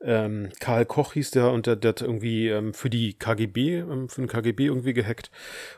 Ähm, 0.00 0.50
Karl 0.60 0.84
Koch 0.86 1.14
hieß 1.14 1.30
der 1.32 1.50
und 1.50 1.66
der, 1.66 1.76
der 1.76 1.90
hat 1.90 2.02
irgendwie 2.02 2.48
ähm, 2.48 2.74
für 2.74 2.90
die 2.90 3.14
KGB, 3.14 3.78
ähm, 3.78 4.08
für 4.08 4.20
den 4.20 4.28
KGB 4.28 4.66
irgendwie 4.66 4.92
gehackt 4.92 5.30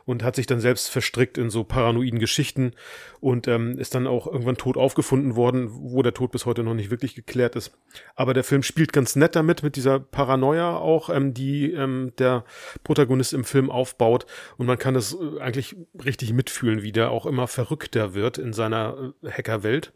und 0.05 0.23
hat 0.23 0.37
sich 0.37 0.47
dann 0.47 0.61
selbst 0.61 0.91
verstrickt 0.91 1.39
in 1.39 1.51
so 1.51 1.65
paranoiden 1.65 2.19
Geschichten 2.19 2.73
und 3.21 3.49
ähm, 3.49 3.79
ist 3.79 3.95
dann 3.95 4.07
auch 4.07 4.27
irgendwann 4.27 4.57
tot 4.57 4.77
aufgefunden 4.77 5.37
worden, 5.37 5.69
wo 5.71 6.03
der 6.03 6.15
Tod 6.15 6.31
bis 6.31 6.47
heute 6.47 6.63
noch 6.63 6.75
nicht 6.75 6.91
wirklich 6.91 7.15
geklärt 7.15 7.57
ist. 7.57 7.73
Aber 8.15 8.35
der 8.35 8.45
Film 8.45 8.63
spielt 8.63 8.93
ganz 8.93 9.17
nett 9.17 9.37
damit, 9.37 9.63
mit 9.63 9.77
dieser 9.77 10.01
Paranoia 10.01 10.77
auch, 10.77 11.11
ähm, 11.11 11.35
die 11.35 11.73
ähm, 11.73 12.13
der 12.19 12.45
Protagonist 12.83 13.33
im 13.33 13.45
Film 13.45 13.71
aufbaut 13.71 14.27
und 14.57 14.67
man 14.67 14.79
kann 14.79 14.95
das 14.95 15.15
äh, 15.15 15.41
eigentlich 15.41 15.77
richtig 16.05 16.33
mitfühlen, 16.33 16.83
wie 16.83 16.93
der 16.93 17.11
auch 17.11 17.27
immer 17.27 17.47
verrückter 17.47 18.15
wird 18.15 18.39
in 18.39 18.53
seiner 18.53 18.97
äh, 18.99 19.13
Hackerwelt. 19.23 19.93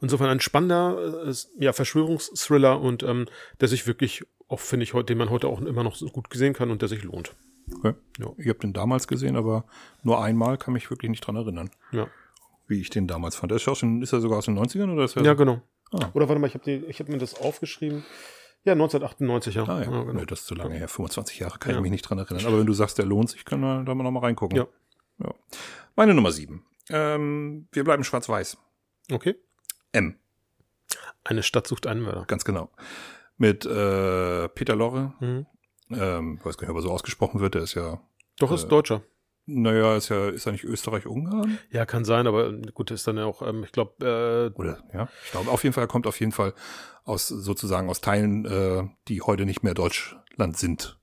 Insofern 0.00 0.30
ein 0.30 0.40
spannender 0.40 1.26
äh, 1.26 1.34
ja, 1.58 1.72
Verschwörungsthriller 1.72 2.80
und 2.80 3.02
ähm, 3.02 3.26
der 3.60 3.68
sich 3.68 3.86
wirklich 3.86 4.24
auch, 4.48 4.60
finde 4.60 4.84
ich, 4.84 4.92
den 4.92 5.18
man 5.18 5.30
heute 5.30 5.48
auch 5.48 5.60
immer 5.60 5.84
noch 5.84 5.94
so 5.94 6.08
gut 6.08 6.30
gesehen 6.30 6.54
kann 6.54 6.70
und 6.70 6.82
der 6.82 6.88
sich 6.88 7.02
lohnt. 7.02 7.32
Okay. 7.76 7.94
Ja. 8.18 8.32
Ich 8.36 8.48
habe 8.48 8.58
den 8.58 8.72
damals 8.72 9.06
gesehen, 9.06 9.36
aber 9.36 9.64
nur 10.02 10.22
einmal 10.22 10.58
kann 10.58 10.72
mich 10.72 10.90
wirklich 10.90 11.10
nicht 11.10 11.20
dran 11.20 11.36
erinnern. 11.36 11.70
Ja. 11.92 12.08
Wie 12.66 12.80
ich 12.80 12.90
den 12.90 13.06
damals 13.06 13.36
fand. 13.36 13.52
Ist, 13.52 13.62
schon, 13.62 14.02
ist 14.02 14.12
er 14.12 14.20
sogar 14.20 14.38
aus 14.38 14.46
den 14.46 14.58
90ern 14.58 14.92
oder 14.92 15.04
ist 15.04 15.16
er 15.16 15.22
Ja, 15.22 15.34
genau. 15.34 15.60
Ah. 15.92 16.08
Oder 16.14 16.28
warte 16.28 16.40
mal, 16.40 16.46
ich 16.46 16.54
habe 16.54 16.88
hab 16.88 17.08
mir 17.08 17.18
das 17.18 17.40
aufgeschrieben. 17.40 18.04
Ja, 18.64 18.72
1998, 18.72 19.54
ja. 19.54 19.64
Ah, 19.64 19.80
ja. 19.80 19.90
ja 19.90 20.02
genau. 20.02 20.12
nee, 20.12 20.26
das 20.26 20.40
ist 20.40 20.46
zu 20.46 20.54
lange 20.54 20.74
her. 20.74 20.88
25 20.88 21.38
Jahre 21.38 21.58
kann 21.58 21.74
ich 21.74 21.80
mich 21.80 21.90
nicht 21.90 22.02
dran 22.02 22.18
erinnern. 22.18 22.46
Aber 22.46 22.58
wenn 22.58 22.66
du 22.66 22.74
sagst, 22.74 22.98
der 22.98 23.06
lohnt 23.06 23.30
sich, 23.30 23.44
können 23.44 23.62
wir 23.62 23.82
da 23.84 23.94
mal 23.94 24.04
noch 24.04 24.10
mal 24.10 24.20
reingucken. 24.20 24.56
Ja. 24.56 24.66
ja. 25.18 25.34
Meine 25.96 26.14
Nummer 26.14 26.30
sieben. 26.30 26.64
Ähm, 26.90 27.68
wir 27.72 27.84
bleiben 27.84 28.04
schwarz-weiß. 28.04 28.58
Okay. 29.12 29.36
M. 29.92 30.16
Eine 31.24 31.42
Stadt 31.42 31.66
sucht 31.66 31.86
einen 31.86 32.02
Mörder. 32.02 32.24
Ganz 32.26 32.44
genau. 32.44 32.70
Mit 33.36 33.64
äh, 33.64 34.48
Peter 34.48 34.76
Lorre. 34.76 35.14
Mhm. 35.20 35.46
Ähm, 35.90 36.40
weiß 36.42 36.56
gar 36.56 36.66
nicht, 36.66 36.70
ob 36.70 36.76
er 36.76 36.82
so 36.82 36.90
ausgesprochen 36.90 37.40
wird. 37.40 37.54
Der 37.54 37.62
ist 37.62 37.74
ja. 37.74 38.00
Doch, 38.38 38.52
ist 38.52 38.64
äh, 38.64 38.68
Deutscher. 38.68 39.02
Naja, 39.46 39.96
ist 39.96 40.10
ja, 40.10 40.28
ist 40.28 40.46
ja 40.46 40.52
nicht 40.52 40.64
Österreich-Ungarn? 40.64 41.58
Ja, 41.70 41.84
kann 41.84 42.04
sein, 42.04 42.26
aber 42.26 42.52
gut, 42.52 42.90
ist 42.92 43.06
dann 43.08 43.16
ja 43.16 43.24
auch, 43.24 43.42
ähm, 43.42 43.64
ich 43.64 43.72
glaube, 43.72 44.52
äh, 44.54 44.58
Oder, 44.58 44.84
ja. 44.94 45.08
Ich 45.24 45.32
glaube, 45.32 45.50
auf 45.50 45.64
jeden 45.64 45.72
Fall, 45.72 45.84
er 45.84 45.88
kommt 45.88 46.06
auf 46.06 46.20
jeden 46.20 46.30
Fall 46.30 46.54
aus, 47.04 47.26
sozusagen 47.26 47.88
aus 47.88 48.00
Teilen, 48.00 48.44
äh, 48.44 48.84
die 49.08 49.22
heute 49.22 49.46
nicht 49.46 49.62
mehr 49.64 49.74
Deutschland 49.74 50.56
sind. 50.56 51.00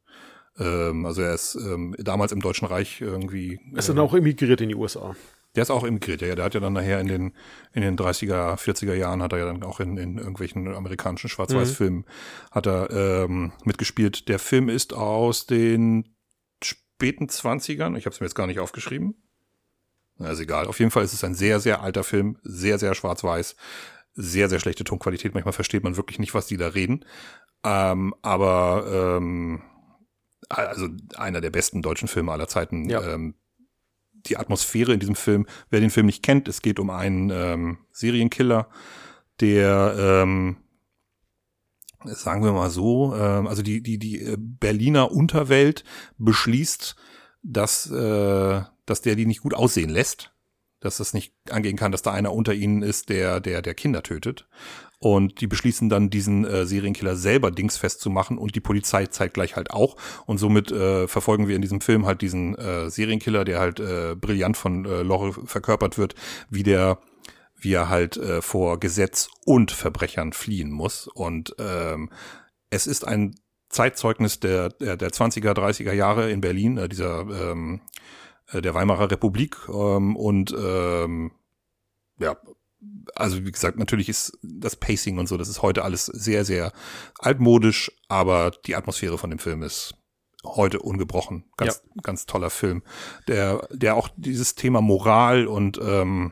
Ähm, 0.59 1.05
also 1.05 1.21
er 1.21 1.33
ist 1.33 1.55
ähm, 1.55 1.95
damals 1.99 2.31
im 2.31 2.39
Deutschen 2.39 2.67
Reich 2.67 3.01
irgendwie. 3.01 3.59
Äh, 3.73 3.79
ist 3.79 3.89
dann 3.89 3.99
auch 3.99 4.13
emigriert 4.13 4.61
in 4.61 4.69
die 4.69 4.75
USA. 4.75 5.15
Der 5.57 5.63
ist 5.63 5.71
auch 5.71 5.83
emigriert, 5.83 6.21
ja. 6.21 6.35
Der 6.35 6.45
hat 6.45 6.53
ja 6.53 6.59
dann 6.59 6.73
nachher 6.73 6.99
in 7.01 7.07
den, 7.07 7.33
in 7.73 7.81
den 7.81 7.97
30er, 7.97 8.57
40er 8.57 8.93
Jahren 8.93 9.23
hat 9.23 9.33
er 9.33 9.39
ja 9.39 9.45
dann 9.45 9.63
auch 9.63 9.79
in, 9.79 9.97
in 9.97 10.19
irgendwelchen 10.19 10.71
amerikanischen 10.71 11.29
Schwarz-Weiß-Filmen 11.29 12.01
mhm. 12.01 12.51
hat 12.51 12.67
er 12.67 12.91
ähm, 12.91 13.53
mitgespielt. 13.63 14.29
Der 14.29 14.37
Film 14.37 14.69
ist 14.69 14.93
aus 14.93 15.47
den 15.47 16.15
späten 16.63 17.25
20ern. 17.25 17.97
Ich 17.97 18.05
habe 18.05 18.13
es 18.13 18.19
mir 18.19 18.27
jetzt 18.27 18.35
gar 18.35 18.45
nicht 18.45 18.59
aufgeschrieben. 18.59 19.15
Na, 20.17 20.29
ist 20.29 20.39
egal. 20.39 20.67
Auf 20.67 20.77
jeden 20.77 20.91
Fall 20.91 21.03
ist 21.03 21.13
es 21.13 21.23
ein 21.23 21.33
sehr, 21.33 21.59
sehr 21.59 21.81
alter 21.81 22.03
Film. 22.03 22.37
Sehr, 22.43 22.77
sehr 22.77 22.93
schwarz-weiß. 22.93 23.55
Sehr, 24.13 24.49
sehr 24.49 24.59
schlechte 24.59 24.83
Tonqualität. 24.83 25.33
Manchmal 25.33 25.53
versteht 25.53 25.83
man 25.83 25.97
wirklich 25.97 26.19
nicht, 26.19 26.35
was 26.35 26.45
die 26.45 26.57
da 26.57 26.67
reden. 26.67 27.03
Ähm, 27.63 28.13
aber 28.21 29.17
ähm, 29.17 29.63
also 30.49 30.87
einer 31.15 31.41
der 31.41 31.49
besten 31.49 31.81
deutschen 31.81 32.07
Filme 32.07 32.31
aller 32.31 32.47
Zeiten. 32.47 32.87
Ja. 32.89 33.01
Ähm, 33.01 33.33
die 34.29 34.37
Atmosphäre 34.37 34.93
in 34.93 34.99
diesem 34.99 35.15
Film. 35.15 35.45
Wer 35.69 35.79
den 35.79 35.89
Film 35.89 36.05
nicht 36.05 36.23
kennt, 36.23 36.47
es 36.47 36.61
geht 36.61 36.79
um 36.79 36.89
einen 36.89 37.29
ähm, 37.29 37.77
Serienkiller, 37.91 38.69
der 39.39 39.95
ähm, 39.97 40.57
sagen 42.05 42.43
wir 42.43 42.51
mal 42.51 42.69
so, 42.69 43.15
ähm, 43.15 43.47
also 43.47 43.61
die 43.61 43.81
die 43.81 43.97
die 43.97 44.21
äh, 44.21 44.37
Berliner 44.37 45.11
Unterwelt 45.11 45.83
beschließt, 46.17 46.95
dass 47.43 47.89
äh, 47.89 48.61
dass 48.85 49.01
der 49.01 49.15
die 49.15 49.25
nicht 49.25 49.41
gut 49.41 49.53
aussehen 49.53 49.89
lässt, 49.89 50.33
dass 50.79 50.97
das 50.97 51.13
nicht 51.13 51.33
angehen 51.49 51.77
kann, 51.77 51.91
dass 51.91 52.01
da 52.01 52.11
einer 52.11 52.33
unter 52.33 52.53
ihnen 52.53 52.81
ist, 52.81 53.09
der 53.09 53.39
der 53.39 53.61
der 53.61 53.73
Kinder 53.73 54.03
tötet 54.03 54.47
und 54.99 55.41
die 55.41 55.47
beschließen 55.47 55.89
dann, 55.89 56.09
diesen 56.09 56.45
äh, 56.45 56.65
Serienkiller 56.65 57.15
selber 57.15 57.51
dingsfest 57.51 58.01
zu 58.01 58.09
machen 58.09 58.37
und 58.37 58.55
die 58.55 58.59
Polizei 58.59 59.05
zeigt 59.05 59.35
gleich 59.35 59.55
halt 59.55 59.71
auch. 59.71 59.95
Und 60.25 60.39
somit 60.39 60.71
äh, 60.71 61.07
verfolgen 61.07 61.47
wir 61.47 61.55
in 61.55 61.61
diesem 61.61 61.81
Film 61.81 62.05
halt 62.05 62.21
diesen 62.21 62.55
äh, 62.55 62.89
Serienkiller, 62.89 63.45
der 63.45 63.59
halt 63.59 63.79
äh, 63.79 64.15
brillant 64.15 64.57
von 64.57 64.85
äh, 64.85 65.03
Lore 65.03 65.33
verkörpert 65.45 65.97
wird, 65.97 66.15
wie 66.49 66.63
der 66.63 66.99
wie 67.59 67.73
er 67.73 67.89
halt 67.89 68.17
äh, 68.17 68.41
vor 68.41 68.79
Gesetz 68.79 69.29
und 69.43 69.71
Verbrechern 69.71 70.31
fliehen 70.31 70.69
muss. 70.69 71.07
Und 71.07 71.55
ähm, 71.57 72.11
es 72.69 72.85
ist 72.85 73.07
ein 73.07 73.33
Zeitzeugnis 73.69 74.39
der, 74.39 74.69
der, 74.69 74.95
der 74.95 75.09
20er, 75.09 75.53
30er 75.53 75.93
Jahre 75.93 76.31
in 76.31 76.41
Berlin, 76.41 76.77
äh, 76.77 76.87
dieser 76.87 77.21
ähm, 77.21 77.81
äh, 78.51 78.61
der 78.61 78.73
Weimarer 78.73 79.11
Republik 79.11 79.57
ähm, 79.69 80.15
und 80.15 80.55
ähm, 80.57 81.31
ja, 82.19 82.37
also 83.15 83.45
wie 83.45 83.51
gesagt, 83.51 83.77
natürlich 83.77 84.09
ist 84.09 84.37
das 84.41 84.75
Pacing 84.75 85.17
und 85.17 85.27
so, 85.27 85.37
das 85.37 85.49
ist 85.49 85.61
heute 85.61 85.83
alles 85.83 86.05
sehr, 86.05 86.45
sehr 86.45 86.71
altmodisch, 87.19 87.91
aber 88.07 88.51
die 88.65 88.75
Atmosphäre 88.75 89.17
von 89.17 89.29
dem 89.29 89.39
Film 89.39 89.63
ist 89.63 89.95
heute 90.45 90.79
ungebrochen. 90.79 91.45
Ganz, 91.57 91.83
ja. 91.83 92.01
ganz 92.03 92.25
toller 92.25 92.49
Film, 92.49 92.83
der, 93.27 93.67
der 93.71 93.95
auch 93.95 94.09
dieses 94.15 94.55
Thema 94.55 94.81
Moral 94.81 95.47
und 95.47 95.79
ähm, 95.81 96.31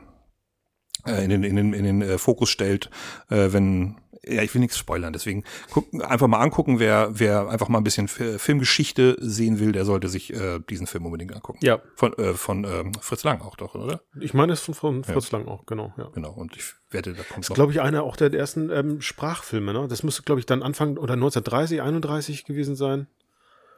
äh, 1.06 1.24
in 1.24 1.30
den, 1.30 1.42
in 1.42 1.56
den, 1.56 1.72
in 1.72 1.84
den 1.84 2.02
äh, 2.02 2.18
Fokus 2.18 2.50
stellt, 2.50 2.90
äh, 3.28 3.52
wenn 3.52 3.96
ja, 4.28 4.42
ich 4.42 4.52
will 4.54 4.60
nichts 4.60 4.76
spoilern, 4.76 5.12
deswegen 5.12 5.44
gucken, 5.70 6.02
einfach 6.02 6.26
mal 6.26 6.40
angucken, 6.40 6.78
wer, 6.78 7.10
wer 7.12 7.48
einfach 7.48 7.68
mal 7.68 7.78
ein 7.78 7.84
bisschen 7.84 8.08
Filmgeschichte 8.08 9.16
sehen 9.20 9.60
will, 9.60 9.72
der 9.72 9.84
sollte 9.84 10.08
sich 10.08 10.32
äh, 10.34 10.60
diesen 10.68 10.86
Film 10.86 11.06
unbedingt 11.06 11.34
angucken. 11.34 11.58
Ja. 11.62 11.80
Von, 11.94 12.12
äh, 12.14 12.34
von 12.34 12.64
ähm, 12.64 12.92
Fritz 13.00 13.24
Lang 13.24 13.40
auch 13.40 13.56
doch, 13.56 13.74
oder? 13.74 14.00
Ich 14.20 14.34
meine, 14.34 14.52
es 14.52 14.60
ist 14.60 14.64
von, 14.64 14.74
von 14.74 15.04
Fritz 15.04 15.30
ja. 15.30 15.38
Lang 15.38 15.48
auch, 15.48 15.64
genau. 15.66 15.92
Ja. 15.96 16.08
Genau, 16.12 16.32
und 16.32 16.56
ich 16.56 16.74
wette, 16.90 17.12
da 17.12 17.22
kommt 17.22 17.44
Das 17.44 17.50
ist, 17.50 17.54
glaube 17.54 17.72
ich, 17.72 17.80
einer 17.80 18.02
auch 18.02 18.16
der 18.16 18.32
ersten 18.32 18.70
ähm, 18.70 19.00
Sprachfilme, 19.00 19.72
ne? 19.72 19.86
Das 19.88 20.02
müsste, 20.02 20.22
glaube 20.22 20.40
ich, 20.40 20.46
dann 20.46 20.62
Anfang 20.62 20.96
oder 20.96 21.14
1930, 21.14 21.82
31 21.82 22.44
gewesen 22.44 22.74
sein. 22.74 23.06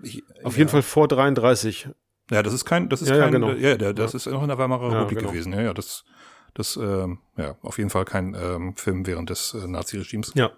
Ich, 0.02 0.22
Auf 0.44 0.54
ja. 0.54 0.60
jeden 0.60 0.70
Fall 0.70 0.82
vor 0.82 1.08
33. 1.08 1.88
Ja, 2.30 2.42
das 2.42 2.52
ist 2.52 2.64
kein, 2.64 2.88
das 2.88 3.02
ist 3.02 3.08
ja, 3.08 3.14
kein, 3.14 3.32
ja, 3.32 3.38
genau. 3.38 3.50
ja, 3.52 3.76
der, 3.76 3.94
das 3.94 4.14
ist 4.14 4.26
noch 4.26 4.42
in 4.42 4.48
der 4.48 4.58
Weimarer 4.58 4.92
Republik 4.92 5.18
genau. 5.18 5.30
gewesen, 5.30 5.52
ja, 5.52 5.62
ja, 5.62 5.74
das 5.74 6.04
Das, 6.58 6.76
ähm, 6.76 7.20
ja, 7.36 7.56
auf 7.62 7.78
jeden 7.78 7.88
Fall 7.88 8.04
kein 8.04 8.34
ähm, 8.34 8.74
Film 8.74 9.06
während 9.06 9.30
des 9.30 9.54
äh, 9.54 9.64
Nazi-Regimes. 9.68 10.32
Ja. 10.34 10.50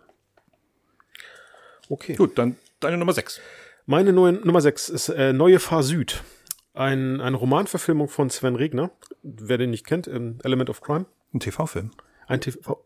Okay. 1.90 2.14
Gut, 2.14 2.39
dann 2.39 2.56
deine 2.81 2.97
Nummer 2.97 3.12
6. 3.12 3.39
Meine 3.85 4.14
neue, 4.14 4.32
Nummer 4.32 4.62
6 4.62 4.89
ist 4.89 5.10
äh, 5.10 5.35
Neue 5.35 5.60
Fahr 5.60 5.82
Süd. 5.82 6.24
Ein, 6.72 7.20
eine 7.20 7.36
Romanverfilmung 7.36 8.09
von 8.09 8.31
Sven 8.31 8.56
Regner. 8.56 8.90
Wer 9.22 9.59
den 9.59 9.68
nicht 9.70 9.85
kennt, 9.86 10.09
ähm, 10.09 10.39
Element 10.43 10.70
of 10.70 10.81
Crime. 10.81 11.05
Ein 11.35 11.40
TV-Film. 11.40 11.90
Ein 12.27 12.40
TV. 12.40 12.82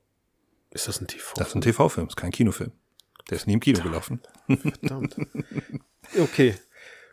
Ist 0.71 0.89
das 0.89 1.01
ein 1.01 1.07
TV? 1.07 1.35
Das 1.37 1.49
ist 1.51 1.55
ein 1.55 1.61
TV-Film, 1.61 2.09
ist 2.09 2.17
kein 2.17 2.33
Kinofilm. 2.33 2.73
Der 3.31 3.37
ist 3.37 3.47
nie 3.47 3.53
im 3.53 3.61
Kino 3.61 3.81
gelaufen. 3.81 4.23
Verdammt. 4.49 5.17
Okay. 6.19 6.57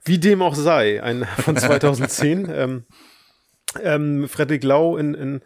Wie 0.04 0.18
dem 0.18 0.42
auch 0.42 0.56
sei, 0.56 1.04
ein 1.04 1.26
von 1.26 1.56
2010. 1.58 2.50
ähm, 2.52 2.86
ähm, 3.84 4.28
Frederik 4.28 4.64
Lau 4.64 4.98
in, 4.98 5.14
in 5.14 5.42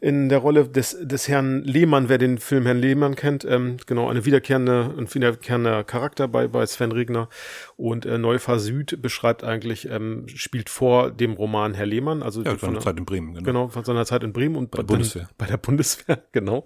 in 0.00 0.28
der 0.28 0.38
Rolle 0.38 0.68
des, 0.68 0.96
des 1.02 1.26
Herrn 1.26 1.64
Lehmann, 1.64 2.08
wer 2.08 2.18
den 2.18 2.38
Film 2.38 2.66
Herrn 2.66 2.78
Lehmann 2.78 3.16
kennt, 3.16 3.44
ähm, 3.44 3.78
genau, 3.84 4.08
eine 4.08 4.24
wiederkehrende, 4.24 4.94
ein 4.96 5.12
wiederkehrender 5.12 5.82
Charakter 5.82 6.28
bei, 6.28 6.46
bei 6.46 6.64
Sven 6.66 6.92
Regner. 6.92 7.28
Und 7.76 8.06
äh, 8.06 8.16
Neufahr 8.16 8.60
Süd 8.60 9.02
beschreibt 9.02 9.42
eigentlich, 9.42 9.90
ähm, 9.90 10.28
spielt 10.28 10.70
vor 10.70 11.10
dem 11.10 11.32
Roman 11.32 11.74
Herr 11.74 11.86
Lehmann, 11.86 12.22
also 12.22 12.44
Ja, 12.44 12.50
von 12.50 12.68
der 12.68 12.70
der- 12.74 12.80
Zeit 12.82 12.96
in 12.96 13.06
Bremen, 13.06 13.34
genau. 13.34 13.44
Genau, 13.44 13.68
von 13.70 13.82
seiner 13.84 14.06
Zeit 14.06 14.22
in 14.22 14.32
Bremen 14.32 14.54
und 14.54 14.70
Bei 14.70 14.76
der 14.76 14.84
dann- 14.84 14.98
Bundeswehr. 14.98 15.28
Bei 15.36 15.46
der 15.46 15.56
Bundeswehr, 15.56 16.22
genau. 16.30 16.64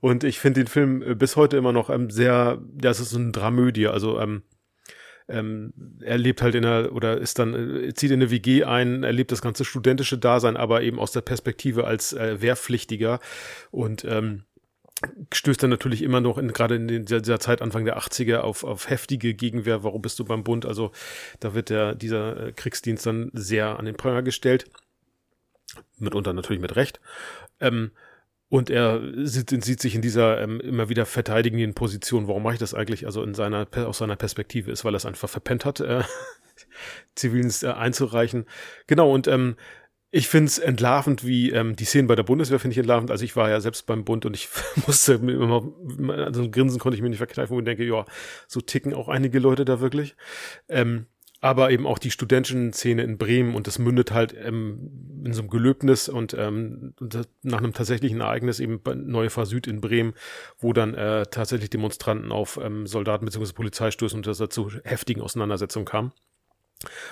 Und 0.00 0.24
ich 0.24 0.40
finde 0.40 0.62
den 0.64 0.66
Film 0.66 1.02
äh, 1.02 1.14
bis 1.14 1.36
heute 1.36 1.56
immer 1.58 1.72
noch 1.72 1.88
ähm, 1.88 2.10
sehr, 2.10 2.58
das 2.74 2.98
ist 2.98 3.10
so 3.10 3.18
eine 3.20 3.30
Dramödie. 3.30 3.86
Also 3.86 4.18
ähm, 4.18 4.42
ähm, 5.28 5.72
er 6.00 6.18
lebt 6.18 6.42
halt 6.42 6.54
in 6.54 6.64
einer, 6.64 6.92
oder 6.92 7.18
ist 7.18 7.38
dann, 7.38 7.84
äh, 7.84 7.94
zieht 7.94 8.10
in 8.10 8.20
eine 8.20 8.30
WG 8.30 8.64
ein, 8.64 9.04
erlebt 9.04 9.32
das 9.32 9.42
ganze 9.42 9.64
studentische 9.64 10.18
Dasein, 10.18 10.56
aber 10.56 10.82
eben 10.82 10.98
aus 10.98 11.12
der 11.12 11.20
Perspektive 11.20 11.84
als 11.84 12.12
äh, 12.12 12.40
Wehrpflichtiger 12.40 13.20
und 13.70 14.04
ähm, 14.04 14.44
stößt 15.32 15.62
dann 15.62 15.70
natürlich 15.70 16.02
immer 16.02 16.20
noch 16.20 16.38
in, 16.38 16.52
gerade 16.52 16.76
in 16.76 16.88
dieser, 16.88 17.20
dieser 17.20 17.40
Zeit 17.40 17.62
Anfang 17.62 17.84
der 17.84 17.98
80er 17.98 18.38
auf, 18.38 18.64
auf 18.64 18.88
heftige 18.88 19.34
Gegenwehr. 19.34 19.82
Warum 19.82 20.02
bist 20.02 20.18
du 20.18 20.24
beim 20.24 20.44
Bund? 20.44 20.66
Also 20.66 20.92
da 21.40 21.54
wird 21.54 21.70
der, 21.70 21.94
dieser 21.94 22.48
äh, 22.48 22.52
Kriegsdienst 22.52 23.06
dann 23.06 23.30
sehr 23.32 23.78
an 23.78 23.84
den 23.84 23.96
Pranger 23.96 24.22
gestellt. 24.22 24.66
Mitunter 25.98 26.32
natürlich 26.32 26.62
mit 26.62 26.76
Recht. 26.76 27.00
Ähm, 27.60 27.92
und 28.52 28.68
er 28.68 29.00
sieht, 29.24 29.64
sieht 29.64 29.80
sich 29.80 29.94
in 29.94 30.02
dieser 30.02 30.42
ähm, 30.42 30.60
immer 30.60 30.90
wieder 30.90 31.06
verteidigenden 31.06 31.72
Position. 31.72 32.28
Warum 32.28 32.42
mache 32.42 32.52
ich 32.52 32.60
das 32.60 32.74
eigentlich? 32.74 33.06
Also 33.06 33.22
in 33.22 33.32
seiner, 33.32 33.66
aus 33.86 33.96
seiner 33.96 34.16
Perspektive 34.16 34.70
ist, 34.70 34.84
weil 34.84 34.92
er 34.92 34.98
es 34.98 35.06
einfach 35.06 35.30
verpennt 35.30 35.64
hat, 35.64 35.80
äh, 35.80 36.02
Zivildienst 37.14 37.64
äh, 37.64 37.68
einzureichen. 37.68 38.44
Genau, 38.86 39.10
und 39.10 39.26
ähm, 39.26 39.56
ich 40.10 40.28
finde 40.28 40.48
es 40.48 40.58
entlarvend, 40.58 41.26
wie 41.26 41.48
ähm, 41.48 41.76
die 41.76 41.86
Szenen 41.86 42.08
bei 42.08 42.14
der 42.14 42.24
Bundeswehr 42.24 42.58
finde 42.58 42.72
ich 42.72 42.78
entlarvend. 42.78 43.10
Also 43.10 43.24
ich 43.24 43.36
war 43.36 43.48
ja 43.48 43.58
selbst 43.58 43.86
beim 43.86 44.04
Bund 44.04 44.26
und 44.26 44.36
ich 44.36 44.50
musste 44.86 45.14
immer, 45.14 45.72
also 46.10 46.50
Grinsen 46.50 46.78
konnte 46.78 46.96
ich 46.96 47.00
mir 47.00 47.08
nicht 47.08 47.16
verkneifen, 47.16 47.58
ich 47.58 47.64
denke, 47.64 47.86
ja, 47.86 48.04
so 48.48 48.60
ticken 48.60 48.92
auch 48.92 49.08
einige 49.08 49.38
Leute 49.38 49.64
da 49.64 49.80
wirklich. 49.80 50.14
Ähm, 50.68 51.06
aber 51.42 51.72
eben 51.72 51.88
auch 51.88 51.98
die 51.98 52.12
studentischen 52.12 52.72
Szene 52.72 53.02
in 53.02 53.18
Bremen 53.18 53.56
und 53.56 53.66
das 53.66 53.80
mündet 53.80 54.12
halt 54.12 54.32
ähm, 54.32 55.22
in 55.24 55.32
so 55.32 55.42
einem 55.42 55.50
Gelöbnis 55.50 56.08
und, 56.08 56.34
ähm, 56.38 56.94
nach 57.42 57.58
einem 57.58 57.72
tatsächlichen 57.72 58.20
Ereignis 58.20 58.60
eben 58.60 58.80
Neue 59.06 59.28
Fahr 59.28 59.44
Süd 59.44 59.66
in 59.66 59.80
Bremen, 59.80 60.14
wo 60.60 60.72
dann 60.72 60.94
äh, 60.94 61.26
tatsächlich 61.26 61.68
Demonstranten 61.68 62.30
auf 62.30 62.60
ähm, 62.62 62.86
Soldaten 62.86 63.24
bzw. 63.24 63.52
Polizei 63.54 63.90
stoßen 63.90 64.20
und 64.20 64.26
das 64.28 64.38
dazu 64.38 64.70
heftigen 64.84 65.20
Auseinandersetzungen 65.20 65.84
kam. 65.84 66.12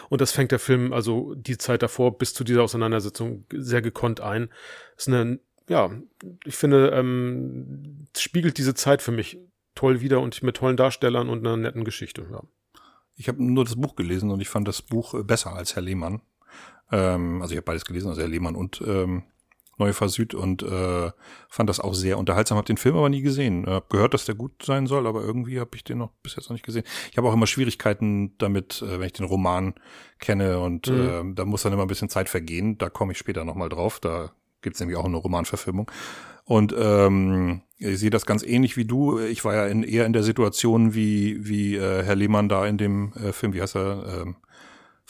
Und 0.09 0.20
das 0.20 0.31
fängt 0.31 0.52
der 0.52 0.61
Film 0.61 0.93
also 0.93 1.35
die 1.35 1.59
Zeit 1.59 1.82
davor 1.82 2.16
bis 2.16 2.32
zu 2.32 2.44
dieser 2.44 2.62
Auseinandersetzung 2.62 3.47
sehr 3.52 3.82
gekonnt 3.82 4.20
ein. 4.20 4.48
Ist 4.97 5.09
eine, 5.09 5.40
ja, 5.69 5.90
ich 6.44 6.55
finde, 6.55 6.90
ähm, 6.90 8.07
spiegelt 8.16 8.59
diese 8.59 8.74
Zeit 8.74 9.02
für 9.02 9.12
mich 9.12 9.39
toll 9.74 10.01
wieder 10.01 10.20
und 10.20 10.40
mit 10.44 10.57
tollen 10.57 10.77
Darstellern 10.77 11.28
und 11.28 11.44
einer 11.44 11.57
netten 11.57 11.82
Geschichte. 11.82 12.28
Ja. 12.31 12.44
Ich 13.20 13.28
habe 13.28 13.44
nur 13.44 13.64
das 13.64 13.76
Buch 13.76 13.97
gelesen 13.97 14.30
und 14.30 14.40
ich 14.40 14.48
fand 14.48 14.66
das 14.66 14.80
Buch 14.80 15.12
äh, 15.12 15.22
besser 15.22 15.55
als 15.55 15.76
Herr 15.76 15.82
Lehmann. 15.82 16.22
Ähm, 16.90 17.42
also 17.42 17.52
ich 17.52 17.59
habe 17.59 17.66
beides 17.66 17.84
gelesen, 17.84 18.09
also 18.09 18.22
Herr 18.22 18.28
Lehmann 18.28 18.56
und 18.56 18.82
ähm, 18.86 19.24
Neue 19.76 19.92
Fahr 19.94 20.09
Süd 20.10 20.34
und 20.34 20.62
äh, 20.62 21.10
fand 21.48 21.68
das 21.70 21.80
auch 21.80 21.94
sehr 21.94 22.18
unterhaltsam. 22.18 22.56
Habe 22.59 22.66
den 22.66 22.76
Film 22.76 22.97
aber 22.97 23.09
nie 23.09 23.20
gesehen. 23.22 23.66
Äh, 23.66 23.72
Hab 23.72 23.90
gehört, 23.90 24.12
dass 24.14 24.24
der 24.26 24.34
gut 24.34 24.62
sein 24.62 24.86
soll, 24.86 25.06
aber 25.06 25.22
irgendwie 25.22 25.60
habe 25.60 25.70
ich 25.74 25.84
den 25.84 25.98
noch 25.98 26.10
bis 26.22 26.36
jetzt 26.36 26.48
noch 26.51 26.55
nicht 26.55 26.64
gesehen. 26.64 26.84
Ich 27.10 27.16
habe 27.18 27.28
auch 27.28 27.32
immer 27.34 27.47
Schwierigkeiten 27.47 28.36
damit, 28.38 28.80
äh, 28.82 29.01
wenn 29.01 29.06
ich 29.06 29.12
den 29.14 29.26
Roman 29.26 29.74
kenne 30.18 30.60
und 30.60 30.86
Mhm. 30.88 31.30
äh, 31.30 31.34
da 31.34 31.44
muss 31.44 31.62
dann 31.62 31.72
immer 31.74 31.82
ein 31.82 31.88
bisschen 31.88 32.09
Zeit 32.10 32.28
vergehen. 32.30 32.78
Da 32.78 32.88
komme 32.90 33.12
ich 33.12 33.18
später 33.18 33.44
nochmal 33.44 33.68
drauf. 33.68 34.01
Da 34.01 34.32
gibt's 34.62 34.80
nämlich 34.80 34.98
auch 34.98 35.05
eine 35.05 35.16
Romanverfilmung. 35.16 35.90
Und 36.44 36.74
ähm, 36.76 37.62
ich 37.81 37.98
sehe 37.98 38.11
das 38.11 38.27
ganz 38.27 38.43
ähnlich 38.43 38.77
wie 38.77 38.85
du. 38.85 39.19
Ich 39.19 39.44
war 39.44 39.55
ja 39.55 39.66
in, 39.66 39.82
eher 39.82 40.05
in 40.07 40.12
der 40.12 40.23
Situation 40.23 40.94
wie, 40.94 41.48
wie 41.48 41.77
äh, 41.77 42.02
Herr 42.05 42.15
Lehmann 42.15 42.48
da 42.48 42.66
in 42.66 42.77
dem 42.77 43.12
äh, 43.15 43.32
Film, 43.32 43.55
wie 43.55 43.62
heißt 43.62 43.77
er? 43.77 44.23
Ähm, 44.23 44.36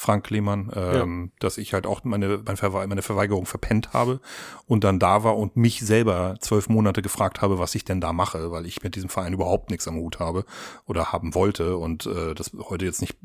Frank 0.01 0.31
Lehmann, 0.31 0.71
ähm, 0.75 1.31
dass 1.41 1.59
ich 1.59 1.75
halt 1.75 1.87
auch 1.87 2.05
meine, 2.05 2.41
meine, 2.47 2.57
Verwe 2.57 2.87
meine 2.87 3.03
Verweigerung 3.03 3.45
verpennt 3.45 3.93
habe 3.93 4.21
und 4.67 4.83
dann 4.83 4.99
da 4.99 5.25
war 5.25 5.37
und 5.37 5.59
mich 5.59 5.81
selber 5.81 6.37
zwölf 6.41 6.71
Monate 6.71 7.03
gefragt 7.03 7.43
habe, 7.43 7.59
was 7.59 7.75
ich 7.75 7.85
denn 7.85 8.01
da 8.01 8.15
mache, 8.15 8.51
weil 8.51 8.65
ich 8.65 8.83
mit 8.83 8.97
diesem 8.97 9.11
Verein 9.11 9.35
überhaupt 9.35 9.69
nichts 9.69 9.87
am 9.87 9.97
Hut 9.97 10.19
habe 10.19 10.47
oder 10.87 11.13
haben 11.13 11.35
wollte 11.35 11.77
und 11.77 12.07
äh, 12.07 12.33
das 12.35 12.53
heute 12.71 12.87
jetzt 12.87 13.03
nicht 13.03 13.19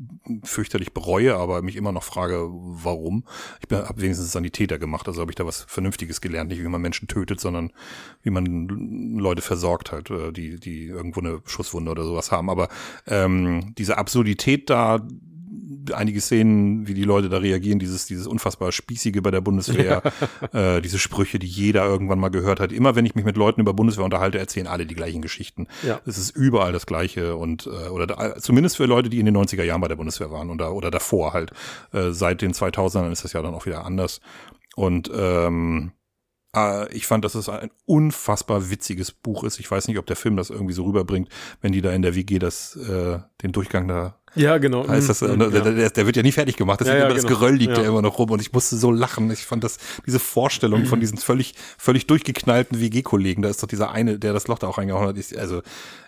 fürchterlich 0.44 0.92
bereue, 0.92 1.36
aber 1.36 1.62
mich 1.62 1.76
immer 1.76 1.92
noch 1.92 2.02
frage, 2.02 2.46
warum. 2.50 3.24
Ich 3.66 3.74
habe 3.74 4.02
wenigstens 4.02 4.32
Sanitäter 4.32 4.78
gemacht, 4.78 5.08
also 5.08 5.22
habe 5.22 5.30
ich 5.30 5.36
da 5.36 5.46
was 5.46 5.62
Vernünftiges 5.62 6.20
gelernt, 6.20 6.50
nicht 6.50 6.62
wie 6.62 6.68
man 6.68 6.82
Menschen 6.82 7.08
tötet, 7.08 7.40
sondern 7.40 7.72
wie 8.20 8.28
man 8.28 9.16
Leute 9.18 9.40
versorgt 9.40 9.92
halt, 9.92 10.12
die, 10.36 10.60
die 10.60 10.88
irgendwo 10.88 11.20
eine 11.20 11.40
Schusswunde 11.46 11.90
oder 11.90 12.04
sowas 12.04 12.30
haben. 12.30 12.50
Aber 12.50 12.68
ähm, 13.06 13.74
diese 13.78 13.96
Absurdität 13.96 14.68
da, 14.68 15.00
einige 15.92 16.20
Szenen, 16.20 16.86
wie 16.86 16.94
die 16.94 17.04
Leute 17.04 17.28
da 17.28 17.38
reagieren, 17.38 17.78
dieses, 17.78 18.06
dieses 18.06 18.26
unfassbar 18.26 18.72
Spießige 18.72 19.22
bei 19.22 19.30
der 19.30 19.40
Bundeswehr, 19.40 20.02
äh, 20.52 20.80
diese 20.80 20.98
Sprüche, 20.98 21.38
die 21.38 21.46
jeder 21.46 21.84
irgendwann 21.84 22.18
mal 22.18 22.30
gehört 22.30 22.60
hat. 22.60 22.72
Immer 22.72 22.96
wenn 22.96 23.06
ich 23.06 23.14
mich 23.14 23.24
mit 23.24 23.36
Leuten 23.36 23.60
über 23.60 23.74
Bundeswehr 23.74 24.04
unterhalte, 24.04 24.38
erzählen 24.38 24.66
alle 24.66 24.86
die 24.86 24.94
gleichen 24.94 25.22
Geschichten. 25.22 25.66
Ja. 25.86 26.00
Es 26.06 26.18
ist 26.18 26.30
überall 26.36 26.72
das 26.72 26.86
Gleiche 26.86 27.36
und 27.36 27.66
äh, 27.66 27.88
oder 27.88 28.06
da, 28.06 28.36
zumindest 28.36 28.76
für 28.76 28.86
Leute, 28.86 29.08
die 29.08 29.20
in 29.20 29.26
den 29.26 29.36
90er 29.36 29.62
Jahren 29.62 29.80
bei 29.80 29.88
der 29.88 29.96
Bundeswehr 29.96 30.30
waren 30.30 30.50
oder, 30.50 30.74
oder 30.74 30.90
davor 30.90 31.32
halt. 31.32 31.52
Äh, 31.92 32.10
seit 32.10 32.42
den 32.42 32.52
2000ern 32.52 33.12
ist 33.12 33.24
das 33.24 33.32
ja 33.32 33.42
dann 33.42 33.54
auch 33.54 33.66
wieder 33.66 33.84
anders. 33.84 34.20
Und 34.76 35.10
ähm, 35.14 35.92
äh, 35.92 35.95
ich 36.92 37.06
fand, 37.06 37.24
dass 37.24 37.34
es 37.34 37.48
ein 37.48 37.70
unfassbar 37.86 38.70
witziges 38.70 39.12
Buch 39.12 39.44
ist. 39.44 39.60
Ich 39.60 39.70
weiß 39.70 39.88
nicht, 39.88 39.98
ob 39.98 40.06
der 40.06 40.16
Film 40.16 40.36
das 40.36 40.50
irgendwie 40.50 40.74
so 40.74 40.84
rüberbringt, 40.84 41.28
wenn 41.60 41.72
die 41.72 41.80
da 41.82 41.92
in 41.92 42.02
der 42.02 42.14
WG 42.14 42.38
das, 42.38 42.76
äh, 42.76 43.18
den 43.42 43.52
Durchgang 43.52 43.88
da 43.88 44.16
Ja, 44.34 44.58
genau. 44.58 44.86
heißt 44.88 45.08
das, 45.08 45.22
äh, 45.22 45.28
Mhm, 45.28 45.38
der, 45.38 45.64
ja. 45.64 45.70
der, 45.70 45.90
der 45.90 46.06
wird 46.06 46.16
ja 46.16 46.22
nie 46.22 46.32
fertig 46.32 46.56
gemacht. 46.56 46.80
Das, 46.80 46.88
Ja, 46.88 46.94
ja, 46.96 47.04
immer, 47.06 47.14
das 47.14 47.24
genau. 47.26 47.38
Geröll 47.38 47.54
liegt 47.56 47.76
ja. 47.78 47.84
Immer 47.84 48.02
noch 48.02 48.18
rum 48.18 48.30
und 48.30 48.40
ich 48.40 48.52
musste 48.52 48.76
so 48.76 48.90
lachen. 48.90 49.30
Ich 49.30 49.46
fand 49.46 49.64
das, 49.64 49.78
diese 50.06 50.18
Vorstellung 50.18 50.84
von 50.86 51.00
diesen 51.00 51.18
völlig, 51.18 51.54
völlig 51.78 52.06
durchgeknallten 52.06 52.80
WG-Kollegen, 52.80 53.42
da 53.42 53.48
ist 53.48 53.62
doch 53.62 53.68
dieser 53.68 53.90
eine, 53.92 54.18
der 54.18 54.32
das 54.32 54.46
Loch 54.48 54.58
da 54.58 54.66
auch 54.68 54.78
reingehauen 54.78 55.08
hat. 55.08 55.16
Ich, 55.18 55.38
also, 55.38 55.62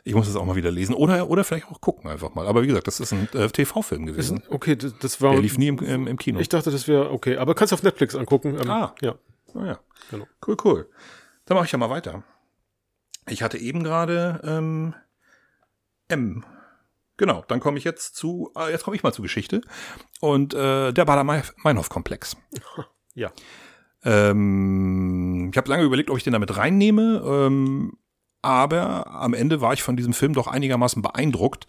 ich 0.04 0.14
muss 0.14 0.26
das 0.26 0.36
auch 0.36 0.44
mal 0.44 0.56
wieder 0.56 0.70
lesen 0.70 0.94
oder, 0.94 1.28
oder 1.30 1.44
vielleicht 1.44 1.66
auch 1.70 1.80
gucken 1.80 2.10
einfach 2.10 2.34
mal. 2.34 2.46
Aber 2.46 2.62
wie 2.62 2.66
gesagt, 2.66 2.86
das 2.86 3.00
ist 3.00 3.12
ein 3.12 3.28
äh, 3.34 3.48
TV-Film 3.48 4.02
Ist, 4.08 4.12
gewesen. 4.12 4.42
okay, 4.50 4.76
das, 4.76 4.94
das 5.00 5.20
war. 5.20 5.32
Der 5.32 5.40
lief 5.42 5.56
nie 5.58 5.68
im, 5.68 5.78
im, 5.78 6.06
im 6.06 6.18
Kino. 6.18 6.38
Ich 6.40 6.48
dachte, 6.48 6.70
das 6.70 6.86
wäre 6.88 7.10
okay, 7.10 7.36
aber 7.38 7.54
kannst 7.54 7.72
du 7.72 7.74
auf 7.74 7.82
Netflix 7.82 8.14
angucken. 8.14 8.56
Ähm, 8.60 8.70
Ah. 8.70 8.94
Ja. 9.00 9.14
Oh 9.54 9.64
ja. 9.64 9.78
Genau. 10.10 10.26
Cool, 10.46 10.56
cool. 10.64 10.90
Dann 11.46 11.56
mache 11.56 11.66
ich 11.66 11.72
ja 11.72 11.78
mal 11.78 11.90
weiter. 11.90 12.22
Ich 13.28 13.42
hatte 13.42 13.58
eben 13.58 13.82
gerade 13.82 14.40
ähm, 14.44 14.94
M. 16.08 16.44
Genau, 17.16 17.44
dann 17.48 17.60
komme 17.60 17.78
ich 17.78 17.84
jetzt 17.84 18.14
zu, 18.14 18.52
äh, 18.56 18.70
jetzt 18.70 18.84
komme 18.84 18.96
ich 18.96 19.02
mal 19.02 19.12
zur 19.12 19.24
Geschichte. 19.24 19.60
Und 20.20 20.54
äh, 20.54 20.92
der 20.92 21.04
Bader-Meinhof-Komplex. 21.04 22.36
Ja. 23.14 23.32
Ähm, 24.04 25.50
ich 25.50 25.58
habe 25.58 25.68
lange 25.68 25.82
überlegt, 25.82 26.08
ob 26.08 26.16
ich 26.16 26.22
den 26.22 26.32
damit 26.32 26.56
reinnehme, 26.56 27.20
ähm, 27.26 27.98
aber 28.42 29.08
am 29.10 29.34
Ende 29.34 29.60
war 29.60 29.72
ich 29.72 29.82
von 29.82 29.96
diesem 29.96 30.12
Film 30.12 30.34
doch 30.34 30.46
einigermaßen 30.46 31.02
beeindruckt, 31.02 31.66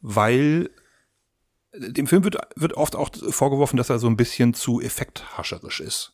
weil 0.00 0.70
dem 1.72 2.08
Film 2.08 2.24
wird, 2.24 2.38
wird 2.56 2.74
oft 2.74 2.96
auch 2.96 3.10
vorgeworfen, 3.30 3.76
dass 3.76 3.90
er 3.90 4.00
so 4.00 4.08
ein 4.08 4.16
bisschen 4.16 4.54
zu 4.54 4.80
effekthascherisch 4.80 5.80
ist. 5.80 6.12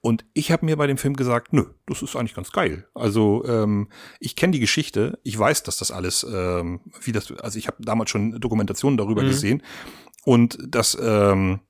Und 0.00 0.24
ich 0.32 0.52
habe 0.52 0.64
mir 0.64 0.76
bei 0.76 0.86
dem 0.86 0.96
Film 0.96 1.14
gesagt, 1.16 1.52
nö, 1.52 1.64
das 1.86 2.02
ist 2.02 2.14
eigentlich 2.14 2.34
ganz 2.34 2.52
geil. 2.52 2.86
Also 2.94 3.44
ähm, 3.46 3.88
ich 4.20 4.36
kenne 4.36 4.52
die 4.52 4.60
Geschichte, 4.60 5.18
ich 5.24 5.36
weiß, 5.36 5.64
dass 5.64 5.76
das 5.76 5.90
alles, 5.90 6.24
ähm, 6.24 6.80
wie 7.02 7.12
das, 7.12 7.32
also 7.32 7.58
ich 7.58 7.66
habe 7.66 7.82
damals 7.82 8.10
schon 8.10 8.40
Dokumentationen 8.40 8.96
darüber 8.96 9.22
Mhm. 9.22 9.26
gesehen 9.26 9.62
und 10.24 10.56
dass 10.68 10.96
ähm, 11.00 11.60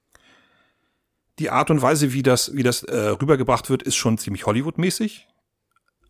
die 1.38 1.50
Art 1.50 1.70
und 1.70 1.80
Weise, 1.80 2.12
wie 2.12 2.22
das, 2.22 2.54
wie 2.54 2.62
das 2.62 2.82
äh, 2.82 2.96
rübergebracht 3.10 3.70
wird, 3.70 3.82
ist 3.82 3.96
schon 3.96 4.18
ziemlich 4.18 4.44
Hollywood-mäßig. 4.44 5.26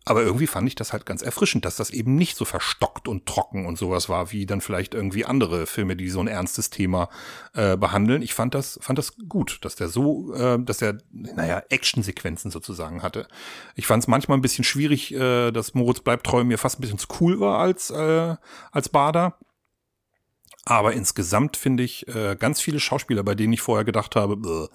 Aber 0.05 0.23
irgendwie 0.23 0.47
fand 0.47 0.67
ich 0.67 0.75
das 0.75 0.93
halt 0.93 1.05
ganz 1.05 1.21
erfrischend, 1.21 1.65
dass 1.65 1.75
das 1.75 1.91
eben 1.91 2.15
nicht 2.15 2.35
so 2.35 2.45
verstockt 2.45 3.07
und 3.07 3.25
trocken 3.25 3.65
und 3.65 3.77
sowas 3.77 4.09
war, 4.09 4.31
wie 4.31 4.45
dann 4.45 4.61
vielleicht 4.61 4.93
irgendwie 4.93 5.25
andere 5.25 5.67
Filme, 5.67 5.95
die 5.95 6.09
so 6.09 6.19
ein 6.19 6.27
ernstes 6.27 6.69
Thema 6.69 7.09
äh, 7.53 7.77
behandeln. 7.77 8.21
Ich 8.21 8.33
fand 8.33 8.55
das, 8.55 8.79
fand 8.81 8.97
das 8.97 9.17
gut, 9.27 9.59
dass 9.61 9.75
der 9.75 9.89
so, 9.89 10.33
äh, 10.33 10.57
dass 10.63 10.77
der, 10.77 10.97
naja, 11.11 11.61
Actionsequenzen 11.69 12.49
sozusagen 12.49 13.03
hatte. 13.03 13.27
Ich 13.75 13.87
fand 13.87 14.03
es 14.03 14.07
manchmal 14.07 14.37
ein 14.37 14.41
bisschen 14.41 14.63
schwierig, 14.63 15.13
äh, 15.13 15.51
dass 15.51 15.73
Moritz 15.73 15.99
bleibt 15.99 16.25
treu 16.25 16.43
mir 16.43 16.57
fast 16.57 16.79
ein 16.79 16.81
bisschen 16.81 16.97
zu 16.97 17.07
cool 17.19 17.39
war 17.39 17.59
als, 17.59 17.91
äh, 17.91 18.35
als 18.71 18.89
Bader. 18.89 19.37
Aber 20.65 20.93
insgesamt 20.93 21.57
finde 21.57 21.83
ich 21.83 22.07
äh, 22.07 22.35
ganz 22.35 22.61
viele 22.61 22.79
Schauspieler, 22.79 23.23
bei 23.23 23.35
denen 23.35 23.53
ich 23.53 23.61
vorher 23.61 23.85
gedacht 23.85 24.15
habe, 24.15 24.37
bäh, 24.37 24.67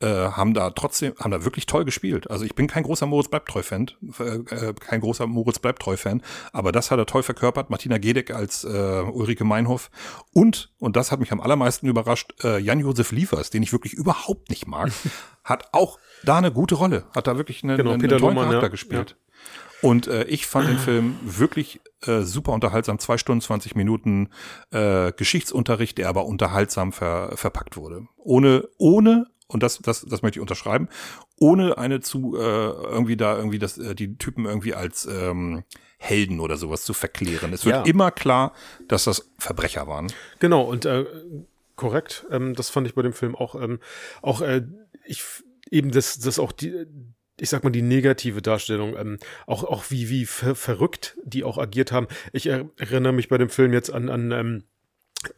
äh, 0.00 0.06
haben 0.06 0.54
da 0.54 0.70
trotzdem, 0.70 1.14
haben 1.18 1.30
da 1.30 1.44
wirklich 1.44 1.66
toll 1.66 1.84
gespielt. 1.84 2.30
Also 2.30 2.44
ich 2.44 2.54
bin 2.54 2.66
kein 2.66 2.84
großer 2.84 3.06
Moritz 3.06 3.28
Bleibtreu-Fan, 3.28 3.90
äh, 4.20 4.72
kein 4.74 5.00
großer 5.00 5.26
Moritz 5.26 5.58
Bleibtreu-Fan, 5.58 6.22
aber 6.52 6.72
das 6.72 6.90
hat 6.90 6.98
er 6.98 7.06
toll 7.06 7.22
verkörpert. 7.22 7.70
Martina 7.70 7.98
Gedeck 7.98 8.30
als 8.30 8.64
äh, 8.64 8.68
Ulrike 8.68 9.44
Meinhof 9.44 9.90
und, 10.32 10.72
und 10.78 10.96
das 10.96 11.10
hat 11.10 11.20
mich 11.20 11.32
am 11.32 11.40
allermeisten 11.40 11.86
überrascht, 11.88 12.32
äh, 12.44 12.58
Jan-Josef 12.58 13.12
Liefers, 13.12 13.50
den 13.50 13.62
ich 13.62 13.72
wirklich 13.72 13.94
überhaupt 13.94 14.50
nicht 14.50 14.66
mag, 14.66 14.92
hat 15.44 15.68
auch 15.72 15.98
da 16.22 16.38
eine 16.38 16.52
gute 16.52 16.76
Rolle, 16.76 17.04
hat 17.14 17.26
da 17.26 17.36
wirklich 17.36 17.64
eine, 17.64 17.76
Genau, 17.76 17.92
einen, 17.92 18.00
einen 18.00 18.10
tollen 18.10 18.20
Lohmann, 18.20 18.44
Charakter 18.44 18.66
ja. 18.66 18.68
gespielt. 18.68 19.16
Und 19.80 20.08
äh, 20.08 20.24
ich 20.24 20.46
fand 20.46 20.68
den 20.68 20.78
Film 20.78 21.16
wirklich 21.22 21.80
äh, 22.04 22.22
super 22.22 22.52
unterhaltsam, 22.52 22.98
zwei 22.98 23.16
Stunden, 23.16 23.40
20 23.40 23.76
Minuten 23.76 24.30
äh, 24.72 25.12
Geschichtsunterricht, 25.12 25.98
der 25.98 26.08
aber 26.08 26.24
unterhaltsam 26.26 26.92
ver, 26.92 27.36
verpackt 27.36 27.76
wurde. 27.76 28.06
Ohne, 28.16 28.68
ohne, 28.78 29.26
und 29.48 29.62
das, 29.62 29.78
das, 29.78 30.02
das 30.02 30.22
möchte 30.22 30.38
ich 30.38 30.40
unterschreiben, 30.40 30.88
ohne 31.38 31.78
eine 31.78 32.00
zu 32.00 32.36
äh, 32.36 32.40
irgendwie 32.40 33.16
da 33.16 33.36
irgendwie 33.36 33.58
das, 33.58 33.78
äh, 33.78 33.94
die 33.94 34.16
Typen 34.16 34.44
irgendwie 34.44 34.74
als 34.74 35.06
ähm, 35.06 35.64
Helden 35.98 36.38
oder 36.40 36.56
sowas 36.56 36.84
zu 36.84 36.94
verklären. 36.94 37.52
Es 37.52 37.64
wird 37.64 37.74
Ja. 37.76 37.82
immer 37.84 38.10
klar, 38.10 38.52
dass 38.86 39.04
das 39.04 39.30
Verbrecher 39.38 39.86
waren. 39.88 40.12
Genau, 40.38 40.62
und 40.62 40.84
äh, 40.84 41.04
korrekt, 41.76 42.26
ähm, 42.30 42.54
das 42.54 42.70
fand 42.70 42.86
ich 42.86 42.94
bei 42.94 43.02
dem 43.02 43.12
Film 43.12 43.34
auch, 43.34 43.54
ähm, 43.60 43.80
auch 44.22 44.40
äh, 44.42 44.62
ich 45.04 45.24
eben 45.70 45.90
das, 45.90 46.18
das 46.18 46.38
auch 46.38 46.52
die, 46.52 46.86
ich 47.40 47.48
sag 47.50 47.64
mal, 47.64 47.70
die 47.70 47.82
negative 47.82 48.42
Darstellung, 48.42 48.96
ähm, 48.96 49.18
auch, 49.46 49.64
auch 49.64 49.84
wie, 49.90 50.08
wie 50.08 50.26
ver 50.26 50.54
verrückt 50.54 51.16
die 51.24 51.44
auch 51.44 51.56
agiert 51.58 51.90
haben. 51.92 52.06
Ich 52.32 52.46
er 52.46 52.68
erinnere 52.78 53.12
mich 53.12 53.28
bei 53.28 53.38
dem 53.38 53.48
Film 53.48 53.72
jetzt 53.72 53.90
an, 53.90 54.08
an 54.08 54.30
ähm, 54.32 54.64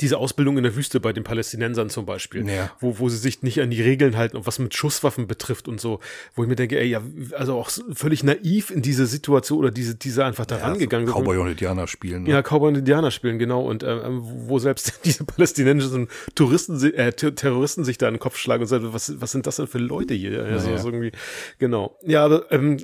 diese 0.03 0.19
Ausbildung 0.19 0.59
in 0.59 0.63
der 0.63 0.77
Wüste 0.77 1.01
bei 1.01 1.13
den 1.15 1.25
Palästinensern 1.25 1.89
zum 1.89 2.05
Beispiel, 2.05 2.47
Ja. 2.47 2.71
wo, 2.81 2.99
wo 2.99 3.09
sie 3.09 3.17
sich 3.17 3.43
nicht 3.43 3.61
an 3.63 3.71
die 3.71 3.81
Regeln 3.81 4.15
halten 4.17 4.37
und 4.37 4.47
was 4.47 4.59
mit 4.59 4.75
Schusswaffen 4.75 5.27
betrifft 5.27 5.69
und 5.69 5.81
so, 5.81 6.01
wo 6.35 6.43
ich 6.43 6.49
mir 6.51 6.55
denke, 6.57 6.79
ey, 6.79 6.87
ja, 6.87 7.03
also 7.33 7.55
auch 7.55 7.71
völlig 7.95 8.23
naiv 8.23 8.71
in 8.71 8.83
diese 8.83 9.07
Situation 9.07 9.59
oder 9.59 9.71
diese, 9.71 9.95
diese 9.95 10.25
einfach 10.27 10.45
da 10.45 10.57
rangegangen 10.59 11.07
so 11.07 11.15
sind. 11.15 11.23
Cowboy 11.25 11.39
und 11.39 11.49
Indianer 11.49 11.87
spielen. 11.87 12.25
ne? 12.25 12.31
Ja, 12.31 12.43
Cowboy 12.43 12.69
und 12.69 12.77
Indianer 12.77 13.11
spielen, 13.11 13.39
genau. 13.39 13.63
Und 13.63 13.83
äh, 13.83 13.99
wo 14.11 14.59
selbst 14.59 15.01
diese 15.07 15.25
palästinensischen 15.25 16.09
Touristen, 16.35 16.79
äh, 16.93 17.13
Ter- 17.15 17.35
Terroristen 17.35 17.85
sich 17.85 17.97
da 17.97 18.07
in 18.09 18.15
den 18.15 18.21
Kopf 18.21 18.37
schlagen 18.37 18.63
und 18.63 18.69
sagen, 18.69 18.93
was, 18.93 19.19
was 19.21 19.33
sind 19.33 19.47
das 19.47 19.57
denn 19.57 19.67
für 19.67 19.79
Leute 19.79 20.13
hier? 20.13 20.45
Also, 20.45 20.69
Ja, 20.69 20.77
ja. 20.77 20.85
irgendwie, 20.85 21.13
genau. 21.59 21.97
Ja, 22.05 22.25
aber 22.27 22.53
ähm, 22.53 22.77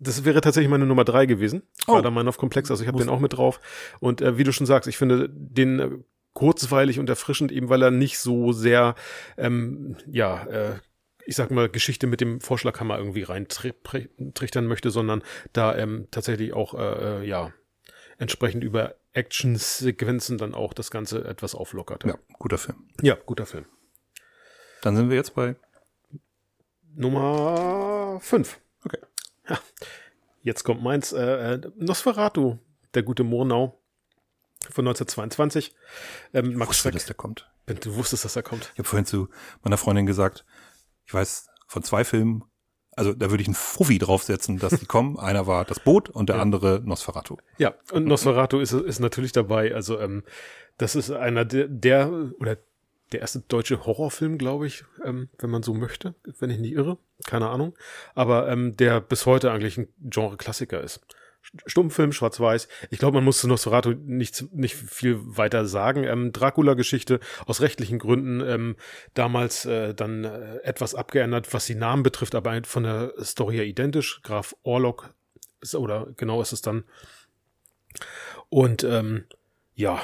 das 0.00 0.24
wäre 0.24 0.40
tatsächlich 0.40 0.70
meine 0.70 0.86
Nummer 0.86 1.04
drei 1.04 1.26
gewesen. 1.26 1.62
Oh. 1.86 1.94
War 1.94 2.02
da 2.02 2.10
mein 2.10 2.26
auf 2.26 2.38
Komplex, 2.38 2.70
also 2.70 2.82
ich 2.82 2.88
habe 2.88 2.98
den 2.98 3.08
auch 3.08 3.20
mit 3.20 3.34
drauf. 3.34 3.60
Und 4.00 4.22
äh, 4.22 4.38
wie 4.38 4.44
du 4.44 4.52
schon 4.52 4.66
sagst, 4.66 4.88
ich 4.88 4.96
finde 4.96 5.28
den 5.30 5.78
äh, 5.78 5.90
kurzweilig 6.32 6.98
und 6.98 7.08
erfrischend, 7.08 7.52
eben 7.52 7.68
weil 7.68 7.82
er 7.82 7.90
nicht 7.90 8.18
so 8.18 8.52
sehr, 8.52 8.94
ähm, 9.36 9.96
ja, 10.10 10.44
äh, 10.44 10.78
ich 11.26 11.36
sag 11.36 11.50
mal, 11.50 11.68
Geschichte 11.68 12.06
mit 12.06 12.20
dem 12.20 12.40
Vorschlaghammer 12.40 12.98
irgendwie 12.98 13.22
reintrichtern 13.22 14.66
möchte, 14.66 14.90
sondern 14.90 15.22
da 15.52 15.76
ähm, 15.76 16.08
tatsächlich 16.10 16.54
auch, 16.54 16.74
äh, 16.74 17.20
äh, 17.20 17.26
ja, 17.26 17.52
entsprechend 18.18 18.64
über 18.64 18.96
Actionsequenzen 19.12 20.38
dann 20.38 20.54
auch 20.54 20.72
das 20.72 20.90
Ganze 20.90 21.24
etwas 21.24 21.54
auflockert. 21.54 22.04
ja, 22.04 22.14
guter 22.38 22.58
Film. 22.58 22.88
ja 23.02 23.16
guter 23.26 23.46
Film. 23.46 23.66
Dann 24.82 24.96
sind 24.96 25.10
wir 25.10 25.16
jetzt 25.16 25.34
bei 25.34 25.56
Nummer 26.94 28.18
fünf. 28.22 28.60
Ja. 29.50 29.58
Jetzt 30.42 30.64
kommt 30.64 30.82
meins. 30.82 31.12
Äh, 31.12 31.54
äh, 31.54 31.60
Nosferatu, 31.76 32.58
der 32.94 33.02
gute 33.02 33.24
Murnau 33.24 33.78
von 34.70 34.86
1922. 34.88 35.74
Ähm, 36.32 36.54
Max 36.54 36.70
wusste, 36.70 36.82
Schreck. 36.82 36.92
dass 36.94 37.06
der 37.06 37.14
kommt. 37.16 37.50
Du 37.66 37.94
wusstest, 37.96 38.24
dass 38.24 38.36
er 38.36 38.42
kommt. 38.42 38.70
Ich 38.72 38.78
habe 38.78 38.88
vorhin 38.88 39.06
zu 39.06 39.28
meiner 39.62 39.76
Freundin 39.76 40.06
gesagt, 40.06 40.44
ich 41.06 41.14
weiß 41.14 41.48
von 41.68 41.82
zwei 41.82 42.04
Filmen, 42.04 42.44
also 42.96 43.12
da 43.14 43.30
würde 43.30 43.42
ich 43.42 43.48
einen 43.48 43.54
Fuffi 43.54 43.98
draufsetzen, 43.98 44.58
dass 44.58 44.78
die 44.78 44.86
kommen. 44.86 45.18
Einer 45.18 45.46
war 45.46 45.64
das 45.64 45.78
Boot 45.80 46.08
und 46.10 46.28
der 46.28 46.36
Ja. 46.36 46.42
andere 46.42 46.80
Nosferatu. 46.84 47.36
Ja, 47.58 47.74
und 47.92 48.06
Nosferatu 48.06 48.58
ist, 48.58 48.72
ist 48.72 48.98
natürlich 48.98 49.32
dabei. 49.32 49.74
Also, 49.74 50.00
ähm, 50.00 50.24
das 50.78 50.96
ist 50.96 51.10
einer 51.10 51.44
der, 51.44 51.68
der 51.68 52.10
oder 52.40 52.56
der 53.12 53.20
erste 53.20 53.40
deutsche 53.40 53.84
Horrorfilm, 53.84 54.38
glaube 54.38 54.66
ich, 54.66 54.84
ähm, 55.04 55.28
wenn 55.38 55.50
man 55.50 55.62
so 55.62 55.74
möchte, 55.74 56.14
wenn 56.38 56.50
ich 56.50 56.58
nicht 56.58 56.72
irre. 56.72 56.98
Keine 57.26 57.48
Ahnung. 57.48 57.76
Aber 58.14 58.48
ähm, 58.48 58.76
der 58.76 59.00
bis 59.00 59.26
heute 59.26 59.50
eigentlich 59.50 59.78
ein 59.78 59.88
Genre-Klassiker 59.98 60.80
ist. 60.80 61.00
Stummfilm, 61.66 62.12
schwarz-weiß. 62.12 62.68
Ich 62.90 62.98
glaube, 62.98 63.16
man 63.16 63.24
muss 63.24 63.40
zu 63.40 63.48
Nosferatu 63.48 63.92
nicht, 63.92 64.52
nicht 64.52 64.76
viel 64.76 65.18
weiter 65.20 65.64
sagen. 65.66 66.04
Ähm, 66.04 66.32
Dracula-Geschichte 66.32 67.18
aus 67.46 67.60
rechtlichen 67.60 67.98
Gründen 67.98 68.40
ähm, 68.40 68.76
damals 69.14 69.64
äh, 69.64 69.94
dann 69.94 70.24
äh, 70.24 70.56
etwas 70.58 70.94
abgeändert, 70.94 71.52
was 71.52 71.66
die 71.66 71.74
Namen 71.74 72.02
betrifft, 72.02 72.34
aber 72.34 72.60
von 72.64 72.82
der 72.82 73.14
Story 73.22 73.56
her 73.56 73.64
identisch. 73.64 74.20
Graf 74.22 74.54
Orlok 74.62 75.14
ist, 75.60 75.74
oder 75.74 76.08
genau 76.16 76.42
ist 76.42 76.52
es 76.52 76.62
dann. 76.62 76.84
Und 78.48 78.84
ähm, 78.84 79.24
ja, 79.74 80.02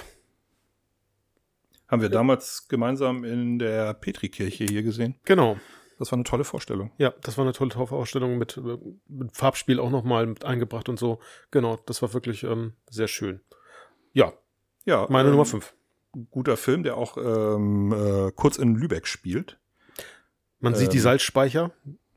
Haben 1.89 2.03
wir 2.03 2.09
damals 2.09 2.69
gemeinsam 2.69 3.25
in 3.25 3.59
der 3.59 3.95
Petrikirche 3.95 4.65
hier 4.65 4.83
gesehen. 4.83 5.17
genau. 5.25 5.57
Das 5.99 6.13
war 6.13 6.17
eine 6.17 6.25
tolle 6.25 6.45
Vorstellung. 6.45 6.91
Ja, 6.99 7.15
das 7.23 7.39
war 7.39 7.45
eine 7.47 7.55
tolle 7.55 7.75
Ausstellung 7.75 8.37
mit, 8.37 8.59
äh, 8.59 8.77
mit 9.09 9.35
Farbspiel 9.35 9.81
auch 9.81 9.89
nochmal 9.91 10.27
mit 10.27 10.45
eingebracht 10.45 10.91
und 10.91 10.99
so. 10.99 11.21
Genau, 11.51 11.79
das 11.87 12.03
war 12.03 12.13
wirklich 12.13 12.43
ähm, 12.43 12.75
sehr 12.91 13.09
schön. 13.09 13.41
Ja, 14.13 14.35
Ja, 14.85 15.07
meine 15.09 15.29
ähm, 15.29 15.35
Nummer 15.35 15.47
fünf. 15.47 15.75
Guter 16.31 16.59
Film, 16.59 16.83
der 16.83 16.99
auch 16.99 17.17
ähm, 17.17 17.93
äh, 17.93 18.31
kurz 18.33 18.59
in 18.59 18.75
Lübeck 18.75 19.07
spielt. 19.07 19.59
Man 20.61 20.75
sieht 20.75 20.93
die 20.93 20.99
ähm, 20.99 21.03
Salzspeicher 21.03 21.73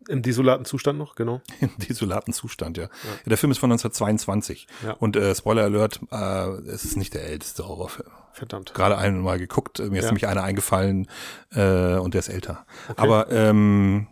im 0.10 0.22
desolaten 0.22 0.66
Zustand 0.66 1.00
noch, 1.00 1.16
genau. 1.16 1.42
Im 1.62 1.70
desolaten 1.78 2.34
Zustand, 2.34 2.78
ja. 2.78 2.84
ja. 2.84 2.90
Der 3.26 3.38
Film 3.38 3.52
ist 3.52 3.60
von 3.60 3.72
1922. 3.72 4.68
Ja. 4.86 4.94
Und 4.94 5.16
äh, 5.16 5.34
Spoiler 5.36 5.64
Alert, 5.64 6.00
äh, 6.12 6.50
es 6.70 6.84
ist 6.86 6.98
nicht 6.98 7.14
der 7.14 7.24
älteste 7.28 7.68
Horrorfilm. 7.68 8.10
Verdammt. 8.34 8.74
Gerade 8.74 8.98
einmal 8.98 9.38
geguckt, 9.40 9.80
mir 9.80 9.98
ist 10.00 10.06
Ja. 10.06 10.12
nämlich 10.12 10.28
einer 10.28 10.44
eingefallen 10.44 11.08
äh, 11.52 11.96
und 11.96 12.14
der 12.14 12.20
ist 12.20 12.30
älter. 12.30 12.66
Aber 12.96 13.30
ähm, 13.32 14.08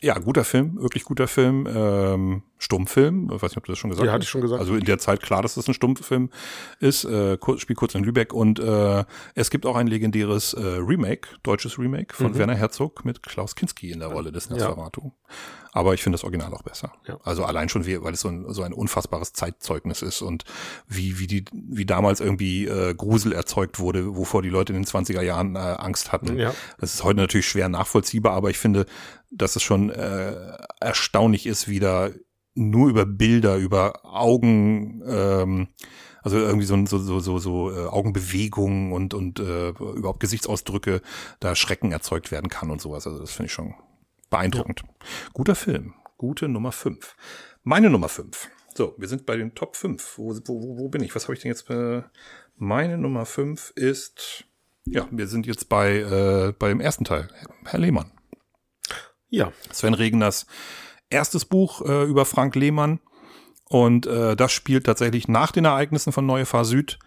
ja, 0.00 0.18
guter 0.18 0.44
Film, 0.44 0.80
wirklich 0.80 1.04
guter 1.04 1.28
Film. 1.28 1.66
Ähm, 1.72 2.42
Stummfilm, 2.62 3.24
ich 3.34 3.42
weiß 3.42 3.50
nicht, 3.52 3.56
ob 3.56 3.64
du 3.64 3.72
das 3.72 3.78
schon 3.78 3.88
gesagt 3.90 4.04
Ja, 4.06 4.12
hast. 4.12 4.14
hatte 4.16 4.24
ich 4.24 4.28
schon 4.28 4.42
gesagt. 4.42 4.60
Also 4.60 4.76
in 4.76 4.84
der 4.84 4.98
Zeit 4.98 5.22
klar, 5.22 5.40
dass 5.42 5.54
das 5.54 5.66
ein 5.66 5.74
Stummfilm 5.74 6.30
ist. 6.78 7.04
Äh, 7.04 7.38
kurz, 7.40 7.62
spielt 7.62 7.78
kurz 7.78 7.94
in 7.94 8.04
Lübeck 8.04 8.32
und 8.34 8.58
äh, 8.60 9.04
es 9.34 9.48
gibt 9.50 9.64
auch 9.66 9.76
ein 9.76 9.86
legendäres 9.86 10.52
äh, 10.52 10.60
Remake, 10.60 11.28
deutsches 11.42 11.78
Remake 11.78 12.14
von 12.14 12.32
Mhm. 12.32 12.38
Werner 12.38 12.54
Herzog 12.54 13.04
mit 13.04 13.22
Klaus 13.22 13.54
Kinski 13.56 13.90
in 13.90 13.98
der 14.00 14.08
Rolle 14.08 14.30
des 14.30 14.50
Nosferatu. 14.50 15.10
Aber 15.72 15.94
ich 15.94 16.02
finde 16.02 16.14
das 16.16 16.24
Original 16.24 16.52
auch 16.52 16.62
besser. 16.62 16.92
Ja. 17.06 17.18
Also 17.24 17.44
allein 17.44 17.68
schon, 17.68 17.86
weil 17.86 18.12
es 18.12 18.20
so 18.20 18.28
ein, 18.28 18.44
so 18.52 18.62
ein 18.62 18.72
unfassbares 18.72 19.32
Zeitzeugnis 19.32 20.02
ist 20.02 20.20
und 20.20 20.44
wie, 20.88 21.18
wie 21.18 21.26
die, 21.28 21.44
wie 21.52 21.86
damals 21.86 22.20
irgendwie 22.20 22.66
äh, 22.66 22.92
Grusel 22.94 23.32
erzeugt 23.32 23.78
wurde, 23.78 24.16
wovor 24.16 24.42
die 24.42 24.48
Leute 24.50 24.72
in 24.72 24.80
den 24.82 24.84
20er 24.86 25.22
Jahren 25.22 25.54
äh, 25.56 25.60
Angst 25.60 26.12
hatten. 26.12 26.36
Ja. 26.38 26.52
Das 26.78 26.92
ist 26.94 27.04
heute 27.04 27.20
natürlich 27.20 27.46
schwer 27.48 27.68
nachvollziehbar, 27.68 28.32
aber 28.34 28.50
ich 28.50 28.58
finde, 28.58 28.84
dass 29.30 29.54
es 29.56 29.62
schon 29.62 29.90
äh, 29.90 30.34
erstaunlich 30.80 31.46
ist, 31.46 31.68
wie 31.68 31.78
da 31.78 32.10
nur 32.54 32.88
über 32.88 33.06
Bilder, 33.06 33.56
über 33.56 34.04
Augen, 34.04 35.02
ähm, 35.06 35.68
also 36.22 36.38
irgendwie 36.38 36.66
so 36.66 36.84
so 36.86 36.98
so 36.98 37.20
so, 37.20 37.38
so 37.38 37.70
äh, 37.70 37.86
Augenbewegungen 37.86 38.92
und 38.92 39.14
und 39.14 39.40
äh, 39.40 39.70
überhaupt 39.70 40.20
Gesichtsausdrücke, 40.20 41.00
da 41.40 41.54
Schrecken 41.54 41.92
erzeugt 41.92 42.30
werden 42.30 42.50
kann 42.50 42.70
und 42.70 42.80
sowas. 42.80 43.06
Also 43.06 43.20
das 43.20 43.32
finde 43.32 43.46
ich 43.46 43.52
schon 43.52 43.74
beeindruckend. 44.28 44.82
Guter 45.32 45.54
Film, 45.54 45.94
gute 46.18 46.48
Nummer 46.48 46.72
fünf. 46.72 47.16
Meine 47.62 47.90
Nummer 47.90 48.08
fünf. 48.08 48.48
So, 48.74 48.94
wir 48.98 49.08
sind 49.08 49.26
bei 49.26 49.36
den 49.36 49.54
Top 49.54 49.76
5. 49.76 50.18
Wo, 50.18 50.34
wo, 50.46 50.78
wo 50.78 50.88
bin 50.88 51.02
ich? 51.02 51.14
Was 51.14 51.24
habe 51.24 51.34
ich 51.34 51.40
denn 51.40 51.50
jetzt? 51.50 51.68
Äh, 51.70 52.02
meine 52.56 52.98
Nummer 52.98 53.26
fünf 53.26 53.72
ist, 53.74 54.44
ja, 54.84 55.08
wir 55.10 55.26
sind 55.26 55.46
jetzt 55.46 55.68
bei, 55.68 55.98
äh, 55.98 56.52
bei 56.58 56.68
dem 56.68 56.80
ersten 56.80 57.04
Teil. 57.04 57.28
Herr 57.64 57.80
Lehmann. 57.80 58.12
Ja, 59.28 59.52
Sven 59.72 59.94
Regners 59.94 60.46
erstes 61.10 61.44
Buch 61.44 61.82
äh, 61.82 62.04
über 62.04 62.24
Frank 62.24 62.54
Lehmann. 62.54 63.00
Und 63.68 64.06
äh, 64.06 64.34
das 64.34 64.52
spielt 64.52 64.86
tatsächlich 64.86 65.28
nach 65.28 65.52
den 65.52 65.64
Ereignissen 65.64 66.12
von 66.12 66.26
Neue 66.26 66.46
Fahr 66.46 66.64
Süd, 66.64 66.98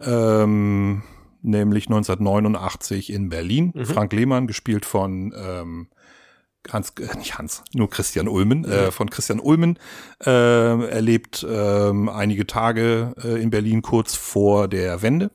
ähm, 0.00 1.02
nämlich 1.42 1.86
1989 1.86 3.12
in 3.12 3.28
Berlin. 3.28 3.72
Frank 3.84 4.12
Lehmann, 4.12 4.46
gespielt 4.46 4.86
von 4.86 5.34
ähm, 5.36 5.88
Hans, 6.70 6.92
äh, 7.00 7.16
nicht 7.18 7.38
Hans, 7.38 7.64
nur 7.74 7.90
Christian 7.90 8.28
Ulmen, 8.28 8.64
äh, 8.64 8.92
von 8.92 9.10
Christian 9.10 9.40
Ulmen. 9.40 9.78
Äh, 10.24 10.30
er 10.30 11.00
lebt 11.00 11.42
äh, 11.42 11.90
einige 12.10 12.46
Tage 12.46 13.14
äh, 13.22 13.42
in 13.42 13.50
Berlin 13.50 13.82
kurz 13.82 14.14
vor 14.14 14.68
der 14.68 15.02
Wende. 15.02 15.32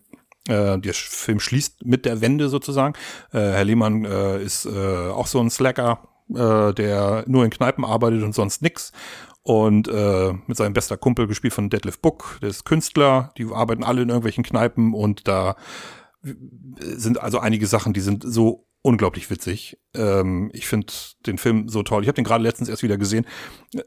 Äh, 0.48 0.80
der 0.80 0.94
Film 0.94 1.42
schließt 1.42 1.86
mit 1.86 2.06
der 2.06 2.22
Wende 2.22 2.48
sozusagen. 2.48 2.94
Äh, 3.34 3.40
Herr 3.40 3.66
Lehmann 3.66 4.06
äh, 4.06 4.42
ist 4.42 4.66
äh, 4.66 5.10
auch 5.10 5.28
so 5.28 5.42
ein 5.42 5.50
Slacker, 5.50 6.00
äh, 6.34 6.74
der 6.74 7.24
nur 7.28 7.44
in 7.44 7.50
Kneipen 7.50 7.86
arbeitet 7.86 8.24
und 8.24 8.34
sonst 8.34 8.62
nix. 8.62 8.92
Und 9.44 9.88
äh, 9.88 10.34
mit 10.46 10.58
seinem 10.58 10.74
bester 10.74 10.98
Kumpel 10.98 11.26
gespielt 11.28 11.54
von 11.54 11.70
Detlef 11.70 12.00
Book, 12.00 12.38
der 12.42 12.50
ist 12.50 12.66
Künstler, 12.66 13.32
die 13.38 13.46
arbeiten 13.46 13.84
alle 13.84 14.02
in 14.02 14.10
irgendwelchen 14.10 14.44
Kneipen 14.44 14.94
und 14.94 15.28
da 15.28 15.56
sind 16.82 17.22
also 17.22 17.40
einige 17.40 17.68
Sachen, 17.68 17.94
die 17.94 18.02
sind 18.02 18.24
so 18.26 18.67
unglaublich 18.88 19.30
witzig. 19.30 19.78
Ähm, 19.94 20.50
ich 20.54 20.66
finde 20.66 20.94
den 21.26 21.38
Film 21.38 21.68
so 21.68 21.84
toll. 21.84 22.04
Ich 22.04 22.08
habe 22.08 22.16
den 22.16 22.24
gerade 22.24 22.42
letztens 22.42 22.70
erst 22.70 22.84
wieder 22.84 22.98
gesehen. 22.98 23.26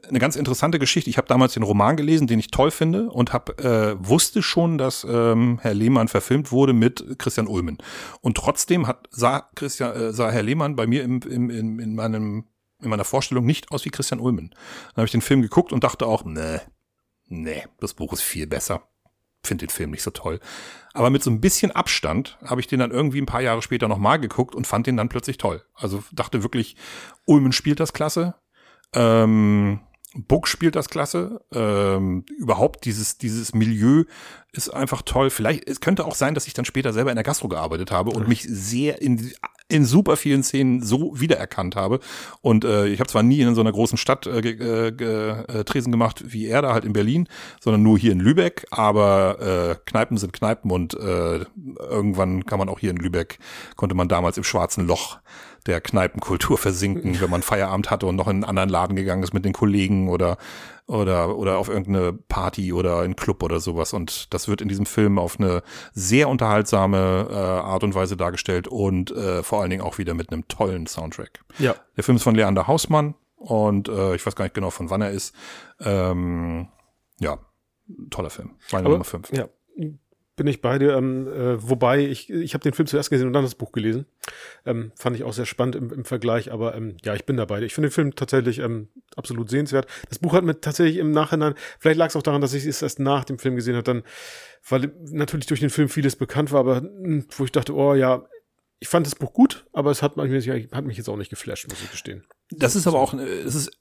Eine 0.07 0.19
ganz 0.19 0.35
interessante 0.35 0.77
Geschichte. 0.77 1.09
Ich 1.09 1.17
habe 1.17 1.27
damals 1.27 1.53
den 1.53 1.63
Roman 1.63 1.97
gelesen, 1.97 2.27
den 2.27 2.37
ich 2.37 2.51
toll 2.51 2.69
finde 2.69 3.09
und 3.09 3.33
hab, 3.33 3.59
äh, 3.59 3.95
wusste 3.97 4.43
schon, 4.43 4.77
dass 4.77 5.03
ähm, 5.09 5.57
Herr 5.59 5.73
Lehmann 5.73 6.07
verfilmt 6.07 6.51
wurde 6.51 6.73
mit 6.73 7.17
Christian 7.17 7.47
Ulmen. 7.47 7.79
Und 8.21 8.37
trotzdem 8.37 8.85
hat 8.85 9.07
sah, 9.09 9.49
Christian, 9.55 9.95
äh, 9.95 10.13
sah 10.13 10.29
Herr 10.29 10.43
Lehmann 10.43 10.75
bei 10.75 10.85
mir 10.85 11.03
im, 11.03 11.19
im, 11.23 11.49
in, 11.49 11.79
in 11.79 11.95
meinem 11.95 12.45
in 12.83 12.89
meiner 12.89 13.03
Vorstellung 13.03 13.45
nicht 13.45 13.71
aus 13.71 13.85
wie 13.85 13.91
Christian 13.91 14.19
Ulmen. 14.19 14.49
Dann 14.49 14.97
habe 14.97 15.05
ich 15.05 15.11
den 15.11 15.21
Film 15.21 15.43
geguckt 15.43 15.71
und 15.71 15.83
dachte 15.83 16.07
auch, 16.07 16.25
nee, 16.25 16.59
nee, 17.27 17.63
das 17.79 17.93
Buch 17.93 18.11
ist 18.11 18.21
viel 18.21 18.47
besser 18.47 18.90
finde 19.43 19.65
den 19.65 19.71
Film 19.71 19.91
nicht 19.91 20.03
so 20.03 20.11
toll. 20.11 20.39
Aber 20.93 21.09
mit 21.09 21.23
so 21.23 21.31
ein 21.31 21.41
bisschen 21.41 21.71
Abstand 21.71 22.37
habe 22.45 22.61
ich 22.61 22.67
den 22.67 22.79
dann 22.79 22.91
irgendwie 22.91 23.21
ein 23.21 23.25
paar 23.25 23.41
Jahre 23.41 23.61
später 23.61 23.87
nochmal 23.87 24.19
geguckt 24.19 24.55
und 24.55 24.67
fand 24.67 24.87
den 24.87 24.97
dann 24.97 25.09
plötzlich 25.09 25.37
toll. 25.37 25.63
Also 25.73 26.03
dachte 26.11 26.43
wirklich, 26.43 26.75
Ulmen 27.25 27.53
spielt 27.53 27.79
das 27.79 27.93
klasse. 27.93 28.35
Ähm, 28.93 29.79
Book 30.13 30.47
spielt 30.47 30.75
das 30.75 30.89
klasse. 30.89 31.41
Ähm, 31.53 32.25
überhaupt 32.37 32.85
dieses, 32.85 33.17
dieses 33.17 33.53
Milieu 33.53 34.03
ist 34.51 34.69
einfach 34.69 35.01
toll. 35.03 35.29
Vielleicht, 35.29 35.67
es 35.69 35.79
könnte 35.79 36.05
auch 36.05 36.15
sein, 36.15 36.33
dass 36.33 36.47
ich 36.47 36.53
dann 36.53 36.65
später 36.65 36.91
selber 36.91 37.11
in 37.11 37.15
der 37.15 37.23
Gastro 37.23 37.47
gearbeitet 37.47 37.91
habe 37.91 38.11
und 38.11 38.27
mich 38.27 38.43
sehr 38.43 39.01
in, 39.01 39.31
in 39.69 39.85
super 39.85 40.17
vielen 40.17 40.43
Szenen 40.43 40.83
so 40.83 41.19
wiedererkannt 41.19 41.77
habe. 41.77 42.01
Und 42.41 42.65
äh, 42.65 42.87
ich 42.87 42.99
habe 42.99 43.09
zwar 43.09 43.23
nie 43.23 43.39
in 43.39 43.55
so 43.55 43.61
einer 43.61 43.71
großen 43.71 43.97
Stadt 43.97 44.27
äh, 44.27 44.39
äh, 44.39 44.87
äh, 44.89 45.63
Tresen 45.63 45.91
gemacht 45.91 46.23
wie 46.27 46.47
er 46.47 46.61
da 46.61 46.73
halt 46.73 46.83
in 46.83 46.93
Berlin, 46.93 47.29
sondern 47.61 47.81
nur 47.81 47.97
hier 47.97 48.11
in 48.11 48.19
Lübeck. 48.19 48.65
Aber 48.69 49.39
äh, 49.39 49.75
Kneipen 49.85 50.17
sind 50.17 50.33
Kneipen 50.33 50.71
und 50.71 50.93
äh, 50.93 51.45
irgendwann 51.79 52.45
kann 52.45 52.59
man 52.59 52.67
auch 52.67 52.79
hier 52.79 52.91
in 52.91 52.97
Lübeck, 52.97 53.39
konnte 53.77 53.95
man 53.95 54.09
damals 54.09 54.37
im 54.37 54.43
schwarzen 54.43 54.85
Loch 54.85 55.19
der 55.67 55.81
Kneipenkultur 55.81 56.57
versinken, 56.57 57.21
wenn 57.21 57.29
man 57.29 57.41
Feierabend 57.41 57.91
hatte 57.91 58.05
und 58.07 58.15
noch 58.15 58.27
in 58.27 58.37
einen 58.37 58.43
anderen 58.43 58.69
Laden 58.69 58.95
gegangen 58.95 59.23
ist 59.23 59.33
mit 59.33 59.45
den 59.45 59.53
Kollegen 59.53 60.09
oder 60.09 60.37
oder 60.87 61.37
oder 61.37 61.57
auf 61.57 61.69
irgendeine 61.69 62.13
Party 62.13 62.73
oder 62.73 62.99
einen 62.99 63.15
Club 63.15 63.43
oder 63.43 63.59
sowas. 63.59 63.93
Und 63.93 64.33
das 64.33 64.47
wird 64.47 64.61
in 64.61 64.67
diesem 64.67 64.85
Film 64.85 65.19
auf 65.19 65.39
eine 65.39 65.63
sehr 65.93 66.29
unterhaltsame 66.29 67.27
äh, 67.29 67.35
Art 67.35 67.83
und 67.83 67.95
Weise 67.95 68.17
dargestellt 68.17 68.67
und 68.67 69.11
äh, 69.11 69.43
vor 69.43 69.61
allen 69.61 69.69
Dingen 69.69 69.83
auch 69.83 69.97
wieder 69.97 70.13
mit 70.13 70.31
einem 70.31 70.47
tollen 70.47 70.87
Soundtrack. 70.87 71.41
Ja. 71.59 71.75
Der 71.95 72.03
Film 72.03 72.17
ist 72.17 72.23
von 72.23 72.35
Leander 72.35 72.67
Hausmann 72.67 73.15
und 73.35 73.87
äh, 73.87 74.15
ich 74.15 74.25
weiß 74.25 74.35
gar 74.35 74.45
nicht 74.45 74.55
genau 74.55 74.69
von 74.69 74.89
wann 74.89 75.01
er 75.01 75.11
ist. 75.11 75.35
Ähm, 75.79 76.67
ja, 77.19 77.37
toller 78.09 78.29
Film. 78.29 78.51
Meine 78.71 78.85
Aber, 78.85 78.95
Nummer 78.95 79.05
5. 79.05 79.31
Ja, 79.31 79.47
bin 80.41 80.47
ich 80.47 80.61
bei 80.61 80.79
dir. 80.79 80.95
Ähm, 80.97 81.27
äh, 81.27 81.69
wobei, 81.69 81.99
ich, 81.99 82.31
ich 82.31 82.55
habe 82.55 82.63
den 82.63 82.73
Film 82.73 82.87
zuerst 82.87 83.11
gesehen 83.11 83.27
und 83.27 83.33
dann 83.33 83.43
das 83.43 83.53
Buch 83.53 83.71
gelesen. 83.71 84.07
Ähm, 84.65 84.91
fand 84.95 85.15
ich 85.15 85.23
auch 85.23 85.33
sehr 85.33 85.45
spannend 85.45 85.75
im, 85.75 85.93
im 85.93 86.03
Vergleich, 86.03 86.51
aber 86.51 86.73
ähm, 86.73 86.97
ja, 87.03 87.13
ich 87.13 87.25
bin 87.25 87.37
dabei. 87.37 87.61
Ich 87.61 87.75
finde 87.75 87.89
den 87.89 87.93
Film 87.93 88.15
tatsächlich 88.15 88.57
ähm, 88.57 88.87
absolut 89.15 89.51
sehenswert. 89.51 89.85
Das 90.09 90.17
Buch 90.17 90.33
hat 90.33 90.43
mir 90.43 90.59
tatsächlich 90.59 90.97
im 90.97 91.11
Nachhinein, 91.11 91.53
vielleicht 91.77 91.99
lag 91.99 92.07
es 92.07 92.15
auch 92.15 92.23
daran, 92.23 92.41
dass 92.41 92.55
ich 92.55 92.65
es 92.65 92.81
erst 92.81 92.99
nach 92.99 93.23
dem 93.23 93.37
Film 93.37 93.55
gesehen 93.55 93.75
habe, 93.75 93.83
dann, 93.83 94.01
weil 94.67 94.91
natürlich 95.11 95.45
durch 95.45 95.59
den 95.59 95.69
Film 95.69 95.89
vieles 95.89 96.15
bekannt 96.15 96.51
war, 96.51 96.61
aber 96.61 96.77
hm, 96.77 97.27
wo 97.37 97.43
ich 97.43 97.51
dachte, 97.51 97.75
oh 97.75 97.93
ja, 97.93 98.25
ich 98.79 98.87
fand 98.87 99.05
das 99.05 99.13
Buch 99.13 99.31
gut, 99.31 99.67
aber 99.73 99.91
es 99.91 100.01
hat, 100.01 100.15
hat 100.17 100.85
mich 100.85 100.97
jetzt 100.97 101.07
auch 101.07 101.17
nicht 101.17 101.29
geflasht, 101.29 101.69
muss 101.69 101.83
ich 101.83 101.91
gestehen. 101.91 102.25
Das 102.49 102.75
ist 102.75 102.87
aber 102.87 102.99
auch, 102.99 103.13
äh, 103.13 103.41
es 103.41 103.53
ist 103.53 103.71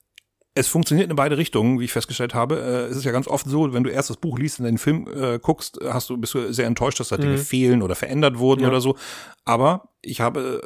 es 0.55 0.69
funktioniert 0.69 1.11
in 1.11 1.17
beide 1.17 1.39
Richtungen, 1.39 1.79
wie 1.79 1.85
ich 1.85 1.93
festgestellt 1.93 2.35
habe. 2.35 2.61
Äh, 2.61 2.91
es 2.91 2.97
ist 2.97 3.05
ja 3.05 3.13
ganz 3.13 3.29
oft 3.29 3.47
so, 3.47 3.73
wenn 3.73 3.85
du 3.85 3.91
erst 3.91 4.11
das 4.11 4.17
Buch 4.17 4.39
liest 4.39 4.59
und 4.59 4.67
den 4.67 4.79
Film 4.79 5.07
äh, 5.07 5.39
guckst, 5.39 5.79
hast 5.85 6.11
du, 6.11 6.17
bist 6.17 6.35
du 6.35 6.53
sehr 6.53 6.67
enttäuscht, 6.67 7.01
dass 7.01 7.09
da 7.09 7.17
Dinge 7.17 7.37
mhm. 7.37 7.43
fehlen 7.43 7.83
oder 7.83 7.95
verändert 7.95 8.39
wurden 8.39 8.63
ja. 8.63 8.69
oder 8.69 8.81
so. 8.81 8.97
Aber 9.45 9.91
ich 10.03 10.21
habe 10.21 10.63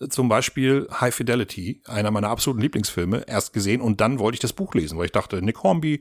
äh, 0.00 0.08
zum 0.08 0.28
Beispiel 0.28 0.88
High 1.00 1.14
Fidelity, 1.14 1.82
einer 1.86 2.10
meiner 2.10 2.30
absoluten 2.30 2.62
Lieblingsfilme, 2.62 3.24
erst 3.26 3.52
gesehen 3.52 3.80
und 3.80 4.00
dann 4.00 4.18
wollte 4.18 4.36
ich 4.36 4.40
das 4.40 4.52
Buch 4.52 4.74
lesen, 4.74 4.98
weil 4.98 5.06
ich 5.06 5.12
dachte, 5.12 5.42
Nick 5.42 5.62
Hornby, 5.62 6.00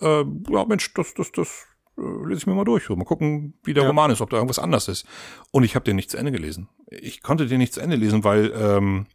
äh, 0.00 0.24
ja 0.50 0.64
Mensch, 0.66 0.92
das, 0.92 1.14
das, 1.14 1.32
das 1.32 1.66
äh, 1.96 2.26
lese 2.26 2.38
ich 2.38 2.46
mir 2.46 2.54
mal 2.54 2.64
durch. 2.64 2.88
Mal 2.90 3.04
gucken, 3.04 3.54
wie 3.64 3.72
der 3.72 3.84
ja. 3.84 3.88
Roman 3.88 4.10
ist, 4.10 4.20
ob 4.20 4.30
da 4.30 4.36
irgendwas 4.36 4.58
anders 4.58 4.88
ist. 4.88 5.06
Und 5.50 5.64
ich 5.64 5.74
habe 5.74 5.84
den 5.84 5.96
nicht 5.96 6.10
zu 6.10 6.18
Ende 6.18 6.32
gelesen. 6.32 6.68
Ich 6.90 7.22
konnte 7.22 7.46
den 7.46 7.58
nicht 7.58 7.72
zu 7.72 7.80
Ende 7.80 7.96
lesen, 7.96 8.24
weil 8.24 8.52
ähm, 8.54 9.06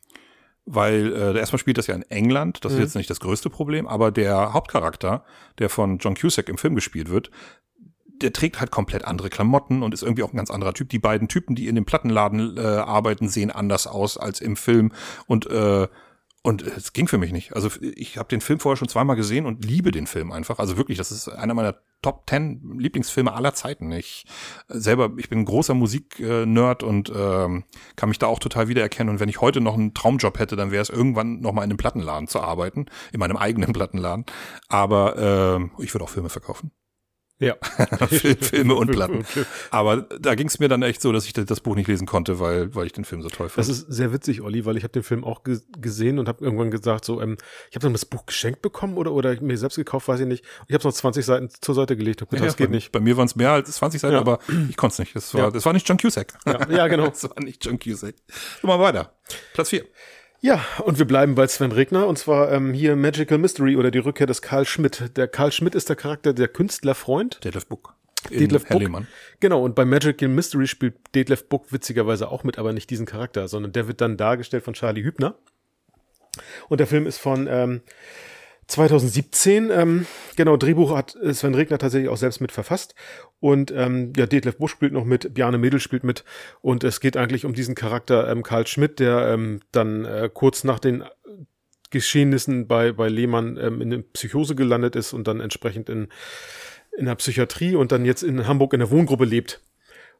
weil 0.65 1.13
äh, 1.13 1.37
erstmal 1.37 1.59
spielt 1.59 1.77
das 1.77 1.87
ja 1.87 1.95
in 1.95 2.03
England, 2.03 2.63
das 2.63 2.73
mhm. 2.73 2.79
ist 2.79 2.83
jetzt 2.83 2.95
nicht 2.95 3.09
das 3.09 3.19
größte 3.19 3.49
Problem, 3.49 3.87
aber 3.87 4.11
der 4.11 4.53
Hauptcharakter, 4.53 5.23
der 5.57 5.69
von 5.69 5.97
John 5.97 6.15
Cusack 6.15 6.49
im 6.49 6.57
Film 6.57 6.75
gespielt 6.75 7.09
wird, 7.09 7.31
der 8.21 8.33
trägt 8.33 8.59
halt 8.59 8.71
komplett 8.71 9.05
andere 9.05 9.29
Klamotten 9.29 9.81
und 9.81 9.93
ist 9.93 10.03
irgendwie 10.03 10.23
auch 10.23 10.33
ein 10.33 10.37
ganz 10.37 10.51
anderer 10.51 10.73
Typ. 10.73 10.89
Die 10.89 10.99
beiden 10.99 11.27
Typen, 11.27 11.55
die 11.55 11.67
in 11.67 11.75
dem 11.75 11.85
Plattenladen 11.85 12.57
äh, 12.57 12.61
arbeiten, 12.61 13.29
sehen 13.29 13.51
anders 13.51 13.87
aus 13.87 14.17
als 14.17 14.41
im 14.41 14.55
Film 14.57 14.91
und 15.27 15.49
äh, 15.49 15.87
und 16.41 16.61
es 16.61 16.93
ging 16.93 17.07
für 17.09 17.17
mich 17.17 17.33
nicht. 17.33 17.53
Also 17.53 17.69
ich 17.81 18.17
habe 18.17 18.29
den 18.29 18.39
Film 18.39 18.59
vorher 18.59 18.77
schon 18.77 18.87
zweimal 18.87 19.17
gesehen 19.17 19.45
und 19.45 19.65
liebe 19.65 19.91
den 19.91 20.07
Film 20.07 20.31
einfach. 20.31 20.57
Also 20.57 20.77
wirklich, 20.77 20.97
das 20.97 21.11
ist 21.11 21.27
einer 21.27 21.53
meiner 21.53 21.75
Top 22.01 22.25
Ten 22.27 22.77
Lieblingsfilme 22.77 23.33
aller 23.33 23.53
Zeiten. 23.53 23.91
Ich 23.91 24.25
selber, 24.67 25.11
ich 25.17 25.29
bin 25.29 25.45
großer 25.45 25.73
Musiknerd 25.73 26.83
und 26.83 27.11
ähm, 27.15 27.65
kann 27.95 28.09
mich 28.09 28.19
da 28.19 28.27
auch 28.27 28.39
total 28.39 28.67
wiedererkennen. 28.67 29.13
Und 29.13 29.19
wenn 29.19 29.29
ich 29.29 29.41
heute 29.41 29.61
noch 29.61 29.73
einen 29.73 29.93
Traumjob 29.93 30.39
hätte, 30.39 30.55
dann 30.55 30.71
wäre 30.71 30.81
es 30.81 30.89
irgendwann 30.89 31.41
noch 31.41 31.51
mal 31.51 31.63
in 31.63 31.69
einem 31.69 31.77
Plattenladen 31.77 32.27
zu 32.27 32.39
arbeiten, 32.39 32.85
in 33.11 33.19
meinem 33.19 33.37
eigenen 33.37 33.73
Plattenladen. 33.73 34.25
Aber 34.67 35.59
äh, 35.79 35.83
ich 35.83 35.93
würde 35.93 36.05
auch 36.05 36.09
Filme 36.09 36.29
verkaufen. 36.29 36.71
Ja. 37.39 37.55
Filme 38.41 38.75
und 38.75 38.91
Platten. 38.91 39.25
Aber 39.71 40.07
da 40.19 40.35
ging 40.35 40.47
es 40.47 40.59
mir 40.59 40.67
dann 40.67 40.81
echt 40.81 41.01
so, 41.01 41.13
dass 41.13 41.25
ich 41.25 41.31
das 41.33 41.61
Buch 41.61 41.75
nicht 41.75 41.87
lesen 41.87 42.05
konnte, 42.05 42.39
weil, 42.39 42.75
weil 42.75 42.85
ich 42.85 42.91
den 42.91 43.05
Film 43.05 43.21
so 43.21 43.29
toll 43.29 43.47
fand. 43.47 43.59
Das 43.59 43.69
ist 43.69 43.85
sehr 43.89 44.11
witzig, 44.11 44.41
Olli, 44.41 44.65
weil 44.65 44.75
ich 44.75 44.83
habe 44.83 44.91
den 44.91 45.03
Film 45.03 45.23
auch 45.23 45.43
ge 45.43 45.59
gesehen 45.79 46.19
und 46.19 46.27
habe 46.27 46.43
irgendwann 46.43 46.69
gesagt, 46.69 47.05
so, 47.05 47.21
ähm, 47.21 47.37
ich 47.69 47.75
habe 47.75 47.83
dann 47.83 47.93
das 47.93 48.05
Buch 48.05 48.25
geschenkt 48.25 48.61
bekommen 48.61 48.97
oder, 48.97 49.13
oder 49.13 49.39
mir 49.41 49.57
selbst 49.57 49.77
gekauft, 49.77 50.09
weiß 50.09 50.19
ich 50.19 50.27
nicht. 50.27 50.43
Ich 50.67 50.73
habe 50.73 50.83
noch 50.83 50.93
20 50.93 51.25
Seiten 51.25 51.49
zur 51.49 51.75
Seite 51.75 51.95
gelegt. 51.95 52.19
Gedacht, 52.19 52.33
ja, 52.33 52.45
das 52.45 52.57
geht 52.57 52.67
bei, 52.67 52.75
nicht. 52.75 52.91
Bei 52.91 52.99
mir 52.99 53.15
waren 53.15 53.27
es 53.27 53.37
mehr 53.37 53.51
als 53.51 53.71
20 53.71 54.01
Seiten, 54.01 54.15
ja. 54.15 54.19
aber 54.19 54.39
ich 54.69 54.75
konnte 54.75 54.93
es 54.93 54.99
nicht. 54.99 55.15
Das 55.15 55.33
war, 55.33 55.41
ja. 55.41 55.51
das 55.51 55.65
war 55.65 55.71
nicht 55.71 55.87
John 55.87 55.97
Cusack. 55.97 56.33
Ja, 56.45 56.69
ja 56.69 56.87
genau. 56.87 57.07
das 57.07 57.23
war 57.23 57.41
nicht 57.41 57.63
John 57.63 57.79
Cusack. 57.79 58.15
So, 58.61 58.67
mal 58.67 58.79
weiter. 58.79 59.13
Platz 59.53 59.69
4. 59.69 59.85
Ja, 60.41 60.63
und 60.85 60.97
wir 60.99 61.05
bleiben 61.05 61.35
bei 61.35 61.45
Sven 61.47 61.73
Regner 61.73 62.07
und 62.07 62.17
zwar 62.17 62.51
ähm, 62.51 62.73
hier 62.73 62.95
Magical 62.95 63.37
Mystery 63.37 63.75
oder 63.75 63.91
die 63.91 63.99
Rückkehr 63.99 64.27
des 64.27 64.41
Karl 64.41 64.65
Schmidt. 64.65 65.17
Der 65.17 65.27
Karl 65.27 65.51
Schmidt 65.51 65.75
ist 65.75 65.89
der 65.89 65.97
Charakter 65.97 66.33
der 66.33 66.47
Künstlerfreund. 66.47 67.43
Detlef 67.43 67.65
Book. 67.65 67.95
Detlef 68.29 68.65
Book. 68.65 68.79
Lehmann. 68.79 69.07
Genau, 69.41 69.61
und 69.63 69.75
bei 69.75 69.83
Magical 69.83 70.29
Mystery 70.29 70.67
spielt 70.67 70.95
Detlef 71.13 71.49
Book 71.49 71.73
witzigerweise 71.73 72.29
auch 72.29 72.45
mit, 72.45 72.57
aber 72.57 72.71
nicht 72.71 72.89
diesen 72.89 73.05
Charakter, 73.05 73.49
sondern 73.49 73.73
der 73.73 73.87
wird 73.87 73.99
dann 73.99 74.15
dargestellt 74.15 74.63
von 74.63 74.73
Charlie 74.73 75.03
Hübner. 75.03 75.35
Und 76.69 76.79
der 76.79 76.87
Film 76.87 77.05
ist 77.05 77.17
von 77.17 77.47
ähm, 77.49 77.81
2017. 78.69 79.71
Ähm, 79.71 80.05
genau, 80.35 80.55
Drehbuch 80.55 80.95
hat 80.95 81.17
Sven 81.31 81.55
Regner 81.55 81.79
tatsächlich 81.79 82.09
auch 82.09 82.17
selbst 82.17 82.39
mit 82.39 82.51
verfasst. 82.51 82.93
Und 83.39 83.71
ähm, 83.71 84.13
ja, 84.15 84.27
Detlef 84.27 84.57
Busch 84.57 84.71
spielt 84.71 84.93
noch 84.93 85.05
mit, 85.05 85.33
Bjarne 85.33 85.57
Mädel 85.57 85.79
spielt 85.79 86.03
mit. 86.03 86.23
Und 86.61 86.83
es 86.83 86.99
geht 86.99 87.17
eigentlich 87.17 87.45
um 87.45 87.53
diesen 87.53 87.73
Charakter 87.73 88.29
ähm, 88.29 88.43
Karl 88.43 88.67
Schmidt, 88.67 88.99
der 88.99 89.27
ähm, 89.33 89.61
dann 89.71 90.05
äh, 90.05 90.29
kurz 90.31 90.63
nach 90.63 90.77
den 90.77 91.03
Geschehnissen 91.89 92.67
bei, 92.67 92.91
bei 92.91 93.09
Lehmann 93.09 93.57
ähm, 93.57 93.81
in 93.81 93.89
der 93.89 94.03
Psychose 94.13 94.53
gelandet 94.53 94.95
ist 94.95 95.13
und 95.13 95.27
dann 95.27 95.39
entsprechend 95.39 95.89
in, 95.89 96.07
in 96.95 97.05
der 97.05 97.15
Psychiatrie 97.15 97.75
und 97.75 97.91
dann 97.91 98.05
jetzt 98.05 98.21
in 98.21 98.47
Hamburg 98.47 98.73
in 98.73 98.79
der 98.81 98.91
Wohngruppe 98.91 99.25
lebt. 99.25 99.61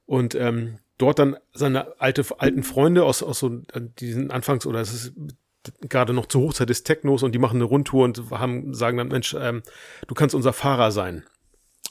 Und 0.07 0.33
ähm, 0.33 0.79
dort 0.97 1.19
dann 1.19 1.37
seine 1.53 2.01
alte, 2.01 2.25
alten 2.39 2.63
Freunde 2.63 3.03
aus, 3.03 3.21
aus 3.21 3.37
so 3.37 3.61
äh, 3.73 3.81
diesen 3.99 4.31
Anfangs- 4.31 4.65
oder 4.65 4.81
es 4.81 4.91
ist 4.91 5.13
gerade 5.81 6.13
noch 6.13 6.25
zur 6.25 6.41
Hochzeit 6.41 6.69
des 6.69 6.83
Technos 6.83 7.23
und 7.23 7.33
die 7.33 7.39
machen 7.39 7.57
eine 7.57 7.65
Rundtour 7.65 8.05
und 8.05 8.31
haben, 8.31 8.73
sagen 8.73 8.97
dann, 8.97 9.09
Mensch, 9.09 9.35
ähm, 9.37 9.63
du 10.07 10.15
kannst 10.15 10.35
unser 10.35 10.53
Fahrer 10.53 10.91
sein. 10.91 11.25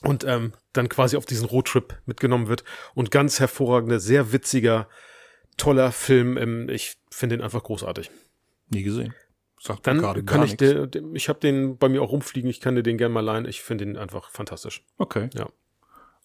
Und 0.02 0.22
ähm, 0.24 0.52
dann 0.72 0.88
quasi 0.88 1.16
auf 1.16 1.26
diesen 1.26 1.46
Roadtrip 1.46 1.96
mitgenommen 2.06 2.46
wird. 2.46 2.62
Und 2.94 3.10
ganz 3.10 3.40
hervorragender, 3.40 3.98
sehr 3.98 4.32
witziger, 4.32 4.88
toller 5.56 5.90
Film. 5.90 6.36
Ähm, 6.36 6.68
ich 6.68 6.98
finde 7.10 7.34
ihn 7.34 7.42
einfach 7.42 7.64
großartig. 7.64 8.10
Nie 8.70 8.84
gesehen. 8.84 9.14
Sagt 9.60 9.88
dann 9.88 10.24
kann 10.24 10.44
ich, 10.44 10.56
de, 10.56 10.88
ich 11.14 11.28
habe 11.28 11.40
den 11.40 11.78
bei 11.78 11.88
mir 11.88 12.00
auch 12.00 12.12
rumfliegen, 12.12 12.48
ich 12.48 12.60
kann 12.60 12.76
dir 12.76 12.84
den 12.84 12.96
gerne 12.96 13.12
mal 13.12 13.24
leihen. 13.24 13.44
Ich 13.44 13.60
finde 13.60 13.84
ihn 13.84 13.96
einfach 13.96 14.30
fantastisch. 14.30 14.84
Okay. 14.98 15.30
Ja. 15.34 15.48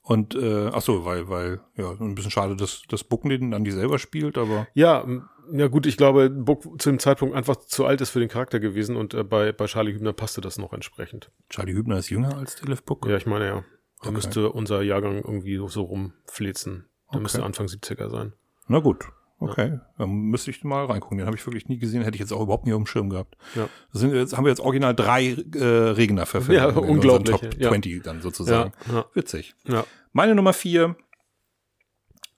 Und 0.06 0.36
äh, 0.36 0.68
ach 0.74 0.82
so, 0.82 1.06
weil, 1.06 1.30
weil, 1.30 1.62
ja, 1.78 1.90
ein 1.92 2.14
bisschen 2.14 2.30
schade, 2.32 2.56
dass 2.58 2.84
das 2.90 3.04
Bucken 3.06 3.30
den 3.30 3.52
dann 3.52 3.64
die 3.64 3.72
selber 3.72 3.98
spielt, 4.00 4.38
aber. 4.38 4.68
Ja, 4.74 5.06
ja 5.52 5.68
gut, 5.68 5.86
ich 5.86 5.96
glaube, 5.96 6.30
Book 6.30 6.64
zu 6.82 6.90
dem 6.90 7.00
Zeitpunkt 7.00 7.36
einfach 7.36 7.56
zu 7.56 7.86
alt 7.86 8.02
ist 8.02 8.10
für 8.10 8.20
den 8.20 8.28
Charakter 8.30 8.60
gewesen 8.60 8.98
und 8.98 9.14
äh, 9.14 9.24
bei, 9.24 9.54
bei 9.54 9.66
Charlie 9.66 9.94
Hübner 9.94 10.12
passte 10.14 10.42
das 10.42 10.58
noch 10.58 10.74
entsprechend. 10.74 11.32
Charlie 11.50 11.74
Hübner 11.74 11.98
ist 12.00 12.10
jünger 12.10 12.36
als 12.38 12.56
Dilef 12.58 12.84
Book. 12.84 13.08
Ja, 13.08 13.16
ich 13.16 13.26
meine 13.26 13.46
ja. 13.46 13.56
Da 13.56 13.64
Okay. 14.10 14.12
müsste 14.12 14.52
unser 14.52 14.82
Jahrgang 14.82 15.16
irgendwie 15.24 15.56
so, 15.70 15.84
rumflitzen. 15.84 16.86
Der 17.10 17.16
Okay. 17.16 17.20
müsste 17.22 17.44
Anfang 17.44 17.68
70er 17.68 18.10
sein. 18.10 18.34
Na 18.68 18.80
gut. 18.80 19.06
Okay, 19.44 19.80
dann 19.98 20.10
müsste 20.10 20.52
ich 20.52 20.64
mal 20.64 20.86
reingucken. 20.86 21.18
Den 21.18 21.28
habe 21.28 21.36
ich 21.36 21.46
wirklich 21.46 21.68
nie 21.68 21.78
gesehen, 21.78 22.02
hätte 22.04 22.16
ich 22.16 22.22
jetzt 22.22 22.32
auch 22.32 22.42
überhaupt 22.42 22.66
nie 22.66 22.74
auf 22.74 22.82
dem 22.82 22.86
Schirm 22.86 23.10
gehabt. 23.10 23.36
Ja. 23.56 23.68
Das 23.92 24.02
sind 24.02 24.14
jetzt, 24.14 24.38
haben 24.38 24.46
wir 24.46 24.50
jetzt 24.50 24.62
original 24.62 24.96
drei 24.96 25.36
äh, 25.56 25.64
Regner 25.64 26.26
verfilmt. 26.26 26.60
Ja, 26.60 26.68
unglaublich, 26.68 27.36
Top 27.36 27.60
ja. 27.60 27.70
20 27.70 28.04
dann 28.04 28.22
sozusagen. 28.22 28.72
Ja, 28.88 28.94
ja, 28.94 29.06
Witzig. 29.14 29.56
ja. 29.68 29.86
Meine 30.14 30.36
Nummer 30.36 30.54
vier, 30.54 30.96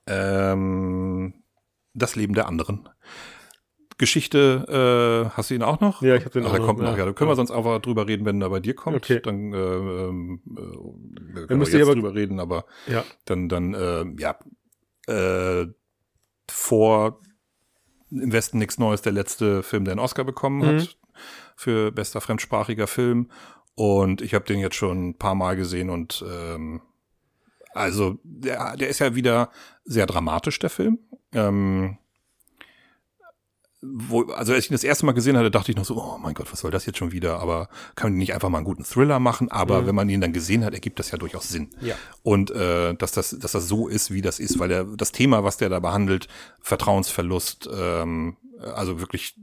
ähm, 0.07 1.33
das 1.93 2.15
Leben 2.15 2.33
der 2.33 2.47
anderen. 2.47 2.89
Geschichte, 3.97 5.29
äh, 5.29 5.35
hast 5.37 5.49
du 5.49 5.55
ihn 5.55 5.63
auch 5.63 5.79
noch? 5.79 6.01
Ja, 6.01 6.15
ich 6.15 6.25
hab 6.25 6.33
den 6.33 6.43
Ach, 6.43 6.47
auch 6.47 6.51
der 6.51 6.59
noch, 6.59 6.67
kommt 6.67 6.79
noch. 6.79 6.91
ja. 6.91 6.97
Ja, 6.97 7.05
da 7.05 7.13
können 7.13 7.29
wir 7.29 7.35
sonst 7.35 7.51
einfach 7.51 7.79
drüber 7.79 8.07
reden, 8.07 8.25
wenn 8.25 8.41
er 8.41 8.49
bei 8.49 8.59
dir 8.59 8.75
kommt. 8.75 8.97
Okay. 8.97 9.21
Dann 9.21 9.53
äh, 9.53 9.57
ähm, 9.57 10.41
äh, 10.45 11.33
wir 11.35 11.47
können 11.47 11.61
wir 11.61 11.67
jetzt 11.67 11.87
drüber 11.87 12.13
reden, 12.13 12.41
aber 12.41 12.65
ja. 12.87 13.05
dann, 13.23 13.47
dann, 13.47 13.73
äh, 13.73 14.05
ja, 14.19 14.37
äh, 15.07 15.67
vor 16.51 17.19
im 18.11 18.31
Westen 18.31 18.59
nichts 18.59 18.77
Neues, 18.77 19.01
der 19.01 19.11
letzte 19.11 19.63
Film, 19.63 19.85
der 19.85 19.93
einen 19.93 19.99
Oscar 19.99 20.23
bekommen 20.23 20.59
Mhm. 20.61 20.79
hat 20.79 20.97
für 21.55 21.91
bester 21.91 22.21
fremdsprachiger 22.21 22.87
Film. 22.87 23.29
Und 23.75 24.21
ich 24.21 24.33
habe 24.33 24.45
den 24.45 24.59
jetzt 24.59 24.75
schon 24.75 25.09
ein 25.09 25.17
paar 25.17 25.35
Mal 25.35 25.55
gesehen 25.55 25.89
und 25.89 26.23
ähm, 26.27 26.81
also 27.73 28.19
der, 28.23 28.77
der 28.77 28.87
ist 28.87 28.99
ja 28.99 29.15
wieder 29.15 29.49
sehr 29.83 30.05
dramatisch, 30.05 30.59
der 30.59 30.69
Film. 30.69 30.99
Ähm, 31.33 31.97
wo, 33.93 34.23
also 34.31 34.53
als 34.53 34.65
ich 34.65 34.71
ihn 34.71 34.73
das 34.73 34.83
erste 34.83 35.05
Mal 35.05 35.11
gesehen 35.13 35.37
hatte, 35.37 35.51
dachte 35.51 35.71
ich 35.71 35.77
noch 35.77 35.85
so, 35.85 35.95
oh 36.01 36.17
mein 36.17 36.33
Gott, 36.33 36.51
was 36.51 36.59
soll 36.61 36.71
das 36.71 36.85
jetzt 36.85 36.97
schon 36.97 37.11
wieder? 37.11 37.39
Aber 37.39 37.69
kann 37.95 38.11
man 38.11 38.17
nicht 38.17 38.33
einfach 38.33 38.49
mal 38.49 38.57
einen 38.59 38.65
guten 38.65 38.83
Thriller 38.83 39.19
machen? 39.19 39.51
Aber 39.51 39.81
Mhm. 39.81 39.87
wenn 39.87 39.95
man 39.95 40.09
ihn 40.09 40.21
dann 40.21 40.33
gesehen 40.33 40.63
hat, 40.65 40.73
ergibt 40.73 40.99
das 40.99 41.11
ja 41.11 41.17
durchaus 41.17 41.49
Sinn. 41.49 41.69
Ja. 41.81 41.95
Und 42.23 42.51
äh, 42.51 42.93
dass 42.95 43.11
das, 43.11 43.37
dass 43.39 43.51
das 43.53 43.67
so 43.67 43.87
ist, 43.87 44.11
wie 44.11 44.21
das 44.21 44.39
ist, 44.39 44.59
weil 44.59 44.69
der, 44.69 44.83
das 44.83 45.11
Thema, 45.11 45.43
was 45.43 45.57
der 45.57 45.69
da 45.69 45.79
behandelt, 45.79 46.27
Vertrauensverlust, 46.61 47.69
ähm, 47.73 48.37
also 48.75 48.99
wirklich, 48.99 49.35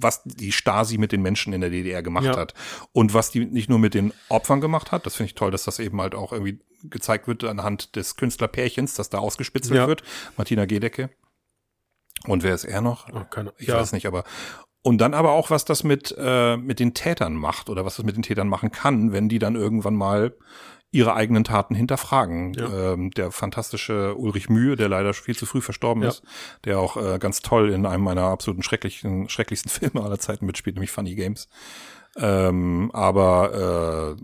was 0.00 0.22
die 0.24 0.52
Stasi 0.52 0.98
mit 0.98 1.12
den 1.12 1.22
Menschen 1.22 1.52
in 1.52 1.60
der 1.60 1.70
DDR 1.70 2.02
gemacht 2.02 2.24
Ja. 2.26 2.36
hat 2.36 2.54
und 2.92 3.14
was 3.14 3.30
die 3.30 3.44
nicht 3.46 3.68
nur 3.68 3.78
mit 3.78 3.94
den 3.94 4.12
Opfern 4.28 4.60
gemacht 4.60 4.92
hat. 4.92 5.06
Das 5.06 5.16
finde 5.16 5.28
ich 5.28 5.34
toll, 5.34 5.50
dass 5.50 5.64
das 5.64 5.78
eben 5.78 6.00
halt 6.00 6.14
auch 6.14 6.32
irgendwie 6.32 6.58
gezeigt 6.84 7.26
wird 7.26 7.42
anhand 7.44 7.96
des 7.96 8.16
Künstlerpärchens, 8.16 8.94
das 8.94 9.10
da 9.10 9.18
ausgespitzelt 9.18 9.76
Ja. 9.76 9.88
wird. 9.88 10.02
Martina 10.36 10.64
Gedecke. 10.64 11.10
Und 12.26 12.42
wer 12.42 12.54
ist 12.54 12.64
er 12.64 12.80
noch? 12.80 13.08
Oh, 13.12 13.24
keine, 13.30 13.52
Ich 13.58 13.68
ja. 13.68 13.76
weiß 13.76 13.92
nicht, 13.92 14.06
aber 14.06 14.24
und 14.82 14.98
dann 14.98 15.12
aber 15.12 15.32
auch, 15.32 15.50
was 15.50 15.64
das 15.64 15.84
mit, 15.84 16.14
äh, 16.16 16.56
mit 16.56 16.78
den 16.80 16.94
Tätern 16.94 17.34
macht 17.34 17.68
oder 17.68 17.84
was 17.84 17.96
das 17.96 18.06
mit 18.06 18.16
den 18.16 18.22
Tätern 18.22 18.48
machen 18.48 18.70
kann, 18.70 19.12
wenn 19.12 19.28
die 19.28 19.38
dann 19.38 19.54
irgendwann 19.56 19.94
mal 19.94 20.34
ihre 20.90 21.14
eigenen 21.14 21.44
Taten 21.44 21.74
hinterfragen. 21.74 22.54
Ja. 22.54 22.92
Ähm, 22.92 23.10
der 23.10 23.30
fantastische 23.30 24.14
Ulrich 24.14 24.48
Mühe, 24.48 24.76
der 24.76 24.88
leider 24.88 25.12
viel 25.12 25.36
zu 25.36 25.44
früh 25.44 25.60
verstorben 25.60 26.02
Ja. 26.02 26.08
ist, 26.08 26.22
der 26.64 26.78
auch 26.78 26.96
äh, 26.96 27.18
ganz 27.18 27.42
toll 27.42 27.70
in 27.70 27.84
einem 27.84 28.04
meiner 28.04 28.22
absoluten 28.22 28.62
schrecklichen, 28.62 29.28
schrecklichsten 29.28 29.70
Filme 29.92 30.02
aller 30.02 30.18
Zeiten 30.18 30.46
mitspielt, 30.46 30.76
nämlich 30.76 30.90
Funny 30.90 31.14
Games. 31.14 31.48
Ähm, 32.16 32.90
aber 32.94 34.16
äh, 34.16 34.22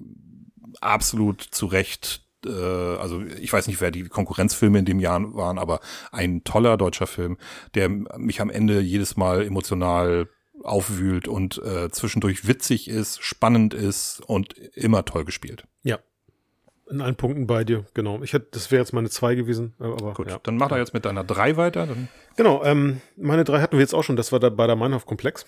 absolut 0.81 1.43
zu 1.43 1.67
Recht 1.67 2.24
äh, 2.47 2.97
also 2.97 3.23
ich 3.23 3.53
weiß 3.53 3.67
nicht, 3.67 3.81
wer 3.81 3.91
die 3.91 4.05
Konkurrenzfilme 4.05 4.79
in 4.79 4.85
dem 4.85 5.01
Jahr 5.01 5.35
waren, 5.35 5.59
aber 5.59 5.81
ein 6.13 6.45
toller 6.45 6.77
deutscher 6.77 7.07
Film, 7.07 7.37
der 7.75 7.89
mich 7.89 8.41
am 8.41 8.51
Ende 8.51 8.81
jedes 8.81 9.17
Mal 9.17 9.45
emotional 9.45 10.29
aufwühlt 10.63 11.29
und 11.29 11.61
äh, 11.63 11.91
zwischendurch 11.91 12.47
witzig 12.47 12.89
ist, 12.89 13.23
spannend 13.23 13.75
ist 13.75 14.23
und 14.27 14.55
immer 14.75 15.05
toll 15.05 15.25
gespielt. 15.25 15.65
ja. 15.83 15.99
In 16.91 17.01
allen 17.01 17.17
Punkten 17.17 17.47
bei 17.47 17.65
dir, 17.65 17.87
genau. 17.95 18.23
Ich 18.23 18.35
hätte, 18.35 18.49
das 18.51 18.71
wäre 18.71 18.83
jetzt 18.83 18.93
meine 18.93 19.09
zwei 19.09 19.35
gewesen, 19.35 19.73
aber 19.79 20.13
Gut, 20.13 20.29
ja. 20.29 20.39
dann 20.43 20.59
mach 20.59 20.71
er 20.71 20.77
jetzt 20.77 20.93
mit 20.93 21.07
deiner 21.07 21.25
drei 21.25 21.57
weiter. 21.57 21.87
Dann, 21.87 22.09
Genau, 22.37 22.63
ähm, 22.63 23.01
meine 23.17 23.45
drei 23.45 23.63
hatten 23.63 23.73
wir 23.77 23.81
jetzt 23.81 23.95
auch 23.95 24.03
schon. 24.03 24.17
Das 24.17 24.33
war 24.33 24.39
da 24.39 24.51
bei 24.51 24.67
der 24.67 24.77
Meinhof-Komplex. 24.77 25.47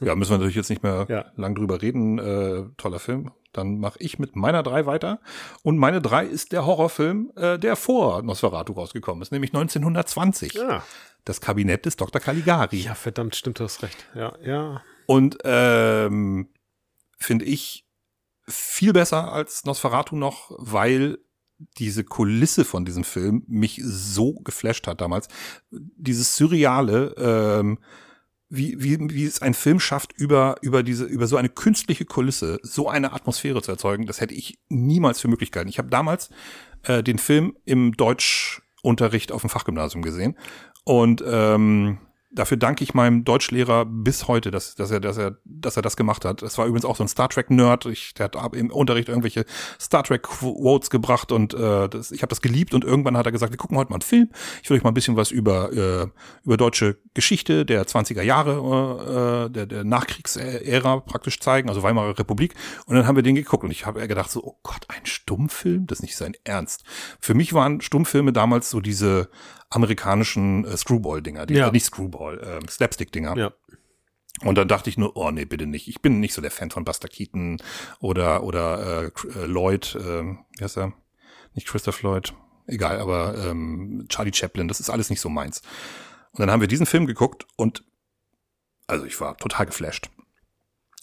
Ja, 0.00 0.14
müssen 0.14 0.30
wir 0.30 0.38
natürlich 0.38 0.56
jetzt 0.56 0.70
nicht 0.70 0.82
mehr 0.82 1.06
Ja. 1.08 1.26
lang 1.36 1.54
drüber 1.54 1.82
reden. 1.82 2.18
Äh, 2.18 2.64
toller 2.76 2.98
Film. 2.98 3.30
Dann 3.52 3.78
mache 3.78 3.98
ich 4.00 4.18
mit 4.18 4.36
meiner 4.36 4.62
drei 4.62 4.86
weiter. 4.86 5.20
Und 5.62 5.76
meine 5.78 6.00
drei 6.00 6.24
ist 6.24 6.52
der 6.52 6.66
Horrorfilm, 6.66 7.32
äh, 7.36 7.58
der 7.58 7.76
vor 7.76 8.22
Nosferatu 8.22 8.72
rausgekommen 8.74 9.22
ist, 9.22 9.32
nämlich 9.32 9.52
1920. 9.52 10.54
Ja. 10.54 10.82
Das 11.24 11.40
Kabinett 11.40 11.84
des 11.86 11.96
Dr. 11.96 12.20
Caligari. 12.20 12.78
Ja, 12.78 12.94
verdammt, 12.94 13.34
stimmt, 13.36 13.58
du 13.58 13.64
hast 13.64 13.82
recht. 13.82 14.06
Ja, 14.14 14.32
ja. 14.42 14.82
Und 15.06 15.38
ähm, 15.44 16.48
finde 17.18 17.44
ich 17.44 17.86
viel 18.46 18.92
besser 18.92 19.32
als 19.32 19.64
Nosferatu 19.64 20.16
noch, 20.16 20.50
weil 20.58 21.18
diese 21.78 22.04
Kulisse 22.04 22.64
von 22.64 22.84
diesem 22.86 23.04
Film 23.04 23.44
mich 23.46 23.80
so 23.84 24.34
geflasht 24.40 24.86
hat 24.86 25.00
damals. 25.02 25.28
Dieses 25.70 26.36
Surreale, 26.36 27.14
ähm, 27.18 27.78
wie, 28.50 28.82
wie, 28.82 28.98
wie 29.10 29.24
es 29.24 29.40
ein 29.40 29.54
Film 29.54 29.78
schafft, 29.78 30.12
über, 30.12 30.56
über 30.60 30.82
diese, 30.82 31.04
über 31.04 31.28
so 31.28 31.36
eine 31.36 31.48
künstliche 31.48 32.04
Kulisse, 32.04 32.58
so 32.62 32.88
eine 32.88 33.12
Atmosphäre 33.12 33.62
zu 33.62 33.70
erzeugen, 33.70 34.06
das 34.06 34.20
hätte 34.20 34.34
ich 34.34 34.58
niemals 34.68 35.20
für 35.20 35.28
möglich 35.28 35.52
gehalten. 35.52 35.70
Ich 35.70 35.78
habe 35.78 35.88
damals 35.88 36.30
äh, 36.82 37.02
den 37.02 37.18
Film 37.18 37.56
im 37.64 37.92
Deutschunterricht 37.92 39.30
auf 39.30 39.42
dem 39.42 39.50
Fachgymnasium 39.50 40.02
gesehen 40.02 40.36
und 40.84 41.22
ähm, 41.24 41.98
dafür 42.30 42.56
danke 42.56 42.84
ich 42.84 42.94
meinem 42.94 43.24
Deutschlehrer 43.24 43.84
bis 43.84 44.28
heute, 44.28 44.50
dass, 44.50 44.74
dass 44.74 44.90
er, 44.90 45.00
dass 45.00 45.18
er, 45.18 45.38
dass 45.44 45.76
er 45.76 45.82
das 45.82 45.96
gemacht 45.96 46.24
hat. 46.24 46.42
Das 46.42 46.58
war 46.58 46.66
übrigens 46.66 46.84
auch 46.84 46.96
so 46.96 47.04
ein 47.04 47.08
Star 47.08 47.28
Trek 47.28 47.50
Nerd. 47.50 47.86
Ich, 47.86 48.14
der 48.14 48.30
hat 48.32 48.54
im 48.54 48.70
Unterricht 48.70 49.08
irgendwelche 49.08 49.44
Star 49.80 50.04
Trek 50.04 50.22
Quotes 50.22 50.90
gebracht 50.90 51.32
und 51.32 51.54
äh, 51.54 51.88
das, 51.88 52.12
ich 52.12 52.22
habe 52.22 52.30
das 52.30 52.40
geliebt. 52.40 52.74
Und 52.74 52.84
irgendwann 52.84 53.16
hat 53.16 53.26
er 53.26 53.32
gesagt, 53.32 53.52
wir 53.52 53.58
gucken 53.58 53.76
heute 53.76 53.90
mal 53.90 53.96
einen 53.96 54.02
Film. 54.02 54.30
Ich 54.62 54.70
will 54.70 54.76
euch 54.76 54.84
mal 54.84 54.90
ein 54.90 54.94
bisschen 54.94 55.16
was 55.16 55.30
über 55.30 55.72
äh, 55.72 56.06
über 56.44 56.56
deutsche 56.56 56.98
Geschichte 57.14 57.66
der 57.66 57.84
20er 57.86 58.22
Jahre, 58.22 59.46
äh, 59.46 59.50
der, 59.50 59.66
der 59.66 59.84
Nachkriegsära 59.84 61.00
praktisch 61.00 61.40
zeigen, 61.40 61.68
also 61.68 61.82
Weimarer 61.82 62.18
Republik. 62.18 62.54
Und 62.86 62.96
dann 62.96 63.06
haben 63.06 63.16
wir 63.16 63.22
den 63.22 63.34
geguckt 63.34 63.64
und 63.64 63.70
ich 63.70 63.86
habe 63.86 64.06
gedacht 64.06 64.30
so, 64.30 64.42
oh 64.44 64.58
Gott, 64.62 64.86
ein 64.88 65.04
Stummfilm, 65.04 65.86
das 65.86 65.98
ist 65.98 66.02
nicht 66.02 66.16
sein 66.16 66.34
Ernst. 66.44 66.84
Für 67.18 67.34
mich 67.34 67.52
waren 67.52 67.80
Stummfilme 67.80 68.32
damals 68.32 68.70
so 68.70 68.80
diese 68.80 69.30
amerikanischen 69.70 70.64
äh, 70.64 70.76
Screwball-Dinger, 70.76 71.46
die, 71.46 71.54
Ja. 71.54 71.68
äh, 71.68 71.72
nicht 71.72 71.84
Screwball, 71.86 72.38
äh, 72.40 72.68
Slapstick-Dinger. 72.68 73.36
Ja. 73.36 73.52
Und 74.42 74.56
dann 74.56 74.68
dachte 74.68 74.88
ich 74.90 74.96
nur, 74.98 75.16
oh 75.16 75.30
nee, 75.30 75.44
bitte 75.44 75.66
nicht. 75.66 75.88
Ich 75.88 76.00
bin 76.00 76.20
nicht 76.20 76.34
so 76.34 76.40
der 76.42 76.50
Fan 76.50 76.70
von 76.70 76.84
Buster 76.84 77.08
Keaton 77.08 77.60
oder 78.00 78.42
oder 78.44 79.04
äh, 79.04 79.28
äh, 79.38 79.46
Lloyd, 79.46 79.94
äh, 79.96 80.22
wie 80.58 80.62
heißt 80.64 80.78
er? 80.78 80.92
Nicht 81.54 81.66
Christopher 81.66 82.02
Lloyd, 82.08 82.32
egal, 82.66 83.00
aber 83.00 83.36
ähm, 83.38 84.06
Charlie 84.08 84.32
Chaplin, 84.32 84.68
das 84.68 84.80
ist 84.80 84.88
alles 84.90 85.10
nicht 85.10 85.20
so 85.20 85.28
meins. 85.28 85.62
Und 86.32 86.40
dann 86.40 86.50
haben 86.50 86.60
wir 86.60 86.68
diesen 86.68 86.86
Film 86.86 87.06
geguckt 87.06 87.46
und 87.56 87.84
also 88.86 89.04
ich 89.04 89.20
war 89.20 89.36
total 89.36 89.66
geflasht. 89.66 90.10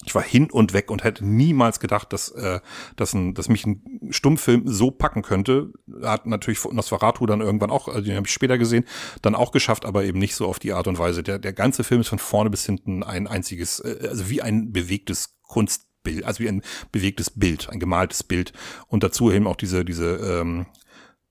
Ich 0.04 0.14
war 0.14 0.22
hin 0.22 0.48
und 0.50 0.72
weg 0.72 0.90
und 0.90 1.02
hätte 1.02 1.26
niemals 1.26 1.80
gedacht, 1.80 2.12
dass, 2.12 2.30
äh, 2.30 2.60
dass, 2.94 3.14
ein, 3.14 3.34
dass 3.34 3.48
mich 3.48 3.66
ein 3.66 4.08
Stummfilm 4.10 4.62
so 4.66 4.92
packen 4.92 5.22
könnte. 5.22 5.72
Hat 6.02 6.26
natürlich 6.26 6.64
Nosferatu 6.64 7.26
dann 7.26 7.40
irgendwann 7.40 7.70
auch, 7.70 7.88
also 7.88 8.02
den 8.02 8.16
habe 8.16 8.26
ich 8.26 8.32
später 8.32 8.58
gesehen, 8.58 8.84
dann 9.22 9.34
auch 9.34 9.50
geschafft, 9.50 9.84
aber 9.84 10.04
eben 10.04 10.20
nicht 10.20 10.36
so 10.36 10.46
auf 10.46 10.60
die 10.60 10.72
Art 10.72 10.86
und 10.86 10.98
Weise. 10.98 11.24
Der, 11.24 11.40
der 11.40 11.52
ganze 11.52 11.82
Film 11.82 12.00
ist 12.00 12.08
von 12.08 12.20
vorne 12.20 12.48
bis 12.48 12.64
hinten 12.64 13.02
ein 13.02 13.26
einziges, 13.26 13.80
äh, 13.80 14.06
also 14.08 14.30
wie 14.30 14.40
ein 14.40 14.72
bewegtes 14.72 15.40
Kunstbild, 15.42 16.24
also 16.24 16.44
wie 16.44 16.48
ein 16.48 16.62
bewegtes 16.92 17.30
Bild, 17.30 17.68
ein 17.68 17.80
gemaltes 17.80 18.22
Bild. 18.22 18.52
Und 18.86 19.02
dazu 19.02 19.32
eben 19.32 19.48
auch 19.48 19.56
diese, 19.56 19.84
diese, 19.84 20.16
ähm, 20.16 20.66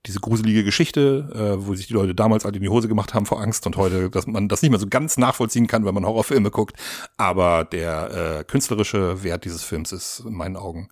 diese 0.06 0.20
gruselige 0.20 0.64
Geschichte, 0.64 1.28
äh, 1.34 1.66
wo 1.66 1.74
sich 1.74 1.86
die 1.88 1.92
Leute 1.92 2.14
damals 2.14 2.44
halt 2.44 2.56
in 2.56 2.62
die 2.62 2.68
Hose 2.68 2.88
gemacht 2.88 3.14
haben 3.14 3.26
vor 3.26 3.40
Angst 3.40 3.66
und 3.66 3.76
heute, 3.76 4.10
dass 4.10 4.26
man 4.26 4.48
das 4.48 4.62
nicht 4.62 4.70
mehr 4.70 4.80
so 4.80 4.86
ganz 4.88 5.18
nachvollziehen 5.18 5.66
kann, 5.66 5.84
wenn 5.84 5.94
man 5.94 6.06
Horrorfilme 6.06 6.50
guckt. 6.50 6.76
Aber 7.16 7.64
der 7.64 8.38
äh, 8.40 8.44
künstlerische 8.44 9.22
Wert 9.24 9.44
dieses 9.44 9.64
Films 9.64 9.92
ist 9.92 10.20
in 10.20 10.34
meinen 10.34 10.56
Augen 10.56 10.88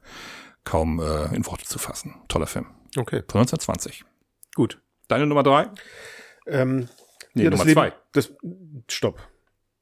kaum 0.65 0.99
äh, 1.01 1.35
in 1.35 1.47
Worte 1.47 1.65
zu 1.65 1.79
fassen. 1.79 2.15
Toller 2.29 2.47
Film. 2.49 2.67
Okay, 2.97 3.23
Von 3.31 3.41
1920. 3.41 4.05
gut. 4.55 4.81
Deine 5.09 5.27
Nummer 5.27 5.43
drei? 5.45 5.69
Ähm, 6.47 6.89
Nee, 7.35 7.45
ja, 7.45 7.51
Nummer 7.51 7.65
Leben, 7.67 7.75
zwei. 7.79 7.93
Das, 8.13 8.33
stopp. 8.89 9.21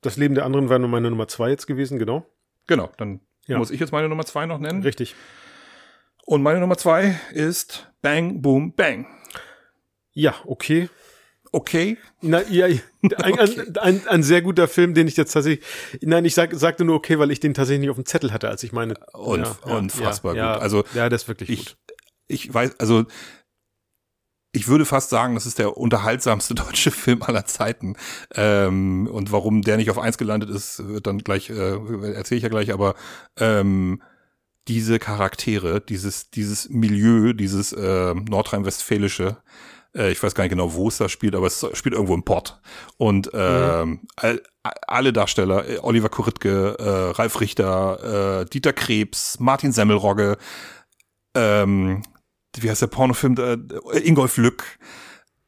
Das 0.01 0.16
Leben 0.16 0.34
der 0.34 0.44
anderen 0.44 0.68
wäre 0.68 0.80
nur 0.80 0.88
meine 0.88 1.09
Nummer 1.09 1.28
zwei 1.28 1.51
jetzt 1.51 1.66
gewesen, 1.68 2.01
genau. 2.01 2.26
Genau, 2.66 2.90
dann 2.98 3.20
Ja. 3.46 3.59
muss 3.59 3.70
ich 3.70 3.78
jetzt 3.78 3.92
meine 3.92 4.09
Nummer 4.09 4.26
zwei 4.26 4.44
noch 4.44 4.59
nennen. 4.59 4.82
Richtig. 4.82 5.14
Und 6.26 6.42
meine 6.42 6.59
Nummer 6.59 6.76
zwei 6.76 7.18
ist 7.32 7.92
Bang, 8.05 8.43
Boom, 8.43 8.74
Bang. 8.74 9.06
Ja, 10.12 10.35
okay. 10.44 10.90
Okay, 11.52 11.97
Na, 12.20 12.43
ja, 12.48 12.66
ein, 12.66 12.81
ein, 13.39 13.76
ein, 13.78 14.09
ein 14.09 14.22
sehr 14.22 14.43
guter 14.43 14.68
Film, 14.68 14.93
den 14.93 15.09
ich 15.09 15.16
jetzt 15.16 15.32
tatsächlich. 15.32 15.64
Nein, 16.02 16.24
ich 16.26 16.35
sag, 16.35 16.52
sagte 16.55 16.85
nur 16.85 16.97
okay, 16.97 17.18
weil 17.18 17.31
ich 17.31 17.40
den 17.40 17.55
tatsächlich 17.55 17.81
nicht 17.81 17.90
auf 17.90 17.97
dem 17.97 18.05
Zettel 18.05 18.32
hatte, 18.32 18.48
als 18.48 18.62
ich 18.62 18.72
meine. 18.72 18.94
Und- 19.14 19.47
unfassbar 19.62 20.35
ja, 20.35 20.55
gut. 20.55 20.62
Also, 20.62 20.85
ja, 20.94 21.09
das 21.09 21.22
ist 21.22 21.28
wirklich 21.28 21.48
ich, 21.48 21.64
gut. 21.66 21.76
ich 22.26 22.52
weiß, 22.52 22.78
also 22.78 23.06
ich 24.52 24.68
würde 24.68 24.85
fast 24.85 25.09
sagen, 25.10 25.35
das 25.35 25.47
ist 25.47 25.59
der 25.59 25.76
unterhaltsamste 25.76 26.55
deutsche 26.56 26.90
Film 26.90 27.22
aller 27.22 27.47
Zeiten. 27.47 27.97
Ähm, 28.35 29.06
und 29.10 29.32
warum 29.32 29.62
der 29.62 29.78
nicht 29.78 29.90
auf 29.90 29.98
eins 29.98 30.18
gelandet 30.18 30.51
ist, 30.51 30.86
wird 30.86 31.06
dann 31.06 31.18
gleich, 31.18 31.48
äh, 31.48 32.12
erzähle 32.12 32.36
ich 32.36 32.43
ja 32.43 32.51
gleich, 32.51 32.72
aber 32.72 32.97
ähm, 33.39 34.02
diese 34.69 34.99
Charaktere, 34.99 35.81
dieses, 35.81 36.31
dieses 36.31 36.69
Milieu, 36.70 37.32
dieses 37.32 37.73
äh, 37.73 38.15
nordrhein-westfälische, 38.15 39.36
äh, 39.95 40.11
ich 40.11 40.23
weiß 40.23 40.35
gar 40.35 40.45
nicht 40.45 40.51
genau, 40.51 40.74
wo 40.74 40.89
es 40.89 40.99
da 40.99 41.09
spielt, 41.09 41.35
aber 41.35 41.47
es 41.47 41.66
spielt 41.74 41.95
irgendwo 41.95 42.15
im 42.15 42.24
Port. 42.24 42.61
Und 42.97 43.31
äh, 43.35 43.85
mhm. 43.85 44.01
all, 44.16 44.43
alle 44.86 45.12
Darsteller, 45.12 45.69
äh, 45.69 45.78
Oliver 45.78 46.09
Kuritke, 46.09 46.77
äh, 46.78 47.11
Ralf 47.16 47.41
Richter, 47.41 48.41
äh, 48.41 48.45
Dieter 48.47 48.73
Krebs, 48.73 49.39
Martin 49.39 49.73
Semmelrogge, 49.73 50.39
ähm, 51.35 52.03
wie 52.57 52.70
heißt 52.70 52.82
der 52.82 52.86
Pornofilm, 52.86 53.36
äh, 53.39 53.99
Ingolf 53.99 54.36
Lück, 54.36 54.78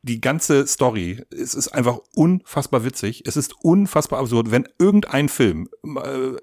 die 0.02 0.20
ganze 0.20 0.66
Story, 0.68 1.24
es 1.30 1.54
ist 1.54 1.68
einfach 1.68 1.98
unfassbar 2.14 2.84
witzig. 2.84 3.24
Es 3.26 3.36
ist 3.36 3.54
unfassbar 3.62 4.20
absurd, 4.20 4.52
wenn 4.52 4.68
irgendein 4.78 5.28
Film 5.28 5.68
äh, 5.84 6.36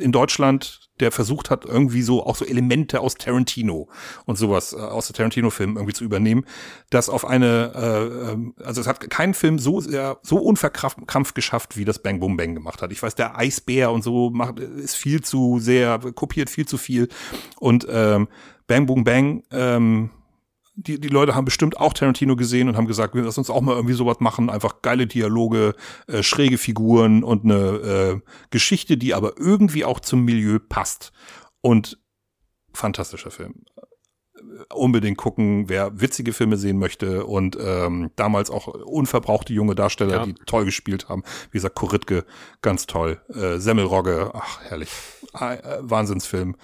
in 0.00 0.12
Deutschland, 0.12 0.80
der 1.00 1.12
versucht 1.12 1.50
hat, 1.50 1.64
irgendwie 1.64 2.02
so 2.02 2.24
auch 2.24 2.36
so 2.36 2.44
Elemente 2.44 3.00
aus 3.00 3.14
Tarantino 3.14 3.88
und 4.26 4.36
sowas 4.36 4.72
äh, 4.72 4.76
aus 4.76 5.06
der 5.06 5.14
Tarantino-Film 5.14 5.76
irgendwie 5.76 5.94
zu 5.94 6.04
übernehmen, 6.04 6.44
das 6.90 7.08
auf 7.08 7.24
eine, 7.24 7.72
äh, 7.74 8.32
ähm, 8.32 8.54
also 8.62 8.80
es 8.80 8.86
hat 8.86 9.08
kein 9.10 9.34
Film 9.34 9.58
so 9.58 9.80
sehr, 9.80 10.18
so 10.22 10.36
unverkrampft 10.36 11.34
geschafft, 11.34 11.76
wie 11.76 11.84
das 11.84 12.00
Bang 12.00 12.20
Boom 12.20 12.36
Bang 12.36 12.54
gemacht 12.54 12.82
hat. 12.82 12.92
Ich 12.92 13.02
weiß, 13.02 13.14
der 13.14 13.38
Eisbär 13.38 13.90
und 13.92 14.02
so 14.02 14.30
macht, 14.30 14.60
ist 14.60 14.96
viel 14.96 15.22
zu 15.22 15.58
sehr, 15.58 15.98
kopiert 16.14 16.50
viel 16.50 16.66
zu 16.66 16.78
viel 16.78 17.08
und 17.58 17.86
ähm, 17.90 18.28
Bang 18.66 18.86
Boom 18.86 19.04
Bang, 19.04 19.42
ähm, 19.50 20.10
die, 20.86 20.98
die 20.98 21.08
Leute 21.08 21.34
haben 21.34 21.44
bestimmt 21.44 21.78
auch 21.78 21.92
Tarantino 21.92 22.36
gesehen 22.36 22.68
und 22.68 22.76
haben 22.76 22.86
gesagt, 22.86 23.14
wir 23.14 23.22
lassen 23.22 23.40
uns 23.40 23.50
auch 23.50 23.60
mal 23.60 23.76
irgendwie 23.76 23.94
sowas 23.94 24.20
machen, 24.20 24.48
einfach 24.50 24.82
geile 24.82 25.06
Dialoge, 25.06 25.74
äh, 26.06 26.22
schräge 26.22 26.58
Figuren 26.58 27.22
und 27.22 27.44
eine 27.44 27.54
äh, 27.54 28.20
Geschichte, 28.50 28.96
die 28.96 29.14
aber 29.14 29.34
irgendwie 29.38 29.84
auch 29.84 30.00
zum 30.00 30.24
Milieu 30.24 30.58
passt. 30.58 31.12
Und 31.60 31.98
fantastischer 32.72 33.30
Film. 33.30 33.64
Unbedingt 34.72 35.18
gucken, 35.18 35.68
wer 35.68 36.00
witzige 36.00 36.32
Filme 36.32 36.56
sehen 36.56 36.78
möchte 36.78 37.26
und 37.26 37.58
ähm, 37.60 38.10
damals 38.16 38.50
auch 38.50 38.68
unverbrauchte 38.68 39.52
junge 39.52 39.74
Darsteller, 39.74 40.14
ja. 40.14 40.26
die 40.26 40.34
toll 40.46 40.64
gespielt 40.64 41.10
haben. 41.10 41.24
Wie 41.50 41.58
gesagt, 41.58 41.74
Koritke, 41.74 42.24
ganz 42.62 42.86
toll. 42.86 43.20
Äh, 43.28 43.58
Semmelrogge, 43.58 44.30
ach 44.32 44.60
herrlich. 44.62 44.90
Äh, 45.34 45.58
Wahnsinnsfilm 45.80 46.56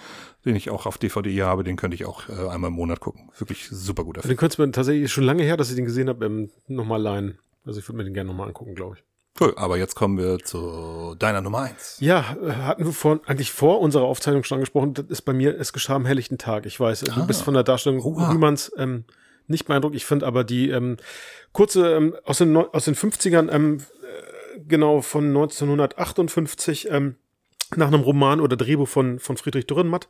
den 0.47 0.55
ich 0.55 0.69
auch 0.69 0.85
auf 0.85 0.97
DVD 0.97 1.29
hier 1.29 1.45
habe, 1.45 1.63
den 1.63 1.75
könnte 1.75 1.95
ich 1.95 2.05
auch 2.05 2.27
äh, 2.29 2.47
einmal 2.49 2.69
im 2.69 2.75
Monat 2.75 2.99
gucken. 2.99 3.29
Wirklich 3.37 3.67
super 3.69 4.03
guter 4.03 4.21
Film. 4.21 4.31
Den 4.31 4.37
könntest 4.37 4.57
du 4.59 4.63
mir 4.63 4.71
tatsächlich 4.71 5.11
schon 5.11 5.23
lange 5.23 5.43
her, 5.43 5.57
dass 5.57 5.69
ich 5.69 5.75
den 5.75 5.85
gesehen 5.85 6.09
habe, 6.09 6.25
ähm, 6.25 6.49
nochmal 6.67 7.01
leihen. 7.01 7.37
Also 7.65 7.79
ich 7.79 7.87
würde 7.87 7.97
mir 7.97 8.03
den 8.05 8.13
gerne 8.13 8.29
nochmal 8.29 8.47
angucken, 8.47 8.73
glaube 8.75 8.97
ich. 8.97 9.03
Cool, 9.39 9.53
aber 9.55 9.77
jetzt 9.77 9.95
kommen 9.95 10.17
wir 10.17 10.39
zu 10.39 11.15
deiner 11.19 11.41
Nummer 11.41 11.59
eins. 11.59 11.97
Ja, 11.99 12.35
äh, 12.41 12.53
hatten 12.53 12.85
wir 12.85 12.91
vor, 12.91 13.19
eigentlich 13.27 13.51
vor 13.51 13.81
unserer 13.81 14.05
Aufzeichnung 14.05 14.43
schon 14.43 14.55
angesprochen, 14.55 14.95
das 14.95 15.05
ist 15.09 15.21
bei 15.21 15.33
mir, 15.33 15.59
es 15.59 15.73
geschah 15.73 15.95
am 15.95 16.05
helllichten 16.05 16.39
Tag. 16.39 16.65
Ich 16.65 16.79
weiß, 16.79 17.07
ah. 17.09 17.13
du 17.13 17.27
bist 17.27 17.43
von 17.43 17.53
der 17.53 17.63
Darstellung 17.63 18.01
Oha. 18.01 18.31
Rühmanns 18.31 18.71
ähm, 18.77 19.05
nicht 19.47 19.65
beeindruckt. 19.65 19.95
Ich 19.95 20.05
finde 20.05 20.25
aber 20.25 20.43
die 20.43 20.69
ähm, 20.69 20.97
kurze 21.51 21.93
ähm, 21.93 22.15
aus, 22.23 22.39
den, 22.39 22.55
aus 22.55 22.85
den 22.85 22.95
50ern, 22.95 23.51
ähm, 23.51 23.77
äh, 23.77 24.59
genau 24.67 25.01
von 25.01 25.27
1958, 25.27 26.89
ähm, 26.89 27.15
nach 27.75 27.87
einem 27.87 28.01
Roman 28.01 28.39
oder 28.39 28.55
Drehbuch 28.55 28.87
von, 28.87 29.19
von 29.19 29.37
Friedrich 29.37 29.67
Dürrenmatt. 29.67 30.07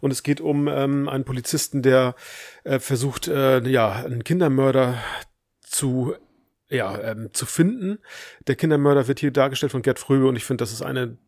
Und 0.00 0.10
es 0.10 0.22
geht 0.22 0.40
um 0.40 0.68
ähm, 0.68 1.08
einen 1.08 1.24
Polizisten, 1.24 1.82
der 1.82 2.14
äh, 2.64 2.78
versucht, 2.78 3.28
äh, 3.28 3.60
ja, 3.68 3.92
einen 3.92 4.24
Kindermörder 4.24 4.98
zu 5.60 6.14
ja, 6.70 6.98
ähm, 6.98 7.30
zu 7.32 7.46
finden. 7.46 7.98
Der 8.46 8.56
Kindermörder 8.56 9.06
wird 9.06 9.20
hier 9.20 9.30
dargestellt 9.30 9.72
von 9.72 9.82
Gerd 9.82 9.98
Fröbe 9.98 10.26
und 10.26 10.36
ich 10.36 10.44
finde, 10.44 10.62
das 10.62 10.72
ist 10.72 10.82
eine 10.82 11.18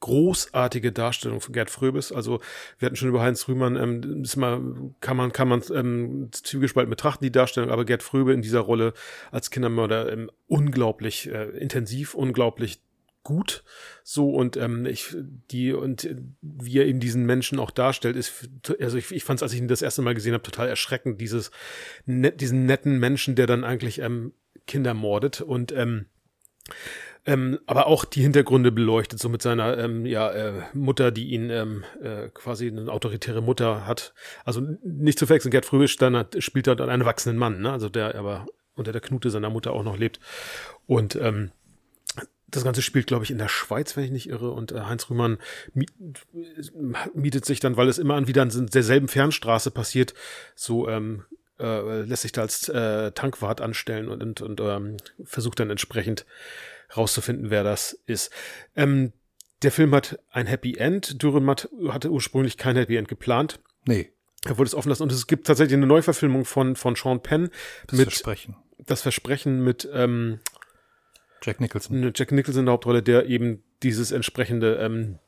großartige 0.00 0.92
Darstellung 0.92 1.40
von 1.40 1.52
Gerd 1.52 1.70
Fröbes. 1.70 2.12
Also 2.12 2.40
wir 2.78 2.86
hatten 2.86 2.96
schon 2.96 3.08
über 3.08 3.22
Heinz 3.22 3.48
Rühmann, 3.48 3.76
ähm, 3.76 4.22
ist 4.22 4.36
mal, 4.36 4.60
kann 5.00 5.16
man, 5.16 5.32
kann 5.32 5.48
man 5.48 5.62
ähm, 5.74 6.28
zwiegespalten 6.32 6.90
betrachten, 6.90 7.24
die 7.24 7.32
Darstellung, 7.32 7.70
aber 7.70 7.84
Gerd 7.84 8.02
Fröbe 8.02 8.32
in 8.32 8.42
dieser 8.42 8.60
Rolle 8.60 8.92
als 9.30 9.50
Kindermörder 9.50 10.12
ähm, 10.12 10.30
unglaublich 10.46 11.30
äh, 11.30 11.48
intensiv, 11.58 12.14
unglaublich 12.14 12.80
gut. 13.26 13.64
So 14.04 14.30
und 14.30 14.56
ähm, 14.56 14.86
ich 14.86 15.16
die 15.50 15.72
und 15.72 16.08
wie 16.40 16.78
er 16.78 16.86
eben 16.86 17.00
diesen 17.00 17.26
Menschen 17.26 17.58
auch 17.58 17.72
darstellt, 17.72 18.14
ist 18.14 18.48
also 18.80 18.96
ich, 18.96 19.10
ich 19.10 19.24
fand 19.24 19.38
es, 19.38 19.42
als 19.42 19.52
ich 19.52 19.58
ihn 19.58 19.68
das 19.68 19.82
erste 19.82 20.00
Mal 20.02 20.14
gesehen 20.14 20.32
habe, 20.32 20.44
total 20.44 20.68
erschreckend. 20.68 21.20
Dieses 21.20 21.50
net, 22.04 22.40
diesen 22.40 22.66
netten 22.66 22.98
Menschen, 23.00 23.34
der 23.34 23.48
dann 23.48 23.64
eigentlich 23.64 23.98
ähm, 23.98 24.32
Kinder 24.68 24.94
mordet 24.94 25.40
und 25.40 25.72
ähm, 25.72 26.06
ähm, 27.24 27.58
aber 27.66 27.88
auch 27.88 28.04
die 28.04 28.22
Hintergründe 28.22 28.70
beleuchtet, 28.70 29.18
so 29.18 29.28
mit 29.28 29.42
seiner 29.42 29.76
ähm, 29.78 30.06
ja, 30.06 30.30
äh, 30.30 30.62
Mutter, 30.72 31.10
die 31.10 31.30
ihn 31.30 31.50
ähm, 31.50 31.82
äh, 32.00 32.28
quasi 32.28 32.68
eine 32.68 32.90
autoritäre 32.90 33.42
Mutter 33.42 33.86
hat. 33.86 34.14
Also 34.44 34.62
nicht 34.84 35.18
zu 35.18 35.26
verwechseln, 35.26 35.50
Gerd 35.50 35.66
Fröbisch 35.66 35.96
dann 35.96 36.16
hat, 36.16 36.40
spielt 36.40 36.68
dort 36.68 36.80
einen 36.80 37.00
erwachsenen 37.00 37.36
Mann, 37.36 37.60
ne? 37.60 37.72
also 37.72 37.88
der 37.88 38.14
aber 38.14 38.46
unter 38.76 38.92
der 38.92 39.00
Knute 39.00 39.30
seiner 39.30 39.50
Mutter 39.50 39.72
auch 39.72 39.82
noch 39.82 39.98
lebt. 39.98 40.20
Und 40.86 41.16
ähm, 41.16 41.50
das 42.48 42.64
Ganze 42.64 42.82
spielt, 42.82 43.06
glaube 43.06 43.24
ich, 43.24 43.30
in 43.30 43.38
der 43.38 43.48
Schweiz, 43.48 43.96
wenn 43.96 44.04
ich 44.04 44.10
nicht 44.10 44.28
irre. 44.28 44.52
Und 44.52 44.72
äh, 44.72 44.82
Heinz 44.82 45.10
Rühmann 45.10 45.38
mietet 47.14 47.44
sich 47.44 47.60
dann, 47.60 47.76
weil 47.76 47.88
es 47.88 47.98
immer 47.98 48.14
an 48.14 48.28
wieder 48.28 48.42
an 48.42 48.68
derselben 48.72 49.08
Fernstraße 49.08 49.70
passiert, 49.70 50.14
so 50.54 50.88
ähm, 50.88 51.24
äh, 51.58 52.02
lässt 52.02 52.22
sich 52.22 52.32
da 52.32 52.42
als 52.42 52.68
äh, 52.68 53.12
Tankwart 53.12 53.60
anstellen 53.60 54.08
und, 54.08 54.22
und, 54.22 54.42
und 54.42 54.60
ähm, 54.60 54.96
versucht 55.24 55.58
dann 55.60 55.70
entsprechend 55.70 56.26
rauszufinden, 56.96 57.50
wer 57.50 57.64
das 57.64 57.98
ist. 58.06 58.30
Ähm, 58.76 59.12
der 59.62 59.72
Film 59.72 59.94
hat 59.94 60.18
ein 60.30 60.46
Happy 60.46 60.76
End. 60.76 61.22
Dürrenmatt 61.22 61.68
hatte 61.88 62.10
ursprünglich 62.10 62.58
kein 62.58 62.76
Happy 62.76 62.96
End 62.96 63.08
geplant. 63.08 63.58
Nee. 63.86 64.12
Er 64.44 64.58
wollte 64.58 64.68
es 64.68 64.74
offen 64.74 64.90
lassen. 64.90 65.02
Und 65.02 65.12
es 65.12 65.26
gibt 65.26 65.46
tatsächlich 65.46 65.74
eine 65.74 65.86
Neuverfilmung 65.86 66.44
von, 66.44 66.76
von 66.76 66.94
Sean 66.94 67.22
Penn. 67.22 67.50
Das 67.86 67.98
mit, 67.98 68.08
Versprechen. 68.08 68.56
Das 68.78 69.02
Versprechen 69.02 69.64
mit 69.64 69.88
ähm, 69.92 70.40
Jack 71.46 71.60
Nicholson. 71.60 72.12
Jack 72.14 72.32
Nicholson 72.32 72.60
in 72.60 72.66
der 72.66 72.72
Hauptrolle, 72.72 73.02
der 73.02 73.26
eben 73.26 73.62
dieses 73.82 74.10
entsprechende 74.10 74.74
ähm, 74.76 75.18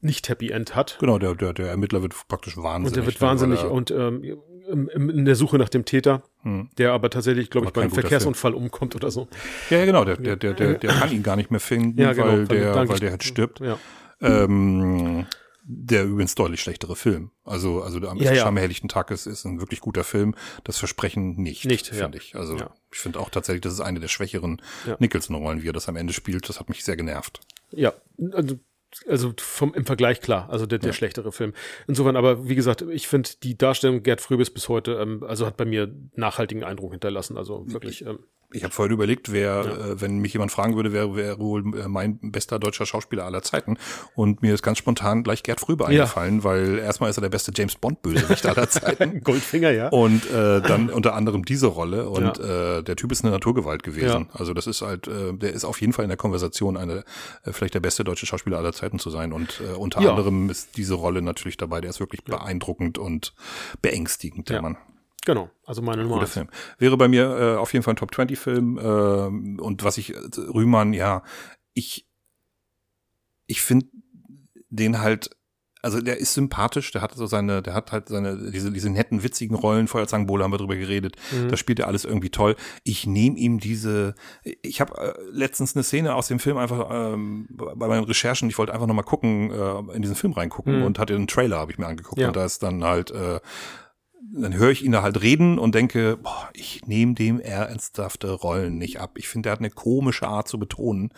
nicht 0.00 0.28
Happy 0.28 0.50
End 0.50 0.76
hat. 0.76 0.98
Genau, 1.00 1.18
der, 1.18 1.34
der, 1.34 1.52
der 1.52 1.68
Ermittler 1.68 2.02
wird 2.02 2.14
praktisch 2.28 2.56
wahnsinnig. 2.56 2.86
Und 2.86 2.96
der 2.96 3.06
wird 3.06 3.20
wahnsinnig 3.20 3.60
er, 3.60 3.72
und 3.72 3.90
ähm, 3.90 4.38
in 4.66 5.24
der 5.24 5.34
Suche 5.34 5.58
nach 5.58 5.68
dem 5.68 5.84
Täter, 5.84 6.22
hm. 6.42 6.70
der 6.78 6.92
aber 6.92 7.10
tatsächlich, 7.10 7.50
glaube 7.50 7.66
ich, 7.66 7.72
beim 7.72 7.90
Verkehrsunfall 7.90 8.52
Film. 8.52 8.64
umkommt 8.64 8.94
oder 8.94 9.10
so. 9.10 9.28
Ja, 9.70 9.78
ja 9.78 9.84
genau, 9.84 10.04
der, 10.04 10.16
der, 10.16 10.36
der, 10.36 10.54
der, 10.54 10.74
der 10.74 10.90
kann 10.90 11.10
ihn 11.10 11.22
gar 11.22 11.36
nicht 11.36 11.50
mehr 11.50 11.60
finden, 11.60 12.00
ja, 12.00 12.12
genau, 12.12 12.28
weil, 12.28 12.46
der, 12.46 12.88
weil 12.88 12.98
der 12.98 13.10
halt 13.10 13.24
stirbt. 13.24 13.60
Ja. 13.60 13.78
Ähm, 14.20 15.26
der 15.66 16.04
übrigens 16.04 16.34
deutlich 16.34 16.60
schlechtere 16.60 16.94
Film. 16.94 17.30
Also, 17.44 17.82
also 17.82 17.98
der 17.98 18.10
am 18.10 18.18
ja, 18.18 18.32
ja. 18.32 18.50
helllichten 18.54 18.88
Tag 18.88 19.10
ist, 19.10 19.26
ist 19.26 19.44
ein 19.44 19.60
wirklich 19.60 19.80
guter 19.80 20.04
Film. 20.04 20.34
Das 20.62 20.78
Versprechen 20.78 21.36
nicht, 21.36 21.64
nicht 21.64 21.88
finde 21.88 22.18
ja. 22.18 22.22
ich. 22.22 22.36
Also 22.36 22.56
ja. 22.56 22.70
ich 22.92 22.98
finde 22.98 23.18
auch 23.18 23.30
tatsächlich, 23.30 23.62
das 23.62 23.72
ist 23.72 23.80
eine 23.80 23.98
der 23.98 24.08
schwächeren 24.08 24.60
ja. 24.86 24.96
Nicholson-Rollen, 24.98 25.62
wie 25.62 25.68
er 25.68 25.72
das 25.72 25.88
am 25.88 25.96
Ende 25.96 26.12
spielt. 26.12 26.48
Das 26.48 26.60
hat 26.60 26.68
mich 26.68 26.84
sehr 26.84 26.96
genervt. 26.96 27.40
Ja, 27.70 27.94
also 28.32 28.58
also 29.08 29.34
vom, 29.38 29.74
im 29.74 29.84
Vergleich 29.86 30.20
klar, 30.20 30.48
also 30.50 30.66
der, 30.66 30.78
der 30.78 30.92
schlechtere 30.92 31.32
Film. 31.32 31.52
Insofern, 31.88 32.14
aber 32.14 32.48
wie 32.48 32.54
gesagt, 32.54 32.82
ich 32.82 33.08
finde 33.08 33.28
die 33.42 33.58
Darstellung 33.58 34.04
Gerd 34.04 34.20
Fröbis 34.20 34.50
bis 34.50 34.68
heute, 34.68 34.92
ähm, 34.92 35.24
also 35.24 35.46
hat 35.46 35.56
bei 35.56 35.64
mir 35.64 35.92
nachhaltigen 36.14 36.62
Eindruck 36.62 36.92
hinterlassen. 36.92 37.36
Also 37.36 37.64
wirklich. 37.72 38.06
Ähm, 38.06 38.20
ich 38.54 38.62
habe 38.62 38.72
vorhin 38.72 38.92
überlegt, 38.92 39.32
wer, 39.32 39.64
ja. 39.64 39.70
äh, 39.70 40.00
wenn 40.00 40.18
mich 40.18 40.32
jemand 40.32 40.52
fragen 40.52 40.76
würde, 40.76 40.92
wer 40.92 41.16
wäre 41.16 41.38
wohl 41.38 41.78
äh, 41.78 41.88
mein 41.88 42.18
bester 42.22 42.58
deutscher 42.58 42.86
Schauspieler 42.86 43.24
aller 43.24 43.42
Zeiten. 43.42 43.76
Und 44.14 44.42
mir 44.42 44.54
ist 44.54 44.62
ganz 44.62 44.78
spontan 44.78 45.24
gleich 45.24 45.42
Gerd 45.42 45.60
Fröbe 45.60 45.86
eingefallen, 45.86 46.38
ja. 46.38 46.44
weil 46.44 46.78
erstmal 46.78 47.10
ist 47.10 47.18
er 47.18 47.22
der 47.22 47.30
beste 47.30 47.52
James 47.54 47.74
Bond-Bösewicht 47.74 48.46
aller 48.46 48.68
Zeiten. 48.68 49.20
Goldfinger, 49.24 49.70
ja. 49.70 49.88
Und 49.88 50.30
äh, 50.30 50.60
dann 50.60 50.88
unter 50.88 51.14
anderem 51.14 51.44
diese 51.44 51.66
Rolle. 51.66 52.08
Und 52.08 52.38
ja. 52.38 52.78
äh, 52.78 52.82
der 52.82 52.96
Typ 52.96 53.10
ist 53.10 53.24
eine 53.24 53.32
Naturgewalt 53.32 53.82
gewesen. 53.82 54.28
Also 54.32 54.54
das 54.54 54.66
ist 54.66 54.82
halt, 54.82 55.08
äh, 55.08 55.32
der 55.32 55.52
ist 55.52 55.64
auf 55.64 55.80
jeden 55.80 55.92
Fall 55.92 56.04
in 56.04 56.10
der 56.10 56.18
Konversation 56.18 56.76
eine, 56.76 57.04
äh, 57.44 57.52
vielleicht 57.52 57.74
der 57.74 57.80
beste 57.80 58.04
deutsche 58.04 58.26
Schauspieler 58.26 58.58
aller 58.58 58.72
Zeiten 58.72 58.98
zu 58.98 59.10
sein. 59.10 59.32
Und 59.32 59.60
äh, 59.60 59.74
unter 59.74 59.98
anderem 59.98 60.48
ist 60.48 60.76
diese 60.76 60.94
Rolle 60.94 61.22
natürlich 61.22 61.56
dabei. 61.56 61.80
Der 61.80 61.90
ist 61.90 62.00
wirklich 62.00 62.22
beeindruckend 62.24 62.98
und 62.98 63.34
beängstigend, 63.82 64.48
der 64.48 64.62
Mann. 64.62 64.76
Genau, 65.24 65.50
also 65.64 65.80
meine 65.80 66.02
Nummer 66.02 66.16
Guter 66.16 66.26
Film. 66.26 66.48
Wäre 66.78 66.96
bei 66.96 67.08
mir 67.08 67.24
äh, 67.38 67.56
auf 67.56 67.72
jeden 67.72 67.82
Fall 67.82 67.94
ein 67.94 67.96
Top 67.96 68.14
20 68.14 68.38
Film 68.38 68.78
äh, 68.78 68.82
und 69.60 69.82
was 69.82 69.98
ich 69.98 70.14
äh, 70.14 70.18
Rühmann, 70.36 70.92
ja, 70.92 71.22
ich 71.72 72.06
ich 73.46 73.62
finde 73.62 73.86
den 74.70 75.00
halt 75.00 75.30
also 75.84 76.00
der 76.00 76.16
ist 76.16 76.32
sympathisch, 76.32 76.92
der 76.92 77.02
hat 77.02 77.14
so 77.14 77.26
seine, 77.26 77.60
der 77.60 77.74
hat 77.74 77.92
halt 77.92 78.08
seine, 78.08 78.50
diese, 78.50 78.72
diese 78.72 78.88
netten, 78.88 79.22
witzigen 79.22 79.54
Rollen, 79.54 79.86
Feuerzangenbowle 79.86 80.42
haben 80.42 80.50
wir 80.50 80.56
drüber 80.56 80.76
geredet, 80.76 81.16
mhm. 81.30 81.50
da 81.50 81.58
spielt 81.58 81.78
er 81.78 81.88
alles 81.88 82.06
irgendwie 82.06 82.30
toll. 82.30 82.56
Ich 82.84 83.06
nehme 83.06 83.36
ihm 83.36 83.60
diese, 83.60 84.14
ich 84.62 84.80
habe 84.80 84.96
äh, 84.98 85.12
letztens 85.30 85.76
eine 85.76 85.82
Szene 85.82 86.14
aus 86.14 86.28
dem 86.28 86.38
Film 86.38 86.56
einfach 86.56 86.88
ähm, 86.90 87.48
bei 87.50 87.86
meinen 87.86 88.04
Recherchen, 88.04 88.48
ich 88.48 88.56
wollte 88.56 88.72
einfach 88.72 88.86
nochmal 88.86 89.04
gucken, 89.04 89.50
äh, 89.50 89.94
in 89.94 90.00
diesen 90.00 90.16
Film 90.16 90.32
reingucken 90.32 90.78
mhm. 90.78 90.84
und 90.84 90.98
hatte 90.98 91.14
einen 91.14 91.26
Trailer, 91.26 91.58
habe 91.58 91.72
ich 91.72 91.76
mir 91.76 91.86
angeguckt 91.86 92.18
ja. 92.18 92.28
und 92.28 92.36
da 92.36 92.46
ist 92.46 92.62
dann 92.62 92.82
halt 92.82 93.10
äh, 93.10 93.40
dann 94.32 94.54
höre 94.54 94.70
ich 94.70 94.84
ihn 94.84 94.92
da 94.92 95.02
halt 95.02 95.20
reden 95.22 95.58
und 95.58 95.74
denke, 95.74 96.16
boah, 96.16 96.48
ich 96.54 96.86
nehme 96.86 97.14
dem 97.14 97.40
ernsthafte 97.40 98.30
Rollen 98.30 98.78
nicht 98.78 99.00
ab. 99.00 99.12
Ich 99.16 99.28
finde, 99.28 99.48
er 99.48 99.52
hat 99.52 99.58
eine 99.60 99.70
komische 99.70 100.26
Art 100.26 100.48
zu 100.48 100.58
betonen 100.58 101.10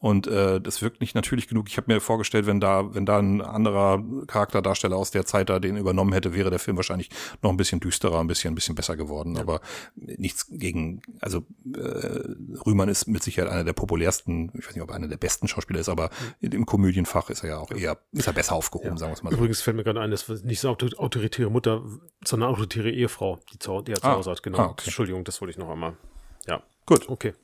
und 0.00 0.26
äh, 0.26 0.60
das 0.60 0.80
wirkt 0.80 1.02
nicht 1.02 1.14
natürlich 1.14 1.46
genug. 1.46 1.68
Ich 1.68 1.76
habe 1.76 1.92
mir 1.92 2.00
vorgestellt, 2.00 2.46
wenn 2.46 2.58
da, 2.58 2.94
wenn 2.94 3.04
da 3.04 3.18
ein 3.18 3.42
anderer 3.42 4.02
Charakterdarsteller 4.26 4.96
aus 4.96 5.10
der 5.10 5.26
Zeit 5.26 5.50
da 5.50 5.60
den 5.60 5.76
übernommen 5.76 6.14
hätte, 6.14 6.34
wäre 6.34 6.48
der 6.48 6.58
Film 6.58 6.78
wahrscheinlich 6.78 7.10
noch 7.42 7.50
ein 7.50 7.58
bisschen 7.58 7.80
düsterer, 7.80 8.18
ein 8.18 8.26
bisschen, 8.26 8.52
ein 8.52 8.54
bisschen 8.54 8.74
besser 8.74 8.96
geworden. 8.96 9.34
Ja. 9.34 9.42
Aber 9.42 9.60
nichts 9.94 10.46
gegen, 10.50 11.02
also 11.20 11.44
äh, 11.74 12.20
Rühmann 12.66 12.88
ist 12.88 13.08
mit 13.08 13.22
Sicherheit 13.22 13.50
einer 13.52 13.64
der 13.64 13.74
populärsten, 13.74 14.50
ich 14.54 14.66
weiß 14.66 14.74
nicht, 14.74 14.82
ob 14.82 14.88
er 14.88 14.96
einer 14.96 15.08
der 15.08 15.18
besten 15.18 15.48
Schauspieler 15.48 15.80
ist, 15.80 15.90
aber 15.90 16.08
mhm. 16.40 16.52
im 16.52 16.66
Komödienfach 16.66 17.28
ist 17.28 17.42
er 17.42 17.50
ja 17.50 17.58
auch 17.58 17.70
eher, 17.70 17.98
ist 18.12 18.26
er 18.26 18.32
besser 18.32 18.54
aufgehoben, 18.54 18.92
ja. 18.92 18.96
sagen 18.96 19.10
wir 19.12 19.16
es 19.16 19.22
mal 19.22 19.30
so. 19.30 19.36
Übrigens 19.36 19.60
fällt 19.60 19.76
mir 19.76 19.84
gerade 19.84 20.00
ein, 20.00 20.10
das 20.10 20.26
war 20.30 20.36
nicht 20.36 20.60
so 20.60 20.70
autoritäre 20.70 21.50
Mutter, 21.50 21.82
sondern 22.24 22.48
autoritäre 22.48 22.90
Ehefrau, 22.90 23.38
die 23.52 23.58
zu, 23.58 23.82
die 23.82 23.92
er 23.92 24.00
zu 24.00 24.06
ah. 24.06 24.14
Hause 24.14 24.30
hat, 24.30 24.42
genau. 24.42 24.58
Ah, 24.58 24.66
okay. 24.68 24.84
Entschuldigung, 24.86 25.24
das 25.24 25.42
wollte 25.42 25.50
ich 25.50 25.58
noch 25.58 25.68
einmal. 25.68 25.94
Ja. 26.46 26.62
Gut. 26.86 27.06
Okay. 27.08 27.34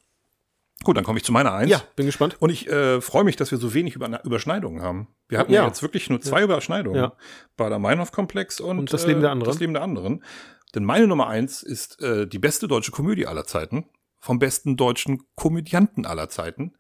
Gut, 0.84 0.96
dann 0.96 1.04
komme 1.04 1.18
ich 1.18 1.24
zu 1.24 1.32
meiner 1.32 1.52
Eins. 1.52 1.70
Ja, 1.70 1.82
bin 1.96 2.06
gespannt. 2.06 2.36
Und 2.38 2.50
ich 2.50 2.68
äh, 2.68 3.00
freue 3.00 3.24
mich, 3.24 3.36
dass 3.36 3.50
wir 3.50 3.58
so 3.58 3.72
wenig 3.74 3.94
Über 3.94 4.22
Überschneidungen 4.24 4.82
haben. 4.82 5.08
Wir 5.28 5.38
hatten 5.38 5.52
ja, 5.52 5.62
ja 5.62 5.66
jetzt 5.66 5.82
wirklich 5.82 6.10
nur 6.10 6.20
zwei 6.20 6.38
ja. 6.38 6.44
Überschneidungen. 6.44 7.00
Ja. 7.00 7.12
Bader-Meinhof-Komplex 7.56 8.60
und, 8.60 8.78
und, 8.78 8.92
das 8.92 9.06
Leben 9.06 9.20
der 9.20 9.30
anderen. 9.30 9.50
Das 9.50 9.58
Leben 9.58 9.72
der 9.72 9.82
anderen. 9.82 10.22
Denn 10.74 10.84
meine 10.84 11.06
Nummer 11.06 11.28
eins 11.28 11.62
ist 11.62 12.00
äh, 12.02 12.26
die 12.26 12.38
beste 12.38 12.68
deutsche 12.68 12.92
Komödie 12.92 13.26
aller 13.26 13.44
Zeiten. 13.44 13.86
Vom 14.20 14.38
besten 14.38 14.76
deutschen 14.76 15.22
Komödianten 15.34 16.04
aller 16.04 16.28
Zeiten. 16.28 16.74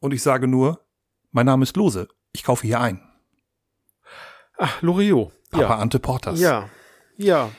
Und 0.00 0.14
ich 0.14 0.22
sage 0.22 0.46
nur, 0.46 0.84
mein 1.30 1.46
Name 1.46 1.64
ist 1.64 1.76
Lose. 1.76 2.08
Ich 2.32 2.44
kaufe 2.44 2.66
hier 2.66 2.80
ein. 2.80 3.00
Ach, 4.56 4.80
Loriot. 4.82 5.32
Papa 5.50 5.64
ja. 5.64 5.78
Ante 5.78 5.98
Portas. 5.98 6.40
Ja. 6.40 6.68
Ja. 7.16 7.50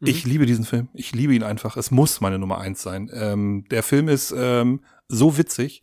Ich 0.00 0.24
mhm. 0.24 0.30
liebe 0.30 0.46
diesen 0.46 0.64
Film. 0.64 0.88
Ich 0.94 1.12
liebe 1.12 1.34
ihn 1.34 1.42
einfach. 1.42 1.76
Es 1.76 1.90
muss 1.90 2.20
meine 2.20 2.38
Nummer 2.38 2.58
eins 2.58 2.82
sein. 2.82 3.10
Ähm, 3.12 3.64
der 3.70 3.82
Film 3.82 4.08
ist 4.08 4.34
ähm, 4.36 4.80
so 5.08 5.38
witzig. 5.38 5.82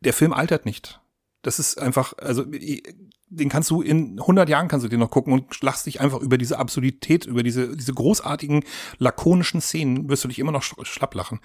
Der 0.00 0.12
Film 0.12 0.32
altert 0.32 0.64
nicht. 0.64 1.00
Das 1.42 1.58
ist 1.58 1.78
einfach, 1.78 2.14
also 2.18 2.44
den 2.44 3.48
kannst 3.48 3.70
du 3.70 3.82
in 3.82 4.20
100 4.20 4.48
Jahren 4.48 4.68
kannst 4.68 4.84
du 4.84 4.88
den 4.88 5.00
noch 5.00 5.10
gucken 5.10 5.32
und 5.32 5.60
lachst 5.62 5.86
dich 5.86 6.00
einfach 6.00 6.20
über 6.20 6.38
diese 6.38 6.58
Absurdität, 6.58 7.26
über 7.26 7.42
diese 7.42 7.76
diese 7.76 7.92
großartigen 7.92 8.64
lakonischen 8.98 9.60
Szenen, 9.60 10.08
wirst 10.08 10.22
du 10.22 10.28
dich 10.28 10.38
immer 10.38 10.52
noch 10.52 10.62
schlapp 10.62 11.14
lachen. 11.14 11.40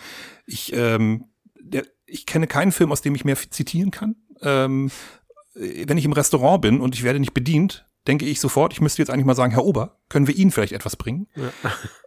Ich 0.45 0.71
ähm, 0.73 1.25
der, 1.59 1.85
ich 2.05 2.25
kenne 2.25 2.47
keinen 2.47 2.71
Film, 2.71 2.91
aus 2.91 3.01
dem 3.01 3.15
ich 3.15 3.25
mehr 3.25 3.37
zitieren 3.37 3.91
kann. 3.91 4.15
Ähm, 4.41 4.91
wenn 5.55 5.97
ich 5.97 6.05
im 6.05 6.13
Restaurant 6.13 6.61
bin 6.61 6.79
und 6.79 6.93
ich 6.93 7.03
werde 7.03 7.19
nicht 7.19 7.33
bedient, 7.33 7.86
denke 8.07 8.25
ich 8.25 8.39
sofort, 8.39 8.73
ich 8.73 8.81
müsste 8.81 9.01
jetzt 9.01 9.09
eigentlich 9.09 9.25
mal 9.25 9.35
sagen, 9.35 9.51
Herr 9.51 9.65
Ober, 9.65 9.99
können 10.09 10.27
wir 10.27 10.35
Ihnen 10.35 10.51
vielleicht 10.51 10.73
etwas 10.73 10.95
bringen? 10.95 11.27
Ja. 11.35 11.51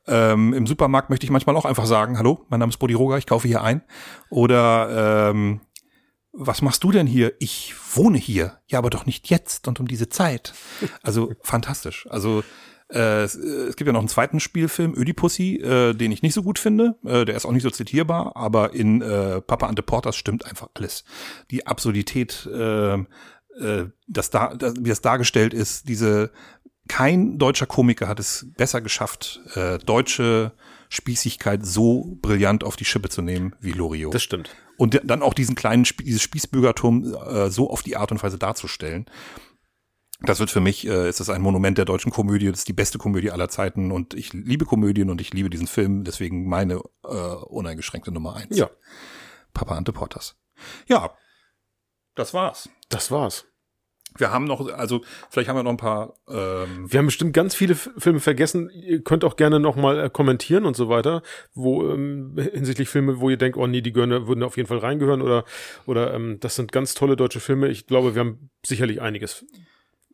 Ähm, 0.07 0.55
Im 0.55 0.67
Supermarkt 0.67 1.11
möchte 1.11 1.25
ich 1.25 1.31
manchmal 1.31 1.57
auch 1.57 1.65
einfach 1.65 1.87
sagen, 1.87 2.19
hallo, 2.19 2.45
mein 2.49 2.61
Name 2.61 2.71
ist 2.71 2.79
Bodi 2.79 2.95
Roger, 2.95 3.19
ich 3.19 3.27
kaufe 3.27 3.47
hier 3.47 3.63
ein. 3.63 3.83
Oder 4.29 5.31
ähm, 5.31 5.61
was 6.33 6.63
machst 6.63 6.83
du 6.85 6.91
denn 6.91 7.07
hier? 7.07 7.35
Ich 7.39 7.75
wohne 7.95 8.19
hier. 8.19 8.59
Ja, 8.67 8.79
aber 8.79 8.91
doch 8.91 9.07
nicht 9.07 9.31
jetzt 9.31 9.69
und 9.69 9.79
um 9.81 9.87
diese 9.87 10.09
Zeit. 10.09 10.55
Also 11.03 11.33
fantastisch. 11.43 12.07
Also 12.11 12.43
äh, 12.89 13.23
es, 13.23 13.35
es 13.35 13.77
gibt 13.77 13.87
ja 13.87 13.93
noch 13.93 14.01
einen 14.01 14.09
zweiten 14.09 14.41
Spielfilm, 14.41 14.95
Ödipussy, 14.97 15.57
äh, 15.57 15.95
den 15.95 16.13
ich 16.13 16.23
nicht 16.23 16.35
so 16.35 16.43
gut 16.43 16.59
finde. 16.59 16.97
Äh, 17.05 17.25
der 17.25 17.37
ist 17.37 17.47
auch 17.47 17.53
nicht 17.53 17.63
so 17.63 17.71
zitierbar, 17.71 18.37
aber 18.37 18.75
in 18.75 19.03
äh, 19.03 19.41
Papa 19.41 19.67
Ante 19.67 19.83
Portas 19.83 20.17
stimmt 20.17 20.45
einfach 20.47 20.69
alles. 20.75 21.05
Die 21.51 21.67
Absurdität, 21.67 22.49
äh, 23.59 23.85
das 24.07 24.31
da, 24.31 24.55
das, 24.55 24.75
wie 24.79 24.89
das 24.89 25.01
dargestellt 25.01 25.55
ist, 25.55 25.89
diese 25.89 26.31
kein 26.89 27.39
deutscher 27.39 27.67
Komiker 27.67 28.09
hat 28.09 28.19
es 28.19 28.47
besser 28.57 28.81
geschafft, 28.81 29.41
äh, 29.55 29.79
deutsche 29.79 30.53
Spießigkeit 30.89 31.65
so 31.65 32.19
brillant 32.21 32.65
auf 32.65 32.75
die 32.75 32.85
Schippe 32.85 33.09
zu 33.09 33.23
nehmen 33.23 33.55
wie 33.61 33.71
Loriot. 33.71 34.13
Das 34.13 34.25
stimmt. 34.25 34.51
Und 34.77 35.01
dann 35.05 35.23
auch 35.23 35.35
diesen 35.35 35.55
kleinen, 35.55 35.85
dieses 35.85 36.23
Spießbürgertum 36.23 37.15
äh, 37.15 37.51
so 37.51 37.71
auf 37.71 37.85
die 37.85 37.97
Art 37.97 38.11
und 38.11 38.23
Weise 38.23 38.39
darzustellen. 38.39 39.07
Das 40.23 40.41
wird 40.41 40.51
für 40.51 40.61
mich, 40.61 40.87
äh, 40.87 41.09
ist 41.09 41.21
das 41.21 41.31
ein 41.31 41.43
Monument 41.43 41.79
der 41.79 41.85
deutschen 41.85 42.11
Komödie. 42.11 42.51
Das 42.51 42.61
ist 42.61 42.69
die 42.69 42.73
beste 42.73 42.99
Komödie 42.99 43.31
aller 43.31 43.49
Zeiten 43.49 43.93
und 43.93 44.15
ich 44.15 44.33
liebe 44.33 44.65
Komödien 44.65 45.11
und 45.11 45.21
ich 45.21 45.33
liebe 45.33 45.49
diesen 45.49 45.69
Film. 45.69 46.03
Deswegen 46.03 46.49
meine 46.49 46.83
äh, 47.05 47.09
uneingeschränkte 47.09 48.11
Nummer 48.11 48.35
eins. 48.35 48.57
Ja. 48.57 48.69
Papa 49.55 49.77
Ante 49.77 49.93
Portas. 49.93 50.37
Ja, 50.89 51.17
das 52.17 52.35
war's. 52.35 52.69
Das 52.91 53.11
war's. 53.11 53.47
Wir 54.17 54.33
haben 54.33 54.45
noch, 54.45 54.69
also 54.73 55.03
vielleicht 55.31 55.49
haben 55.49 55.57
wir 55.57 55.63
noch 55.63 55.71
ein 55.71 55.77
paar. 55.77 56.15
Ähm 56.29 56.91
wir 56.91 56.99
haben 56.99 57.07
bestimmt 57.07 57.33
ganz 57.33 57.55
viele 57.55 57.75
Filme 57.75 58.21
vergessen. 58.21 58.69
Ihr 58.71 59.03
könnt 59.03 59.25
auch 59.25 59.37
gerne 59.37 59.61
noch 59.61 59.77
mal 59.77 60.01
äh, 60.01 60.11
kommentieren 60.11 60.67
und 60.67 60.77
so 60.77 60.89
weiter, 60.89 61.23
wo 61.55 61.89
ähm, 61.89 62.37
hinsichtlich 62.53 62.89
Filme, 62.89 63.21
wo 63.21 63.31
ihr 63.31 63.37
denkt, 63.37 63.57
oh 63.57 63.67
nee, 63.67 63.81
die 63.81 63.93
gehören, 63.93 64.27
würden 64.27 64.43
auf 64.43 64.57
jeden 64.57 64.69
Fall 64.69 64.79
reingehören 64.79 65.23
oder 65.23 65.45
oder 65.87 66.13
ähm, 66.13 66.39
das 66.41 66.57
sind 66.57 66.73
ganz 66.73 66.95
tolle 66.95 67.17
deutsche 67.17 67.41
Filme. 67.41 67.69
Ich 67.69 67.87
glaube, 67.87 68.15
wir 68.15 68.21
haben 68.21 68.51
sicherlich 68.67 69.01
einiges, 69.01 69.47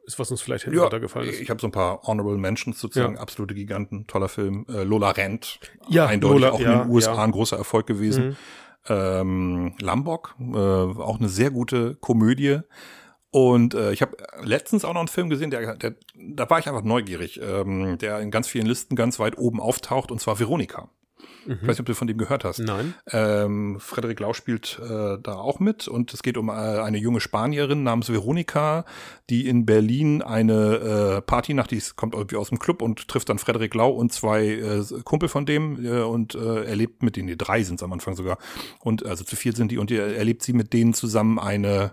ist 0.04 0.18
was 0.18 0.30
uns 0.30 0.42
vielleicht 0.42 0.64
hinten 0.64 0.78
ja, 0.78 0.88
gefallen 0.98 1.28
ist. 1.28 1.40
Ich 1.40 1.48
habe 1.48 1.60
so 1.60 1.66
ein 1.66 1.72
paar 1.72 2.02
honorable 2.02 2.36
Mentions 2.36 2.78
sozusagen, 2.78 3.14
ja. 3.14 3.20
absolute 3.20 3.54
Giganten, 3.54 4.06
toller 4.06 4.28
Film. 4.28 4.66
Äh, 4.68 4.82
Lola 4.82 5.10
Rent, 5.12 5.58
ja, 5.88 6.06
eindeutig 6.06 6.42
Lola, 6.42 6.52
auch 6.52 6.60
ja, 6.60 6.82
in 6.82 6.88
den 6.88 6.94
USA 6.94 7.24
ein 7.24 7.32
großer 7.32 7.56
Erfolg 7.56 7.86
gewesen. 7.86 8.28
Mhm. 8.28 8.36
Ähm, 8.88 9.74
Lambok, 9.80 10.36
äh, 10.40 10.56
auch 10.56 11.18
eine 11.18 11.28
sehr 11.28 11.50
gute 11.50 11.96
Komödie. 11.96 12.60
Und 13.30 13.74
äh, 13.74 13.92
ich 13.92 14.02
habe 14.02 14.16
letztens 14.42 14.84
auch 14.84 14.94
noch 14.94 15.00
einen 15.00 15.08
Film 15.08 15.28
gesehen, 15.28 15.50
der, 15.50 15.76
der 15.76 15.94
da 16.14 16.48
war 16.48 16.58
ich 16.58 16.68
einfach 16.68 16.82
neugierig, 16.82 17.40
ähm, 17.42 17.98
der 17.98 18.20
in 18.20 18.30
ganz 18.30 18.48
vielen 18.48 18.66
Listen 18.66 18.96
ganz 18.96 19.18
weit 19.18 19.36
oben 19.36 19.60
auftaucht, 19.60 20.10
und 20.10 20.20
zwar 20.20 20.38
Veronika. 20.38 20.88
Mhm. 21.46 21.54
Ich 21.54 21.62
weiß 21.62 21.68
nicht, 21.68 21.80
ob 21.80 21.86
du 21.86 21.94
von 21.94 22.08
dem 22.08 22.18
gehört 22.18 22.44
hast. 22.44 22.58
Nein. 22.58 22.94
Ähm, 23.10 23.78
Frederik 23.80 24.20
Lau 24.20 24.32
spielt 24.32 24.80
äh, 24.82 25.18
da 25.22 25.34
auch 25.34 25.60
mit 25.60 25.88
und 25.88 26.12
es 26.12 26.22
geht 26.22 26.36
um 26.36 26.48
äh, 26.48 26.52
eine 26.52 26.98
junge 26.98 27.20
Spanierin 27.20 27.82
namens 27.82 28.10
Veronika, 28.10 28.84
die 29.30 29.48
in 29.48 29.66
Berlin 29.66 30.22
eine 30.22 31.18
äh, 31.18 31.22
Party 31.22 31.54
nach, 31.54 31.66
die 31.66 31.82
kommt 31.94 32.14
irgendwie 32.14 32.36
aus 32.36 32.48
dem 32.48 32.58
Club 32.58 32.82
und 32.82 33.08
trifft 33.08 33.28
dann 33.28 33.38
Frederik 33.38 33.74
Lau 33.74 33.90
und 33.90 34.12
zwei 34.12 34.46
äh, 34.46 34.82
Kumpel 35.04 35.28
von 35.28 35.46
dem 35.46 35.84
äh, 35.84 36.02
und 36.02 36.34
äh, 36.34 36.64
erlebt 36.64 37.02
mit 37.02 37.16
denen, 37.16 37.28
die 37.28 37.38
drei 37.38 37.62
sind 37.62 37.76
es 37.76 37.82
am 37.82 37.92
Anfang 37.92 38.16
sogar 38.16 38.38
und 38.80 39.04
also 39.04 39.24
zu 39.24 39.36
vier 39.36 39.52
sind 39.52 39.70
die 39.70 39.78
und 39.78 39.90
er 39.90 40.16
erlebt 40.16 40.42
sie 40.42 40.52
mit 40.52 40.72
denen 40.72 40.94
zusammen 40.94 41.38
eine 41.38 41.92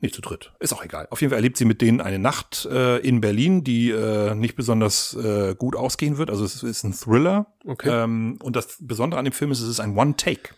nicht 0.00 0.14
zu 0.14 0.20
dritt. 0.20 0.52
Ist 0.60 0.72
auch 0.72 0.84
egal. 0.84 1.08
Auf 1.10 1.20
jeden 1.20 1.30
Fall 1.30 1.38
erlebt 1.38 1.56
sie 1.56 1.64
mit 1.64 1.80
denen 1.82 2.00
eine 2.00 2.18
Nacht 2.18 2.66
äh, 2.70 2.98
in 2.98 3.20
Berlin, 3.20 3.64
die 3.64 3.90
äh, 3.90 4.34
nicht 4.34 4.54
besonders 4.54 5.14
äh, 5.14 5.54
gut 5.56 5.76
ausgehen 5.76 6.18
wird. 6.18 6.30
Also 6.30 6.44
es 6.44 6.62
ist 6.62 6.84
ein 6.84 6.92
Thriller. 6.92 7.54
Okay. 7.64 7.90
Ähm, 7.90 8.38
und 8.42 8.56
das 8.56 8.76
Besondere 8.80 9.18
an 9.18 9.24
dem 9.24 9.32
Film 9.32 9.50
ist, 9.50 9.60
es 9.60 9.68
ist 9.68 9.80
ein 9.80 9.96
One-Take. 9.96 10.54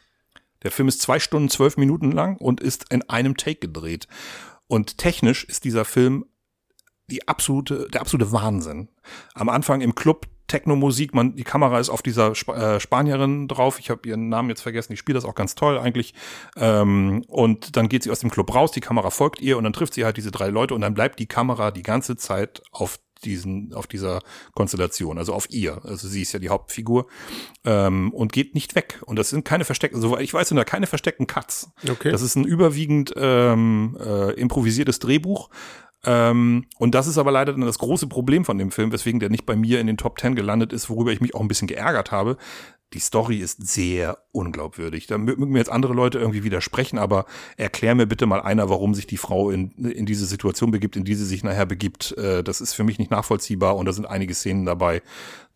Der 0.62 0.70
Film 0.70 0.88
ist 0.88 1.00
zwei 1.00 1.18
Stunden, 1.18 1.48
zwölf 1.48 1.76
Minuten 1.76 2.12
lang 2.12 2.36
und 2.36 2.60
ist 2.60 2.92
in 2.92 3.08
einem 3.08 3.36
Take 3.36 3.60
gedreht. 3.60 4.08
Und 4.66 4.98
technisch 4.98 5.44
ist 5.44 5.64
dieser 5.64 5.84
Film 5.84 6.26
die 7.10 7.26
absolute, 7.26 7.88
der 7.92 8.02
absolute 8.02 8.30
Wahnsinn. 8.32 8.88
Am 9.34 9.48
Anfang 9.48 9.80
im 9.80 9.94
Club 9.94 10.26
Techno-Musik, 10.50 11.14
man, 11.14 11.36
die 11.36 11.44
Kamera 11.44 11.78
ist 11.78 11.90
auf 11.90 12.02
dieser 12.02 12.32
Sp 12.34 12.50
äh, 12.50 12.80
Spanierin 12.80 13.46
drauf. 13.46 13.78
Ich 13.78 13.88
habe 13.88 14.08
ihren 14.08 14.28
Namen 14.28 14.48
jetzt 14.48 14.62
vergessen. 14.62 14.92
Ich 14.92 14.98
spiele 14.98 15.14
das 15.14 15.24
auch 15.24 15.36
ganz 15.36 15.54
toll 15.54 15.78
eigentlich. 15.78 16.12
Ähm, 16.56 17.24
und 17.28 17.76
dann 17.76 17.88
geht 17.88 18.02
sie 18.02 18.10
aus 18.10 18.18
dem 18.18 18.30
Club 18.30 18.52
raus, 18.52 18.72
die 18.72 18.80
Kamera 18.80 19.10
folgt 19.10 19.40
ihr 19.40 19.56
und 19.56 19.64
dann 19.64 19.72
trifft 19.72 19.94
sie 19.94 20.04
halt 20.04 20.16
diese 20.16 20.32
drei 20.32 20.48
Leute 20.48 20.74
und 20.74 20.80
dann 20.80 20.92
bleibt 20.92 21.20
die 21.20 21.26
Kamera 21.26 21.70
die 21.70 21.84
ganze 21.84 22.16
Zeit 22.16 22.62
auf 22.72 22.98
diesen, 23.24 23.72
auf 23.74 23.86
dieser 23.86 24.20
Konstellation, 24.54 25.18
also 25.18 25.34
auf 25.34 25.50
ihr. 25.50 25.80
Also 25.84 26.08
sie 26.08 26.22
ist 26.22 26.32
ja 26.32 26.38
die 26.38 26.48
Hauptfigur 26.48 27.06
ähm, 27.64 28.12
und 28.12 28.32
geht 28.32 28.54
nicht 28.54 28.74
weg. 28.74 29.00
Und 29.06 29.18
das 29.18 29.30
sind 29.30 29.44
keine 29.44 29.64
versteckten, 29.64 30.00
soweit 30.00 30.22
ich 30.22 30.34
weiß, 30.34 30.48
sind 30.48 30.56
da 30.56 30.64
keine 30.64 30.86
versteckten 30.86 31.26
Cuts. 31.26 31.70
Okay. 31.88 32.10
Das 32.10 32.22
ist 32.22 32.34
ein 32.36 32.44
überwiegend 32.44 33.12
ähm, 33.16 33.96
äh, 34.00 34.32
improvisiertes 34.32 34.98
Drehbuch 34.98 35.50
ähm, 36.04 36.66
und 36.78 36.94
das 36.94 37.06
ist 37.06 37.18
aber 37.18 37.30
leider 37.30 37.52
dann 37.52 37.60
das 37.62 37.78
große 37.78 38.06
Problem 38.06 38.44
von 38.44 38.58
dem 38.58 38.70
Film, 38.70 38.92
weswegen 38.92 39.20
der 39.20 39.28
nicht 39.28 39.46
bei 39.46 39.56
mir 39.56 39.80
in 39.80 39.86
den 39.86 39.96
Top 39.96 40.16
Ten 40.16 40.34
gelandet 40.34 40.72
ist, 40.72 40.88
worüber 40.88 41.12
ich 41.12 41.20
mich 41.20 41.34
auch 41.34 41.40
ein 41.40 41.48
bisschen 41.48 41.68
geärgert 41.68 42.10
habe. 42.10 42.36
Die 42.92 42.98
Story 42.98 43.36
ist 43.36 43.64
sehr 43.64 44.18
unglaubwürdig. 44.32 45.06
Da 45.06 45.16
mögen 45.16 45.50
mir 45.50 45.58
jetzt 45.58 45.70
andere 45.70 45.94
Leute 45.94 46.18
irgendwie 46.18 46.42
widersprechen, 46.42 46.98
aber 46.98 47.24
erklär 47.56 47.94
mir 47.94 48.06
bitte 48.06 48.26
mal 48.26 48.40
einer, 48.40 48.68
warum 48.68 48.94
sich 48.94 49.06
die 49.06 49.16
Frau 49.16 49.50
in, 49.50 49.70
in 49.76 50.06
diese 50.06 50.26
Situation 50.26 50.72
begibt, 50.72 50.96
in 50.96 51.04
die 51.04 51.14
sie 51.14 51.24
sich 51.24 51.44
nachher 51.44 51.66
begibt. 51.66 52.16
Äh, 52.18 52.42
das 52.42 52.60
ist 52.60 52.72
für 52.72 52.82
mich 52.82 52.98
nicht 52.98 53.10
nachvollziehbar 53.12 53.76
und 53.76 53.86
da 53.86 53.92
sind 53.92 54.06
einige 54.06 54.34
Szenen 54.34 54.64
dabei, 54.64 55.02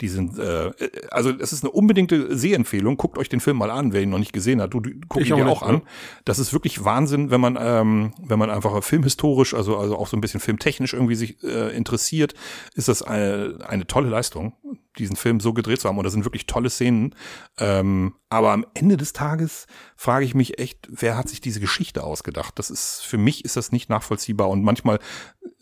die 0.00 0.08
sind, 0.08 0.38
äh, 0.38 0.70
also 1.10 1.30
es 1.30 1.52
ist 1.52 1.62
eine 1.62 1.70
unbedingte 1.70 2.36
Sehempfehlung. 2.36 2.96
Guckt 2.96 3.16
euch 3.16 3.28
den 3.28 3.40
Film 3.40 3.58
mal 3.58 3.70
an, 3.70 3.92
wer 3.92 4.02
ihn 4.02 4.10
noch 4.10 4.18
nicht 4.18 4.32
gesehen 4.32 4.60
hat. 4.60 4.74
Du, 4.74 4.80
du 4.80 4.90
guck 5.08 5.22
ich 5.22 5.30
ihn 5.30 5.36
dir 5.36 5.46
auch 5.46 5.62
an. 5.62 5.82
Das 6.24 6.38
ist 6.38 6.52
wirklich 6.52 6.84
Wahnsinn, 6.84 7.30
wenn 7.30 7.40
man, 7.40 7.56
ähm, 7.60 8.12
wenn 8.18 8.38
man 8.38 8.50
einfach 8.50 8.82
filmhistorisch, 8.82 9.54
also, 9.54 9.76
also 9.76 9.96
auch 9.96 10.08
so 10.08 10.16
ein 10.16 10.20
bisschen 10.20 10.33
filmtechnisch 10.40 10.92
irgendwie 10.92 11.14
sich 11.14 11.42
äh, 11.42 11.74
interessiert, 11.76 12.34
ist 12.74 12.88
das 12.88 13.02
eine, 13.02 13.58
eine 13.66 13.86
tolle 13.86 14.08
Leistung 14.08 14.54
diesen 14.98 15.16
Film 15.16 15.40
so 15.40 15.52
gedreht 15.52 15.80
zu 15.80 15.88
haben. 15.88 15.98
Und 15.98 16.04
da 16.04 16.10
sind 16.10 16.24
wirklich 16.24 16.46
tolle 16.46 16.70
Szenen. 16.70 17.14
Ähm, 17.58 18.14
aber 18.28 18.52
am 18.52 18.66
Ende 18.74 18.96
des 18.96 19.12
Tages 19.12 19.66
frage 19.96 20.24
ich 20.24 20.34
mich 20.34 20.58
echt, 20.58 20.88
wer 20.90 21.16
hat 21.16 21.28
sich 21.28 21.40
diese 21.40 21.60
Geschichte 21.60 22.02
ausgedacht? 22.02 22.58
Das 22.58 22.70
ist, 22.70 23.02
für 23.04 23.18
mich 23.18 23.44
ist 23.44 23.56
das 23.56 23.72
nicht 23.72 23.88
nachvollziehbar. 23.88 24.48
Und 24.48 24.62
manchmal, 24.62 24.98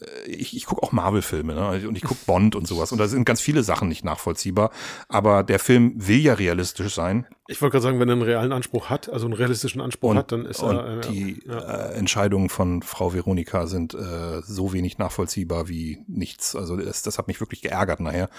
äh, 0.00 0.30
ich, 0.30 0.56
ich 0.56 0.66
gucke 0.66 0.82
auch 0.82 0.92
Marvel-Filme 0.92 1.54
ne? 1.54 1.88
und 1.88 1.96
ich 1.96 2.02
gucke 2.02 2.20
Bond 2.26 2.56
und 2.56 2.66
sowas. 2.66 2.92
Und 2.92 2.98
da 2.98 3.08
sind 3.08 3.24
ganz 3.24 3.40
viele 3.40 3.62
Sachen 3.62 3.88
nicht 3.88 4.04
nachvollziehbar. 4.04 4.70
Aber 5.08 5.42
der 5.42 5.58
Film 5.58 5.92
will 5.96 6.20
ja 6.20 6.34
realistisch 6.34 6.94
sein. 6.94 7.26
Ich 7.48 7.60
wollte 7.60 7.72
gerade 7.72 7.82
sagen, 7.82 8.00
wenn 8.00 8.08
er 8.08 8.12
einen 8.12 8.22
realen 8.22 8.52
Anspruch 8.52 8.88
hat, 8.88 9.10
also 9.10 9.26
einen 9.26 9.34
realistischen 9.34 9.80
Anspruch 9.80 10.10
und, 10.10 10.16
hat, 10.16 10.32
dann 10.32 10.46
ist 10.46 10.62
und 10.62 10.76
er. 10.76 10.98
äh, 10.98 11.00
die 11.00 11.42
ja. 11.46 11.58
äh, 11.58 11.94
Entscheidungen 11.94 12.48
von 12.48 12.82
Frau 12.82 13.12
Veronika 13.12 13.66
sind 13.66 13.94
äh, 13.94 14.40
so 14.42 14.72
wenig 14.72 14.96
nachvollziehbar 14.98 15.68
wie 15.68 16.04
nichts. 16.06 16.56
Also 16.56 16.76
das, 16.76 17.02
das 17.02 17.18
hat 17.18 17.28
mich 17.28 17.40
wirklich 17.40 17.60
geärgert 17.60 18.00
nachher. 18.00 18.30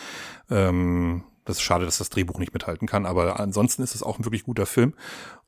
Ähm, 0.49 0.82
das 1.45 1.57
ist 1.57 1.63
schade, 1.63 1.85
dass 1.85 1.97
das 1.97 2.09
Drehbuch 2.09 2.39
nicht 2.39 2.53
mithalten 2.53 2.87
kann, 2.87 3.05
aber 3.05 3.39
ansonsten 3.39 3.83
ist 3.83 3.95
es 3.95 4.03
auch 4.03 4.17
ein 4.17 4.25
wirklich 4.25 4.43
guter 4.43 4.65
Film. 4.65 4.93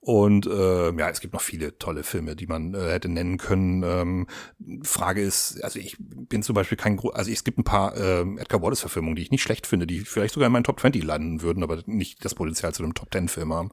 Und 0.02 0.46
äh, 0.46 0.92
ja, 0.92 1.10
es 1.10 1.20
gibt 1.20 1.34
noch 1.34 1.42
viele 1.42 1.80
tolle 1.80 2.04
Filme, 2.04 2.36
die 2.36 2.46
man 2.46 2.76
äh, 2.76 2.92
hätte 2.92 3.10
nennen 3.10 3.38
können. 3.38 3.82
Ähm, 3.84 4.28
Frage 4.84 5.22
ist, 5.22 5.64
also 5.64 5.80
ich 5.80 5.96
bin 6.00 6.44
zum 6.44 6.54
Beispiel 6.54 6.78
kein, 6.78 6.98
Gro 6.98 7.10
also 7.10 7.32
es 7.32 7.44
gibt 7.44 7.58
ein 7.58 7.64
paar 7.64 7.96
äh, 7.98 8.22
Edgar 8.38 8.62
Wallace-Verfilmungen, 8.62 9.16
die 9.16 9.24
ich 9.24 9.32
nicht 9.32 9.42
schlecht 9.42 9.66
finde, 9.66 9.88
die 9.88 10.02
vielleicht 10.02 10.34
sogar 10.34 10.48
in 10.48 10.54
meinen 10.54 10.64
Top 10.64 10.80
20 10.80 11.04
landen 11.04 11.42
würden, 11.42 11.64
aber 11.64 11.82
nicht 11.88 12.24
das 12.24 12.36
Potenzial 12.36 12.74
zu 12.74 12.84
einem 12.84 12.94
Top 12.94 13.10
10-Film 13.12 13.54
haben. 13.54 13.72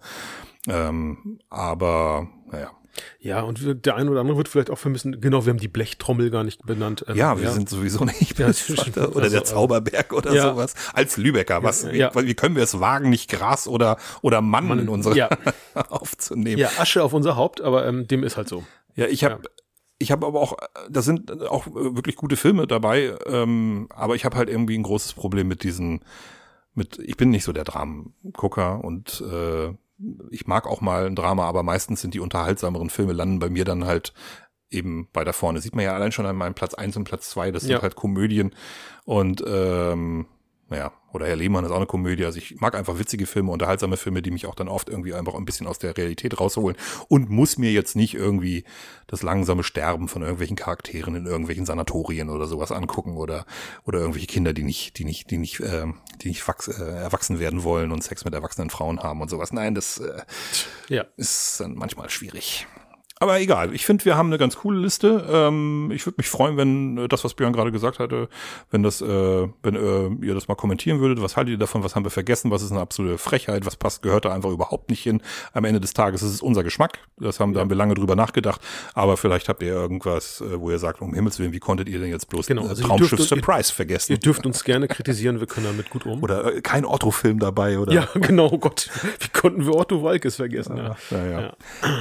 Ähm, 0.68 1.38
aber 1.50 2.28
naja, 2.50 2.70
ja, 3.18 3.40
und 3.40 3.86
der 3.86 3.96
eine 3.96 4.10
oder 4.10 4.20
andere 4.20 4.36
wird 4.36 4.48
vielleicht 4.48 4.70
auch 4.70 4.78
vermissen, 4.78 5.20
genau, 5.20 5.44
wir 5.44 5.50
haben 5.50 5.60
die 5.60 5.68
Blechtrommel 5.68 6.30
gar 6.30 6.44
nicht 6.44 6.64
benannt. 6.64 7.04
Ähm, 7.08 7.16
ja, 7.16 7.36
wir 7.36 7.44
ja. 7.44 7.52
sind 7.52 7.68
sowieso 7.68 8.04
nicht 8.04 8.38
ja, 8.38 8.46
oder 8.46 9.22
also, 9.22 9.30
der 9.30 9.44
Zauberberg 9.44 10.12
oder 10.12 10.32
ja. 10.32 10.50
sowas. 10.50 10.74
Als 10.92 11.16
Lübecker, 11.16 11.62
was, 11.62 11.86
wie, 11.86 12.00
wie, 12.00 12.34
können 12.34 12.56
wir 12.56 12.62
es 12.62 12.80
wagen, 12.80 13.10
nicht 13.10 13.30
Gras 13.30 13.68
oder, 13.68 13.96
oder 14.20 14.40
Mann, 14.40 14.66
Mann 14.66 14.78
in 14.78 14.88
unsere 14.88 15.28
aufzunehmen? 15.74 16.58
Ja, 16.58 16.70
Asche 16.78 17.02
auf 17.02 17.12
unser 17.12 17.36
Haupt, 17.36 17.60
aber 17.60 17.86
ähm, 17.86 18.06
dem 18.08 18.24
ist 18.24 18.36
halt 18.36 18.48
so. 18.48 18.64
Ja, 18.94 19.06
ich 19.06 19.24
habe 19.24 19.42
ich 20.02 20.10
habe 20.10 20.26
aber 20.26 20.40
auch, 20.40 20.56
da 20.90 21.00
sind 21.00 21.30
auch 21.42 21.66
wirklich 21.72 22.16
gute 22.16 22.36
Filme 22.36 22.66
dabei, 22.66 23.14
ähm, 23.26 23.86
aber 23.94 24.16
ich 24.16 24.24
habe 24.24 24.36
halt 24.36 24.48
irgendwie 24.48 24.76
ein 24.76 24.82
großes 24.82 25.12
Problem 25.12 25.46
mit 25.46 25.62
diesen, 25.62 26.00
mit, 26.74 26.98
ich 26.98 27.16
bin 27.16 27.30
nicht 27.30 27.44
so 27.44 27.52
der 27.52 27.64
Dramengucker 27.64 28.82
und 28.82 29.22
äh, 29.30 29.72
ich 30.30 30.46
mag 30.46 30.66
auch 30.66 30.80
mal 30.80 31.06
ein 31.06 31.16
Drama, 31.16 31.46
aber 31.46 31.62
meistens 31.62 32.00
sind 32.00 32.14
die 32.14 32.20
unterhaltsameren 32.20 32.90
Filme 32.90 33.12
landen 33.12 33.38
bei 33.38 33.50
mir 33.50 33.64
dann 33.64 33.84
halt 33.84 34.12
eben 34.70 35.08
weiter 35.12 35.32
vorne. 35.32 35.60
Sieht 35.60 35.74
man 35.74 35.84
ja 35.84 35.94
allein 35.94 36.12
schon 36.12 36.26
an 36.26 36.36
meinem 36.36 36.54
Platz 36.54 36.74
eins 36.74 36.96
und 36.96 37.04
Platz 37.04 37.30
zwei. 37.30 37.50
das 37.50 37.62
sind 37.62 37.72
ja. 37.72 37.82
halt 37.82 37.94
Komödien 37.94 38.54
und 39.04 39.44
ähm, 39.46 40.26
naja, 40.68 40.92
oder 41.12 41.26
Herr 41.26 41.36
Lehmann 41.36 41.64
ist 41.64 41.70
auch 41.70 41.76
eine 41.76 41.86
Komödie. 41.86 42.24
Also 42.24 42.38
ich 42.38 42.60
mag 42.60 42.74
einfach 42.74 42.98
witzige 42.98 43.26
Filme, 43.26 43.50
unterhaltsame 43.52 43.96
Filme, 43.96 44.22
die 44.22 44.30
mich 44.30 44.46
auch 44.46 44.54
dann 44.54 44.68
oft 44.68 44.88
irgendwie 44.88 45.14
einfach 45.14 45.34
ein 45.34 45.44
bisschen 45.44 45.66
aus 45.66 45.78
der 45.78 45.96
Realität 45.96 46.38
rausholen 46.40 46.76
und 47.08 47.30
muss 47.30 47.58
mir 47.58 47.72
jetzt 47.72 47.96
nicht 47.96 48.14
irgendwie 48.14 48.64
das 49.06 49.22
langsame 49.22 49.62
Sterben 49.62 50.08
von 50.08 50.22
irgendwelchen 50.22 50.56
Charakteren 50.56 51.14
in 51.14 51.26
irgendwelchen 51.26 51.66
Sanatorien 51.66 52.30
oder 52.30 52.46
sowas 52.46 52.72
angucken 52.72 53.16
oder 53.16 53.46
oder 53.84 54.00
irgendwelche 54.00 54.26
Kinder, 54.26 54.52
die 54.52 54.62
nicht, 54.62 54.98
die 54.98 55.04
nicht, 55.04 55.30
die 55.30 55.38
nicht, 55.38 55.60
äh, 55.60 55.86
die 56.20 56.28
nicht 56.28 56.46
wachs, 56.46 56.68
äh, 56.68 56.82
erwachsen 56.82 57.38
werden 57.38 57.62
wollen 57.62 57.92
und 57.92 58.02
Sex 58.02 58.24
mit 58.24 58.34
erwachsenen 58.34 58.70
Frauen 58.70 59.00
haben 59.00 59.20
und 59.20 59.28
sowas. 59.28 59.52
Nein, 59.52 59.74
das 59.74 59.98
äh, 59.98 60.22
ja. 60.88 61.04
ist 61.16 61.60
dann 61.60 61.74
manchmal 61.74 62.10
schwierig. 62.10 62.66
Aber 63.22 63.38
egal, 63.38 63.72
ich 63.72 63.86
finde, 63.86 64.04
wir 64.04 64.16
haben 64.16 64.30
eine 64.30 64.36
ganz 64.36 64.56
coole 64.56 64.80
Liste. 64.80 65.24
Ähm, 65.30 65.92
ich 65.94 66.04
würde 66.06 66.16
mich 66.18 66.28
freuen, 66.28 66.56
wenn 66.56 66.98
äh, 66.98 67.06
das, 67.06 67.22
was 67.22 67.34
Björn 67.34 67.52
gerade 67.52 67.70
gesagt 67.70 68.00
hatte, 68.00 68.28
wenn 68.72 68.82
das, 68.82 69.00
äh, 69.00 69.48
wenn 69.62 69.76
äh, 69.76 70.26
ihr 70.26 70.34
das 70.34 70.48
mal 70.48 70.56
kommentieren 70.56 70.98
würdet. 70.98 71.22
Was 71.22 71.36
haltet 71.36 71.52
ihr 71.52 71.58
davon? 71.58 71.84
Was 71.84 71.94
haben 71.94 72.04
wir 72.04 72.10
vergessen? 72.10 72.50
Was 72.50 72.62
ist 72.62 72.72
eine 72.72 72.80
absolute 72.80 73.18
Frechheit? 73.18 73.64
Was 73.64 73.76
passt, 73.76 74.02
gehört 74.02 74.24
da 74.24 74.34
einfach 74.34 74.50
überhaupt 74.50 74.90
nicht 74.90 75.04
hin? 75.04 75.22
Am 75.52 75.64
Ende 75.64 75.78
des 75.78 75.94
Tages 75.94 76.24
ist 76.24 76.32
es 76.32 76.42
unser 76.42 76.64
Geschmack. 76.64 76.98
Das 77.16 77.38
haben, 77.38 77.52
da 77.52 77.60
haben 77.60 77.70
wir 77.70 77.76
lange 77.76 77.94
drüber 77.94 78.16
nachgedacht. 78.16 78.60
Aber 78.94 79.16
vielleicht 79.16 79.48
habt 79.48 79.62
ihr 79.62 79.72
irgendwas, 79.72 80.40
äh, 80.40 80.58
wo 80.58 80.72
ihr 80.72 80.80
sagt, 80.80 81.00
um 81.00 81.14
Himmels 81.14 81.38
Willen, 81.38 81.52
wie 81.52 81.60
konntet 81.60 81.88
ihr 81.88 82.00
denn 82.00 82.10
jetzt 82.10 82.28
bloß 82.28 82.48
genau, 82.48 82.66
also 82.66 82.82
Traumschiff 82.82 83.10
dürft, 83.10 83.28
Surprise 83.28 83.70
ihr, 83.70 83.76
vergessen? 83.76 84.12
Ihr 84.14 84.18
dürft 84.18 84.46
uns 84.46 84.64
gerne 84.64 84.88
kritisieren, 84.88 85.38
wir 85.38 85.46
können 85.46 85.66
damit 85.66 85.90
gut 85.90 86.06
um. 86.06 86.24
Oder 86.24 86.56
äh, 86.56 86.60
kein 86.60 86.84
Otto-Film 86.84 87.38
dabei, 87.38 87.78
oder? 87.78 87.92
Ja, 87.92 88.08
genau, 88.14 88.48
oh 88.50 88.58
Gott. 88.58 88.90
Wie 89.20 89.28
konnten 89.28 89.64
wir 89.64 89.76
Otto 89.76 90.02
Walkes 90.02 90.34
vergessen? 90.34 90.76
Ja. 90.76 90.96
ja. 91.12 91.26
ja. 91.30 91.54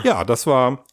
ja 0.03 0.23
das 0.23 0.47
war 0.47 0.83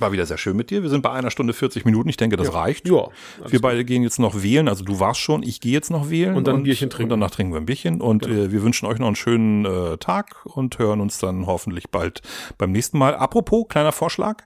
war 0.00 0.12
wieder 0.12 0.26
sehr 0.26 0.38
schön 0.38 0.56
mit 0.56 0.70
dir. 0.70 0.82
Wir 0.82 0.90
sind 0.90 1.02
bei 1.02 1.10
einer 1.10 1.30
Stunde 1.30 1.52
40 1.52 1.84
Minuten. 1.84 2.08
Ich 2.08 2.16
denke, 2.16 2.36
das 2.36 2.48
ja. 2.48 2.52
reicht. 2.54 2.88
Ja. 2.88 3.08
Wir 3.46 3.60
beide 3.60 3.84
gehen 3.84 4.02
jetzt 4.02 4.18
noch 4.18 4.42
wählen. 4.42 4.68
Also 4.68 4.84
du 4.84 5.00
warst 5.00 5.20
schon, 5.20 5.42
ich 5.42 5.60
gehe 5.60 5.72
jetzt 5.72 5.90
noch 5.90 6.10
wählen. 6.10 6.36
Und 6.36 6.46
dann 6.46 6.56
ein 6.56 6.62
Bierchen 6.62 6.90
trinken. 6.90 7.12
Und 7.12 7.20
danach 7.20 7.30
trinken 7.30 7.52
wir 7.52 7.60
ein 7.60 7.66
Bierchen. 7.66 8.00
Und 8.00 8.24
genau. 8.24 8.44
äh, 8.44 8.52
wir 8.52 8.62
wünschen 8.62 8.86
euch 8.86 8.98
noch 8.98 9.06
einen 9.06 9.16
schönen 9.16 9.64
äh, 9.64 9.96
Tag 9.98 10.44
und 10.44 10.78
hören 10.78 11.00
uns 11.00 11.18
dann 11.18 11.46
hoffentlich 11.46 11.90
bald 11.90 12.22
beim 12.58 12.72
nächsten 12.72 12.98
Mal. 12.98 13.14
Apropos, 13.14 13.66
kleiner 13.68 13.92
Vorschlag. 13.92 14.44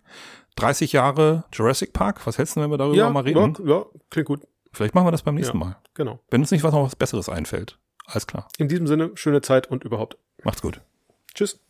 30 0.57 0.93
Jahre 0.93 1.45
Jurassic 1.53 1.93
Park. 1.93 2.27
Was 2.27 2.39
hältst 2.39 2.57
du, 2.57 2.61
wenn 2.61 2.71
wir 2.71 2.79
darüber 2.79 2.97
ja, 2.97 3.11
mal 3.11 3.23
reden? 3.23 3.57
Ja, 3.65 3.77
ja, 3.77 3.85
klingt 4.11 4.27
gut. 4.27 4.41
Vielleicht 4.73 4.95
machen 4.95 5.07
wir 5.07 5.13
das 5.13 5.23
beim 5.23 5.35
nächsten 5.35 5.59
Mal. 5.59 5.77
Genau. 5.95 6.21
Wenn 6.31 6.41
uns 6.41 6.51
nicht 6.51 6.63
was 6.63 6.73
noch 6.73 6.85
was 6.85 6.97
Besseres 6.97 7.29
einfällt. 7.29 7.79
Alles 8.07 8.27
klar. 8.27 8.49
In 8.59 8.69
diesem 8.69 8.87
Sinne, 8.87 9.11
schöne 9.15 9.41
Zeit 9.41 9.69
und 9.69 9.85
überhaupt. 9.85 10.17
Macht's 10.43 10.63
gut. 10.63 10.81
Tschüss. 11.35 11.61